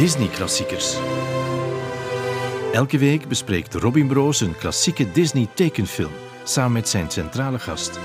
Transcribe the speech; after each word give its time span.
Disney-klassiekers. 0.00 0.96
Elke 2.72 2.98
week 2.98 3.28
bespreekt 3.28 3.74
Robin 3.74 4.06
Broos 4.06 4.40
een 4.40 4.56
klassieke 4.56 5.12
Disney-tekenfilm 5.12 6.10
samen 6.44 6.72
met 6.72 6.88
zijn 6.88 7.10
centrale 7.10 7.58
gast. 7.58 8.00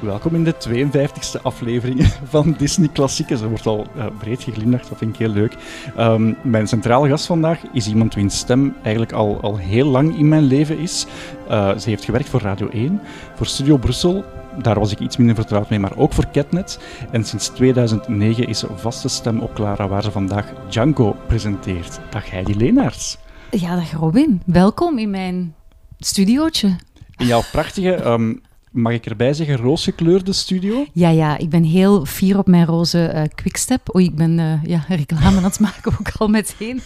Welkom 0.00 0.34
in 0.34 0.44
de 0.44 0.54
52e 0.68 1.42
aflevering 1.42 2.06
van 2.34 2.54
Disney 2.58 2.88
Klassiekers. 2.88 3.40
Er 3.40 3.48
wordt 3.48 3.66
al 3.66 3.86
breed 4.18 4.42
geglimlacht, 4.42 4.88
dat 4.88 4.98
vind 4.98 5.12
ik 5.12 5.18
heel 5.18 5.28
leuk. 5.28 5.56
Um, 5.98 6.36
mijn 6.42 6.68
centrale 6.68 7.08
gast 7.08 7.26
vandaag 7.26 7.58
is 7.72 7.88
iemand 7.88 8.14
wiens 8.14 8.38
stem 8.38 8.74
eigenlijk 8.82 9.12
al, 9.12 9.40
al 9.40 9.56
heel 9.56 9.86
lang 9.86 10.18
in 10.18 10.28
mijn 10.28 10.44
leven 10.44 10.78
is. 10.78 11.06
Uh, 11.50 11.76
ze 11.76 11.88
heeft 11.88 12.04
gewerkt 12.04 12.28
voor 12.28 12.40
Radio 12.40 12.68
1, 12.68 13.00
voor 13.34 13.46
Studio 13.46 13.76
Brussel. 13.76 14.24
Daar 14.58 14.78
was 14.78 14.92
ik 14.92 14.98
iets 14.98 15.16
minder 15.16 15.34
vertrouwd 15.34 15.70
mee, 15.70 15.78
maar 15.78 15.96
ook 15.96 16.12
voor 16.12 16.30
Catnet. 16.32 16.80
En 17.10 17.24
sinds 17.24 17.48
2009 17.48 18.48
is 18.48 18.58
ze 18.58 18.66
vaste 18.76 19.08
stem 19.08 19.40
op 19.40 19.54
Clara, 19.54 19.88
waar 19.88 20.02
ze 20.02 20.10
vandaag 20.10 20.52
Django 20.68 21.16
presenteert. 21.26 22.00
Dag 22.10 22.30
Heidi 22.30 22.56
Leenaerts. 22.56 23.18
Ja, 23.50 23.74
dag 23.74 23.92
Robin. 23.92 24.42
Welkom 24.44 24.98
in 24.98 25.10
mijn 25.10 25.54
studiootje. 25.98 26.76
In 27.16 27.26
jouw 27.26 27.42
prachtige 27.52 28.04
um, 28.04 28.40
mag 28.70 28.92
ik 28.92 29.06
erbij 29.06 29.32
zeggen, 29.32 29.56
roosgekleurde 29.56 30.32
studio? 30.32 30.86
Ja, 30.92 31.08
ja, 31.08 31.38
ik 31.38 31.48
ben 31.48 31.62
heel 31.62 32.04
fier 32.04 32.38
op 32.38 32.46
mijn 32.46 32.66
roze 32.66 33.12
uh, 33.14 33.22
quickstep. 33.34 33.94
Oei, 33.94 34.04
ik 34.04 34.14
ben 34.14 34.38
uh, 34.38 34.64
ja, 34.64 34.84
reclame 34.88 35.36
aan 35.36 35.44
het 35.44 35.60
maken 35.60 35.92
ook 35.92 36.10
al 36.18 36.28
meteen. 36.28 36.80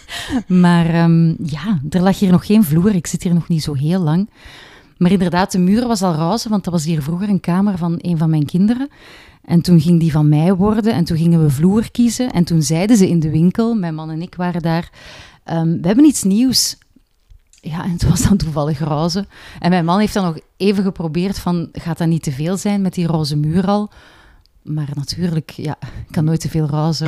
Maar 0.47 1.03
um, 1.03 1.35
ja, 1.43 1.79
er 1.89 2.01
lag 2.01 2.19
hier 2.19 2.31
nog 2.31 2.45
geen 2.45 2.63
vloer. 2.63 2.95
Ik 2.95 3.07
zit 3.07 3.23
hier 3.23 3.33
nog 3.33 3.47
niet 3.47 3.63
zo 3.63 3.73
heel 3.73 4.01
lang. 4.01 4.29
Maar 4.97 5.11
inderdaad, 5.11 5.51
de 5.51 5.59
muur 5.59 5.87
was 5.87 6.01
al 6.01 6.13
roze, 6.13 6.49
want 6.49 6.63
dat 6.63 6.73
was 6.73 6.85
hier 6.85 7.01
vroeger 7.01 7.29
een 7.29 7.39
kamer 7.39 7.77
van 7.77 7.95
een 7.97 8.17
van 8.17 8.29
mijn 8.29 8.45
kinderen. 8.45 8.89
En 9.41 9.61
toen 9.61 9.81
ging 9.81 9.99
die 9.99 10.11
van 10.11 10.29
mij 10.29 10.53
worden 10.53 10.93
en 10.93 11.03
toen 11.03 11.17
gingen 11.17 11.43
we 11.43 11.49
vloer 11.49 11.91
kiezen. 11.91 12.31
En 12.31 12.43
toen 12.43 12.61
zeiden 12.61 12.97
ze 12.97 13.09
in 13.09 13.19
de 13.19 13.29
winkel, 13.29 13.75
mijn 13.75 13.95
man 13.95 14.09
en 14.09 14.21
ik 14.21 14.35
waren 14.35 14.61
daar, 14.61 14.89
um, 15.51 15.81
we 15.81 15.87
hebben 15.87 16.05
iets 16.05 16.23
nieuws. 16.23 16.77
Ja, 17.49 17.83
en 17.83 17.91
het 17.91 18.09
was 18.09 18.21
dan 18.21 18.37
toevallig 18.37 18.79
roze. 18.79 19.25
En 19.59 19.69
mijn 19.69 19.85
man 19.85 19.99
heeft 19.99 20.13
dan 20.13 20.23
nog 20.23 20.39
even 20.57 20.83
geprobeerd 20.83 21.39
van, 21.39 21.69
gaat 21.71 21.97
dat 21.97 22.07
niet 22.07 22.23
te 22.23 22.31
veel 22.31 22.57
zijn 22.57 22.81
met 22.81 22.93
die 22.93 23.07
roze 23.07 23.35
muur 23.35 23.65
al? 23.65 23.91
Maar 24.61 24.89
natuurlijk, 24.93 25.49
ja, 25.49 25.77
ik 25.79 26.11
kan 26.11 26.23
nooit 26.23 26.39
te 26.39 26.49
veel 26.49 26.67
roze. 26.67 27.07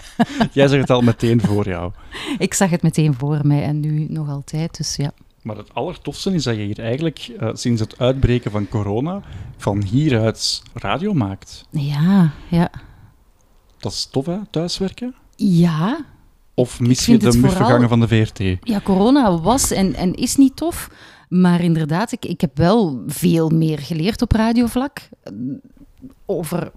Jij 0.52 0.68
zag 0.68 0.80
het 0.80 0.90
al 0.90 1.00
meteen 1.00 1.40
voor 1.40 1.68
jou. 1.68 1.92
Ik 2.38 2.54
zag 2.54 2.70
het 2.70 2.82
meteen 2.82 3.14
voor 3.14 3.40
mij 3.42 3.62
en 3.62 3.80
nu 3.80 4.06
nog 4.08 4.28
altijd, 4.28 4.76
dus 4.76 4.96
ja. 4.96 5.12
Maar 5.46 5.56
het 5.56 5.74
allertofste 5.74 6.34
is 6.34 6.44
dat 6.44 6.56
je 6.56 6.62
hier 6.62 6.78
eigenlijk 6.78 7.28
uh, 7.40 7.48
sinds 7.52 7.80
het 7.80 7.98
uitbreken 7.98 8.50
van 8.50 8.68
corona 8.68 9.22
van 9.56 9.82
hieruit 9.82 10.62
radio 10.74 11.12
maakt. 11.12 11.64
Ja, 11.70 12.32
ja. 12.50 12.70
Dat 13.78 13.92
is 13.92 14.08
tof, 14.10 14.26
hè, 14.26 14.38
thuiswerken? 14.50 15.14
Ja, 15.36 16.04
of 16.54 16.80
mis 16.80 17.06
je 17.06 17.18
de 17.18 17.38
muffelgangen 17.38 17.88
van 17.88 18.00
de 18.00 18.08
VRT? 18.08 18.38
Ja, 18.62 18.80
corona 18.80 19.40
was 19.40 19.70
en, 19.70 19.94
en 19.94 20.14
is 20.14 20.36
niet 20.36 20.56
tof. 20.56 20.90
Maar 21.28 21.60
inderdaad, 21.60 22.12
ik, 22.12 22.24
ik 22.24 22.40
heb 22.40 22.56
wel 22.56 23.02
veel 23.06 23.48
meer 23.48 23.78
geleerd 23.78 24.22
op 24.22 24.32
radiovlak. 24.32 25.08
Eh, 25.22 25.32
over 26.24 26.72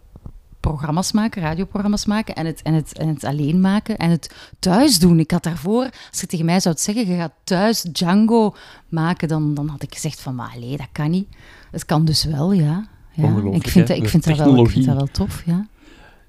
programma's 0.59 1.11
maken, 1.11 1.41
radioprogramma's 1.41 2.05
maken 2.05 2.35
en 2.35 2.45
het, 2.45 2.61
en, 2.61 2.73
het, 2.73 2.97
en 2.97 3.07
het 3.07 3.23
alleen 3.23 3.61
maken 3.61 3.97
en 3.97 4.09
het 4.09 4.35
thuis 4.59 4.99
doen. 4.99 5.19
Ik 5.19 5.31
had 5.31 5.43
daarvoor, 5.43 5.89
als 6.09 6.19
je 6.19 6.27
tegen 6.27 6.45
mij 6.45 6.59
zou 6.59 6.75
zeggen, 6.77 7.07
je 7.07 7.15
gaat 7.15 7.33
thuis 7.43 7.81
Django 7.81 8.55
maken, 8.89 9.27
dan, 9.27 9.53
dan 9.53 9.67
had 9.67 9.83
ik 9.83 9.93
gezegd 9.93 10.21
van, 10.21 10.35
maar 10.35 10.51
allee, 10.55 10.77
dat 10.77 10.89
kan 10.91 11.09
niet. 11.09 11.27
Het 11.71 11.85
kan 11.85 12.05
dus 12.05 12.23
wel, 12.23 12.51
ja. 12.51 12.87
ja. 13.11 13.35
Ik 13.51 13.67
vind, 13.67 13.87
dat, 13.87 13.97
ik, 13.97 14.09
vind 14.09 14.23
dat 14.23 14.37
wel, 14.37 14.59
ik 14.59 14.69
vind 14.69 14.85
dat 14.85 14.95
wel 14.95 15.09
tof, 15.11 15.43
ja. 15.45 15.67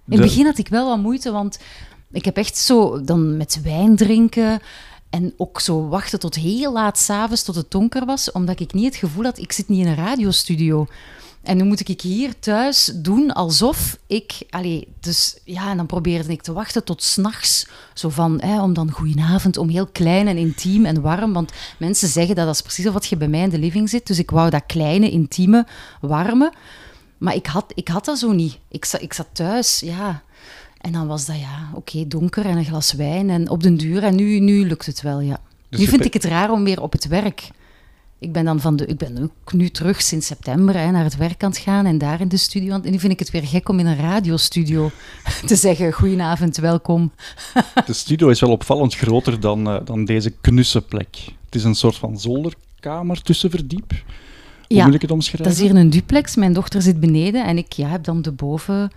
In 0.09 0.19
het 0.19 0.21
begin 0.21 0.45
had 0.45 0.59
ik 0.59 0.69
wel 0.69 0.89
wat 0.89 0.99
moeite, 0.99 1.31
want 1.31 1.59
ik 2.11 2.25
heb 2.25 2.37
echt 2.37 2.57
zo 2.57 3.05
dan 3.05 3.37
met 3.37 3.63
wijn 3.63 3.97
drinken 3.97 4.61
en 5.11 5.35
ook 5.37 5.61
zo 5.61 5.89
wachten 5.89 6.19
tot 6.19 6.35
heel 6.35 6.73
laat 6.73 6.99
s'avonds, 6.99 7.43
tot 7.43 7.55
het 7.55 7.71
donker 7.71 8.05
was, 8.05 8.33
omdat 8.33 8.61
ik 8.61 8.73
niet 8.73 8.85
het 8.85 8.97
gevoel 8.97 9.25
had, 9.25 9.39
ik 9.39 9.53
zit 9.53 9.69
niet 9.69 9.81
in 9.81 9.87
een 9.87 9.95
radiostudio. 9.95 10.87
En 11.43 11.57
nu 11.57 11.65
moet 11.65 11.89
ik 11.89 12.01
hier 12.01 12.39
thuis 12.39 12.93
doen 12.95 13.33
alsof 13.33 13.99
ik... 14.07 14.33
Allee, 14.51 14.89
dus 15.01 15.39
ja, 15.45 15.71
en 15.71 15.77
dan 15.77 15.87
probeerde 15.87 16.33
ik 16.33 16.43
te 16.43 16.53
wachten 16.53 16.85
tot 16.85 17.03
s'nachts. 17.03 17.67
Zo 17.95 18.09
van, 18.09 18.41
hè, 18.41 18.63
om 18.63 18.73
dan 18.73 18.91
goedenavond, 18.91 19.57
om 19.57 19.69
heel 19.69 19.87
klein 19.87 20.29
en 20.29 20.37
intiem 20.37 20.87
en 20.87 21.01
warm. 21.01 21.33
Want 21.33 21.53
mensen 21.79 22.09
zeggen 22.09 22.35
dat 22.35 22.47
dat 22.47 22.55
is 22.55 22.63
precies 22.63 22.85
wat 22.85 23.07
je 23.07 23.17
bij 23.17 23.29
mij 23.29 23.41
in 23.41 23.49
de 23.49 23.59
living 23.59 23.89
zit. 23.89 24.07
Dus 24.07 24.19
ik 24.19 24.31
wou 24.31 24.51
dat 24.51 24.63
kleine, 24.67 25.11
intieme, 25.11 25.67
warme. 26.01 26.53
Maar 27.19 27.35
ik 27.35 27.47
had, 27.47 27.73
ik 27.75 27.89
had 27.89 28.05
dat 28.05 28.19
zo 28.19 28.33
niet. 28.33 28.59
Ik 28.69 28.85
zat, 28.85 29.03
ik 29.03 29.13
zat 29.13 29.29
thuis, 29.33 29.81
ja. 29.81 30.23
En 30.81 30.93
dan 30.93 31.07
was 31.07 31.27
dat 31.27 31.39
ja, 31.39 31.71
oké, 31.75 32.07
donker 32.07 32.47
en 32.47 32.57
een 32.57 32.65
glas 32.65 32.93
wijn 32.93 33.31
en 33.31 33.49
op 33.49 33.63
den 33.63 33.77
duur. 33.77 34.03
En 34.03 34.15
nu, 34.15 34.39
nu 34.39 34.67
lukt 34.67 34.87
het 34.87 35.03
wel, 35.03 35.21
ja. 35.21 35.41
Dus 35.69 35.81
nu 35.81 35.87
vind 35.87 36.05
ik 36.05 36.13
het 36.13 36.25
raar 36.25 36.51
om 36.51 36.65
weer 36.65 36.83
op 36.83 36.93
het 36.93 37.07
werk. 37.07 37.51
Ik 38.21 38.33
ben 38.33 38.45
dan 38.45 38.61
van 38.61 38.77
de, 38.77 38.87
ik 38.87 38.97
ben 38.97 39.23
ook 39.23 39.53
nu 39.53 39.69
terug 39.69 40.03
sinds 40.03 40.27
september 40.27 40.77
hè, 40.77 40.91
naar 40.91 41.05
het 41.05 41.17
werk 41.17 41.43
aan 41.43 41.51
het 41.51 41.59
gaan 41.59 41.87
en 41.87 41.99
daar 41.99 42.21
in 42.21 42.29
de 42.29 42.37
studio. 42.37 42.81
En 42.81 42.91
nu 42.91 42.99
vind 42.99 43.13
ik 43.13 43.19
het 43.19 43.31
weer 43.31 43.47
gek 43.47 43.69
om 43.69 43.79
in 43.79 43.87
een 43.87 43.97
radiostudio 43.97 44.91
te 45.47 45.57
zeggen: 45.57 45.93
Goedenavond, 45.93 46.57
welkom. 46.57 47.13
De 47.87 47.93
studio 47.93 48.29
is 48.29 48.41
wel 48.41 48.51
opvallend 48.51 48.95
groter 48.95 49.41
dan, 49.41 49.69
uh, 49.69 49.81
dan 49.85 50.05
deze 50.05 50.31
knusse 50.41 50.81
plek. 50.81 51.17
Het 51.45 51.55
is 51.55 51.65
een 51.65 51.75
soort 51.75 51.97
van 51.97 52.19
zolderkamer 52.19 53.23
tussen 53.23 53.51
verdiep. 53.51 53.91
Hoe 53.91 54.79
ja, 54.79 54.85
moet 54.85 54.95
ik 54.95 55.03
het 55.03 55.11
omschrijven? 55.11 55.45
Dat 55.45 55.55
is 55.55 55.69
hier 55.69 55.77
een 55.77 55.91
duplex. 55.91 56.37
Mijn 56.37 56.53
dochter 56.53 56.83
zit 56.83 57.01
beneden 57.01 57.47
en 57.47 57.59
ik 57.59 57.73
ja, 57.73 57.89
heb 57.89 58.05
dan 58.05 58.23
de 58.23 58.33
boven 58.33 58.91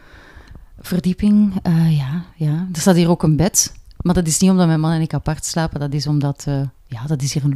verdieping, 0.80 1.54
uh, 1.68 1.98
ja, 1.98 2.26
ja. 2.36 2.68
Er 2.74 2.82
staat 2.82 2.96
hier 2.96 3.10
ook 3.10 3.24
een 3.24 3.36
bed. 3.36 3.74
Maar 3.98 4.14
dat 4.14 4.28
is 4.28 4.40
niet 4.40 4.50
omdat 4.50 4.68
mijn 4.68 4.80
man 4.80 4.92
en 4.92 5.02
ik 5.02 5.14
apart 5.14 5.46
slapen. 5.46 5.80
Dat 5.80 5.94
is 5.94 6.08
omdat, 6.08 6.46
uh, 6.48 6.62
ja, 6.88 7.06
dat 7.08 7.22
is 7.22 7.34
hier 7.34 7.44
een 7.44 7.54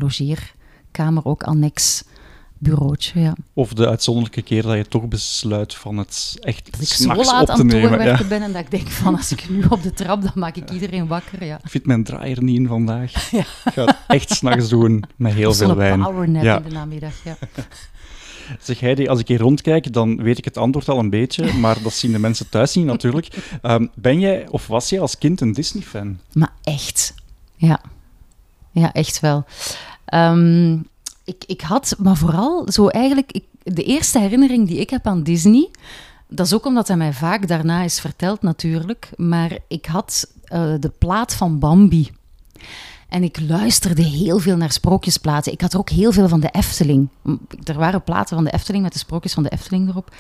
logeerkamer, 0.98 1.26
ook 1.26 1.44
annex 1.44 2.04
bureautje, 2.60 3.20
ja. 3.20 3.36
Of 3.54 3.74
de 3.74 3.88
uitzonderlijke 3.88 4.42
keer 4.42 4.62
dat 4.62 4.76
je 4.76 4.88
toch 4.88 5.08
besluit 5.08 5.76
van 5.76 5.98
het 5.98 6.38
echt 6.40 6.72
Dat 6.72 6.82
ik 6.82 6.88
zo 6.88 7.16
laat 7.16 7.50
aan 7.50 7.60
het 7.60 7.70
doorwerken 7.70 8.06
ja. 8.06 8.24
ben 8.24 8.42
en 8.42 8.52
dat 8.52 8.62
ik 8.62 8.72
denk 8.72 8.88
van, 8.88 9.16
als 9.16 9.32
ik 9.32 9.50
nu 9.50 9.64
op 9.70 9.84
de 9.84 9.94
trap, 9.94 10.22
dan 10.22 10.32
maak 10.36 10.56
ik 10.56 10.72
iedereen 10.72 11.08
wakker, 11.08 11.46
ja. 11.46 11.60
Ik 11.64 11.70
vind 11.70 11.86
mijn 11.86 12.04
draaier 12.04 12.44
niet 12.44 12.60
in 12.60 12.68
vandaag. 12.68 13.12
Ja. 13.32 13.40
Ik 13.40 13.74
ga 13.74 13.86
het 13.86 13.96
echt 14.08 14.30
s'nachts 14.30 14.70
doen, 14.70 15.04
met 15.16 15.34
heel 15.34 15.54
veel 15.54 15.76
wijn. 15.76 16.02
Een 16.02 16.34
ja. 16.34 16.58
in 16.58 16.64
de 16.64 16.70
namiddag, 16.70 17.14
ja. 17.24 17.38
Zeg 18.60 18.80
Heidi, 18.80 19.08
als 19.08 19.20
ik 19.20 19.28
hier 19.28 19.40
rondkijk, 19.40 19.94
dan 19.94 20.22
weet 20.24 20.38
ik 20.38 20.46
het 20.46 20.58
antwoord 20.58 20.90
al 20.90 21.00
een 21.00 21.10
beetje, 21.10 21.54
maar 21.64 21.82
dat 21.82 21.94
zien 21.94 22.12
de 22.12 22.20
mensen 22.20 22.50
thuis 22.50 22.76
niet 22.76 22.86
natuurlijk. 22.86 23.60
Um, 23.62 23.90
ben 23.96 24.20
jij 24.20 24.48
of 24.50 24.68
was 24.68 24.90
jij 24.90 25.00
als 25.00 25.18
kind 25.18 25.42
een 25.42 25.54
Disney-fan? 25.54 26.20
Maar 26.34 26.52
echt, 26.64 27.14
ja. 27.56 27.82
Ja, 28.72 28.94
echt 28.94 29.20
wel. 29.20 29.46
Um, 30.14 30.88
ik, 31.24 31.44
ik 31.46 31.62
had, 31.62 31.96
maar 31.98 32.18
vooral 32.18 32.72
zo 32.72 32.88
eigenlijk, 32.88 33.32
ik, 33.32 33.44
de 33.64 33.84
eerste 33.84 34.20
herinnering 34.20 34.68
die 34.68 34.80
ik 34.80 34.90
heb 34.90 35.08
aan 35.08 35.24
Disney, 35.24 35.70
dat 36.28 36.46
is 36.46 36.54
ook 36.54 36.66
omdat 36.66 36.88
hij 36.88 36.98
mij 36.98 37.14
vaak 37.14 37.48
daarna 37.48 37.82
is 37.82 38.00
verteld 38.00 38.42
natuurlijk, 38.42 39.10
maar 39.16 39.58
ik 39.68 39.86
had 39.86 40.32
uh, 40.54 40.74
de 40.80 40.92
plaat 40.98 41.34
van 41.34 41.60
Bambi. 41.60 42.12
En 43.10 43.24
ik 43.24 43.40
luisterde 43.40 44.02
heel 44.02 44.40
veel 44.40 44.58
naar 44.58 44.72
sprookjesplaten. 44.72 45.52
Ik 45.52 45.62
had 45.62 45.76
ook 45.76 45.90
heel 45.90 46.12
veel 46.12 46.28
van 46.28 46.40
de 46.40 46.50
Efteling. 46.52 47.10
Er 47.64 47.78
waren 47.78 48.04
platen 48.04 48.36
van 48.36 48.44
de 48.44 48.52
Efteling 48.52 48.84
met 48.84 48.94
de 48.94 49.00
sprookjes 49.00 49.34
van 49.34 49.44
de 49.44 49.50
Efteling 49.50 49.90
erop. 49.90 50.16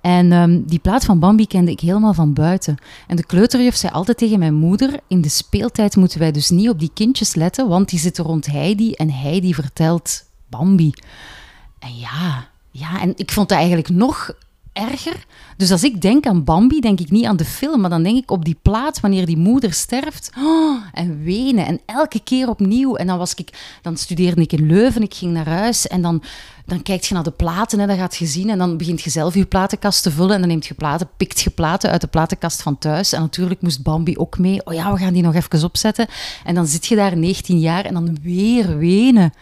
En 0.00 0.32
um, 0.32 0.64
die 0.66 0.78
plaat 0.78 1.04
van 1.04 1.18
Bambi 1.18 1.46
kende 1.46 1.70
ik 1.70 1.80
helemaal 1.80 2.14
van 2.14 2.32
buiten. 2.32 2.76
En 3.06 3.16
de 3.16 3.26
kleuterjuf 3.26 3.76
zei 3.76 3.92
altijd 3.92 4.18
tegen 4.18 4.38
mijn 4.38 4.54
moeder: 4.54 5.00
In 5.06 5.20
de 5.20 5.28
speeltijd 5.28 5.96
moeten 5.96 6.18
wij 6.18 6.32
dus 6.32 6.50
niet 6.50 6.68
op 6.68 6.78
die 6.78 6.90
kindjes 6.94 7.34
letten, 7.34 7.68
want 7.68 7.88
die 7.88 7.98
zitten 7.98 8.24
rond 8.24 8.46
Heidi 8.46 8.92
en 8.92 9.10
Heidi 9.10 9.54
vertelt 9.54 10.24
Bambi. 10.48 10.92
En 11.78 11.96
ja, 11.96 12.48
ja, 12.70 13.00
en 13.00 13.12
ik 13.16 13.30
vond 13.30 13.48
dat 13.48 13.58
eigenlijk 13.58 13.88
nog 13.88 14.34
erger. 14.76 15.26
Dus 15.56 15.70
als 15.70 15.84
ik 15.84 16.00
denk 16.00 16.26
aan 16.26 16.44
Bambi, 16.44 16.80
denk 16.80 17.00
ik 17.00 17.10
niet 17.10 17.24
aan 17.24 17.36
de 17.36 17.44
film, 17.44 17.80
maar 17.80 17.90
dan 17.90 18.02
denk 18.02 18.16
ik 18.16 18.30
op 18.30 18.44
die 18.44 18.56
plaats 18.62 19.00
wanneer 19.00 19.26
die 19.26 19.36
moeder 19.36 19.72
sterft. 19.72 20.30
Oh, 20.38 20.82
en 20.92 21.22
wenen. 21.22 21.66
En 21.66 21.80
elke 21.86 22.20
keer 22.20 22.48
opnieuw. 22.48 22.96
En 22.96 23.06
dan, 23.06 23.18
was 23.18 23.34
ik, 23.34 23.78
dan 23.82 23.96
studeerde 23.96 24.40
ik 24.40 24.52
in 24.52 24.66
Leuven, 24.66 25.02
ik 25.02 25.14
ging 25.14 25.32
naar 25.32 25.48
huis 25.48 25.86
en 25.86 26.02
dan, 26.02 26.22
dan 26.64 26.82
kijk 26.82 27.04
je 27.04 27.14
naar 27.14 27.22
de 27.22 27.30
platen 27.30 27.80
en 27.80 27.88
dan 27.88 27.96
gaat 27.96 28.16
je 28.16 28.26
zien 28.26 28.50
en 28.50 28.58
dan 28.58 28.76
begint 28.76 29.02
je 29.02 29.10
zelf 29.10 29.34
je 29.34 29.46
platenkast 29.46 30.02
te 30.02 30.10
vullen 30.10 30.34
en 30.34 30.40
dan 30.40 30.48
neemt 30.48 30.66
je 30.66 30.74
platen, 30.74 31.08
pikt 31.16 31.40
je 31.40 31.50
platen 31.50 31.90
uit 31.90 32.00
de 32.00 32.06
platenkast 32.06 32.62
van 32.62 32.78
thuis. 32.78 33.12
En 33.12 33.20
natuurlijk 33.20 33.60
moest 33.60 33.82
Bambi 33.82 34.16
ook 34.16 34.38
mee. 34.38 34.66
Oh 34.66 34.74
ja, 34.74 34.92
we 34.92 34.98
gaan 34.98 35.12
die 35.12 35.22
nog 35.22 35.34
even 35.34 35.64
opzetten. 35.64 36.06
En 36.44 36.54
dan 36.54 36.66
zit 36.66 36.86
je 36.86 36.96
daar 36.96 37.16
19 37.16 37.58
jaar 37.58 37.84
en 37.84 37.94
dan 37.94 38.18
weer 38.22 38.78
wenen. 38.78 39.32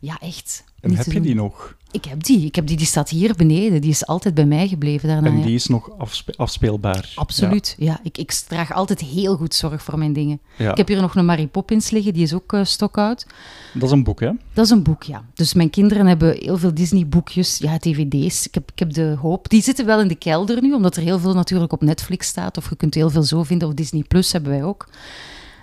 Ja, 0.00 0.18
echt. 0.20 0.64
En 0.80 0.96
heb 0.96 1.12
je 1.12 1.20
die 1.20 1.34
nog? 1.34 1.76
Ik 1.90 2.04
heb 2.04 2.24
die. 2.24 2.44
Ik 2.46 2.54
heb 2.54 2.66
die. 2.66 2.76
Die 2.76 2.86
staat 2.86 3.08
hier 3.08 3.34
beneden. 3.34 3.80
Die 3.80 3.90
is 3.90 4.06
altijd 4.06 4.34
bij 4.34 4.44
mij 4.44 4.68
gebleven 4.68 5.08
daarna. 5.08 5.28
En 5.28 5.38
ja. 5.38 5.44
die 5.44 5.54
is 5.54 5.66
nog 5.66 5.98
afspe- 5.98 6.34
afspeelbaar. 6.36 7.12
Absoluut. 7.14 7.74
Ja, 7.78 8.00
ik, 8.02 8.18
ik 8.18 8.32
draag 8.32 8.72
altijd 8.72 9.00
heel 9.00 9.36
goed 9.36 9.54
zorg 9.54 9.82
voor 9.82 9.98
mijn 9.98 10.12
dingen. 10.12 10.40
Ja. 10.56 10.70
Ik 10.70 10.76
heb 10.76 10.88
hier 10.88 11.00
nog 11.00 11.14
een 11.14 11.24
Mary 11.24 11.46
Poppins 11.46 11.90
liggen. 11.90 12.12
Die 12.12 12.22
is 12.22 12.34
ook 12.34 12.52
eh, 12.52 12.64
stokoud. 12.64 13.26
Dat 13.74 13.82
is 13.82 13.90
een 13.90 14.04
boek, 14.04 14.20
hè? 14.20 14.30
Dat 14.52 14.64
is 14.64 14.70
een 14.70 14.82
boek, 14.82 15.02
ja. 15.02 15.24
Dus 15.34 15.54
mijn 15.54 15.70
kinderen 15.70 16.06
hebben 16.06 16.36
heel 16.38 16.58
veel 16.58 16.74
Disney-boekjes, 16.74 17.58
ja, 17.58 17.78
dvd's. 17.78 18.46
Ik 18.46 18.54
heb, 18.54 18.70
ik 18.70 18.78
heb 18.78 18.92
de 18.92 19.16
hoop. 19.20 19.48
Die 19.48 19.62
zitten 19.62 19.86
wel 19.86 20.00
in 20.00 20.08
de 20.08 20.14
kelder 20.14 20.62
nu, 20.62 20.74
omdat 20.74 20.96
er 20.96 21.02
heel 21.02 21.18
veel 21.18 21.34
natuurlijk 21.34 21.72
op 21.72 21.82
Netflix 21.82 22.26
staat. 22.26 22.56
Of 22.56 22.68
je 22.68 22.76
kunt 22.76 22.94
heel 22.94 23.10
veel 23.10 23.22
zo 23.22 23.42
vinden. 23.42 23.68
Of 23.68 23.74
Disney 23.74 24.02
Plus 24.02 24.32
hebben 24.32 24.50
wij 24.50 24.64
ook. 24.64 24.88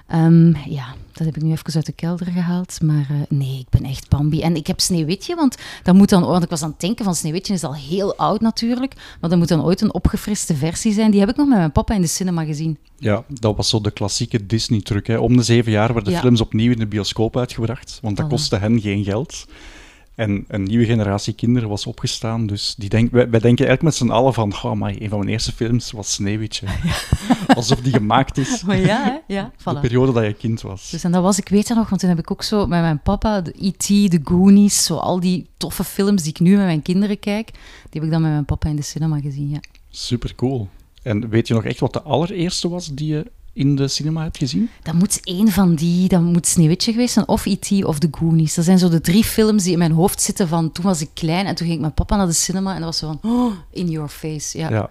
Ehm, 0.07 0.54
ja, 0.69 0.95
dat 1.17 1.25
heb 1.25 1.35
ik 1.35 1.41
nu 1.41 1.51
even 1.51 1.73
uit 1.75 1.85
de 1.85 1.91
kelder 1.91 2.27
gehaald. 2.27 2.81
Maar 2.81 3.06
eh, 3.09 3.15
nee, 3.29 3.59
ik 3.59 3.69
ben 3.69 3.83
echt 3.89 4.09
Bambi. 4.09 4.41
En 4.41 4.56
ik 4.56 4.67
heb 4.67 4.79
Sneeuwwitje, 4.79 5.35
want 5.35 5.57
dat 5.83 5.95
moet 5.95 6.09
dan... 6.09 6.21
Want 6.25 6.44
ik 6.44 6.50
was 6.50 6.62
aan 6.63 6.69
het 6.69 6.79
denken 6.79 7.06
van 7.06 7.15
Sneeuwwitje 7.15 7.53
is 7.53 7.63
al 7.63 7.75
heel 7.75 8.15
oud 8.15 8.41
natuurlijk. 8.41 8.94
Maar 9.21 9.29
dat 9.29 9.39
moet 9.39 9.47
dan 9.47 9.63
ooit 9.63 9.81
een 9.81 9.94
opgefriste 9.94 10.56
versie 10.56 10.94
zijn. 10.94 11.12
Die 11.12 11.19
heb 11.19 11.29
ik 11.29 11.35
nog 11.35 11.47
met 11.47 11.57
mijn 11.57 11.71
papa 11.71 11.94
in 11.94 12.01
de 12.01 12.07
cinema 12.07 12.44
gezien. 12.45 12.77
Ja, 12.97 13.23
dat 13.27 13.56
was 13.56 13.69
zo 13.69 13.81
de 13.81 13.91
klassieke 13.91 14.45
Disney-truc. 14.45 15.07
Om 15.19 15.38
de 15.38 15.44
zeven 15.44 15.71
jaar 15.71 15.94
werden 15.94 16.13
Ja. 16.13 16.19
films 16.19 16.41
opnieuw 16.41 16.71
in 16.71 16.79
de 16.79 16.88
bioscoop 16.88 17.38
uitgebracht, 17.38 18.00
want 18.01 18.17
dat 18.17 18.25
Voilà. 18.25 18.29
kostte 18.29 18.57
hen 18.57 18.81
geen 18.81 19.03
geld. 19.03 19.45
En 20.15 20.45
een 20.47 20.63
nieuwe 20.63 20.85
generatie 20.85 21.33
kinderen 21.33 21.69
was 21.69 21.85
opgestaan, 21.85 22.47
dus 22.47 22.75
die 22.77 22.89
denk, 22.89 23.12
wij, 23.12 23.29
wij 23.29 23.39
denken 23.39 23.65
eigenlijk 23.67 23.81
met 23.81 23.95
z'n 23.95 24.15
allen 24.15 24.33
van, 24.33 24.53
oh 24.53 24.73
maar 24.73 24.95
een 25.00 25.09
van 25.09 25.19
mijn 25.19 25.31
eerste 25.31 25.51
films 25.51 25.91
was 25.91 26.13
Sneeuwwitje. 26.13 26.67
Alsof 27.56 27.81
die 27.81 27.94
gemaakt 27.94 28.38
is 28.38 28.63
Maar 28.63 28.77
ja, 28.77 29.03
hè? 29.03 29.33
Ja, 29.35 29.51
de 29.73 29.79
periode 29.79 30.12
dat 30.12 30.25
je 30.25 30.33
kind 30.33 30.62
was. 30.62 30.89
Dus 30.89 31.03
en 31.03 31.12
dat 31.12 31.23
was, 31.23 31.38
ik 31.38 31.50
weet 31.50 31.67
dat 31.67 31.77
nog, 31.77 31.89
want 31.89 32.01
toen 32.01 32.09
heb 32.09 32.19
ik 32.19 32.31
ook 32.31 32.44
zo 32.44 32.59
met 32.59 32.81
mijn 32.81 33.01
papa, 33.01 33.41
de 33.41 33.53
E.T., 33.59 33.88
de 33.88 34.19
Goonies, 34.23 34.85
zo 34.85 34.95
al 34.95 35.19
die 35.19 35.47
toffe 35.57 35.83
films 35.83 36.21
die 36.21 36.31
ik 36.31 36.39
nu 36.39 36.56
met 36.56 36.65
mijn 36.65 36.81
kinderen 36.81 37.19
kijk, 37.19 37.51
die 37.51 37.62
heb 37.91 38.03
ik 38.03 38.12
dan 38.12 38.21
met 38.21 38.31
mijn 38.31 38.45
papa 38.45 38.69
in 38.69 38.75
de 38.75 38.81
cinema 38.81 39.19
gezien, 39.19 39.50
ja. 39.50 39.59
Super 39.89 40.35
cool. 40.35 40.69
En 41.03 41.29
weet 41.29 41.47
je 41.47 41.53
nog 41.53 41.63
echt 41.63 41.79
wat 41.79 41.94
de 41.94 42.01
allereerste 42.01 42.69
was 42.69 42.88
die 42.94 43.07
je 43.07 43.31
in 43.55 43.75
de 43.75 43.87
cinema 43.87 44.21
hebt 44.23 44.37
gezien? 44.37 44.69
Dat 44.83 44.93
moet 44.93 45.19
één 45.23 45.51
van 45.51 45.75
die, 45.75 46.07
dat 46.07 46.21
moet 46.21 46.47
Sneeuwwitje 46.47 46.91
geweest 46.91 47.13
zijn, 47.13 47.27
of 47.27 47.45
E.T. 47.45 47.83
of 47.85 47.99
de 47.99 48.07
Goonies. 48.11 48.53
Dat 48.55 48.65
zijn 48.65 48.77
zo 48.79 48.89
de 48.89 49.01
drie 49.01 49.23
films 49.23 49.63
die 49.63 49.71
in 49.71 49.77
mijn 49.77 49.91
hoofd 49.91 50.21
zitten 50.21 50.47
van 50.47 50.71
toen 50.71 50.83
was 50.83 51.01
ik 51.01 51.09
klein 51.13 51.45
en 51.45 51.55
toen 51.55 51.65
ging 51.67 51.79
ik 51.79 51.85
met 51.85 51.95
papa 51.95 52.15
naar 52.15 52.27
de 52.27 52.33
cinema 52.33 52.69
en 52.73 52.75
dat 52.81 52.85
was 52.85 52.97
zo 52.97 53.17
van, 53.21 53.31
oh, 53.31 53.53
in 53.71 53.89
your 53.89 54.09
face, 54.09 54.57
ja. 54.57 54.69
Ja. 54.69 54.89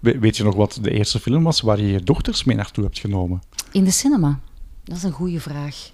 We- 0.00 0.18
Weet 0.18 0.36
je 0.36 0.44
nog 0.44 0.54
wat 0.54 0.78
de 0.82 0.90
eerste 0.90 1.20
film 1.20 1.42
was 1.42 1.60
waar 1.60 1.80
je 1.80 1.86
je 1.86 2.00
dochters 2.02 2.44
mee 2.44 2.56
naartoe 2.56 2.84
hebt 2.84 2.98
genomen? 2.98 3.42
In 3.72 3.84
de 3.84 3.90
cinema? 3.90 4.40
Dat 4.84 4.96
is 4.96 5.02
een 5.02 5.12
goede 5.12 5.40
vraag. 5.40 5.90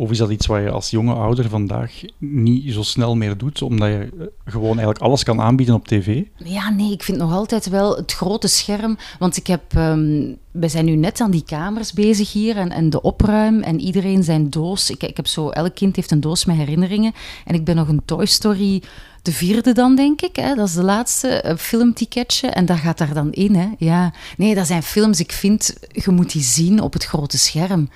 Of 0.00 0.10
is 0.10 0.18
dat 0.18 0.30
iets 0.30 0.46
wat 0.46 0.60
je 0.60 0.70
als 0.70 0.90
jonge 0.90 1.14
ouder 1.14 1.48
vandaag 1.48 1.92
niet 2.18 2.72
zo 2.72 2.82
snel 2.82 3.16
meer 3.16 3.36
doet, 3.36 3.62
omdat 3.62 3.88
je 3.88 4.08
eh, 4.18 4.26
gewoon 4.44 4.70
eigenlijk 4.70 4.98
alles 4.98 5.22
kan 5.22 5.40
aanbieden 5.40 5.74
op 5.74 5.88
tv? 5.88 6.22
Ja, 6.36 6.70
nee, 6.70 6.92
ik 6.92 7.02
vind 7.02 7.18
nog 7.18 7.32
altijd 7.32 7.68
wel 7.68 7.96
het 7.96 8.12
grote 8.12 8.48
scherm. 8.48 8.98
Want 9.18 9.36
ik 9.36 9.46
heb, 9.46 9.62
ehm, 9.74 10.32
we 10.50 10.68
zijn 10.68 10.84
nu 10.84 10.96
net 10.96 11.20
aan 11.20 11.30
die 11.30 11.44
kamers 11.44 11.92
bezig 11.92 12.32
hier 12.32 12.56
en, 12.56 12.70
en 12.70 12.90
de 12.90 13.02
opruim 13.02 13.62
en 13.62 13.80
iedereen 13.80 14.22
zijn 14.22 14.50
doos. 14.50 14.90
Ik, 14.90 15.02
ik 15.02 15.16
heb 15.16 15.26
zo, 15.26 15.48
elk 15.48 15.74
kind 15.74 15.96
heeft 15.96 16.10
een 16.10 16.20
doos 16.20 16.44
met 16.44 16.56
herinneringen. 16.56 17.12
En 17.44 17.54
ik 17.54 17.64
ben 17.64 17.76
nog 17.76 17.88
een 17.88 18.02
Toy 18.04 18.26
Story, 18.26 18.82
de 19.22 19.32
vierde 19.32 19.72
dan, 19.72 19.96
denk 19.96 20.20
ik. 20.20 20.36
Hè? 20.36 20.54
Dat 20.54 20.68
is 20.68 20.74
de 20.74 20.82
laatste 20.82 21.28
eh, 21.28 21.56
filmticketje. 21.56 22.48
En 22.48 22.66
dat 22.66 22.78
gaat 22.78 22.98
daar 22.98 23.14
dan 23.14 23.32
in, 23.32 23.54
hè. 23.54 23.68
Ja. 23.78 24.12
Nee, 24.36 24.54
dat 24.54 24.66
zijn 24.66 24.82
films, 24.82 25.20
ik 25.20 25.32
vind, 25.32 25.76
je 25.92 26.10
moet 26.10 26.32
die 26.32 26.42
zien 26.42 26.80
op 26.80 26.92
het 26.92 27.04
grote 27.04 27.38
scherm. 27.38 27.88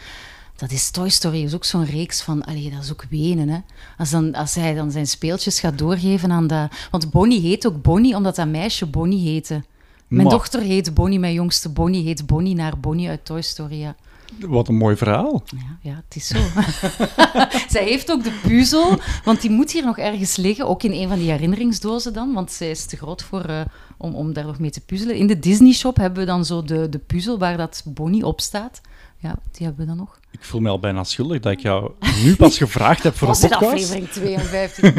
Dat 0.56 0.70
is 0.70 0.90
Toy 0.90 1.08
Story, 1.08 1.42
is 1.42 1.54
ook 1.54 1.64
zo'n 1.64 1.84
reeks 1.84 2.22
van, 2.22 2.44
allee, 2.44 2.70
dat 2.70 2.82
is 2.82 2.92
ook 2.92 3.04
wenen, 3.10 3.48
hè. 3.48 3.58
Als, 3.98 4.10
dan, 4.10 4.34
als 4.34 4.54
hij 4.54 4.74
dan 4.74 4.90
zijn 4.90 5.06
speeltjes 5.06 5.60
gaat 5.60 5.78
doorgeven 5.78 6.30
aan 6.32 6.46
dat... 6.46 6.72
Want 6.90 7.10
Bonnie 7.10 7.40
heet 7.40 7.66
ook 7.66 7.82
Bonnie, 7.82 8.16
omdat 8.16 8.36
dat 8.36 8.48
meisje 8.48 8.86
Bonnie 8.86 9.28
heette. 9.28 9.62
Mijn 10.08 10.22
Maar- 10.22 10.32
dochter 10.32 10.60
heet 10.60 10.94
Bonnie, 10.94 11.18
mijn 11.18 11.34
jongste 11.34 11.68
Bonnie 11.68 12.04
heet 12.04 12.26
Bonnie 12.26 12.54
naar 12.54 12.78
Bonnie 12.78 13.08
uit 13.08 13.24
Toy 13.24 13.42
Story, 13.42 13.74
ja. 13.78 13.94
Wat 14.40 14.68
een 14.68 14.76
mooi 14.76 14.96
verhaal. 14.96 15.42
Ja, 15.44 15.78
ja 15.90 16.02
het 16.08 16.16
is 16.16 16.26
zo. 16.26 16.38
zij 17.74 17.84
heeft 17.84 18.10
ook 18.10 18.24
de 18.24 18.40
puzzel, 18.42 18.98
want 19.24 19.40
die 19.40 19.50
moet 19.50 19.70
hier 19.72 19.84
nog 19.84 19.98
ergens 19.98 20.36
liggen, 20.36 20.66
ook 20.66 20.82
in 20.82 20.92
een 20.92 21.08
van 21.08 21.18
die 21.18 21.30
herinneringsdozen 21.30 22.12
dan, 22.12 22.32
want 22.32 22.52
zij 22.52 22.70
is 22.70 22.86
te 22.86 22.96
groot 22.96 23.22
voor, 23.22 23.44
eh, 23.44 23.60
om, 23.96 24.14
om 24.14 24.32
daar 24.32 24.44
nog 24.44 24.58
mee 24.58 24.70
te 24.70 24.80
puzzelen. 24.80 25.16
In 25.16 25.26
de 25.26 25.38
Disney 25.38 25.72
Shop 25.72 25.96
hebben 25.96 26.18
we 26.18 26.26
dan 26.26 26.44
zo 26.44 26.62
de, 26.62 26.88
de 26.88 26.98
puzzel 26.98 27.38
waar 27.38 27.56
dat 27.56 27.82
Bonnie 27.84 28.26
op 28.26 28.40
staat. 28.40 28.80
Ja, 29.18 29.36
die 29.52 29.66
hebben 29.66 29.86
we 29.86 29.86
dan 29.86 29.96
nog. 29.96 30.20
Ik 30.34 30.44
voel 30.44 30.60
me 30.60 30.68
al 30.68 30.78
bijna 30.78 31.04
schuldig 31.04 31.40
dat 31.40 31.52
ik 31.52 31.60
jou 31.60 31.90
nu 32.22 32.36
pas 32.36 32.56
gevraagd 32.56 33.02
heb 33.02 33.14
voor 33.16 33.28
Was 33.34 33.42
een 33.42 33.48
podcast. 33.48 33.72
aflevering 33.72 34.08
52? 34.08 34.94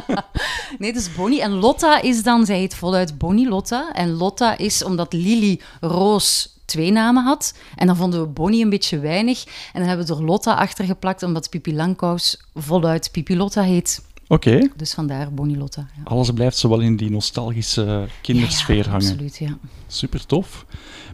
nee, 0.78 0.92
dus 0.92 1.14
Bonnie. 1.14 1.42
En 1.42 1.50
Lotta 1.50 2.00
is 2.02 2.22
dan, 2.22 2.46
zij 2.46 2.58
heet 2.58 2.74
voluit 2.74 3.18
Bonnie 3.18 3.48
Lotta. 3.48 3.92
En 3.92 4.10
Lotta 4.10 4.56
is 4.58 4.84
omdat 4.84 5.12
Lily 5.12 5.60
Roos 5.80 6.58
twee 6.64 6.90
namen 6.92 7.24
had. 7.24 7.54
En 7.76 7.86
dan 7.86 7.96
vonden 7.96 8.20
we 8.20 8.26
Bonnie 8.26 8.64
een 8.64 8.70
beetje 8.70 8.98
weinig. 8.98 9.44
En 9.44 9.80
dan 9.80 9.88
hebben 9.88 10.06
we 10.06 10.14
er 10.14 10.24
Lotta 10.24 10.54
achter 10.54 10.84
geplakt, 10.84 11.22
omdat 11.22 11.50
Pipi 11.50 11.74
Langkous 11.74 12.40
voluit 12.54 13.08
Pipi 13.12 13.36
Lotta 13.36 13.62
heet. 13.62 14.02
Oké, 14.28 14.68
Dus 14.76 14.94
vandaar 14.94 15.32
Bonnie 15.34 15.56
Lotta. 15.56 15.86
Ja. 15.96 16.02
alles 16.04 16.30
blijft 16.30 16.56
zo 16.56 16.68
wel 16.68 16.80
in 16.80 16.96
die 16.96 17.10
nostalgische 17.10 18.06
kindersfeer 18.22 18.76
Ja, 18.76 18.82
ja, 18.84 18.90
hangen. 18.90 19.10
Absoluut, 19.10 19.36
ja. 19.38 19.58
Super 19.86 20.26
tof. 20.26 20.66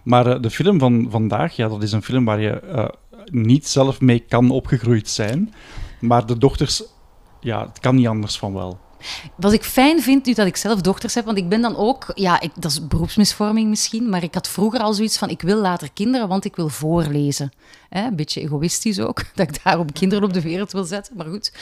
Maar 0.03 0.27
eh, 0.27 0.43
de 0.43 0.51
film 0.51 0.79
van 0.79 1.07
vandaag, 1.11 1.57
ja, 1.57 1.69
dat 1.69 1.83
is 1.83 1.93
een 1.93 2.03
film 2.03 2.25
waar 2.25 2.41
je 2.41 2.51
eh, 2.61 2.89
niet 3.31 3.67
zelf 3.67 4.01
mee 4.01 4.19
kan 4.19 4.51
opgegroeid 4.51 5.09
zijn. 5.09 5.55
Maar 6.01 6.27
de 6.27 6.39
dochters, 6.39 6.83
ja, 7.41 7.67
het 7.67 7.79
kan 7.79 7.95
niet 7.95 8.07
anders 8.07 8.39
van 8.39 8.53
wel. 8.53 8.79
Wat 9.37 9.53
ik 9.53 9.65
fijn 9.65 10.03
vind 10.03 10.27
nu 10.27 10.33
dat 10.33 10.47
ik 10.47 10.57
zelf 10.57 10.81
dochters 10.81 11.15
heb, 11.15 11.25
want 11.25 11.39
ik 11.39 11.49
ben 11.49 11.61
dan 11.61 11.77
ook, 11.77 12.07
ja, 12.15 12.41
ik, 12.41 12.51
dat 12.55 12.71
is 12.71 12.87
beroepsmisvorming 12.87 13.69
misschien, 13.69 14.09
maar 14.09 14.23
ik 14.23 14.35
had 14.35 14.49
vroeger 14.49 14.81
al 14.81 14.93
zoiets 14.93 15.19
van, 15.19 15.29
ik 15.29 15.43
wil 15.43 15.61
later 15.61 15.89
kinderen, 15.93 16.29
want 16.29 16.45
ik 16.45 16.57
wil 16.57 16.69
voorlezen. 16.69 17.53
Hè, 17.89 18.07
een 18.07 18.17
beetje 18.17 18.41
egoïstisch 18.41 19.01
ook, 19.01 19.23
dat 19.35 19.49
ik 19.49 19.65
daarom 19.65 19.93
kinderen 19.93 20.25
op 20.25 20.33
de 20.33 20.41
wereld 20.41 20.73
wil 20.73 20.85
zetten, 20.85 21.17
maar 21.17 21.27
goed. 21.27 21.53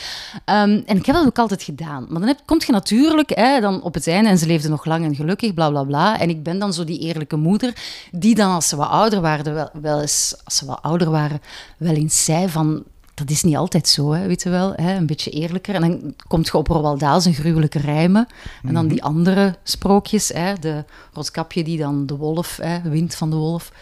Ehm, 0.45 0.83
en 0.87 0.97
ik 0.97 1.07
heb 1.07 1.15
dat 1.15 1.27
ook 1.27 1.39
altijd 1.39 1.63
gedaan. 1.63 2.07
Maar 2.09 2.19
dan 2.21 2.29
heb, 2.29 2.41
kom 2.45 2.61
je 2.67 2.73
natuurlijk 2.73 3.31
hè, 3.35 3.61
dan 3.61 3.83
op 3.83 3.95
het 3.95 4.07
einde, 4.07 4.29
en 4.29 4.39
ze 4.39 4.47
leefden 4.47 4.71
nog 4.71 4.85
lang 4.85 5.05
en 5.05 5.15
gelukkig, 5.15 5.55
bla 5.55 5.71
bla 5.71 5.85
bla. 5.85 6.21
En 6.21 6.29
ik 6.29 6.43
ben 6.43 6.59
dan 6.59 6.73
zo 6.73 6.85
die 6.85 6.99
eerlijke 6.99 7.37
moeder, 7.37 7.73
die 8.13 8.35
dan 8.35 8.51
als 8.51 8.69
ze 8.69 8.77
wat 8.77 8.89
ouder 8.89 9.21
waren, 9.21 9.55
wel, 9.55 9.71
wel 9.73 10.01
eens, 10.01 10.35
als 10.45 10.57
ze 10.57 10.67
wat 10.67 10.83
ouder 10.83 11.11
waren, 11.11 11.41
wel 11.79 11.95
eens 11.95 12.25
zei 12.25 12.49
van, 12.49 12.85
dat 13.15 13.31
is 13.31 13.43
niet 13.43 13.57
altijd 13.57 13.89
zo, 13.89 14.13
hè, 14.13 14.27
weet 14.27 14.43
je 14.43 14.51
wel. 14.51 14.73
Hè? 14.77 14.97
Een 14.97 15.07
beetje 15.07 15.31
eerlijker. 15.31 15.75
En 15.75 15.81
dan 15.81 16.15
komt 16.27 16.47
je 16.47 16.57
op 16.57 16.67
Roald 16.67 17.01
Dahl 17.01 17.21
zijn 17.21 17.35
gruwelijke 17.35 17.79
rijmen. 17.79 18.27
En 18.63 18.75
dan 18.75 18.89
die 18.89 19.03
andere 19.03 19.57
sprookjes. 19.63 20.29
Hè? 20.29 20.55
De 20.55 20.85
roodkapje 21.13 21.65
die 21.65 21.79
dan 21.79 22.07
de 22.07 22.17
wolf 22.17 22.57
hè, 22.57 22.81
wint 22.83 23.15
van 23.15 23.31
de 23.31 23.37
wolf. 23.37 23.73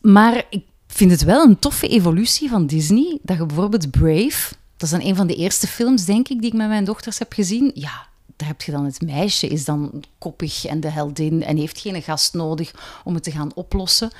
Maar 0.00 0.44
ik 0.50 0.64
vind 0.86 1.10
het 1.10 1.24
wel 1.24 1.44
een 1.44 1.58
toffe 1.58 1.88
evolutie 1.88 2.48
van 2.48 2.66
Disney. 2.66 3.18
Dat 3.22 3.38
je 3.38 3.46
bijvoorbeeld 3.46 3.90
Brave... 3.90 4.58
Dat 4.76 4.92
is 4.92 4.98
dan 4.98 5.08
een 5.08 5.16
van 5.16 5.26
de 5.26 5.34
eerste 5.34 5.66
films, 5.66 6.04
denk 6.04 6.28
ik, 6.28 6.40
die 6.40 6.50
ik 6.50 6.56
met 6.56 6.68
mijn 6.68 6.84
dochters 6.84 7.18
heb 7.18 7.32
gezien. 7.32 7.70
Ja, 7.74 8.06
daar 8.36 8.48
heb 8.48 8.62
je 8.62 8.72
dan 8.72 8.84
het 8.84 9.00
meisje, 9.00 9.46
is 9.46 9.64
dan 9.64 10.04
koppig 10.18 10.64
en 10.64 10.80
de 10.80 10.90
heldin 10.90 11.42
en 11.44 11.56
heeft 11.56 11.78
geen 11.78 12.02
gast 12.02 12.34
nodig 12.34 12.70
om 13.04 13.14
het 13.14 13.22
te 13.22 13.30
gaan 13.30 13.54
oplossen. 13.54 14.10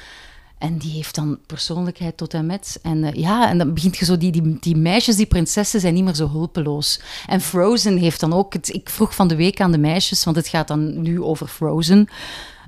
En 0.61 0.79
die 0.79 0.93
heeft 0.93 1.15
dan 1.15 1.39
persoonlijkheid 1.47 2.17
tot 2.17 2.35
en 2.35 2.47
met. 2.47 2.79
En 2.83 3.05
eh, 3.05 3.13
ja, 3.13 3.49
en 3.49 3.59
dan 3.59 3.75
begint 3.75 3.97
je 3.97 4.05
zo, 4.05 4.17
die, 4.17 4.59
die, 4.61 4.77
meisjes, 4.77 5.17
die 5.17 5.27
prinsessen 5.27 5.81
zijn 5.81 5.95
niet 5.95 6.05
meer 6.05 6.15
zo 6.15 6.31
hulpeloos. 6.31 7.01
En 7.27 7.41
Frozen 7.41 7.97
heeft 7.97 8.21
dan 8.21 8.33
ook, 8.33 8.53
het, 8.53 8.69
ik 8.69 8.91
vroeg 8.91 9.15
van 9.15 9.29
de 9.29 9.37
week 9.37 9.61
aan 9.61 9.73
de 9.73 9.79
meisjes, 9.79 10.25
want 10.25 10.37
het 10.37 10.49
gaat 10.49 10.69
dan 10.69 11.03
nu 11.03 11.23
over 11.23 11.47
Frozen. 11.47 12.09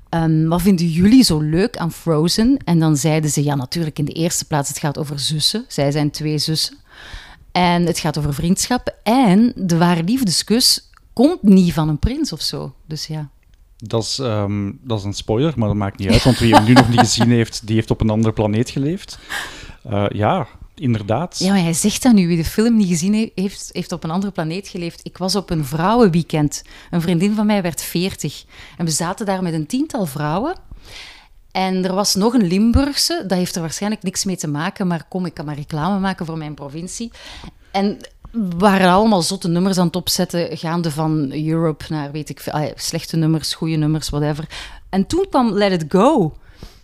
Ehm, 0.09 0.49
wat 0.49 0.63
vinden 0.63 0.87
jullie 0.87 1.23
zo 1.23 1.41
leuk 1.41 1.77
aan 1.77 1.93
Frozen? 1.93 2.57
En 2.65 2.79
dan 2.79 2.97
zeiden 2.97 3.31
ze, 3.31 3.45
ja 3.45 3.55
natuurlijk 3.55 3.99
in 3.99 4.05
de 4.05 4.13
eerste 4.13 4.45
plaats, 4.45 4.69
het 4.69 4.79
gaat 4.79 4.99
over 4.99 5.19
zussen. 5.19 5.65
Zij 5.69 5.91
zijn 5.91 6.11
twee 6.11 6.39
zussen. 6.39 6.77
En 7.53 7.87
het 7.87 7.99
gaat 7.99 8.19
over 8.19 8.35
vriendschap. 8.35 8.97
En 9.03 9.53
de 9.57 9.79
ware 9.79 10.03
liefdeskus 10.03 10.91
komt 11.13 11.43
niet 11.43 11.73
van 11.73 11.89
een 11.89 11.99
prins 11.99 12.33
of 12.33 12.41
zo. 12.41 12.75
Dus 12.87 13.07
ja. 13.07 13.31
Dat 13.85 14.03
is, 14.03 14.19
ehm, 14.19 14.73
dat 14.83 14.99
is 14.99 15.05
een 15.05 15.13
spoiler, 15.13 15.53
maar 15.57 15.69
dat 15.69 15.77
maakt 15.77 15.99
niet 15.99 16.09
uit, 16.11 16.25
want 16.25 16.39
wie 16.39 16.55
hem 16.55 16.65
nu 16.65 16.73
nog 16.73 16.89
niet 16.89 16.99
gezien 16.99 17.31
heeft, 17.31 17.67
die 17.67 17.75
heeft 17.75 17.91
op 17.91 18.01
een 18.01 18.11
andere 18.11 18.33
planeet 18.35 18.71
geleefd. 18.71 19.19
Eh, 19.85 20.05
ja, 20.09 20.47
inderdaad. 20.75 21.39
Ja, 21.39 21.53
maar 21.53 21.63
hij 21.63 21.73
zegt 21.73 22.03
dat 22.03 22.13
nu. 22.13 22.27
Wie 22.27 22.37
de 22.37 22.45
film 22.45 22.77
niet 22.77 22.89
gezien 22.89 23.15
he- 23.15 23.31
heeft, 23.35 23.71
heeft 23.73 23.93
op 23.93 24.05
een 24.05 24.11
andere 24.11 24.33
planeet 24.33 24.69
geleefd. 24.69 25.01
Ik 25.03 25.19
was 25.19 25.37
op 25.37 25.51
een 25.51 25.65
vrouwenweekend. 25.65 26.63
Een 26.91 27.01
vriendin 27.01 27.35
van 27.35 27.47
mij 27.47 27.63
werd 27.63 27.83
40. 27.83 28.45
En 28.77 28.85
we 28.85 28.91
zaten 28.91 29.27
daar 29.27 29.43
met 29.43 29.53
een 29.55 29.67
tiental 29.67 30.07
vrouwen. 30.07 30.55
En 31.51 31.85
er 31.85 31.95
was 31.95 32.15
nog 32.15 32.35
een 32.35 32.47
Limburgse. 32.47 33.25
Dat 33.27 33.39
heeft 33.39 33.55
er 33.55 33.61
waarschijnlijk 33.61 34.03
niks 34.03 34.25
mee 34.25 34.37
te 34.37 34.49
maken. 34.49 34.87
Maar 34.87 35.05
kom, 35.09 35.27
ik 35.27 35.35
kan 35.35 35.45
maar 35.45 35.55
reclame 35.57 35.99
maken 35.99 36.27
voor 36.27 36.39
mijn 36.39 36.55
provincie. 36.55 37.11
En 37.71 37.99
waren 38.59 38.91
allemaal 38.91 39.23
zotte 39.23 39.49
nummers 39.49 39.79
aan 39.79 39.87
het 39.87 39.97
opzetten. 39.97 40.57
Gaande 40.57 40.91
van 40.91 41.33
Europe 41.33 41.85
naar, 41.89 42.13
weet 42.13 42.29
ik 42.29 42.41
veel, 42.41 42.53
ah 42.53 42.71
slechte 42.75 43.17
nummers, 43.17 43.55
goede 43.55 43.77
nummers, 43.77 44.09
whatever. 44.09 44.47
En 44.89 45.07
toen 45.07 45.27
kwam 45.31 45.53
Let 45.53 45.83
It 45.83 45.85
Go. 45.89 46.33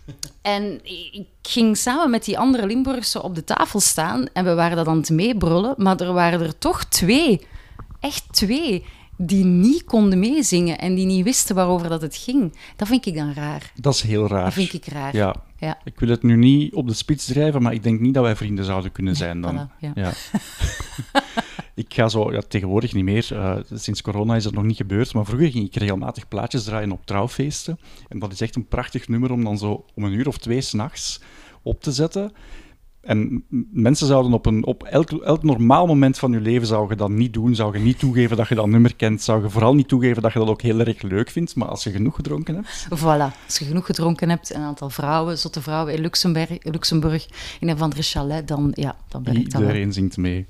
En 0.41 0.79
ik 1.11 1.27
ging 1.41 1.77
samen 1.77 2.09
met 2.09 2.25
die 2.25 2.39
andere 2.39 2.65
Limburgse 2.65 3.23
op 3.23 3.35
de 3.35 3.43
tafel 3.43 3.79
staan 3.79 4.25
en 4.33 4.45
we 4.45 4.53
waren 4.53 4.77
dat 4.77 4.87
aan 4.87 4.97
het 4.97 5.09
meebrullen, 5.09 5.73
maar 5.77 5.99
er 5.99 6.13
waren 6.13 6.41
er 6.41 6.57
toch 6.57 6.83
twee, 6.83 7.47
echt 7.99 8.23
twee, 8.31 8.85
die 9.21 9.45
niet 9.45 9.83
konden 9.83 10.19
meezingen 10.19 10.77
en 10.77 10.95
die 10.95 11.05
niet 11.05 11.23
wisten 11.23 11.55
waarover 11.55 11.89
dat 11.89 12.01
het 12.01 12.15
ging. 12.15 12.53
Dat 12.75 12.87
vind 12.87 13.05
ik 13.05 13.15
dan 13.15 13.33
raar. 13.33 13.71
Dat 13.75 13.93
is 13.93 14.01
heel 14.01 14.27
raar. 14.27 14.43
Dat 14.43 14.53
vind 14.53 14.73
ik 14.73 14.85
raar. 14.85 15.15
Ja. 15.15 15.35
Ja. 15.57 15.77
Ik 15.83 15.99
wil 15.99 16.09
het 16.09 16.23
nu 16.23 16.35
niet 16.35 16.73
op 16.73 16.87
de 16.87 16.93
spits 16.93 17.25
drijven, 17.25 17.61
maar 17.61 17.73
ik 17.73 17.83
denk 17.83 17.99
niet 17.99 18.13
dat 18.13 18.23
wij 18.23 18.35
vrienden 18.35 18.65
zouden 18.65 18.91
kunnen 18.91 19.15
zijn 19.15 19.41
dan. 19.41 19.69
Voilà, 19.69 19.79
ja. 19.79 19.91
Ja. 19.95 20.11
ik 21.83 21.93
ga 21.93 22.07
zo, 22.07 22.31
ja, 22.31 22.41
tegenwoordig 22.47 22.93
niet 22.93 23.03
meer, 23.03 23.27
eh, 23.31 23.57
sinds 23.73 24.01
corona 24.01 24.35
is 24.35 24.43
dat 24.43 24.53
nog 24.53 24.63
niet 24.63 24.77
gebeurd, 24.77 25.13
maar 25.13 25.25
vroeger 25.25 25.51
ging 25.51 25.65
ik 25.65 25.75
regelmatig 25.75 26.27
plaatjes 26.27 26.63
draaien 26.63 26.91
op 26.91 27.05
trouwfeesten. 27.05 27.79
En 28.07 28.19
dat 28.19 28.31
is 28.31 28.41
echt 28.41 28.55
een 28.55 28.67
prachtig 28.67 29.07
nummer 29.07 29.31
om 29.31 29.43
dan 29.43 29.57
zo 29.57 29.85
om 29.95 30.03
een 30.03 30.13
uur 30.13 30.27
of 30.27 30.37
twee 30.37 30.61
s'nachts 30.61 31.21
op 31.61 31.81
te 31.81 31.91
zetten. 31.91 32.31
En 33.01 33.43
mensen 33.71 34.07
zouden 34.07 34.33
op, 34.33 34.45
een, 34.45 34.65
op 34.65 34.83
elk, 34.83 35.11
elk 35.11 35.43
normaal 35.43 35.87
moment 35.87 36.17
van 36.17 36.31
je 36.31 36.39
leven 36.39 36.67
zou 36.67 36.89
je 36.89 36.95
dat 36.95 37.09
niet 37.09 37.33
doen, 37.33 37.55
zou 37.55 37.77
je 37.77 37.83
niet 37.83 37.99
toegeven 37.99 38.37
dat 38.37 38.47
je 38.47 38.55
dat 38.55 38.67
nummer 38.67 38.95
kent, 38.95 39.21
zou 39.21 39.43
je 39.43 39.49
vooral 39.49 39.75
niet 39.75 39.87
toegeven 39.87 40.21
dat 40.21 40.33
je 40.33 40.39
dat 40.39 40.47
ook 40.47 40.61
heel 40.61 40.79
erg 40.79 41.01
leuk 41.01 41.29
vindt, 41.29 41.55
maar 41.55 41.67
als 41.67 41.83
je 41.83 41.91
genoeg 41.91 42.15
gedronken 42.15 42.55
hebt, 42.55 42.87
Voilà, 42.99 43.45
als 43.45 43.57
je 43.57 43.65
genoeg 43.65 43.85
gedronken 43.85 44.29
hebt, 44.29 44.53
een 44.53 44.61
aantal 44.61 44.89
vrouwen, 44.89 45.37
zotte 45.37 45.61
vrouwen 45.61 45.93
in 45.93 46.01
Luxemburg, 46.01 46.57
Luxemburg 46.61 47.27
in 47.59 47.67
een 47.67 47.75
of 47.75 47.81
andere 47.81 48.01
chalet, 48.01 48.47
dan, 48.47 48.71
ja, 48.73 48.95
dan 49.07 49.23
ben 49.23 49.35
ik 49.35 49.43
dat 49.43 49.61
wel. 49.61 49.61
Iedereen 49.61 49.93
zingt 49.93 50.17
mee. 50.17 50.47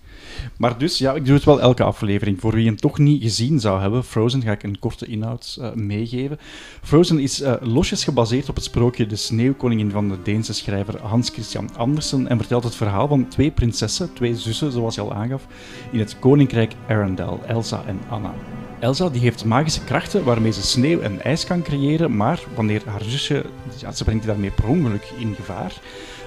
Maar 0.58 0.78
dus, 0.78 0.98
ja, 0.98 1.14
ik 1.14 1.26
doe 1.26 1.36
het 1.36 1.44
wel 1.44 1.62
elke 1.62 1.84
aflevering. 1.84 2.40
Voor 2.40 2.54
wie 2.54 2.66
hem 2.66 2.76
toch 2.76 2.98
niet 2.98 3.22
gezien 3.22 3.60
zou 3.60 3.82
hebben, 3.82 4.04
Frozen, 4.04 4.42
ga 4.42 4.52
ik 4.52 4.64
een 4.64 4.80
korte 4.80 5.06
inhoud 5.06 5.58
eh, 5.62 5.74
meegeven. 5.74 6.40
Frozen 6.84 7.20
is 7.20 7.42
eh, 7.42 7.54
losjes 7.62 8.04
gebaseerd 8.04 8.50
op 8.50 8.56
het 8.56 8.64
sprookje 8.64 9.06
De 9.06 9.16
Sneeuwkoningin 9.16 9.92
van 9.92 10.10
de 10.10 10.18
Deense 10.24 10.54
schrijver 10.54 11.02
Hans 11.02 11.30
Christian 11.30 11.70
Andersen 11.76 12.28
en 12.28 12.38
vertelt 12.38 12.64
het 12.64 12.76
verhaal 12.76 13.08
van 13.08 13.28
twee 13.28 13.52
prinsessen, 13.52 14.14
twee 14.14 14.36
zussen, 14.36 14.72
zoals 14.72 14.96
je 14.96 15.02
al 15.02 15.14
aangaf, 15.14 15.48
in 15.92 16.00
het 16.00 16.20
koninkrijk 16.20 16.74
Arendelle, 16.88 17.38
Elsa 17.48 17.84
en 17.86 18.00
Anna. 18.10 18.34
Elsa 18.80 19.10
die 19.10 19.22
heeft 19.22 19.46
magische 19.46 19.84
krachten 19.84 20.24
waarmee 20.24 20.52
ze 20.52 20.62
sneeuw 20.62 21.00
en 21.00 21.24
ijs 21.24 21.46
kan 21.46 21.62
creëren, 21.62 22.16
maar 22.16 22.44
wanneer 22.56 22.82
haar 22.86 23.04
zusje, 23.04 23.46
ja, 23.78 23.92
ze 23.92 24.04
brengt 24.04 24.24
die 24.24 24.32
daarmee 24.32 24.52
per 24.52 24.68
ongeluk 24.68 25.12
in 25.18 25.36
gevaar, 25.36 25.74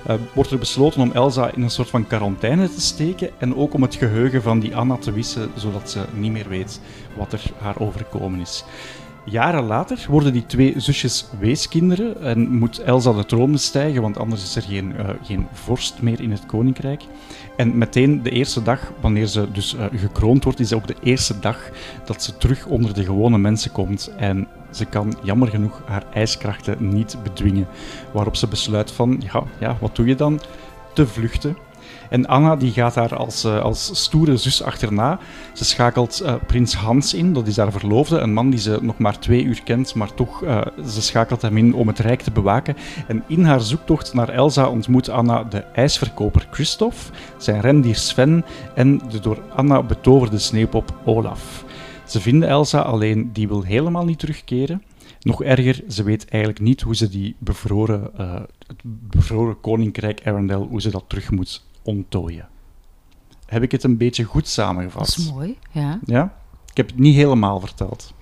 eh, 0.06 0.14
wordt 0.32 0.50
er 0.50 0.58
besloten 0.58 1.00
om 1.00 1.12
Elsa 1.12 1.50
in 1.54 1.62
een 1.62 1.70
soort 1.70 1.90
van 1.90 2.06
quarantaine 2.06 2.68
te 2.74 2.80
steken 2.80 3.30
en 3.38 3.56
ook 3.56 3.74
om 3.74 3.82
het 3.82 3.94
geheugen 3.94 4.42
van 4.42 4.60
die 4.60 4.76
Anna 4.76 4.96
te 4.96 5.12
wissen, 5.12 5.50
zodat 5.54 5.90
ze 5.90 6.04
niet 6.14 6.32
meer 6.32 6.48
weet 6.48 6.80
wat 7.16 7.32
er 7.32 7.42
haar 7.58 7.80
overkomen 7.80 8.40
is. 8.40 8.64
Jaren 9.24 9.64
later 9.64 10.06
worden 10.08 10.32
die 10.32 10.46
twee 10.46 10.74
zusjes 10.76 11.26
weeskinderen 11.38 12.20
en 12.22 12.58
moet 12.58 12.78
Elsa 12.78 13.12
de 13.12 13.24
troon 13.24 13.52
bestijgen, 13.52 14.02
want 14.02 14.18
anders 14.18 14.42
is 14.42 14.56
er 14.56 14.62
geen, 14.62 14.96
eh, 14.96 15.08
geen 15.22 15.46
vorst 15.52 16.02
meer 16.02 16.20
in 16.20 16.30
het 16.30 16.46
koninkrijk. 16.46 17.02
En 17.56 17.78
meteen 17.78 18.22
de 18.22 18.30
eerste 18.30 18.62
dag, 18.62 18.92
wanneer 19.00 19.26
ze 19.26 19.52
dus 19.52 19.74
eh, 19.74 19.84
gekroond 19.94 20.44
wordt, 20.44 20.60
is 20.60 20.72
ook 20.72 20.86
de 20.86 20.96
eerste 21.02 21.38
dag 21.38 21.70
dat 22.04 22.22
ze 22.22 22.36
terug 22.36 22.66
onder 22.66 22.94
de 22.94 23.04
gewone 23.04 23.38
mensen 23.38 23.72
komt. 23.72 24.12
En 24.16 24.48
ze 24.72 24.84
kan 24.84 25.14
jammer 25.22 25.48
genoeg 25.48 25.82
haar 25.84 26.04
ijskrachten 26.12 26.88
niet 26.88 27.16
bedwingen. 27.22 27.66
Waarop 28.12 28.36
ze 28.36 28.48
besluit 28.48 28.90
van, 28.90 29.22
ja, 29.32 29.42
ja 29.58 29.76
wat 29.80 29.96
doe 29.96 30.06
je 30.06 30.14
dan? 30.14 30.40
Te 30.94 31.06
vluchten. 31.06 31.56
En 32.12 32.26
Anna 32.26 32.56
die 32.56 32.72
gaat 32.72 32.94
daar 32.94 33.16
als, 33.16 33.44
eh, 33.44 33.60
als 33.60 33.90
stoere 34.02 34.36
zus 34.36 34.62
achterna. 34.62 35.18
Ze 35.52 35.64
schakelt 35.64 36.20
eh, 36.20 36.34
prins 36.46 36.74
Hans 36.74 37.14
in, 37.14 37.32
dat 37.32 37.46
is 37.46 37.56
haar 37.56 37.72
verloofde, 37.72 38.18
een 38.18 38.32
man 38.32 38.50
die 38.50 38.60
ze 38.60 38.78
nog 38.80 38.98
maar 38.98 39.18
twee 39.18 39.44
uur 39.44 39.62
kent, 39.64 39.94
maar 39.94 40.14
toch, 40.14 40.42
eh, 40.42 40.60
ze 40.86 41.02
schakelt 41.02 41.42
hem 41.42 41.56
in 41.56 41.74
om 41.74 41.86
het 41.88 41.98
rijk 41.98 42.20
te 42.20 42.30
bewaken. 42.30 42.76
En 43.06 43.24
in 43.26 43.44
haar 43.44 43.60
zoektocht 43.60 44.14
naar 44.14 44.28
Elsa 44.28 44.68
ontmoet 44.68 45.08
Anna 45.08 45.44
de 45.44 45.64
ijsverkoper 45.72 46.46
Christophe, 46.50 47.12
zijn 47.36 47.60
rendier 47.60 47.96
Sven 47.96 48.44
en 48.74 49.00
de 49.10 49.20
door 49.20 49.38
Anna 49.56 49.82
betoverde 49.82 50.38
sneeuwpop 50.38 50.94
Olaf. 51.04 51.64
Ze 52.12 52.20
vinden 52.20 52.48
Elsa, 52.48 52.80
alleen 52.80 53.32
die 53.32 53.48
wil 53.48 53.62
helemaal 53.62 54.04
niet 54.04 54.18
terugkeren. 54.18 54.82
Nog 55.20 55.42
erger, 55.42 55.82
ze 55.88 56.02
weet 56.02 56.28
eigenlijk 56.28 56.62
niet 56.62 56.80
hoe 56.80 56.96
ze 56.96 57.08
die 57.08 57.36
bevroren, 57.38 58.10
eh, 58.18 58.34
het 58.66 58.76
bevroren 58.84 59.60
koninkrijk 59.60 60.26
Arendelle, 60.26 60.64
hoe 60.66 60.80
ze 60.80 60.90
dat 60.90 61.04
terug 61.06 61.30
moet 61.30 61.64
onttooien. 61.82 62.48
Heb 63.46 63.62
ik 63.62 63.72
het 63.72 63.82
een 63.84 63.96
beetje 63.96 64.24
goed 64.24 64.48
samengevat? 64.48 65.06
Dat 65.06 65.16
is 65.16 65.30
mooi, 65.32 65.58
ja. 65.70 65.98
Ja? 66.04 66.34
Ik 66.70 66.76
heb 66.76 66.86
het 66.86 66.98
niet 66.98 67.14
helemaal 67.14 67.60
verteld. 67.60 68.12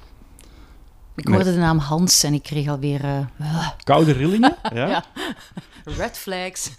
Ik 1.16 1.24
Nee. 1.24 1.34
hoorde 1.34 1.52
de 1.52 1.58
naam 1.58 1.78
Hans 1.78 2.22
en 2.22 2.34
ik 2.34 2.42
kreeg 2.42 2.68
alweer 2.68 3.04
eh, 3.04 3.68
Koude 3.84 4.12
rillingen? 4.12 4.56
Ja? 4.74 4.86
Ja. 4.88 5.04
red 5.84 6.18
flags. 6.18 6.70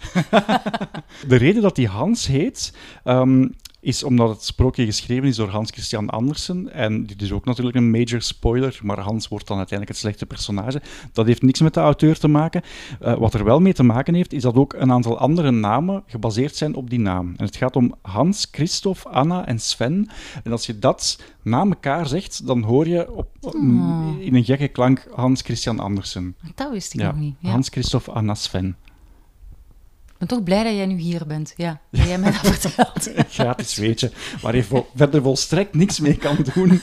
De 1.28 1.36
reden 1.36 1.62
dat 1.62 1.76
hij 1.76 1.86
Hans 1.86 2.26
heet, 2.26 2.76
ehm, 3.04 3.48
is 3.82 4.04
omdat 4.04 4.28
het 4.28 4.44
sprookje 4.44 4.84
geschreven 4.84 5.28
is 5.28 5.36
door 5.36 5.48
Hans 5.48 5.70
Christian 5.70 6.08
Andersen. 6.08 6.72
En 6.72 7.06
dit 7.06 7.22
is 7.22 7.32
ook 7.32 7.44
natuurlijk 7.44 7.76
een 7.76 7.90
major 7.90 8.22
spoiler, 8.22 8.80
maar 8.82 8.98
Hans 8.98 9.28
wordt 9.28 9.46
dan 9.46 9.56
uiteindelijk 9.56 9.98
het 9.98 10.06
slechte 10.06 10.26
personage. 10.26 10.82
Dat 11.12 11.26
heeft 11.26 11.42
niks 11.42 11.60
met 11.60 11.74
de 11.74 11.80
auteur 11.80 12.18
te 12.18 12.28
maken. 12.28 12.62
Eh, 13.00 13.14
wat 13.14 13.34
er 13.34 13.44
wel 13.44 13.60
mee 13.60 13.72
te 13.72 13.82
maken 13.82 14.14
heeft, 14.14 14.32
is 14.32 14.42
dat 14.42 14.54
ook 14.54 14.72
een 14.72 14.92
aantal 14.92 15.18
andere 15.18 15.50
namen 15.50 16.02
gebaseerd 16.06 16.56
zijn 16.56 16.74
op 16.74 16.90
die 16.90 17.00
naam. 17.00 17.34
En 17.36 17.44
het 17.44 17.56
gaat 17.56 17.76
om 17.76 17.94
Hans, 18.02 18.48
Christophe, 18.50 19.08
Anna 19.08 19.46
en 19.46 19.58
Sven. 19.58 20.08
En 20.44 20.52
als 20.52 20.66
je 20.66 20.78
dat 20.78 21.22
na 21.42 21.60
elkaar 21.64 22.06
zegt, 22.06 22.46
dan 22.46 22.62
hoor 22.62 22.88
je 22.88 23.12
op, 23.12 23.28
in 24.18 24.34
een 24.34 24.44
gekke 24.44 24.68
klank 24.68 25.06
Hans 25.14 25.42
Christian 25.42 25.78
Andersen. 25.78 26.36
Dat 26.54 26.70
wist 26.70 26.94
ik 26.94 27.00
Ja, 27.00 27.06
nog 27.06 27.20
niet. 27.20 27.34
Ja. 27.38 27.50
Hans, 27.50 27.68
Christophe, 27.68 28.10
Anna, 28.10 28.34
Sven. 28.34 28.76
Ben 30.22 30.30
toch 30.30 30.42
blij 30.42 30.64
dat 30.64 30.74
jij 30.74 30.86
nu 30.86 30.98
hier 30.98 31.26
bent. 31.26 31.54
Ja, 31.56 31.80
dat 31.90 32.06
jij 32.06 32.18
mij 32.18 32.30
dat 32.30 32.40
vertelt. 32.56 33.10
gratis 33.38 33.76
weetje, 33.76 34.10
waar 34.40 34.56
je 34.56 34.84
verder 34.94 35.22
volstrekt 35.22 35.74
niks 35.74 36.00
mee 36.00 36.16
kan 36.16 36.36
doen. 36.54 36.80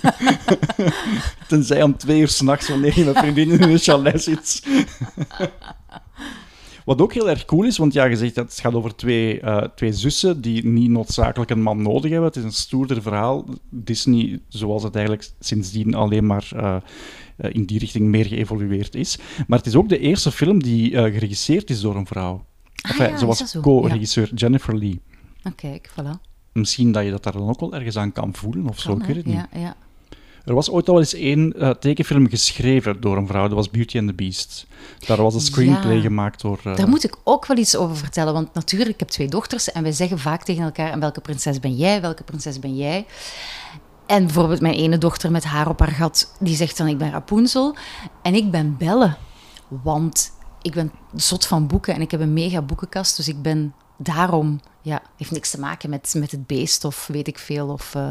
Tenzij 1.48 1.84
om 1.84 1.98
twee 1.98 2.19
uur 2.19 2.27
s'nachts, 2.27 2.69
wanneer 2.69 3.00
je 3.00 3.05
met 3.05 3.17
vriendinnen 3.17 3.60
in 3.60 3.69
een 3.69 3.77
chalet 3.77 4.24
zit. 4.24 4.67
Wat 6.86 7.01
ook 7.01 7.13
heel 7.13 7.29
erg 7.29 7.46
cool 7.46 7.63
is, 7.63 7.77
want 7.77 7.93
ja, 7.93 8.05
je 8.05 8.15
zegt 8.15 8.36
dat 8.36 8.46
het 8.50 8.60
gaat 8.60 8.74
over 8.74 8.96
twee, 8.96 9.39
eh, 9.39 9.63
twee 9.75 9.93
zussen 9.93 10.41
die 10.41 10.65
niet 10.65 10.89
noodzakelijk 10.89 11.51
een 11.51 11.62
man 11.62 11.81
nodig 11.81 12.12
hebben. 12.12 12.27
Het 12.27 12.38
is 12.38 12.43
een 12.43 12.51
stoerder 12.51 13.01
verhaal. 13.01 13.46
Disney, 13.69 14.39
zoals 14.48 14.84
het 14.84 14.96
eigenlijk 14.96 15.29
sindsdien 15.39 15.93
alleen 15.93 16.25
maar 16.25 16.50
eh, 16.55 16.75
eh, 17.39 17.53
in 17.53 17.65
die 17.65 17.79
richting 17.79 18.05
meer 18.05 18.25
geëvolueerd 18.25 18.96
is. 18.96 19.17
Maar 19.48 19.58
het 19.58 19.67
is 19.67 19.75
ook 19.75 19.89
de 19.89 20.00
eerste 20.00 20.31
film 20.31 20.63
die 20.63 20.96
eh, 20.96 21.13
geregisseerd 21.13 21.69
is 21.69 21.81
door 21.81 21.96
een 21.96 22.05
vrouw. 22.05 22.46
Ah 22.81 22.91
Enfin, 22.91 23.07
ja, 23.07 23.13
is 23.13 23.19
zoals 23.19 23.38
zo? 23.38 23.59
co-regisseur 23.62 24.33
Jennifer 24.33 24.77
Lee. 24.77 25.01
Nou, 25.43 25.55
kijk, 25.55 25.89
voilà. 25.91 26.21
Misschien 26.53 26.91
dat 26.91 27.03
je 27.03 27.12
dat 27.12 27.24
daar 27.24 27.33
dan 27.33 27.50
ook 27.50 27.59
wel 27.59 27.74
ergens 27.74 27.98
aan 27.98 28.12
kan 28.12 28.33
voelen 28.36 28.67
of 28.69 28.79
zo, 28.79 28.91
ik 28.98 29.03
weet 29.03 29.15
het 29.15 29.25
niet. 29.25 29.36
Ja, 29.36 29.48
ja. 29.59 29.75
Er 30.45 30.53
was 30.55 30.69
ooit 30.69 30.89
al 30.89 31.00
eens 31.00 31.13
één 31.13 31.53
eh, 31.53 31.69
tekenfilm 31.69 32.29
geschreven 32.29 33.01
door 33.01 33.17
een 33.17 33.27
vrouw, 33.27 33.43
dat 33.48 33.51
was 33.57 33.69
Beauty 33.69 33.98
and 33.98 34.07
the 34.07 34.13
Beast. 34.13 34.65
Daar 35.07 35.21
was 35.21 35.33
een 35.33 35.39
screenplay 35.41 35.95
Ja. 35.95 36.01
gemaakt 36.01 36.41
door... 36.41 36.59
eh, 36.63 36.75
Daar 36.75 36.89
moet 36.89 37.03
ik 37.03 37.15
ook 37.24 37.45
wel 37.45 37.57
iets 37.57 37.75
over 37.75 37.95
vertellen, 37.98 38.33
want 38.33 38.53
natuurlijk, 38.53 38.89
ik 38.91 39.00
heb 39.00 39.09
twee 39.09 39.27
dochters 39.27 39.71
en 39.71 39.83
wij 39.83 39.91
zeggen 39.91 40.19
vaak 40.19 40.43
tegen 40.43 40.63
elkaar, 40.63 40.91
en 40.91 41.00
welke 41.00 41.21
prinses 41.21 41.59
ben 41.59 41.75
jij, 41.75 42.01
welke 42.01 42.24
prinses 42.24 42.59
ben 42.59 42.75
jij? 42.75 43.05
En 44.05 44.24
bijvoorbeeld 44.25 44.62
mijn 44.62 44.74
ene 44.74 44.98
dochter 44.98 45.31
met 45.31 45.43
haar 45.43 45.69
op 45.69 45.79
haar 45.79 45.91
gat, 45.91 46.36
die 46.39 46.55
zegt 46.55 46.77
dan, 46.77 46.88
ik 46.88 46.98
ben 46.98 47.12
Rapunzel. 47.12 47.75
En 48.21 48.36
ik 48.36 48.51
ben 48.51 48.77
Belle, 48.77 49.15
want 49.67 50.31
ik 50.62 50.74
ben 50.74 50.92
zot 51.16 51.46
van 51.46 51.68
boeken 51.68 51.94
en 51.96 52.01
ik 52.01 52.12
heb 52.12 52.20
een 52.20 52.34
mega 52.34 52.62
boekenkast, 52.62 53.16
dus 53.18 53.28
ik 53.28 53.42
ben 53.42 53.74
daarom... 53.98 54.60
Ja, 54.82 55.01
heeft 55.18 55.32
niks 55.32 55.51
te 55.51 55.60
maken 55.60 55.89
met, 55.89 56.13
met 56.18 56.32
het 56.32 56.48
beest 56.48 56.84
of 56.84 57.08
weet 57.08 57.28
ik 57.28 57.38
veel. 57.39 57.68
Of, 57.68 57.96
eh, 57.96 58.10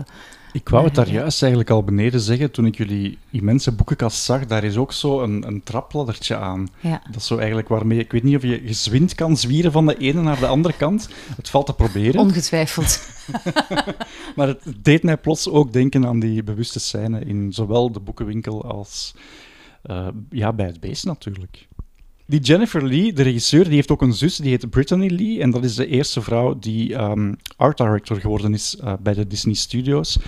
Ik 0.52 0.68
wou 0.68 0.84
het 0.84 0.94
daar 0.94 1.06
Ja. 1.06 1.12
juist 1.12 1.40
eigenlijk 1.42 1.70
al 1.72 1.82
beneden 1.84 2.20
zeggen, 2.20 2.50
toen 2.50 2.66
ik 2.66 2.76
jullie 2.76 3.18
immense 3.30 3.72
boekenkast 3.72 4.22
zag. 4.22 4.46
Daar 4.46 4.64
is 4.64 4.76
ook 4.76 4.92
zo 4.92 5.20
een, 5.22 5.46
een 5.46 5.62
trapladdertje 5.62 6.36
aan. 6.36 6.68
ja. 6.80 7.02
Dat 7.06 7.16
is 7.16 7.26
zo 7.26 7.36
eigenlijk 7.36 7.68
waarmee... 7.68 7.98
Ik 7.98 8.12
weet 8.12 8.22
niet 8.22 8.36
of 8.36 8.42
je 8.42 8.60
gezwind 8.64 9.14
kan 9.14 9.36
zwieren 9.36 9.72
van 9.72 9.86
de 9.86 9.96
ene 9.96 10.22
naar 10.22 10.38
de 10.38 10.46
andere 10.46 10.76
kant. 10.76 11.08
Het 11.36 11.48
valt 11.50 11.66
te 11.66 11.74
proberen. 11.74 12.20
Ongetwijfeld. 12.20 13.00
Maar 14.36 14.48
het 14.48 14.62
deed 14.82 15.02
mij 15.02 15.16
plots 15.16 15.48
ook 15.48 15.72
denken 15.72 16.06
aan 16.06 16.20
die 16.20 16.42
bewuste 16.42 16.80
scène 16.80 17.20
in 17.20 17.52
zowel 17.52 17.92
de 17.92 18.00
boekenwinkel 18.00 18.64
als 18.64 19.14
eh, 19.82 20.08
ja, 20.30 20.52
bij 20.52 20.66
het 20.66 20.80
beest 20.80 21.04
natuurlijk. 21.04 21.68
Die 22.30 22.40
Jennifer 22.40 22.86
Lee, 22.86 23.12
de 23.12 23.22
regisseur, 23.22 23.64
die 23.64 23.74
heeft 23.74 23.90
ook 23.90 24.02
een 24.02 24.12
zus, 24.12 24.36
die 24.36 24.50
heet 24.50 24.70
Brittany 24.70 25.08
Lee. 25.08 25.40
En 25.40 25.50
dat 25.50 25.64
is 25.64 25.74
de 25.74 25.86
eerste 25.86 26.22
vrouw 26.22 26.58
die 26.58 26.94
ehm, 26.94 27.34
art 27.56 27.76
director 27.76 28.20
geworden 28.20 28.54
is 28.54 28.76
eh, 28.76 28.92
bij 29.00 29.14
de 29.14 29.26
Disney 29.26 29.54
Studios. 29.54 30.18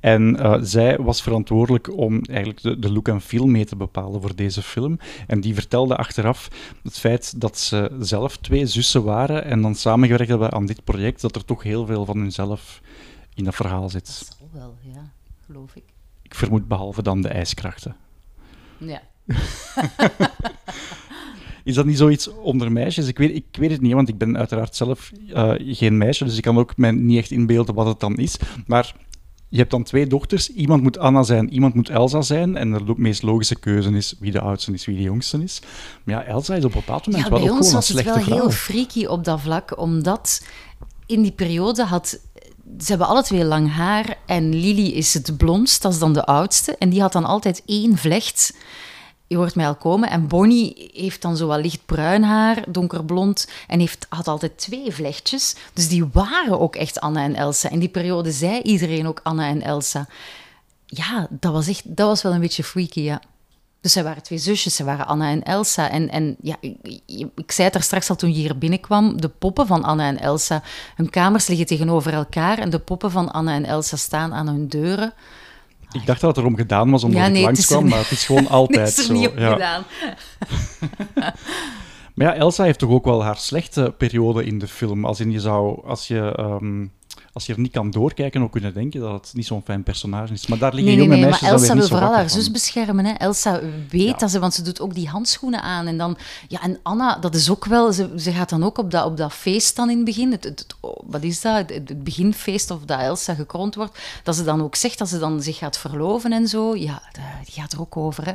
En 0.00 0.36
eh, 0.36 0.58
zij 0.60 0.98
was 0.98 1.22
verantwoordelijk 1.22 1.96
om 1.96 2.22
eigenlijk 2.24 2.62
de, 2.62 2.78
de 2.78 2.92
look 2.92 3.08
en 3.08 3.20
feel 3.20 3.46
mee 3.46 3.64
te 3.64 3.76
bepalen 3.76 4.20
voor 4.20 4.36
deze 4.36 4.62
film. 4.62 4.98
En 5.26 5.40
die 5.40 5.54
vertelde 5.54 5.96
achteraf 5.96 6.48
het 6.82 6.98
feit 6.98 7.40
dat 7.40 7.58
ze 7.58 7.96
zelf 8.00 8.36
twee 8.36 8.66
zussen 8.66 9.04
waren 9.04 9.44
en 9.44 9.62
dan 9.62 9.74
samengewerkt 9.74 10.28
hebben 10.28 10.52
aan 10.52 10.66
dit 10.66 10.84
project, 10.84 11.20
dat 11.20 11.36
er 11.36 11.44
toch 11.44 11.62
heel 11.62 11.86
veel 11.86 12.04
van 12.04 12.18
hunzelf 12.18 12.80
in 13.34 13.44
dat 13.44 13.54
verhaal 13.54 13.88
zit. 13.88 14.06
Dat 14.06 14.36
zal 14.38 14.48
wel, 14.52 14.74
ja, 14.80 15.12
geloof 15.46 15.76
ik. 15.76 15.84
Ik 16.22 16.34
vermoed 16.34 16.68
behalve 16.68 17.02
dan 17.02 17.22
de 17.22 17.28
ijskrachten. 17.28 17.96
Ja. 18.76 19.02
Is 21.68 21.74
dat 21.74 21.86
niet 21.86 21.98
zoiets 21.98 22.28
onder 22.28 22.72
meisjes? 22.72 23.06
Ik 23.06 23.18
weet, 23.18 23.34
ik 23.34 23.44
weet 23.50 23.70
het 23.70 23.80
niet, 23.80 23.92
want 23.92 24.08
ik 24.08 24.18
ben 24.18 24.36
uiteraard 24.36 24.76
zelf 24.76 25.12
eh, 25.32 25.52
geen 25.58 25.98
meisje, 25.98 26.24
dus 26.24 26.36
ik 26.36 26.42
kan 26.42 26.58
ook 26.58 26.76
mij 26.76 26.90
niet 26.90 27.18
echt 27.18 27.30
inbeelden 27.30 27.74
wat 27.74 27.86
het 27.86 28.00
dan 28.00 28.16
is. 28.16 28.36
Maar 28.66 28.94
je 29.48 29.58
hebt 29.58 29.70
dan 29.70 29.82
twee 29.82 30.06
dochters. 30.06 30.50
Iemand 30.52 30.82
moet 30.82 30.98
Anna 30.98 31.22
zijn, 31.22 31.52
iemand 31.52 31.74
moet 31.74 31.88
Elsa 31.88 32.20
zijn. 32.20 32.56
En 32.56 32.72
de 32.72 32.94
meest 32.96 33.22
logische 33.22 33.58
keuze 33.58 33.90
is 33.90 34.14
wie 34.20 34.32
de 34.32 34.40
oudste 34.40 34.72
is, 34.72 34.84
wie 34.84 34.96
de 34.96 35.02
jongste 35.02 35.42
is. 35.42 35.60
Maar 36.04 36.14
ja, 36.14 36.24
Elsa 36.24 36.54
is 36.54 36.64
op 36.64 36.74
een 36.74 36.80
bepaald 36.80 37.06
moment 37.06 37.24
Ja, 37.24 37.30
wel 37.30 37.40
bij 37.40 37.50
ook 37.50 37.56
ons 37.56 37.66
gewoon 37.66 37.82
een 37.82 37.88
was 37.88 37.88
het 37.88 37.98
slechte 37.98 38.18
wel 38.18 38.36
vrouw. 38.36 38.48
heel 38.48 38.50
freaky 38.50 39.04
op 39.04 39.24
dat 39.24 39.40
vlak, 39.40 39.78
omdat 39.78 40.44
in 41.06 41.22
die 41.22 41.32
periode 41.32 41.84
had... 41.84 42.20
Ze 42.78 42.86
hebben 42.86 43.06
alle 43.06 43.22
twee 43.22 43.44
lang 43.44 43.72
haar 43.72 44.16
en 44.26 44.54
Lily 44.54 44.86
is 44.86 45.14
het 45.14 45.36
blondst, 45.36 45.82
dat 45.82 45.92
is 45.92 45.98
dan 45.98 46.12
de 46.12 46.24
oudste. 46.24 46.76
En 46.76 46.88
die 46.88 47.00
had 47.00 47.12
dan 47.12 47.24
altijd 47.24 47.62
één 47.66 47.96
vlecht. 47.96 48.54
Je 49.28 49.36
hoort 49.36 49.54
mij 49.54 49.66
al 49.66 49.74
komen. 49.74 50.10
En 50.10 50.26
Bonnie 50.26 50.90
heeft 50.92 51.22
dan 51.22 51.36
zo 51.36 51.46
wat 51.46 51.60
lichtbruin 51.60 52.22
haar, 52.22 52.64
donkerblond. 52.68 53.48
En 53.66 53.80
heeft, 53.80 54.06
had 54.08 54.28
altijd 54.28 54.58
twee 54.58 54.92
vlechtjes. 54.92 55.54
Dus 55.72 55.88
die 55.88 56.06
waren 56.12 56.60
ook 56.60 56.76
echt 56.76 57.00
Anna 57.00 57.22
en 57.22 57.34
Elsa. 57.34 57.70
In 57.70 57.78
die 57.78 57.88
periode 57.88 58.32
zei 58.32 58.60
iedereen 58.62 59.06
ook 59.06 59.20
Anna 59.22 59.48
en 59.48 59.62
Elsa. 59.62 60.08
Ja, 60.86 61.26
dat 61.30 61.52
was, 61.52 61.68
echt, 61.68 61.82
dat 61.84 62.06
was 62.06 62.22
wel 62.22 62.32
een 62.32 62.40
beetje 62.40 62.64
freaky, 62.64 63.00
ja. 63.00 63.20
Dus 63.80 63.92
zij 63.92 64.04
waren 64.04 64.22
twee 64.22 64.38
zusjes, 64.38 64.76
zij 64.76 64.84
waren 64.84 65.06
Anna 65.06 65.30
en 65.30 65.42
Elsa. 65.42 65.90
En, 65.90 66.10
en 66.10 66.36
ja, 66.42 66.56
ik, 66.60 66.76
ik 67.34 67.52
zei 67.52 67.66
het 67.66 67.76
er 67.76 67.82
straks 67.82 68.10
al 68.10 68.16
toen 68.16 68.32
je 68.32 68.36
hier 68.36 68.58
binnenkwam, 68.58 69.20
de 69.20 69.28
poppen 69.28 69.66
van 69.66 69.84
Anna 69.84 70.06
en 70.06 70.20
Elsa, 70.20 70.62
hun 70.94 71.10
kamers 71.10 71.46
liggen 71.46 71.66
tegenover 71.66 72.12
elkaar 72.12 72.58
en 72.58 72.70
de 72.70 72.78
poppen 72.78 73.10
van 73.10 73.32
Anna 73.32 73.54
en 73.54 73.64
Elsa 73.64 73.96
staan 73.96 74.32
aan 74.34 74.46
hun 74.46 74.68
deuren. 74.68 75.12
Ik 75.92 76.06
dacht 76.06 76.20
dat 76.20 76.30
het 76.36 76.44
erom 76.44 76.56
gedaan 76.56 76.90
was 76.90 77.04
omdat 77.04 77.20
Ja, 77.20 77.26
ik 77.26 77.32
nee, 77.32 77.46
het 77.46 77.58
is 77.58 77.70
langskwam, 77.70 77.84
er- 77.84 77.88
maar 77.90 77.98
het 78.08 78.10
is 78.18 78.26
gewoon 78.26 78.48
altijd 78.58 78.88
is 78.88 78.98
er 78.98 79.04
zo. 79.04 79.12
niet 79.12 79.28
op 79.28 79.38
ja. 79.38 79.52
gedaan. 79.52 79.84
Maar 82.14 82.26
ja, 82.26 82.34
Elsa 82.34 82.64
heeft 82.64 82.78
toch 82.78 82.90
ook 82.90 83.04
wel 83.04 83.24
haar 83.24 83.36
slechte 83.36 83.94
periode 83.98 84.44
in 84.44 84.58
de 84.58 84.68
film. 84.68 85.04
Als, 85.04 85.20
in 85.20 85.30
je, 85.30 85.40
zou, 85.40 85.86
als, 85.86 86.06
je, 86.08 86.32
ehm, 86.36 86.86
als 87.32 87.46
je 87.46 87.52
er 87.54 87.60
niet 87.60 87.72
kan 87.72 87.90
doorkijken, 87.90 88.42
ook 88.42 88.52
kunnen 88.52 88.74
denken 88.74 89.00
dat 89.00 89.12
het 89.12 89.34
niet 89.34 89.46
zo'n 89.46 89.62
fijn 89.64 89.82
personage 89.82 90.32
is. 90.32 90.46
Maar 90.46 90.58
daar 90.58 90.74
liggen 90.74 90.96
Nee, 90.96 91.06
nee, 91.08 91.16
jonge 91.16 91.20
nee, 91.20 91.30
maar 91.30 91.40
meisjes 91.40 91.68
dan 91.68 91.76
weer 91.76 91.82
Elsa 91.82 91.88
wil 91.88 91.98
vooral 91.98 92.16
haar 92.16 92.30
zus 92.30 92.50
beschermen. 92.50 93.04
Hè. 93.04 93.12
Elsa 93.12 93.60
weet 93.90 94.02
Ja. 94.02 94.12
dat 94.16 94.30
ze, 94.30 94.38
want 94.38 94.54
ze 94.54 94.62
doet 94.62 94.80
ook 94.80 94.94
die 94.94 95.08
handschoenen 95.08 95.62
aan. 95.62 95.86
En 95.86 95.98
dan, 95.98 96.16
ja, 96.48 96.60
en 96.62 96.78
Anna, 96.82 97.16
dat 97.18 97.34
is 97.34 97.50
ook 97.50 97.64
wel, 97.64 97.92
ze, 97.92 98.12
ze 98.16 98.32
gaat 98.32 98.48
dan 98.48 98.64
ook 98.64 98.78
op 98.78 98.90
dat, 98.90 99.04
op 99.04 99.16
dat 99.16 99.32
feest 99.32 99.76
dan 99.76 99.90
in 99.90 99.96
het 99.96 100.04
begin. 100.04 100.30
Het, 100.32 100.44
het, 100.44 100.58
het- 100.58 100.74
oh, 100.80 100.96
wat 101.06 101.22
is 101.22 101.40
dat? 101.40 101.56
Het, 101.56 101.88
het 101.88 102.04
beginfeest 102.04 102.70
of 102.70 102.84
dat 102.84 103.00
Elsa 103.00 103.34
gekroond 103.34 103.74
wordt. 103.74 103.98
Dat 104.22 104.36
ze 104.36 104.44
dan 104.44 104.62
ook 104.62 104.74
zegt 104.74 104.98
dat 104.98 105.08
ze 105.08 105.18
dan 105.18 105.42
zich 105.42 105.56
gaat 105.58 105.78
verloven 105.78 106.32
en 106.32 106.48
zo. 106.48 106.76
Ja, 106.76 107.02
die 107.44 107.54
gaat 107.54 107.72
er 107.72 107.80
ook 107.80 107.96
over, 107.96 108.24
hè. 108.24 108.32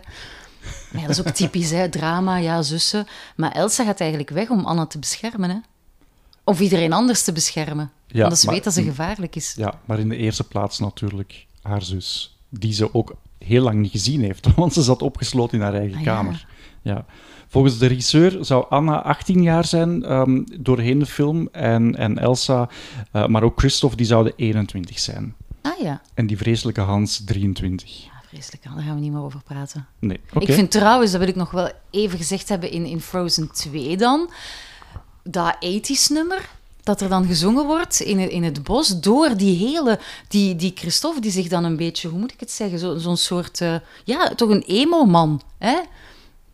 Maar 0.91 1.01
ja, 1.01 1.07
dat 1.07 1.17
is 1.17 1.25
ook 1.27 1.33
typisch, 1.33 1.69
hè. 1.71 1.89
Drama, 1.89 2.35
ja, 2.37 2.61
zussen. 2.61 3.07
Maar 3.35 3.51
Elsa 3.51 3.83
gaat 3.83 3.99
eigenlijk 3.99 4.29
weg 4.29 4.49
om 4.49 4.65
Anna 4.65 4.85
te 4.85 4.99
beschermen, 4.99 5.49
hè. 5.49 5.55
Of 6.43 6.59
iedereen 6.59 6.93
anders 6.93 7.23
te 7.23 7.31
beschermen. 7.31 7.91
Ja, 8.07 8.23
omdat 8.23 8.39
ze 8.39 8.45
maar- 8.45 8.55
weet 8.55 8.63
dat 8.63 8.73
ze 8.73 8.83
gevaarlijk 8.83 9.35
is. 9.35 9.53
Ja, 9.57 9.79
maar 9.85 9.99
in 9.99 10.09
de 10.09 10.15
eerste 10.17 10.43
plaats 10.43 10.79
natuurlijk 10.79 11.45
haar 11.61 11.81
zus, 11.81 12.37
die 12.49 12.73
ze 12.73 12.93
ook 12.93 13.15
heel 13.37 13.63
lang 13.63 13.81
niet 13.81 13.91
gezien 13.91 14.21
heeft, 14.21 14.53
want 14.55 14.73
ze 14.73 14.81
zat 14.81 15.01
opgesloten 15.01 15.57
in 15.57 15.63
haar 15.63 15.73
eigen 15.73 15.97
Ah, 15.97 16.03
kamer. 16.03 16.47
Ja. 16.81 17.05
Volgens 17.47 17.77
de 17.77 17.85
regisseur 17.87 18.45
zou 18.45 18.65
Anna 18.69 19.01
18 19.01 19.41
jaar 19.41 19.65
zijn 19.65 20.03
ehm, 20.03 20.43
doorheen 20.59 20.99
de 20.99 21.05
film 21.05 21.47
en, 21.51 21.95
en 21.95 22.17
Elsa, 22.17 22.69
eh, 23.11 23.27
maar 23.27 23.43
ook 23.43 23.59
Christophe, 23.59 23.95
die 23.95 24.05
zouden 24.05 24.33
21 24.35 24.99
zijn. 24.99 25.35
Ah 25.61 25.79
ja. 25.81 26.01
En 26.13 26.27
die 26.27 26.37
vreselijke 26.37 26.81
Hans 26.81 27.23
23. 27.25 28.03
Ja, 28.03 28.11
vreselijk. 28.27 28.63
Daar 28.63 28.73
gaan 28.83 28.95
we 28.95 29.01
niet 29.01 29.11
meer 29.11 29.21
over 29.21 29.41
praten. 29.43 29.87
Nee. 29.99 30.19
Ik 30.39 30.53
vind 30.53 30.71
trouwens, 30.71 31.11
dat 31.11 31.19
wil 31.19 31.29
ik 31.29 31.35
nog 31.35 31.51
wel 31.51 31.71
even 31.89 32.17
gezegd 32.17 32.49
hebben 32.49 32.71
in, 32.71 32.85
in 32.85 33.01
Frozen 33.01 33.51
2 33.51 33.97
dan, 33.97 34.29
dat 35.23 35.55
80s 35.55 36.07
nummer 36.09 36.49
dat 36.83 37.01
er 37.01 37.09
dan 37.09 37.25
gezongen 37.25 37.65
wordt 37.65 37.99
in, 37.99 38.19
het- 38.19 38.29
in 38.31 38.43
het 38.43 38.63
bos 38.63 38.99
door 38.99 39.37
die 39.37 39.67
hele, 39.67 39.99
die, 40.27 40.55
die 40.55 40.71
Christophe 40.75 41.21
die 41.21 41.31
zich 41.31 41.47
dan 41.47 41.63
een 41.63 41.75
beetje, 41.77 42.07
hoe 42.09 42.19
moet 42.19 42.31
ik 42.33 42.39
het 42.39 42.51
zeggen, 42.51 42.79
zo- 42.79 42.97
zo'n 42.97 43.17
soort, 43.17 43.61
eh, 43.61 43.75
ja, 44.03 44.27
toch 44.35 44.49
een 44.49 44.63
emo-man, 44.67 45.41
hè, 45.57 45.75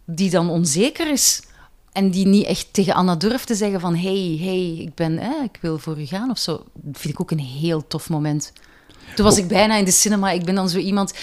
die 0.05 0.29
dan 0.29 0.49
onzeker 0.49 1.11
is. 1.11 1.41
En 1.91 2.11
die 2.11 2.27
niet 2.27 2.45
echt 2.45 2.67
tegen 2.73 2.93
Anna 2.93 3.15
durft 3.15 3.47
te 3.47 3.55
zeggen 3.55 3.79
van, 3.79 3.95
hey, 3.95 4.37
hey, 4.41 4.75
ik 4.79 4.95
ben, 4.95 5.17
hè, 5.17 5.43
ik 5.43 5.57
wil 5.61 5.77
voor 5.77 5.99
u 5.99 6.05
gaan 6.05 6.29
of 6.29 6.37
zo. 6.37 6.63
Dat 6.73 6.97
vind 7.01 7.13
ik 7.13 7.19
ook 7.21 7.31
een 7.31 7.39
heel 7.39 7.87
tof 7.87 8.09
moment. 8.09 8.51
Toen 9.15 9.25
was 9.25 9.37
ik 9.37 9.47
bijna 9.47 9.75
in 9.75 9.85
de 9.85 9.91
cinema. 9.91 10.31
Ik 10.31 10.45
ben 10.45 10.55
dan 10.55 10.69
zo 10.69 10.77
iemand... 10.77 11.13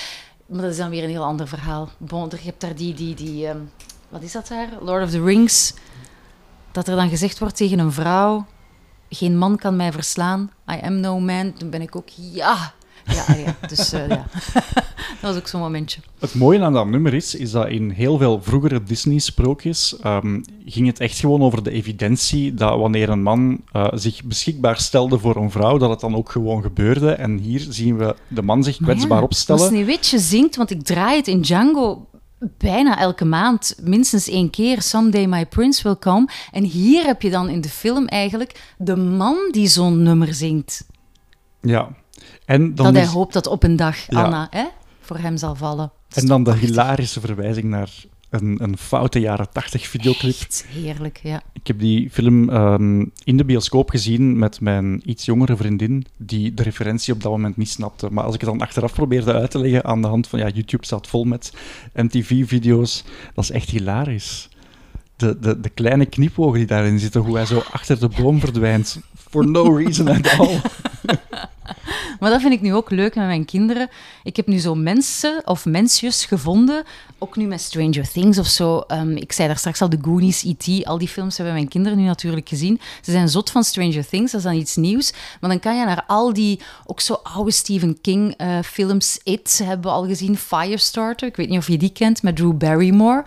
Maar 0.46 0.62
dat 0.62 0.70
is 0.70 0.76
dan 0.76 0.90
weer 0.90 1.02
een 1.04 1.11
heel 1.11 1.24
ander 1.24 1.48
verhaal. 1.48 1.88
Bon, 1.98 2.28
je 2.30 2.37
hebt 2.44 2.61
daar 2.61 2.74
die... 2.74 2.94
die, 2.94 3.14
die 3.14 3.46
ehm, 3.46 3.59
wat 4.09 4.22
is 4.22 4.32
dat 4.32 4.48
daar? 4.48 4.68
Lord 4.80 5.04
of 5.04 5.11
the 5.11 5.22
Rings. 5.22 5.74
Dat 6.76 6.88
er 6.88 6.96
dan 6.96 7.08
gezegd 7.08 7.38
wordt 7.38 7.56
tegen 7.56 7.78
een 7.78 7.92
vrouw... 7.92 8.46
Geen 9.10 9.38
man 9.38 9.56
kan 9.56 9.76
mij 9.76 9.92
verslaan. 9.92 10.50
I 10.70 10.78
am 10.82 11.00
no 11.00 11.20
man. 11.20 11.52
Toen 11.52 11.70
ben 11.70 11.82
ik 11.82 11.96
ook... 11.96 12.08
Ja! 12.32 12.72
Ja, 13.06 13.24
ah 13.28 13.38
ja. 13.38 13.56
Dus 13.68 13.92
eh, 13.92 14.08
ja. 14.08 14.26
dat 15.20 15.20
was 15.20 15.36
ook 15.36 15.46
zo'n 15.46 15.60
momentje. 15.60 16.00
Het 16.18 16.34
mooie 16.34 16.62
aan 16.62 16.72
dat 16.72 16.86
nummer 16.86 17.14
is, 17.14 17.34
is 17.34 17.50
dat 17.50 17.68
in 17.68 17.90
heel 17.90 18.18
veel 18.18 18.42
vroegere 18.42 18.82
Disney-sprookjes 18.82 19.98
ehm, 20.00 20.40
ging 20.66 20.86
het 20.86 21.00
echt 21.00 21.18
gewoon 21.18 21.42
over 21.42 21.62
de 21.62 21.70
evidentie 21.70 22.54
dat 22.54 22.78
wanneer 22.78 23.08
een 23.08 23.22
man 23.22 23.60
eh, 23.72 23.86
zich 23.94 24.24
beschikbaar 24.24 24.78
stelde 24.80 25.18
voor 25.18 25.36
een 25.36 25.50
vrouw, 25.50 25.78
dat 25.78 25.90
het 25.90 26.00
dan 26.00 26.16
ook 26.16 26.30
gewoon 26.30 26.62
gebeurde. 26.62 27.10
En 27.10 27.38
hier 27.38 27.66
zien 27.68 27.96
we 27.96 28.14
de 28.28 28.42
man 28.42 28.64
zich 28.64 28.76
kwetsbaar 28.76 29.18
ja, 29.18 29.24
opstellen. 29.24 29.60
Als 29.60 29.70
Sneeuwwitje 29.70 30.18
zingt, 30.18 30.56
want 30.56 30.70
ik 30.70 30.82
draai 30.82 31.16
het 31.16 31.28
in 31.28 31.40
Django 31.40 32.06
bijna 32.59 32.98
elke 32.98 33.24
maand, 33.24 33.76
minstens 33.82 34.28
één 34.28 34.50
keer, 34.50 34.82
Someday 34.82 35.26
My 35.26 35.46
Prince 35.46 35.82
Will 35.82 35.96
Come. 35.98 36.28
En 36.52 36.62
hier 36.64 37.04
heb 37.04 37.22
je 37.22 37.30
dan 37.30 37.48
in 37.48 37.61
de 37.61 37.68
film 37.68 38.06
eigenlijk 38.06 38.74
de 38.78 38.96
man 38.96 39.37
die 39.50 39.66
zo'n 39.68 40.02
nummer 40.02 40.35
zingt. 40.35 40.87
Ja. 41.61 41.88
En 42.44 42.74
dan, 42.74 42.85
dat 42.87 42.94
hij 42.94 43.02
is- 43.02 43.09
hoopt 43.09 43.32
dat 43.32 43.46
op 43.46 43.62
een 43.62 43.76
dag 43.76 43.96
Ja. 44.11 44.22
Anna 44.22 44.46
hè, 44.50 44.64
voor 45.00 45.18
hem 45.18 45.37
zal 45.37 45.54
vallen. 45.54 45.92
En 46.14 46.26
dan 46.26 46.42
de 46.44 46.54
hilarische 46.56 47.20
verwijzing 47.20 47.64
naar 47.64 47.90
een, 48.42 48.62
een 48.62 48.77
foute 48.77 49.20
jaren 49.20 49.49
tachtig 49.53 49.87
videoclip. 49.87 50.35
Echt 50.40 50.64
heerlijk, 50.68 51.20
ja. 51.22 51.42
Ik 51.53 51.66
heb 51.66 51.79
die 51.79 52.11
film 52.11 52.51
ehm, 52.51 53.05
in 53.25 53.37
de 53.37 53.44
bioscoop 53.44 53.90
gezien 53.90 54.38
met 54.38 54.61
mijn 54.61 55.03
iets 55.05 55.25
jongere 55.25 55.57
vriendin, 55.57 56.07
die 56.16 56.55
de 56.55 56.62
referentie 56.62 57.14
op 57.14 57.22
dat 57.22 57.33
moment 57.33 57.57
niet 57.57 57.68
snapte. 57.68 58.09
Maar 58.11 58.25
als 58.25 58.35
ik 58.35 58.40
het 58.40 58.51
dan 58.51 58.61
achteraf 58.61 58.92
probeerde 58.92 59.33
uit 59.33 59.51
te 59.51 59.59
leggen 59.59 59.85
aan 59.85 60.03
de 60.03 60.09
hand 60.09 60.29
van, 60.29 60.38
ja, 60.38 60.49
YouTube 60.49 60.85
staat 60.85 61.07
vol 61.07 61.25
met 61.25 61.53
MTV-video's, 61.94 63.05
dat 63.35 63.44
is 63.44 63.51
echt 63.51 63.70
hilarisch. 63.70 64.49
De, 65.16 65.38
de, 65.38 65.61
de 65.61 65.68
kleine 65.68 66.07
knipogen 66.07 66.59
die 66.59 66.66
daarin 66.66 66.99
zitten, 66.99 67.20
hoe 67.20 67.37
hij 67.37 67.46
zo 67.46 67.62
achter 67.72 68.01
de 68.01 68.09
boom 68.09 68.40
verdwijnt. 68.40 69.01
For 69.31 69.49
no 69.49 69.77
reason 69.77 70.09
at 70.09 70.38
all. 70.38 70.61
Maar 72.20 72.31
dat 72.31 72.40
vind 72.40 72.52
ik 72.52 72.61
nu 72.61 72.74
ook 72.74 72.90
leuk 72.90 73.14
met 73.14 73.26
mijn 73.26 73.44
kinderen. 73.44 73.88
Ik 74.22 74.37
heb 74.37 74.46
nu 74.46 74.59
zo 74.59 74.74
mensen 74.74 75.42
of 75.44 75.64
mensjes 75.64 76.24
gevonden, 76.24 76.85
ook 77.18 77.37
nu 77.37 77.46
met 77.46 77.61
Stranger 77.61 78.11
Things 78.11 78.38
of 78.38 78.46
zo. 78.46 78.79
Ehm, 78.79 79.16
ik 79.16 79.33
zei 79.33 79.48
daar 79.48 79.59
straks 79.59 79.81
al, 79.81 79.88
de 79.88 79.98
Goonies, 80.02 80.44
E.T., 80.44 80.85
al 80.87 80.98
die 80.98 81.09
films 81.09 81.37
hebben 81.37 81.55
mijn 81.55 81.68
kinderen 81.68 81.98
nu 81.98 82.05
natuurlijk 82.05 82.48
gezien. 82.48 82.81
Ze 83.02 83.11
zijn 83.11 83.29
zot 83.29 83.50
van 83.50 83.64
Stranger 83.64 84.09
Things, 84.09 84.33
dat 84.33 84.40
is 84.40 84.46
dan 84.46 84.57
iets 84.57 84.76
nieuws. 84.76 85.12
Maar 85.40 85.50
dan 85.50 85.61
kan 85.61 85.79
je 85.79 85.85
naar 85.85 86.05
al 86.07 86.33
die, 86.33 86.61
ook 86.87 87.00
zo 87.00 87.12
oude 87.22 87.50
Stephen 87.50 88.00
King 88.00 88.35
eh, 88.37 88.59
films, 88.64 89.20
It 89.22 89.61
hebben 89.64 89.90
we 89.90 89.96
al 89.96 90.07
gezien, 90.07 90.37
Firestarter, 90.37 91.29
ik 91.29 91.37
weet 91.37 91.48
niet 91.48 91.59
of 91.59 91.68
je 91.68 91.79
die 91.79 91.92
kent, 91.92 92.22
met 92.22 92.37
Drew 92.37 92.57
Barrymore. 92.57 93.24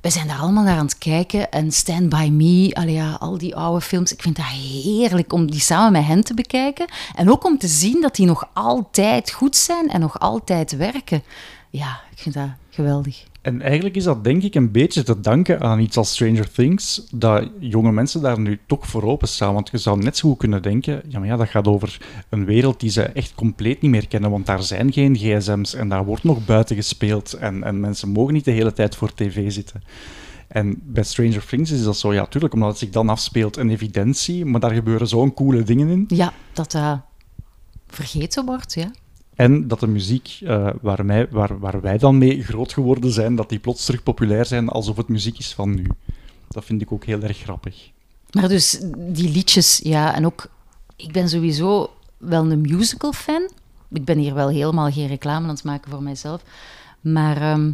We 0.00 0.10
zijn 0.10 0.28
daar 0.28 0.38
allemaal 0.38 0.64
naar 0.64 0.78
aan 0.78 0.84
het 0.84 0.98
kijken. 0.98 1.50
En 1.50 1.72
Stand 1.72 2.08
By 2.08 2.28
Me, 2.32 2.70
allee, 2.74 2.94
ja, 2.94 3.12
al 3.12 3.38
die 3.38 3.56
oude 3.56 3.80
films. 3.80 4.12
Ik 4.12 4.22
vind 4.22 4.36
dat 4.36 4.44
heerlijk 4.46 5.32
om 5.32 5.50
die 5.50 5.60
samen 5.60 5.92
met 5.92 6.04
hen 6.04 6.24
te 6.24 6.34
bekijken. 6.34 6.86
En 7.14 7.30
ook 7.30 7.44
om 7.44 7.58
te 7.58 7.68
zien 7.68 8.00
dat 8.00 8.16
die 8.16 8.26
nog 8.26 8.48
altijd 8.52 9.30
goed 9.30 9.56
zijn 9.56 9.90
en 9.90 10.00
nog 10.00 10.20
altijd 10.20 10.76
werken. 10.76 11.22
Ja, 11.70 12.00
ik 12.10 12.18
vind 12.18 12.34
dat 12.34 12.48
geweldig. 12.70 13.24
En 13.46 13.62
eigenlijk 13.62 13.96
is 13.96 14.04
dat 14.04 14.24
denk 14.24 14.42
ik 14.42 14.54
een 14.54 14.70
beetje 14.70 15.02
te 15.02 15.20
danken 15.20 15.60
aan 15.60 15.80
iets 15.80 15.96
als 15.96 16.12
Stranger 16.12 16.50
Things, 16.50 17.06
dat 17.10 17.50
jonge 17.58 17.92
mensen 17.92 18.22
daar 18.22 18.40
nu 18.40 18.58
toch 18.66 18.86
voor 18.86 19.02
openstaan. 19.02 19.54
Want 19.54 19.68
je 19.70 19.78
zou 19.78 19.98
net 19.98 20.16
zo 20.16 20.28
goed 20.28 20.38
kunnen 20.38 20.62
denken, 20.62 21.02
ja 21.08 21.18
maar 21.18 21.28
ja, 21.28 21.36
dat 21.36 21.48
gaat 21.48 21.66
over 21.66 22.00
een 22.28 22.44
wereld 22.44 22.80
die 22.80 22.90
ze 22.90 23.02
echt 23.02 23.34
compleet 23.34 23.80
niet 23.80 23.90
meer 23.90 24.08
kennen, 24.08 24.30
want 24.30 24.46
daar 24.46 24.62
zijn 24.62 24.92
geen 24.92 25.16
gsm's 25.16 25.74
en 25.74 25.88
daar 25.88 26.04
wordt 26.04 26.24
nog 26.24 26.44
buiten 26.44 26.76
gespeeld 26.76 27.32
en, 27.32 27.62
en 27.62 27.80
mensen 27.80 28.08
mogen 28.08 28.34
niet 28.34 28.44
de 28.44 28.50
hele 28.50 28.72
tijd 28.72 28.96
voor 28.96 29.14
tv 29.14 29.52
zitten. 29.52 29.82
En 30.48 30.80
bij 30.82 31.02
Stranger 31.02 31.46
Things 31.46 31.70
is 31.70 31.82
dat 31.82 31.96
zo, 31.96 32.12
ja, 32.12 32.26
tuurlijk, 32.26 32.54
omdat 32.54 32.68
het 32.68 32.78
zich 32.78 32.90
dan 32.90 33.08
afspeelt, 33.08 33.56
een 33.56 33.70
evidentie, 33.70 34.44
maar 34.44 34.60
daar 34.60 34.74
gebeuren 34.74 35.08
zo'n 35.08 35.34
coole 35.34 35.62
dingen 35.62 35.88
in. 35.88 36.04
Ja, 36.08 36.32
dat 36.52 36.70
dat 36.70 37.00
vergeten 37.86 38.44
wordt, 38.44 38.74
ja. 38.74 38.90
En 39.36 39.68
dat 39.68 39.80
de 39.80 39.86
muziek 39.86 40.38
eh, 40.42 40.68
waar, 40.80 41.28
waar, 41.30 41.58
waar 41.58 41.80
wij 41.80 41.98
dan 41.98 42.18
mee 42.18 42.44
groot 42.44 42.72
geworden 42.72 43.12
zijn, 43.12 43.34
dat 43.34 43.48
die 43.48 43.58
plots 43.58 43.84
terug 43.84 44.02
populair 44.02 44.46
zijn 44.46 44.68
alsof 44.68 44.96
het 44.96 45.08
muziek 45.08 45.38
is 45.38 45.54
van 45.54 45.74
nu. 45.74 45.86
Dat 46.48 46.64
vind 46.64 46.82
ik 46.82 46.92
ook 46.92 47.04
heel 47.04 47.22
erg 47.22 47.38
grappig. 47.38 47.90
Maar 48.30 48.48
dus 48.48 48.78
die 48.96 49.30
liedjes, 49.30 49.80
ja, 49.82 50.14
en 50.14 50.26
ook... 50.26 50.48
Ik 50.96 51.12
ben 51.12 51.28
sowieso 51.28 51.90
wel 52.16 52.50
een 52.50 52.60
musical-fan. 52.60 53.50
Ik 53.92 54.04
ben 54.04 54.18
hier 54.18 54.34
wel 54.34 54.48
helemaal 54.48 54.90
geen 54.90 55.06
reclame 55.06 55.48
aan 55.48 55.54
het 55.54 55.64
maken 55.64 55.90
voor 55.90 56.02
mijzelf. 56.02 56.42
Maar 57.00 57.36
ehm, 57.36 57.72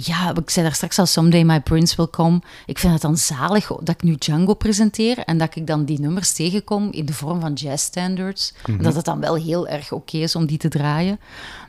ja, 0.00 0.34
ik 0.34 0.50
zei 0.50 0.66
daar 0.66 0.74
straks 0.74 0.98
al, 0.98 1.06
Someday 1.06 1.42
My 1.42 1.60
Prince 1.60 1.96
Will 1.96 2.08
Come. 2.10 2.40
Ik 2.66 2.78
vind 2.78 2.92
het 2.92 3.02
dan 3.02 3.16
zalig 3.16 3.66
dat 3.66 3.88
ik 3.88 4.02
nu 4.02 4.14
Django 4.14 4.54
presenteer 4.54 5.18
en 5.18 5.38
dat 5.38 5.56
ik 5.56 5.66
dan 5.66 5.84
die 5.84 6.00
nummers 6.00 6.32
tegenkom 6.32 6.88
in 6.90 7.06
de 7.06 7.12
vorm 7.12 7.40
van 7.40 7.52
jazz 7.52 7.84
standards. 7.84 8.54
En 8.66 8.82
dat 8.82 8.94
het 8.94 9.04
dan 9.04 9.20
wel 9.20 9.34
heel 9.34 9.68
erg 9.68 9.92
oké 9.92 10.16
is 10.16 10.36
om 10.36 10.46
die 10.46 10.58
te 10.58 10.68
draaien. 10.68 11.20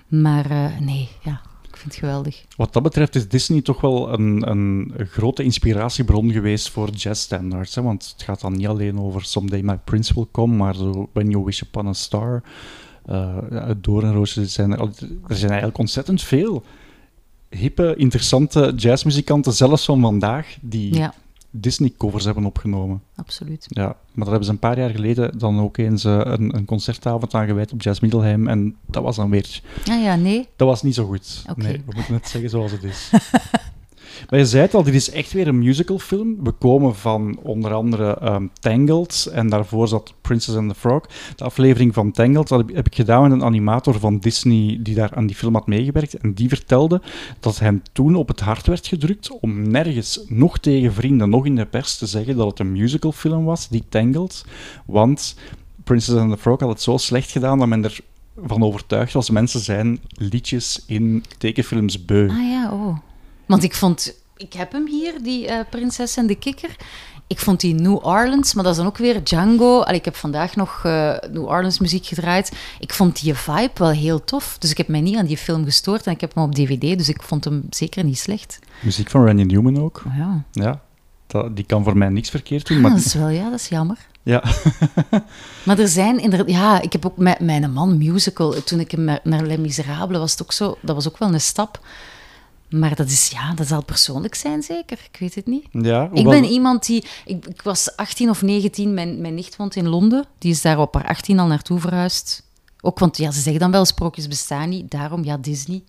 Maar 0.08 0.52
eh, 0.52 0.80
nee, 0.80 1.10
ja, 1.24 1.42
ik 1.64 1.78
vind 1.78 1.84
het 1.84 1.96
geweldig. 1.96 2.46
Wat 2.56 2.74
dat 2.74 2.84
betreft 2.84 3.16
is 3.16 3.28
Disney 3.28 3.62
toch 3.62 3.82
wel 3.82 4.14
een, 4.14 4.50
een 4.50 4.94
grote 5.10 5.44
inspiratiebron 5.44 6.32
geweest 6.32 6.70
voor 6.70 6.90
jazzstandards. 6.90 7.76
Hè? 7.76 7.82
Want 7.82 8.14
het 8.14 8.24
gaat 8.24 8.42
dan 8.42 8.54
niet 8.54 8.68
alleen 8.68 9.00
over 9.00 9.26
Someday 9.26 9.62
My 9.62 9.78
Prince 9.84 10.14
Will 10.14 10.28
Come, 10.32 10.56
maar 10.56 10.76
zo 10.76 11.10
When 11.14 11.30
You 11.30 11.44
Wish 11.44 11.62
Upon 11.62 11.88
a 11.88 11.94
Star, 11.94 12.44
uh, 13.10 13.38
het 13.50 13.84
Doornroosje. 13.84 14.46
Zijn 14.46 14.72
er, 14.72 14.80
er 15.28 15.36
zijn 15.36 15.50
eigenlijk 15.50 15.78
ontzettend 15.78 16.24
veel 16.24 16.64
hippe, 17.50 17.94
interessante 17.98 18.74
jazzmuzikanten, 18.76 19.54
zelfs 19.54 19.86
van 19.86 20.02
vandaag, 20.02 20.58
die 20.62 20.96
Ja, 20.96 21.14
Disney-covers 21.52 22.26
hebben 22.26 22.46
opgenomen. 22.46 23.02
absoluut. 23.16 23.66
Ja, 23.70 23.86
maar 23.86 23.96
daar 24.14 24.26
hebben 24.28 24.46
ze 24.46 24.52
een 24.52 24.60
paar 24.60 24.78
jaar 24.80 24.90
geleden 24.90 25.38
dan 25.38 25.60
ook 25.60 25.78
eens 25.78 26.04
eh, 26.04 26.20
een, 26.24 26.56
een 26.56 26.66
concertavond 26.66 27.34
aan 27.34 27.48
gewijd 27.48 27.72
op 27.74 27.82
Jazz 27.82 28.00
Middelheim. 28.00 28.48
En 28.48 28.76
dat 28.86 29.04
was 29.04 29.16
dan 29.16 29.30
weer... 29.30 29.62
Ah 29.90 30.02
ja, 30.04 30.16
nee. 30.16 30.48
Dat 30.56 30.68
was 30.68 30.84
niet 30.84 30.96
zo 30.96 31.06
goed. 31.06 31.44
Oké. 31.50 31.62
Nee, 31.62 31.84
we 31.86 31.92
moeten 31.96 32.14
het 32.14 32.28
zeggen 32.28 32.50
zoals 32.50 32.72
het 32.72 32.84
is. 32.84 33.10
maar 34.30 34.40
je 34.40 34.46
zei 34.46 34.64
het 34.64 34.74
al, 34.74 34.84
dit 34.84 34.94
is 34.94 35.12
echt 35.12 35.32
weer 35.32 35.48
een 35.48 35.60
musicalfilm. 35.60 36.44
We 36.44 36.52
komen 36.52 36.96
van 36.96 37.40
onder 37.44 37.74
andere 37.74 38.18
ehm, 38.18 38.46
Tangled 38.60 39.30
en 39.34 39.50
daarvoor 39.50 39.88
zat 39.88 40.14
Princess 40.22 40.58
and 40.58 40.70
the 40.70 40.80
Frog. 40.80 41.02
De 41.36 41.44
aflevering 41.44 41.94
van 41.94 42.12
Tangled 42.12 42.48
dat 42.48 42.64
heb 42.74 42.88
ik 42.88 42.96
gedaan 42.96 43.22
met 43.22 43.32
een 43.32 43.44
animator 43.44 44.00
van 44.00 44.20
Disney 44.20 44.80
die 44.82 44.96
daar 44.96 45.16
aan 45.16 45.28
die 45.28 45.36
film 45.36 45.54
had 45.54 45.68
meegewerkt. 45.68 46.14
En 46.14 46.34
die 46.34 46.48
vertelde 46.50 47.02
dat 47.40 47.60
hem 47.60 47.82
toen 47.92 48.16
op 48.16 48.28
het 48.28 48.40
hart 48.40 48.68
werd 48.68 48.88
gedrukt 48.88 49.40
om 49.40 49.70
nergens, 49.70 50.20
nog 50.28 50.58
tegen 50.58 50.94
vrienden, 50.94 51.30
nog 51.30 51.46
in 51.46 51.56
de 51.56 51.66
pers, 51.66 51.98
te 51.98 52.06
zeggen 52.06 52.38
dat 52.38 52.50
het 52.50 52.60
een 52.60 52.72
musicalfilm 52.72 53.44
was, 53.46 53.70
die 53.70 53.84
Tangled. 53.90 54.46
Want 54.86 55.36
Princess 55.84 56.18
and 56.18 56.32
the 56.32 56.38
Frog 56.38 56.60
had 56.60 56.70
het 56.70 56.82
zo 56.82 56.98
slecht 56.98 57.32
gedaan 57.32 57.60
dat 57.60 57.68
men 57.68 57.84
er 57.84 58.00
van 58.46 58.64
overtuigd 58.64 59.14
was. 59.14 59.30
Mensen 59.30 59.60
zijn 59.60 60.00
liedjes 60.12 60.84
in 60.86 61.24
tekenfilms 61.38 62.06
beu. 62.06 62.30
Ah 62.30 62.50
ja, 62.50 62.72
oh. 62.72 62.98
Want 63.50 63.64
ik 63.64 63.76
vond... 63.76 64.14
Ik 64.38 64.54
heb 64.54 64.72
hem 64.72 64.88
hier, 64.88 65.14
die 65.24 65.48
eh, 65.48 65.60
Prinses 65.70 66.18
en 66.18 66.28
de 66.28 66.36
Kikker. 66.36 66.76
Ik 67.28 67.40
vond 67.40 67.60
die 67.60 67.74
New 67.74 68.06
Orleans, 68.06 68.54
maar 68.54 68.64
dat 68.64 68.74
is 68.74 68.80
dan 68.80 68.88
ook 68.88 68.98
weer 68.98 69.24
Django. 69.24 69.80
Allee, 69.82 70.00
ik 70.00 70.06
heb 70.06 70.16
vandaag 70.16 70.56
nog 70.56 70.82
eh, 70.86 71.16
New 71.32 71.46
Orleans 71.46 71.80
muziek 71.80 72.06
gedraaid. 72.06 72.52
Ik 72.80 72.94
vond 72.94 73.22
die 73.22 73.34
vibe 73.34 73.72
wel 73.74 73.90
heel 73.90 74.24
tof. 74.24 74.56
Dus 74.60 74.72
ik 74.72 74.78
heb 74.78 74.88
mij 74.88 75.02
niet 75.02 75.18
aan 75.18 75.26
die 75.26 75.38
film 75.38 75.64
gestoord 75.64 76.06
en 76.06 76.12
ik 76.12 76.22
heb 76.22 76.34
hem 76.36 76.44
op 76.44 76.56
DVD, 76.56 76.98
dus 76.98 77.10
ik 77.10 77.22
vond 77.22 77.44
hem 77.44 77.64
zeker 77.70 78.04
niet 78.04 78.18
slecht. 78.20 78.60
Muziek 78.82 79.10
van 79.10 79.26
Randy 79.26 79.44
Newman 79.44 79.80
ook. 79.80 80.02
Oh 80.08 80.18
ja. 80.18 80.44
Ja, 80.52 80.82
dat, 81.28 81.56
die 81.56 81.66
kan 81.66 81.84
voor 81.84 81.98
mij 81.98 82.10
niks 82.10 82.30
verkeerd 82.30 82.68
doen. 82.68 82.78
Ah, 82.78 82.84
Maar 82.84 82.92
dat 82.92 83.06
is 83.06 83.14
wel, 83.14 83.30
ja, 83.30 83.50
dat 83.50 83.60
is 83.60 83.68
jammer. 83.68 83.98
ja, 84.24 84.44
Maar 85.66 85.80
er 85.80 85.88
zijn 85.88 86.20
inderdaad... 86.20 86.50
Ja, 86.50 86.82
ik 86.82 86.94
heb 86.94 87.06
ook 87.06 87.18
met 87.18 87.40
mijn 87.40 87.72
man 87.72 87.98
musical... 87.98 88.64
Toen 88.64 88.80
ik 88.80 88.92
hem 88.92 89.04
naar 89.04 89.20
naar 89.24 89.42
Les 89.44 89.58
Miserables 89.58 90.18
was 90.20 90.32
het 90.32 90.42
ook 90.42 90.52
zo... 90.52 90.78
Dat 90.82 90.96
was 90.96 91.08
ook 91.08 91.18
wel 91.18 91.34
een 91.34 91.42
stap. 91.42 91.80
Maar 92.70 92.96
dat 92.96 93.10
is, 93.10 93.28
ja, 93.28 93.54
dat 93.54 93.68
zal 93.68 93.84
persoonlijk 93.84 94.36
zijn, 94.36 94.64
zeker. 94.64 95.00
Ik 95.12 95.20
weet 95.20 95.36
het 95.36 95.46
niet. 95.46 95.66
ja 95.72 96.10
Ik 96.14 96.24
ben 96.24 96.44
iemand 96.44 96.86
die... 96.86 97.06
Ik, 97.26 97.46
ik 97.46 97.62
was 97.62 97.96
18 97.96 98.30
of 98.30 98.42
19, 98.42 98.94
mijn, 98.94 99.22
mijn 99.22 99.34
nicht 99.34 99.56
woont 99.56 99.76
in 99.76 99.88
Londen. 99.88 100.26
Die 100.38 100.52
is 100.52 100.62
daar 100.62 100.80
op 100.80 100.94
haar 100.94 101.08
18 101.08 101.40
al 101.40 101.48
naartoe 101.48 101.80
verhuisd. 101.80 102.44
Ook, 102.82 103.00
want 103.00 103.18
ja, 103.18 103.32
ze 103.32 103.42
zeggen 103.42 103.62
dan 103.62 103.72
wel, 103.72 103.86
sprookjes 103.86 104.28
bestaan 104.28 104.70
niet. 104.70 104.92
Daarom, 104.92 105.24
ja, 105.24 105.38
Disney. 105.38 105.84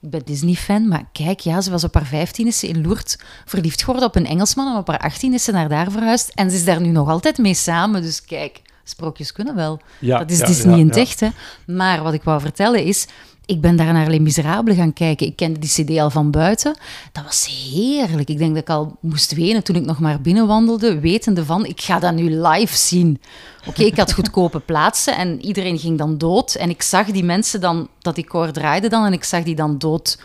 Ik 0.00 0.10
ben 0.10 0.22
Disney-fan, 0.24 0.88
maar 0.88 1.08
kijk, 1.12 1.40
ja, 1.40 1.60
ze 1.60 1.70
was 1.70 1.84
op 1.84 1.94
haar 1.94 2.06
15 2.06 2.46
is 2.46 2.58
ze 2.58 2.68
in 2.68 2.82
Lourdes 2.82 3.18
verliefd 3.44 3.80
geworden 3.80 4.08
op 4.08 4.16
een 4.16 4.26
Engelsman. 4.26 4.72
En 4.72 4.78
op 4.78 4.86
haar 4.88 4.98
18 4.98 5.34
is 5.34 5.44
ze 5.44 5.52
naar 5.52 5.68
daar 5.68 5.90
verhuisd. 5.90 6.30
En 6.34 6.50
ze 6.50 6.56
is 6.56 6.64
daar 6.64 6.80
nu 6.80 6.88
nog 6.88 7.08
altijd 7.08 7.38
mee 7.38 7.54
samen. 7.54 8.02
Dus 8.02 8.24
kijk, 8.24 8.62
sprookjes 8.84 9.32
kunnen 9.32 9.54
wel. 9.54 9.80
Ja, 9.98 10.18
dat 10.18 10.30
is 10.30 10.38
ja, 10.38 10.46
Disney 10.46 10.74
ja, 10.74 10.80
in 10.80 10.86
het 10.86 10.96
echt, 10.96 11.20
hè. 11.20 11.28
Maar 11.66 12.02
wat 12.02 12.12
ik 12.12 12.22
wou 12.22 12.40
vertellen 12.40 12.84
is... 12.84 13.06
Ik 13.48 13.60
ben 13.60 13.76
daar 13.76 13.92
naar 13.92 14.10
Les 14.10 14.38
gaan 14.76 14.92
kijken. 14.92 15.26
Ik 15.26 15.36
kende 15.36 15.58
die 15.58 15.84
cd 15.84 15.98
al 15.98 16.10
van 16.10 16.30
buiten. 16.30 16.76
Dat 17.12 17.24
was 17.24 17.70
heerlijk. 17.72 18.28
Ik 18.28 18.38
denk 18.38 18.54
dat 18.54 18.62
ik 18.62 18.70
al 18.70 18.96
moest 19.00 19.34
wenen 19.34 19.64
toen 19.64 19.76
ik 19.76 19.84
nog 19.84 19.98
maar 19.98 20.20
binnenwandelde, 20.20 21.00
wetende 21.00 21.44
van, 21.44 21.64
ik 21.66 21.80
ga 21.80 21.98
dat 21.98 22.14
nu 22.14 22.30
live 22.30 22.76
zien. 22.76 23.20
Oké, 23.66 23.82
ik 23.82 23.96
had 23.96 24.12
goedkope 24.12 24.60
plaatsen 24.60 25.16
en 25.16 25.44
iedereen 25.44 25.78
ging 25.78 25.98
dan 25.98 26.18
dood. 26.18 26.54
En 26.54 26.70
ik 26.70 26.82
zag 26.82 27.06
die 27.06 27.24
mensen 27.24 27.60
dan, 27.60 27.88
dat 27.98 28.14
die 28.14 28.26
koor 28.26 28.52
draaide 28.52 28.88
dan, 28.88 29.04
en 29.04 29.12
ik 29.12 29.24
zag 29.24 29.42
die 29.42 29.54
dan 29.54 29.78
dood 29.78 30.18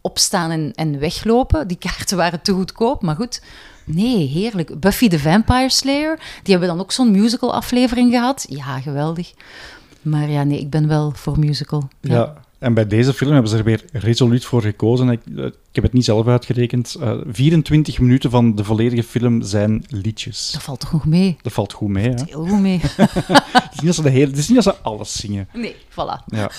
opstaan 0.00 0.50
en, 0.50 0.72
en 0.74 0.98
weglopen. 0.98 1.68
Die 1.68 1.78
kaarten 1.78 2.16
waren 2.16 2.42
te 2.42 2.52
goedkoop, 2.52 3.02
maar 3.02 3.16
goed. 3.16 3.42
Nee, 3.84 4.26
heerlijk. 4.26 4.80
Buffy 4.80 5.08
the 5.08 5.18
Vampire 5.18 5.70
Slayer, 5.70 6.16
die 6.42 6.52
hebben 6.52 6.68
dan 6.68 6.80
ook 6.80 6.92
zo'n 6.92 7.10
musical 7.10 7.54
aflevering 7.54 8.12
gehad. 8.12 8.46
Ja, 8.48 8.80
geweldig. 8.80 9.32
Maar 10.02 10.30
ja, 10.30 10.42
nee, 10.42 10.60
ik 10.60 10.70
ben 10.70 10.88
wel 10.88 11.12
voor 11.14 11.38
musical. 11.38 11.88
Ja. 12.00 12.46
En 12.58 12.74
bij 12.74 12.86
deze 12.86 13.12
film 13.12 13.32
hebben 13.32 13.50
ze 13.50 13.56
er 13.56 13.64
weer 13.64 13.84
resoluut 13.92 14.44
voor 14.44 14.62
gekozen. 14.62 15.08
Ik, 15.08 15.20
eh, 15.36 15.44
ik 15.44 15.54
heb 15.72 15.84
het 15.84 15.92
niet 15.92 16.04
zelf 16.04 16.26
uitgerekend. 16.26 16.96
Eh, 17.00 17.14
24 17.26 17.98
minuten 17.98 18.30
van 18.30 18.54
de 18.54 18.64
volledige 18.64 19.02
film 19.02 19.42
zijn 19.42 19.84
liedjes. 19.88 20.50
Dat 20.52 20.62
valt 20.62 20.92
nog 20.92 21.06
mee? 21.06 21.36
Dat 21.42 21.52
valt 21.52 21.72
goed 21.72 21.88
mee, 21.88 22.08
hè? 22.08 22.14
Heel 22.24 22.46
goed 22.46 22.60
mee. 22.60 22.80
Het 23.52 23.72
is 23.72 23.80
niet 23.80 23.86
dat 23.86 23.94
ze, 23.94 24.02
de 24.02 24.10
hele, 24.10 24.26
het 24.26 24.38
is 24.38 24.48
niet 24.48 24.64
dat 24.64 24.74
ze 24.74 24.82
alles 24.82 25.16
zingen. 25.16 25.48
Nee, 25.52 25.74
voilà. 25.90 26.24
Ja. 26.26 26.50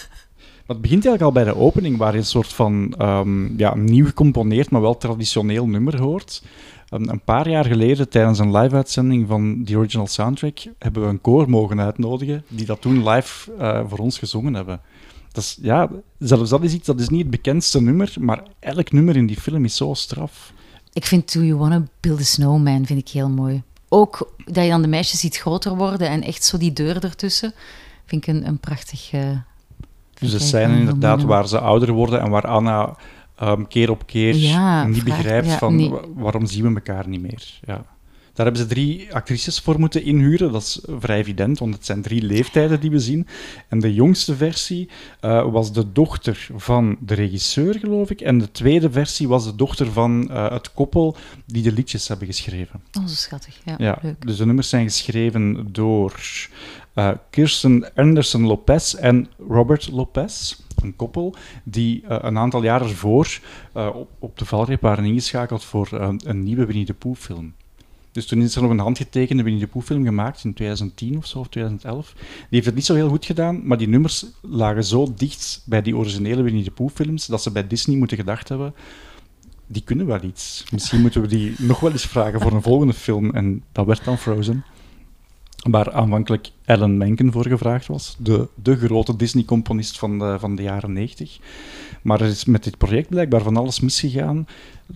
Maar 0.69 0.77
het 0.77 0.87
begint 0.87 1.05
eigenlijk 1.05 1.21
al 1.21 1.43
bij 1.43 1.53
de 1.53 1.59
opening, 1.59 1.97
waar 1.97 2.11
je 2.11 2.17
een 2.17 2.25
soort 2.25 2.53
van 2.53 2.93
ehm, 2.97 3.57
ja, 3.57 3.75
nieuw 3.75 4.05
gecomponeerd, 4.05 4.69
maar 4.69 4.81
wel 4.81 4.97
traditioneel 4.97 5.67
nummer 5.67 6.01
hoort. 6.01 6.43
Een, 6.89 7.09
een 7.09 7.21
paar 7.21 7.49
jaar 7.49 7.65
geleden, 7.65 8.09
tijdens 8.09 8.39
een 8.39 8.57
live-uitzending 8.57 9.27
van 9.27 9.63
die 9.63 9.77
original 9.77 10.07
soundtrack, 10.07 10.57
hebben 10.79 11.01
we 11.01 11.07
een 11.07 11.21
koor 11.21 11.49
mogen 11.49 11.81
uitnodigen, 11.81 12.43
die 12.47 12.65
dat 12.65 12.81
toen 12.81 13.09
live 13.09 13.51
eh, 13.57 13.81
voor 13.87 13.97
ons 13.97 14.17
gezongen 14.17 14.53
hebben. 14.53 14.81
Dat 15.31 15.43
is, 15.43 15.57
ja, 15.61 15.89
zelfs 16.19 16.49
dat 16.49 16.63
is 16.63 16.73
iets, 16.73 16.85
dat 16.85 16.99
is 16.99 17.09
niet 17.09 17.21
het 17.21 17.29
bekendste 17.29 17.81
nummer, 17.81 18.13
maar 18.19 18.43
elk 18.59 18.91
nummer 18.91 19.15
in 19.15 19.25
die 19.25 19.39
film 19.39 19.65
is 19.65 19.75
zo 19.75 19.93
straf. 19.93 20.53
Ik 20.93 21.05
vind 21.05 21.33
Do 21.33 21.41
You 21.43 21.57
Wanna 21.59 21.83
Build 21.99 22.19
a 22.19 22.23
Snowman 22.23 22.85
vind 22.85 22.99
ik 22.99 23.09
heel 23.09 23.29
mooi. 23.29 23.63
Ook 23.89 24.33
dat 24.45 24.63
je 24.63 24.69
dan 24.69 24.81
de 24.81 24.87
meisjes 24.87 25.19
ziet 25.19 25.37
groter 25.37 25.75
worden 25.75 26.09
en 26.09 26.21
echt 26.23 26.43
zo 26.43 26.57
die 26.57 26.73
deur 26.73 27.03
ertussen, 27.03 27.53
vind 28.05 28.27
ik 28.27 28.33
een, 28.35 28.47
een 28.47 28.57
prachtig... 28.59 29.11
eh, 29.11 29.19
Dus 29.19 29.39
eigenlijk 30.19 30.41
zijn 30.43 30.71
inderdaad 30.71 31.23
waar 31.23 31.47
ze 31.47 31.59
ouder 31.59 31.91
worden 31.91 32.21
en 32.21 32.29
waar 32.29 32.47
Anna 32.47 32.95
ehm, 33.35 33.63
keer 33.67 33.89
op 33.91 34.05
keer 34.05 34.35
Ja, 34.35 34.85
niet 34.85 35.01
vraag- 35.01 35.15
begrijpt 35.17 35.47
ja, 35.47 35.57
van 35.57 35.75
nee. 35.75 35.91
waarom 36.15 36.45
zien 36.45 36.63
we 36.63 36.73
elkaar 36.75 37.07
niet 37.07 37.21
meer. 37.21 37.59
Ja. 37.65 37.85
Daar 38.39 38.47
hebben 38.47 38.67
ze 38.67 38.73
drie 38.73 39.13
actrices 39.13 39.59
voor 39.59 39.79
moeten 39.79 40.03
inhuren. 40.03 40.51
Dat 40.51 40.61
is 40.61 40.79
vrij 40.99 41.17
evident, 41.17 41.59
want 41.59 41.73
het 41.73 41.85
zijn 41.85 42.01
drie 42.01 42.21
leeftijden 42.21 42.79
die 42.79 42.91
we 42.91 42.99
zien. 42.99 43.27
En 43.67 43.79
de 43.79 43.93
jongste 43.93 44.35
versie 44.35 44.89
eh, 45.19 45.51
was 45.51 45.73
de 45.73 45.91
dochter 45.91 46.47
van 46.55 46.97
de 46.99 47.13
regisseur, 47.13 47.79
geloof 47.79 48.09
ik. 48.09 48.21
En 48.21 48.37
de 48.37 48.51
tweede 48.51 48.91
versie 48.91 49.27
was 49.27 49.43
de 49.43 49.55
dochter 49.55 49.91
van 49.91 50.29
eh, 50.29 50.51
het 50.51 50.73
koppel 50.73 51.15
die 51.45 51.63
de 51.63 51.71
liedjes 51.71 52.07
hebben 52.07 52.27
geschreven. 52.27 52.81
Oh, 52.99 53.07
zo 53.07 53.15
schattig. 53.15 53.59
Ja, 53.65 53.75
Ja, 53.77 53.97
leuk. 54.01 54.25
dus 54.25 54.37
de 54.37 54.45
nummers 54.45 54.69
zijn 54.69 54.83
geschreven 54.83 55.67
door 55.71 56.19
eh, 56.93 57.11
Kirsten 57.29 57.93
Anderson 57.95 58.45
Lopez 58.45 58.93
en 58.93 59.29
Robert 59.49 59.91
Lopez. 59.91 60.55
Een 60.83 60.95
koppel 60.95 61.35
die 61.63 62.03
een 62.07 62.37
aantal 62.37 62.63
jaar 62.63 62.81
ervoor 62.81 63.39
eh, 63.73 63.89
op, 63.95 64.09
op 64.19 64.37
de 64.37 64.45
valreep 64.45 64.81
waren 64.81 65.05
ingeschakeld 65.05 65.63
voor 65.63 65.87
een 65.91 66.43
nieuwe 66.43 66.65
Winnie 66.65 66.85
de 66.85 66.93
Pooh 66.93 67.15
film. 67.15 67.53
Dus 68.11 68.25
toen 68.25 68.41
is 68.41 68.55
er 68.55 68.61
nog 68.61 68.71
een 68.71 68.79
handgetekende 68.79 69.43
Winnie 69.43 69.61
de 69.61 69.67
Pooh 69.67 69.83
film 69.83 70.03
gemaakt 70.03 70.43
in 70.43 70.53
2010 70.53 71.17
of 71.17 71.25
zo, 71.25 71.39
of 71.39 71.47
2011. 71.47 72.13
Die 72.15 72.25
heeft 72.49 72.65
het 72.65 72.75
niet 72.75 72.85
zo 72.85 72.95
heel 72.95 73.09
goed 73.09 73.25
gedaan, 73.25 73.67
maar 73.67 73.77
die 73.77 73.87
nummers 73.87 74.25
lagen 74.41 74.83
zo 74.83 75.13
dicht 75.15 75.61
bij 75.65 75.81
die 75.81 75.97
originele 75.97 76.41
Winnie 76.41 76.63
de 76.63 76.71
Pooh 76.71 76.89
films 76.89 77.25
dat 77.25 77.41
ze 77.41 77.51
bij 77.51 77.67
Disney 77.67 77.97
moeten 77.97 78.17
gedacht 78.17 78.49
hebben 78.49 78.73
die 79.71 79.83
kunnen 79.83 80.05
wel 80.05 80.23
iets. 80.23 80.65
Misschien 80.71 81.01
moeten 81.01 81.21
we 81.21 81.27
die 81.27 81.55
nog 81.57 81.79
wel 81.79 81.91
eens 81.91 82.05
vragen 82.05 82.41
voor 82.41 82.51
een 82.51 82.61
volgende 82.61 82.93
film. 82.93 83.31
En 83.31 83.63
dat 83.71 83.85
werd 83.85 84.03
dan 84.03 84.17
Frozen. 84.17 84.63
Waar 85.59 85.91
aanvankelijk 85.91 86.51
Alan 86.65 86.97
Menken 86.97 87.31
voor 87.31 87.47
gevraagd 87.47 87.87
was. 87.87 88.15
De, 88.19 88.47
de 88.55 88.75
grote 88.77 89.15
Disney-componist 89.15 89.99
van 89.99 90.19
de, 90.19 90.35
van 90.39 90.55
de 90.55 90.61
jaren 90.61 90.93
90. 90.93 91.39
Maar 92.01 92.21
er 92.21 92.27
is 92.27 92.45
met 92.45 92.63
dit 92.63 92.77
project 92.77 93.09
blijkbaar 93.09 93.41
van 93.41 93.57
alles 93.57 93.79
misgegaan. 93.79 94.47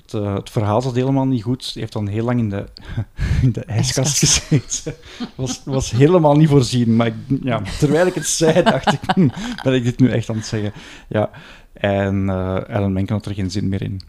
Het, 0.01 0.13
eh, 0.13 0.33
het 0.33 0.49
verhaal 0.49 0.81
zat 0.81 0.95
helemaal 0.95 1.25
niet 1.25 1.43
goed. 1.43 1.63
Hij 1.73 1.81
heeft 1.81 1.93
dan 1.93 2.07
heel 2.07 2.25
lang 2.25 2.39
in 2.39 2.49
de, 2.49 2.65
in 3.41 3.51
de 3.51 3.63
ijskast 3.65 4.17
gezeten. 4.19 4.93
was, 5.35 5.61
was 5.65 5.91
helemaal 5.91 6.35
niet 6.35 6.49
voorzien. 6.49 6.95
Maar 6.95 7.07
ik, 7.07 7.13
ja, 7.41 7.61
terwijl 7.79 8.05
ik 8.07 8.13
het 8.13 8.27
zei, 8.27 8.63
dacht 8.73 8.93
ik, 8.93 8.99
hm, 9.15 9.27
ben 9.63 9.73
ik 9.73 9.83
dit 9.83 9.99
nu 9.99 10.09
echt 10.09 10.29
aan 10.29 10.35
het 10.35 10.45
zeggen? 10.45 10.73
Ja. 11.09 11.29
En 11.73 12.29
eh 12.29 12.75
Alan 12.75 12.93
Menken 12.93 13.15
had 13.15 13.25
er 13.25 13.33
geen 13.33 13.51
zin 13.51 13.69
meer 13.69 13.81
in. 13.81 14.01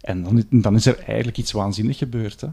En 0.00 0.22
dan, 0.22 0.36
is- 0.38 0.44
dan 0.50 0.74
is 0.74 0.86
er 0.86 0.98
eigenlijk 0.98 1.38
iets 1.38 1.52
waanzinnig 1.52 1.98
gebeurd. 1.98 2.40
Hè? 2.40 2.48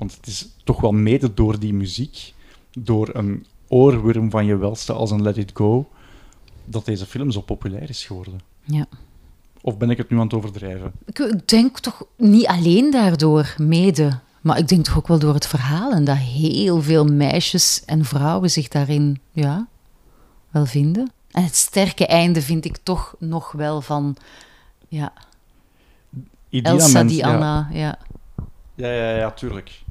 Want 0.00 0.16
het 0.16 0.26
is 0.26 0.48
toch 0.64 0.80
wel 0.80 0.92
mede 0.92 1.34
door 1.34 1.58
die 1.58 1.74
muziek, 1.74 2.34
door 2.70 3.10
een 3.12 3.46
oorworm 3.68 4.30
van 4.30 4.44
je 4.44 4.56
welste 4.56 4.92
als 4.92 5.10
een 5.10 5.22
Let 5.22 5.36
It 5.36 5.50
Go, 5.54 5.88
dat 6.64 6.84
deze 6.84 7.06
film 7.06 7.30
zo 7.30 7.40
populair 7.40 7.88
is 7.88 8.04
geworden. 8.04 8.40
Ja. 8.64 8.86
Of 9.60 9.76
ben 9.76 9.90
ik 9.90 9.96
het 9.96 10.10
nu 10.10 10.16
aan 10.16 10.22
het 10.22 10.34
overdrijven? 10.34 10.92
Ik, 11.06 11.48
denk 11.48 11.78
toch 11.78 12.04
niet 12.16 12.46
alleen 12.46 12.90
daardoor, 12.90 13.54
mede. 13.58 14.18
Maar 14.40 14.58
ik 14.58 14.68
denk 14.68 14.84
toch 14.84 14.96
ook 14.96 15.08
wel 15.08 15.18
door 15.18 15.34
het 15.34 15.46
verhaal. 15.46 15.92
En 15.92 16.04
dat 16.04 16.16
heel 16.16 16.82
veel 16.82 17.04
meisjes 17.04 17.82
en 17.86 18.04
vrouwen 18.04 18.50
zich 18.50 18.68
daarin 18.68 19.20
ja, 19.32 19.66
wel 20.50 20.66
vinden. 20.66 21.12
En 21.30 21.44
het 21.44 21.56
sterke 21.56 22.06
einde 22.06 22.42
vind 22.42 22.64
ik 22.64 22.76
toch 22.82 23.14
nog 23.18 23.52
wel 23.52 23.80
van... 23.80 24.16
Ja, 24.88 25.12
Elsa 26.50 26.92
Mens- 26.92 27.12
die 27.12 27.20
ja. 27.20 27.34
Anna, 27.34 27.68
ja. 27.72 27.98
Ja, 28.74 28.92
ja, 28.92 29.16
ja, 29.16 29.30
tuurlijk. 29.30 29.82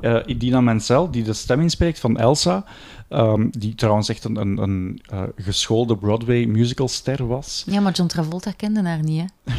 Eh, 0.00 0.16
Idina 0.26 0.60
Menzel, 0.60 1.10
die 1.10 1.22
de 1.22 1.32
stem 1.32 1.60
inspreekt 1.60 2.00
van 2.00 2.18
Elsa, 2.18 2.64
ehm, 3.08 3.48
die 3.50 3.74
trouwens 3.74 4.08
echt 4.08 4.24
een, 4.24 4.36
een, 4.36 4.58
een 4.58 5.00
eh, 5.10 5.22
geschoolde 5.36 5.96
Broadway 5.96 6.44
musicalster 6.44 7.26
was. 7.26 7.64
Ja, 7.66 7.80
maar 7.80 7.92
John 7.92 8.08
Travolta 8.08 8.50
kende 8.50 8.82
haar 8.82 9.02
niet, 9.02 9.20
hè? 9.20 9.26